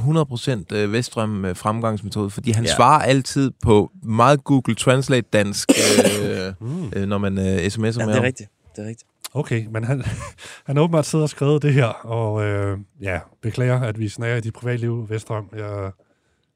100% 0.71 0.75
øh, 0.75 0.93
Vestrøm 0.93 1.45
øh, 1.45 1.55
fremgangsmetode, 1.55 2.29
fordi 2.29 2.51
han 2.51 2.65
Ja. 2.65 2.75
svarer 2.75 3.01
altid 3.03 3.51
på 3.63 3.91
meget 4.03 4.43
Google 4.43 4.75
Translate 4.75 5.27
dansk, 5.33 5.69
øh, 5.71 6.53
øh, 7.01 7.07
når 7.07 7.17
man 7.17 7.37
øh, 7.37 7.43
sms'er 7.45 7.79
Ja, 7.81 7.81
med 7.81 7.91
det 7.91 7.99
er 7.99 8.13
ham. 8.13 8.23
rigtigt. 8.23 8.49
Det 8.75 8.83
er 8.83 8.87
rigtigt. 8.89 9.09
Okay, 9.33 9.65
men 9.71 9.83
han, 9.83 10.03
han 10.67 10.77
åbenbart 10.77 11.05
siddet 11.05 11.23
og 11.23 11.29
skrevet 11.29 11.61
det 11.61 11.73
her, 11.73 11.85
og 11.87 12.43
øh, 12.43 12.77
ja, 13.01 13.19
beklager, 13.41 13.81
at 13.81 13.99
vi 13.99 14.09
snager 14.09 14.35
i 14.35 14.41
dit 14.41 14.53
privatliv, 14.53 15.09
Vestrøm. 15.09 15.49
Jeg, 15.55 15.91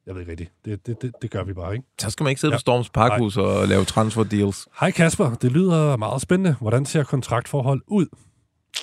jeg 0.06 0.14
ved 0.16 0.22
ikke 0.22 0.32
rigtigt. 0.32 0.52
Det, 0.66 0.88
det, 0.88 1.02
det, 1.02 1.12
det 1.22 1.32
gør 1.32 1.44
vi 1.44 1.54
bare, 1.54 1.74
ikke? 1.74 1.86
Så 2.02 2.10
skal 2.10 2.24
man 2.24 2.30
ikke 2.30 2.42
sidde 2.42 2.54
Ja. 2.54 2.58
på 2.58 2.60
Storms 2.60 2.90
Parkhus 2.90 3.38
og 3.38 3.68
lave 3.68 3.86
transfer 3.86 4.24
deals. 4.24 4.68
Hej 4.80 4.92
Kasper, 4.92 5.34
det 5.36 5.52
lyder 5.52 5.98
meget 5.98 6.22
spændende. 6.22 6.56
Hvordan 6.62 6.86
ser 6.86 7.04
kontraktforhold 7.04 7.82
ud? 7.88 8.06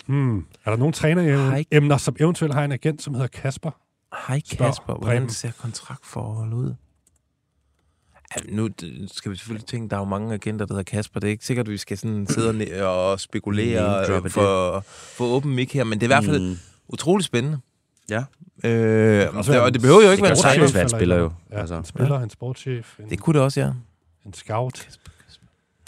Hmm. 0.06 0.38
Er 0.64 0.70
der 0.70 0.76
nogle 0.76 0.92
træneremner, 0.92 1.96
som 1.96 2.16
eventuelt 2.20 2.54
har 2.54 2.64
en 2.64 2.72
agent, 2.72 3.02
som 3.02 3.14
hedder 3.14 3.28
Kasper? 3.28 3.70
Hej 4.28 4.40
Spørg 4.44 4.66
Kasper, 4.66 4.94
hvordan 4.94 5.16
Preben. 5.22 5.30
ser 5.30 5.50
kontraktforhold 5.60 6.52
ud? 6.52 6.74
Ja, 8.36 8.40
nu 8.52 8.68
skal 9.12 9.30
vi 9.32 9.36
selvfølgelig 9.36 9.66
tænke, 9.66 9.90
der 9.90 9.96
er 9.96 10.00
jo 10.00 10.04
mange 10.04 10.34
agenter, 10.34 10.66
der 10.66 10.74
hedder 10.74 10.82
Kasper. 10.90 11.20
Det 11.20 11.26
er 11.26 11.30
ikke 11.32 11.46
sikkert, 11.46 11.66
at 11.66 11.72
vi 11.72 11.76
skal 11.76 11.98
sådan 11.98 12.26
sidde 12.30 12.82
og, 12.84 13.10
og 13.10 13.20
spekulere 13.20 14.00
øh, 14.24 14.30
for, 14.30 14.80
for 14.86 15.24
åben 15.24 15.54
mic 15.54 15.72
her, 15.72 15.84
men 15.84 16.00
det 16.00 16.02
er 16.02 16.06
i 16.06 16.14
hvert 16.14 16.24
fald 16.24 16.40
Mm. 16.50 16.56
utrolig 16.88 17.24
spændende. 17.24 17.58
Ja. 18.10 18.24
Øh, 18.64 19.36
også 19.36 19.52
det, 19.52 19.60
og 19.60 19.72
det 19.74 19.80
behøver 19.82 20.02
jo 20.02 20.10
ikke 20.10 20.16
det 20.16 20.22
være 20.22 20.30
en 20.30 20.36
træner. 20.42 20.58
være 20.60 20.70
en 20.70 20.76
eller 20.86 20.98
spiller 20.98 21.16
jo. 21.16 21.32
Ja, 21.52 21.60
Altså. 21.60 21.74
en 21.74 21.84
spiller, 21.84 22.20
en 22.20 22.30
sportschef, 22.30 22.98
en, 22.98 23.10
Det 23.10 23.20
kunne 23.20 23.34
det 23.34 23.42
også, 23.42 23.60
ja. 23.60 23.70
en 24.26 24.34
scout. 24.34 24.88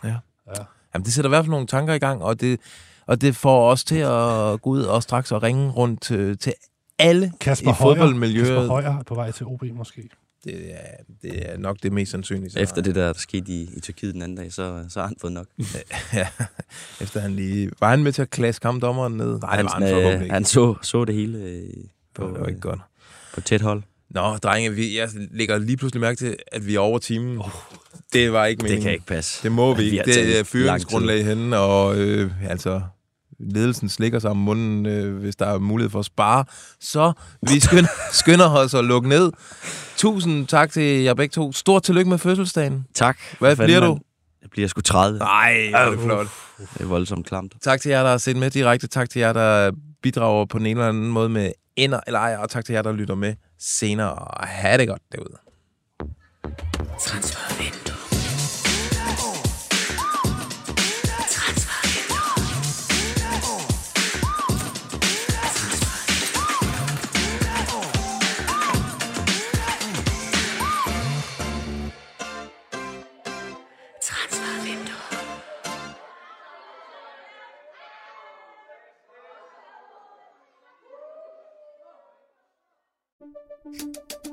Ja. 0.05 0.09
Ja. 0.09 0.63
Jamen, 0.95 1.05
det 1.05 1.13
sætter 1.13 1.29
i 1.29 1.33
hvert 1.33 1.45
fald 1.45 1.51
nogle 1.51 1.67
tanker 1.67 1.95
i 1.95 1.99
gang, 1.99 2.23
og 2.23 2.41
det, 2.41 2.61
og 3.07 3.21
det 3.21 3.37
får 3.37 3.71
os 3.71 3.85
til 3.85 3.97
at 3.99 4.63
gå 4.63 4.71
ud 4.71 4.83
og 4.83 5.03
straks 5.03 5.33
og 5.33 5.43
ringe 5.43 5.71
rundt 5.71 6.03
til, 6.03 6.39
til 6.39 6.53
alle 6.99 7.33
Kasper 7.41 7.71
i 7.71 7.75
Højer, 7.79 7.95
fodboldmiljøet. 7.95 8.47
Kasper 8.47 8.67
Højer 8.67 8.99
er 8.99 9.03
på 9.03 9.15
vej 9.15 9.31
til 9.31 9.47
OB 9.47 9.63
måske. 9.73 10.09
Det 10.45 10.73
er, 10.73 10.79
det 11.23 11.51
er 11.53 11.57
nok 11.59 11.77
det 11.83 11.93
mest 11.93 12.11
sandsynlige. 12.13 12.51
Så. 12.51 12.59
Efter 12.59 12.83
det 12.83 12.95
der, 12.95 13.07
der 13.07 13.13
skete 13.13 13.53
i, 13.53 13.71
i 13.77 13.81
Tyrkiet 13.81 14.15
den 14.15 14.23
anden 14.23 14.37
dag, 14.37 14.53
så, 14.53 14.85
så 14.89 15.01
har 15.01 15.07
han 15.07 15.17
fået 15.21 15.33
nok. 15.33 15.47
ja, 16.13 16.27
efter 17.01 17.21
han 17.21 17.33
lige... 17.37 17.71
Var 17.81 17.89
han 17.91 18.03
med 18.03 18.13
til 18.13 18.23
at 18.23 18.31
klaske 18.31 18.67
ham 18.67 18.81
dommeren 18.81 19.13
ned? 19.17 19.39
Nej, 19.41 19.57
han, 19.57 19.65
det 19.83 19.95
var 19.95 20.11
han 20.11 20.23
øh, 20.23 20.31
han 20.31 20.45
så, 20.45 20.75
så 20.83 21.05
det 21.05 21.15
hele 21.15 21.39
øh, 21.39 21.63
på, 22.15 22.29
det 22.29 22.41
var 22.41 22.47
ikke 22.47 22.61
godt. 22.61 22.81
på 23.35 23.41
tæt 23.41 23.61
hold. 23.61 23.83
Nå, 24.11 24.37
drenge, 24.37 24.73
vi, 24.73 24.99
jeg 24.99 25.09
lægger 25.31 25.59
lige 25.59 25.77
pludselig 25.77 26.01
mærke 26.01 26.17
til, 26.17 26.37
at 26.53 26.67
vi 26.67 26.75
er 26.75 26.79
over 26.81 26.99
timen. 26.99 27.39
Oh, 27.39 27.45
det 28.13 28.33
var 28.33 28.47
ikke 28.47 28.59
Det 28.61 28.65
meningen. 28.65 28.83
kan 28.83 28.93
ikke 28.93 29.07
passe. 29.07 29.43
Det 29.43 29.53
må 29.53 29.75
vi 29.75 29.81
Vi 29.83 29.85
ikke. 29.91 29.99
har 29.99 30.05
Det 30.05 30.39
er 30.39 30.45
fyringsgrundlag 30.45 31.25
henne, 31.25 31.59
og 31.59 31.97
øh, 31.99 32.51
altså 32.51 32.83
ledelsen 33.43 33.89
slikker 33.89 34.19
sig 34.19 34.31
om 34.31 34.37
munden, 34.37 34.87
øh, 34.87 35.17
hvis 35.17 35.37
der 35.37 35.47
er 35.47 35.59
mulighed 35.59 35.91
for 35.91 35.99
at 35.99 36.05
spare. 36.05 36.45
Så 36.81 37.13
vi 37.43 37.61
skynder, 37.61 37.91
skynder 38.23 38.51
os 38.51 38.75
at 38.75 38.85
lukke 38.85 39.09
ned. 39.09 39.33
Tusind 39.97 40.47
tak 40.47 40.73
til 40.73 40.83
jer 41.03 41.15
begge 41.15 41.33
to. 41.33 41.53
Stort 41.53 41.83
tillykke 41.83 42.09
med 42.11 42.19
fødselsdagen. 42.19 42.87
Tak. 42.95 43.19
Hvad 43.39 43.57
Fanden, 43.57 43.67
bliver 43.67 43.81
du? 43.81 43.99
Jeg 44.43 44.51
bliver 44.51 44.69
sgu 44.69 44.81
30. 44.81 45.19
Nej, 45.19 45.69
hvor 45.71 45.79
er 45.79 45.91
det 45.91 46.01
flot. 46.01 46.27
Det 46.59 46.81
er 46.81 46.87
voldsomt 46.87 47.27
klamt. 47.27 47.53
Tak 47.63 47.81
til 47.81 47.91
jer, 47.91 48.03
der 48.03 48.11
har 48.11 48.19
set 48.19 48.37
med 48.37 48.51
direkte. 48.51 48.87
Tak 48.87 49.11
til 49.11 49.21
jer, 49.21 49.33
der 49.33 49.71
bidrager 50.03 50.47
på 50.47 50.59
den 50.59 50.67
ene 50.67 50.81
eller 50.81 50.89
anden 50.89 51.11
måde 51.11 51.29
med 51.29 51.53
ender 51.77 52.01
eller 52.07 52.21
ej. 52.21 52.37
Og 52.37 52.51
tak 52.51 52.65
til 52.65 52.73
jer, 52.73 52.83
der 52.83 52.93
lytter 52.93 53.15
med 53.15 53.35
senere. 53.59 54.13
Og 54.15 54.47
have 54.47 54.79
det 54.79 54.89
godt 54.89 55.03
derude. 55.13 55.37
Transfervindue. 57.01 57.72